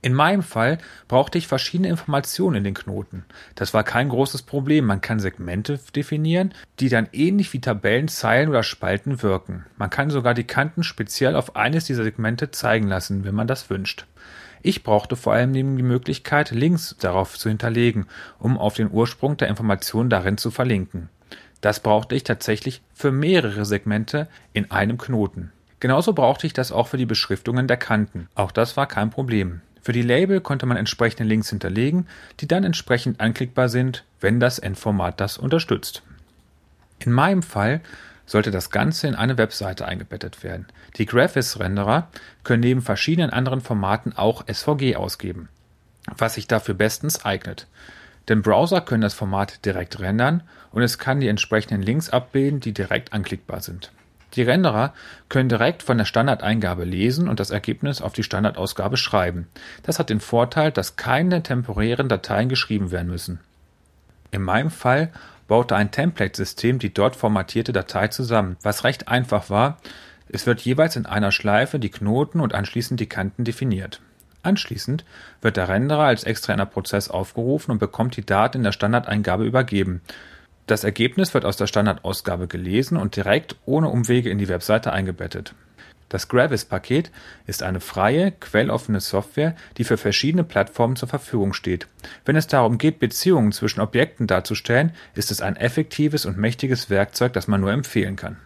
In 0.00 0.14
meinem 0.14 0.44
Fall 0.44 0.78
brauchte 1.08 1.38
ich 1.38 1.48
verschiedene 1.48 1.88
Informationen 1.88 2.56
in 2.56 2.64
den 2.64 2.74
Knoten. 2.74 3.24
Das 3.56 3.74
war 3.74 3.82
kein 3.82 4.08
großes 4.08 4.42
Problem. 4.42 4.84
Man 4.84 5.00
kann 5.00 5.18
Segmente 5.18 5.80
definieren, 5.94 6.54
die 6.78 6.88
dann 6.88 7.08
ähnlich 7.12 7.52
wie 7.52 7.60
Tabellen, 7.60 8.06
Zeilen 8.06 8.48
oder 8.48 8.62
Spalten 8.62 9.22
wirken. 9.22 9.66
Man 9.76 9.90
kann 9.90 10.10
sogar 10.10 10.34
die 10.34 10.44
Kanten 10.44 10.84
speziell 10.84 11.34
auf 11.34 11.56
eines 11.56 11.84
dieser 11.86 12.04
Segmente 12.04 12.52
zeigen 12.52 12.86
lassen, 12.86 13.24
wenn 13.24 13.34
man 13.34 13.48
das 13.48 13.70
wünscht. 13.70 14.06
Ich 14.62 14.84
brauchte 14.84 15.16
vor 15.16 15.32
allem 15.32 15.52
die 15.52 15.62
Möglichkeit, 15.64 16.52
Links 16.52 16.96
darauf 17.00 17.36
zu 17.36 17.48
hinterlegen, 17.48 18.06
um 18.38 18.56
auf 18.56 18.74
den 18.74 18.90
Ursprung 18.90 19.36
der 19.36 19.48
Informationen 19.48 20.10
darin 20.10 20.38
zu 20.38 20.50
verlinken. 20.50 21.08
Das 21.60 21.80
brauchte 21.80 22.14
ich 22.14 22.22
tatsächlich 22.22 22.82
für 22.94 23.10
mehrere 23.10 23.64
Segmente 23.64 24.28
in 24.52 24.70
einem 24.70 24.98
Knoten. 24.98 25.52
Genauso 25.80 26.12
brauchte 26.12 26.46
ich 26.46 26.52
das 26.52 26.72
auch 26.72 26.88
für 26.88 26.96
die 26.96 27.06
Beschriftungen 27.06 27.68
der 27.68 27.76
Kanten. 27.76 28.28
Auch 28.34 28.50
das 28.50 28.76
war 28.76 28.86
kein 28.86 29.10
Problem. 29.10 29.60
Für 29.88 29.94
die 29.94 30.02
Label 30.02 30.42
konnte 30.42 30.66
man 30.66 30.76
entsprechende 30.76 31.24
Links 31.24 31.48
hinterlegen, 31.48 32.06
die 32.40 32.46
dann 32.46 32.62
entsprechend 32.62 33.20
anklickbar 33.20 33.70
sind, 33.70 34.04
wenn 34.20 34.38
das 34.38 34.58
Endformat 34.58 35.18
das 35.18 35.38
unterstützt. 35.38 36.02
In 36.98 37.10
meinem 37.10 37.40
Fall 37.42 37.80
sollte 38.26 38.50
das 38.50 38.68
Ganze 38.68 39.08
in 39.08 39.14
eine 39.14 39.38
Webseite 39.38 39.86
eingebettet 39.86 40.44
werden. 40.44 40.66
Die 40.98 41.06
Graphis-Renderer 41.06 42.08
können 42.44 42.60
neben 42.60 42.82
verschiedenen 42.82 43.30
anderen 43.30 43.62
Formaten 43.62 44.14
auch 44.14 44.44
SVG 44.46 44.96
ausgeben, 44.96 45.48
was 46.18 46.34
sich 46.34 46.46
dafür 46.46 46.74
bestens 46.74 47.24
eignet. 47.24 47.66
Denn 48.28 48.42
Browser 48.42 48.82
können 48.82 49.00
das 49.00 49.14
Format 49.14 49.64
direkt 49.64 50.00
rendern 50.00 50.42
und 50.70 50.82
es 50.82 50.98
kann 50.98 51.20
die 51.20 51.28
entsprechenden 51.28 51.80
Links 51.80 52.10
abbilden, 52.10 52.60
die 52.60 52.74
direkt 52.74 53.14
anklickbar 53.14 53.62
sind. 53.62 53.90
Die 54.34 54.42
Renderer 54.42 54.92
können 55.28 55.48
direkt 55.48 55.82
von 55.82 55.98
der 55.98 56.04
Standardeingabe 56.04 56.84
lesen 56.84 57.28
und 57.28 57.40
das 57.40 57.50
Ergebnis 57.50 58.02
auf 58.02 58.12
die 58.12 58.22
Standardausgabe 58.22 58.96
schreiben. 58.96 59.48
Das 59.82 59.98
hat 59.98 60.10
den 60.10 60.20
Vorteil, 60.20 60.70
dass 60.70 60.96
keine 60.96 61.42
temporären 61.42 62.08
Dateien 62.08 62.48
geschrieben 62.48 62.90
werden 62.90 63.08
müssen. 63.08 63.40
In 64.30 64.42
meinem 64.42 64.70
Fall 64.70 65.10
baute 65.46 65.74
ein 65.74 65.90
Template-System 65.90 66.78
die 66.78 66.92
dort 66.92 67.16
formatierte 67.16 67.72
Datei 67.72 68.08
zusammen, 68.08 68.56
was 68.62 68.84
recht 68.84 69.08
einfach 69.08 69.48
war. 69.48 69.78
Es 70.28 70.46
wird 70.46 70.60
jeweils 70.60 70.96
in 70.96 71.06
einer 71.06 71.32
Schleife 71.32 71.78
die 71.78 71.90
Knoten 71.90 72.40
und 72.40 72.54
anschließend 72.54 73.00
die 73.00 73.08
Kanten 73.08 73.44
definiert. 73.44 74.02
Anschließend 74.42 75.04
wird 75.40 75.56
der 75.56 75.68
Renderer 75.68 76.04
als 76.04 76.24
externer 76.24 76.66
Prozess 76.66 77.08
aufgerufen 77.08 77.72
und 77.72 77.78
bekommt 77.78 78.16
die 78.16 78.26
Daten 78.26 78.58
in 78.58 78.64
der 78.64 78.72
Standardeingabe 78.72 79.44
übergeben. 79.44 80.02
Das 80.68 80.84
Ergebnis 80.84 81.32
wird 81.32 81.46
aus 81.46 81.56
der 81.56 81.66
Standardausgabe 81.66 82.46
gelesen 82.46 82.98
und 82.98 83.16
direkt 83.16 83.56
ohne 83.64 83.88
Umwege 83.88 84.28
in 84.28 84.36
die 84.36 84.48
Webseite 84.48 84.92
eingebettet. 84.92 85.54
Das 86.10 86.28
Gravis-Paket 86.28 87.10
ist 87.46 87.62
eine 87.62 87.80
freie, 87.80 88.32
quelloffene 88.32 89.00
Software, 89.00 89.56
die 89.78 89.84
für 89.84 89.96
verschiedene 89.96 90.44
Plattformen 90.44 90.96
zur 90.96 91.08
Verfügung 91.08 91.54
steht. 91.54 91.88
Wenn 92.26 92.36
es 92.36 92.48
darum 92.48 92.76
geht, 92.76 92.98
Beziehungen 92.98 93.52
zwischen 93.52 93.80
Objekten 93.80 94.26
darzustellen, 94.26 94.92
ist 95.14 95.30
es 95.30 95.40
ein 95.40 95.56
effektives 95.56 96.26
und 96.26 96.36
mächtiges 96.36 96.90
Werkzeug, 96.90 97.32
das 97.32 97.48
man 97.48 97.62
nur 97.62 97.72
empfehlen 97.72 98.16
kann. 98.16 98.36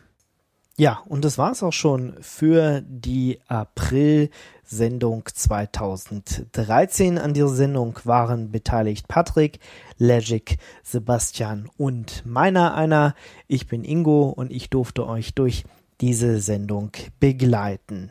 Ja, 0.78 1.02
und 1.06 1.24
das 1.24 1.36
war's 1.36 1.62
auch 1.62 1.72
schon 1.72 2.16
für 2.20 2.82
die 2.86 3.40
April-Sendung 3.46 5.28
2013. 5.32 7.18
An 7.18 7.34
dieser 7.34 7.48
Sendung 7.50 7.98
waren 8.04 8.50
beteiligt 8.50 9.06
Patrick, 9.06 9.58
Legic, 9.98 10.56
Sebastian 10.82 11.68
und 11.76 12.24
meiner 12.24 12.74
einer. 12.74 13.14
Ich 13.48 13.66
bin 13.66 13.84
Ingo 13.84 14.30
und 14.30 14.50
ich 14.50 14.70
durfte 14.70 15.06
euch 15.06 15.34
durch 15.34 15.64
diese 16.00 16.40
Sendung 16.40 16.90
begleiten. 17.20 18.10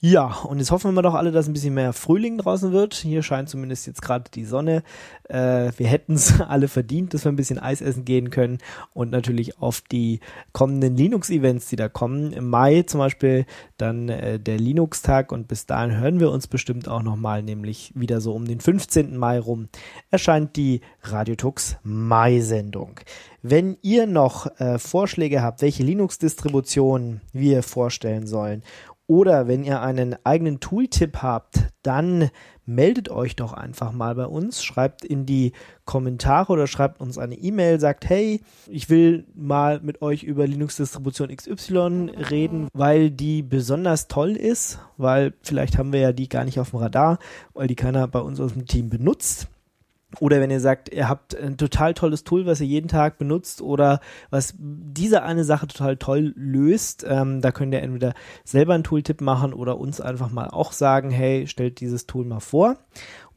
Ja, 0.00 0.42
und 0.44 0.58
jetzt 0.58 0.70
hoffen 0.70 0.94
wir 0.94 1.02
doch 1.02 1.14
alle, 1.14 1.32
dass 1.32 1.48
ein 1.48 1.54
bisschen 1.54 1.74
mehr 1.74 1.92
Frühling 1.92 2.38
draußen 2.38 2.70
wird. 2.70 2.94
Hier 2.94 3.24
scheint 3.24 3.48
zumindest 3.48 3.84
jetzt 3.88 4.00
gerade 4.00 4.30
die 4.32 4.44
Sonne. 4.44 4.84
Äh, 5.28 5.72
wir 5.76 5.88
hätten 5.88 6.14
es 6.14 6.40
alle 6.48 6.68
verdient, 6.68 7.14
dass 7.14 7.24
wir 7.24 7.32
ein 7.32 7.36
bisschen 7.36 7.58
Eis 7.58 7.80
essen 7.80 8.04
gehen 8.04 8.30
können 8.30 8.58
und 8.94 9.10
natürlich 9.10 9.58
auf 9.58 9.80
die 9.80 10.20
kommenden 10.52 10.96
Linux-Events, 10.96 11.66
die 11.66 11.74
da 11.74 11.88
kommen. 11.88 12.32
Im 12.32 12.48
Mai 12.48 12.82
zum 12.82 13.00
Beispiel 13.00 13.44
dann 13.76 14.08
äh, 14.08 14.38
der 14.38 14.58
Linux-Tag 14.58 15.32
und 15.32 15.48
bis 15.48 15.66
dahin 15.66 15.98
hören 15.98 16.20
wir 16.20 16.30
uns 16.30 16.46
bestimmt 16.46 16.86
auch 16.86 17.02
nochmal, 17.02 17.42
nämlich 17.42 17.90
wieder 17.96 18.20
so 18.20 18.34
um 18.34 18.44
den 18.44 18.60
15. 18.60 19.16
Mai 19.16 19.40
rum 19.40 19.68
erscheint 20.12 20.54
die 20.54 20.80
Radiotux 21.02 21.76
Mai-Sendung. 21.82 23.00
Wenn 23.42 23.78
ihr 23.82 24.06
noch 24.06 24.46
äh, 24.60 24.78
Vorschläge 24.78 25.42
habt, 25.42 25.62
welche 25.62 25.84
Linux-Distributionen 25.84 27.20
wir 27.32 27.62
vorstellen 27.62 28.26
sollen 28.26 28.62
oder 29.08 29.48
wenn 29.48 29.64
ihr 29.64 29.80
einen 29.80 30.14
eigenen 30.24 30.60
Tooltip 30.60 31.22
habt, 31.22 31.70
dann 31.82 32.30
meldet 32.66 33.08
euch 33.08 33.34
doch 33.34 33.54
einfach 33.54 33.90
mal 33.92 34.14
bei 34.14 34.26
uns, 34.26 34.62
schreibt 34.62 35.02
in 35.02 35.24
die 35.24 35.52
Kommentare 35.86 36.52
oder 36.52 36.66
schreibt 36.66 37.00
uns 37.00 37.16
eine 37.16 37.34
E-Mail, 37.34 37.80
sagt, 37.80 38.08
hey, 38.08 38.42
ich 38.68 38.90
will 38.90 39.26
mal 39.34 39.80
mit 39.80 40.02
euch 40.02 40.22
über 40.22 40.46
Linux-Distribution 40.46 41.34
XY 41.34 42.12
reden, 42.30 42.68
weil 42.74 43.10
die 43.10 43.42
besonders 43.42 44.08
toll 44.08 44.36
ist, 44.36 44.78
weil 44.98 45.32
vielleicht 45.42 45.78
haben 45.78 45.94
wir 45.94 46.00
ja 46.00 46.12
die 46.12 46.28
gar 46.28 46.44
nicht 46.44 46.60
auf 46.60 46.70
dem 46.70 46.80
Radar, 46.80 47.18
weil 47.54 47.66
die 47.66 47.76
keiner 47.76 48.06
bei 48.06 48.20
uns 48.20 48.38
aus 48.38 48.52
dem 48.52 48.66
Team 48.66 48.90
benutzt. 48.90 49.48
Oder 50.20 50.40
wenn 50.40 50.50
ihr 50.50 50.60
sagt, 50.60 50.92
ihr 50.92 51.06
habt 51.06 51.36
ein 51.36 51.58
total 51.58 51.92
tolles 51.92 52.24
Tool, 52.24 52.46
was 52.46 52.60
ihr 52.60 52.66
jeden 52.66 52.88
Tag 52.88 53.18
benutzt 53.18 53.60
oder 53.60 54.00
was 54.30 54.54
diese 54.58 55.22
eine 55.22 55.44
Sache 55.44 55.66
total 55.66 55.98
toll 55.98 56.32
löst, 56.34 57.04
ähm, 57.06 57.42
da 57.42 57.52
könnt 57.52 57.74
ihr 57.74 57.82
entweder 57.82 58.14
selber 58.42 58.72
einen 58.72 58.84
Tooltip 58.84 59.20
machen 59.20 59.52
oder 59.52 59.78
uns 59.78 60.00
einfach 60.00 60.30
mal 60.30 60.48
auch 60.48 60.72
sagen, 60.72 61.10
hey, 61.10 61.46
stellt 61.46 61.80
dieses 61.80 62.06
Tool 62.06 62.24
mal 62.24 62.40
vor. 62.40 62.78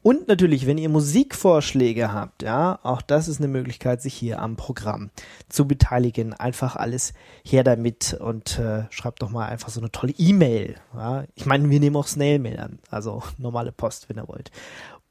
Und 0.03 0.27
natürlich, 0.27 0.65
wenn 0.65 0.80
ihr 0.80 0.89
Musikvorschläge 0.89 2.11
habt, 2.11 2.41
ja, 2.41 2.80
auch 2.81 3.03
das 3.03 3.27
ist 3.27 3.39
eine 3.39 3.49
Möglichkeit, 3.49 4.02
sich 4.02 4.15
hier 4.15 4.41
am 4.41 4.56
Programm 4.56 5.11
zu 5.48 5.68
beteiligen. 5.68 6.34
Einfach 6.34 6.76
alles 6.76 7.14
her 7.43 7.64
damit 7.64 8.15
und 8.15 8.57
äh, 8.57 8.85
schreibt 8.89 9.22
doch 9.22 9.30
mal 9.30 9.45
einfach 9.45 9.69
so 9.69 9.80
eine 9.80 9.91
tolle 9.91 10.14
E-Mail. 10.18 10.76
Ja. 10.95 11.26
Ich 11.35 11.45
meine, 11.45 11.69
wir 11.69 11.80
nehmen 11.80 11.98
auch 11.98 12.07
Snail-Mail 12.07 12.60
an, 12.60 12.80
also 12.89 13.22
normale 13.38 13.72
Post, 13.72 14.10
wenn 14.10 14.18
ihr 14.18 14.27
wollt. 14.27 14.49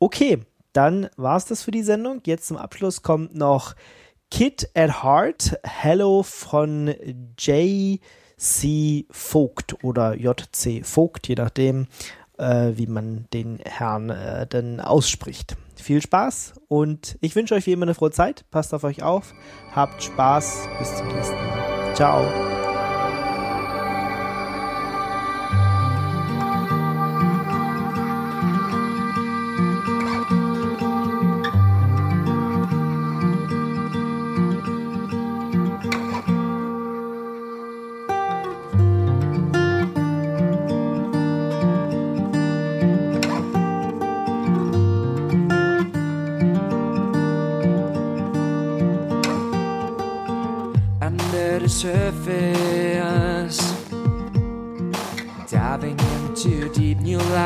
Okay, 0.01 0.41
dann 0.73 1.09
war 1.17 1.37
es 1.37 1.45
das 1.47 1.63
für 1.63 1.71
die 1.71 1.83
Sendung. 1.83 2.21
Jetzt 2.25 2.47
zum 2.49 2.57
Abschluss 2.57 3.03
kommt 3.03 3.35
noch 3.35 3.75
Kid 4.31 4.69
at 4.75 5.03
Heart, 5.03 5.59
Hello 5.65 6.23
von 6.23 6.95
J.C. 7.39 9.07
Vogt 9.11 9.83
oder 9.83 10.15
J.C. 10.15 10.83
Vogt, 10.85 11.29
je 11.29 11.35
nachdem, 11.35 11.89
äh, 12.39 12.73
wie 12.75 12.87
man 12.87 13.27
den 13.33 13.59
Herrn 13.65 14.11
äh, 14.11 14.47
dann 14.47 14.81
ausspricht. 14.81 15.57
Viel 15.77 16.03
Spaß 16.03 16.55
und 16.69 17.17
ich 17.21 17.35
wünsche 17.35 17.55
euch 17.55 17.67
wie 17.67 17.73
immer 17.73 17.87
eine 17.87 17.95
frohe 17.95 18.11
Zeit. 18.11 18.45
Passt 18.51 18.73
auf 18.75 18.85
euch 18.85 19.03
auf, 19.03 19.33
habt 19.75 20.03
Spaß, 20.03 20.69
bis 20.79 20.97
zum 20.97 21.09
nächsten 21.09 21.35
Mal. 21.35 21.95
Ciao. 21.95 22.60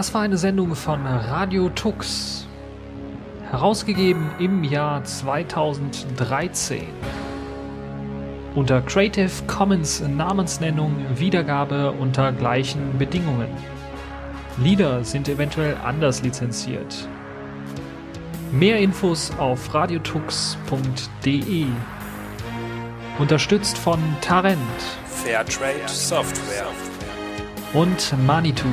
Das 0.00 0.14
war 0.14 0.22
eine 0.22 0.38
Sendung 0.38 0.74
von 0.74 1.04
Radio 1.04 1.68
Tux, 1.68 2.48
herausgegeben 3.50 4.30
im 4.38 4.64
Jahr 4.64 5.04
2013. 5.04 6.84
Unter 8.54 8.80
Creative 8.80 9.30
Commons 9.46 10.00
Namensnennung, 10.00 10.96
Wiedergabe 11.16 11.92
unter 11.92 12.32
gleichen 12.32 12.96
Bedingungen. 12.96 13.48
Lieder 14.56 15.04
sind 15.04 15.28
eventuell 15.28 15.76
anders 15.84 16.22
lizenziert. 16.22 17.06
Mehr 18.52 18.78
Infos 18.78 19.30
auf 19.36 19.74
radiotux.de. 19.74 21.66
Unterstützt 23.18 23.76
von 23.76 24.00
Tarent, 24.22 24.56
Fairtrade 25.04 25.86
Software 25.86 26.68
und 27.74 28.14
Manitou. 28.26 28.66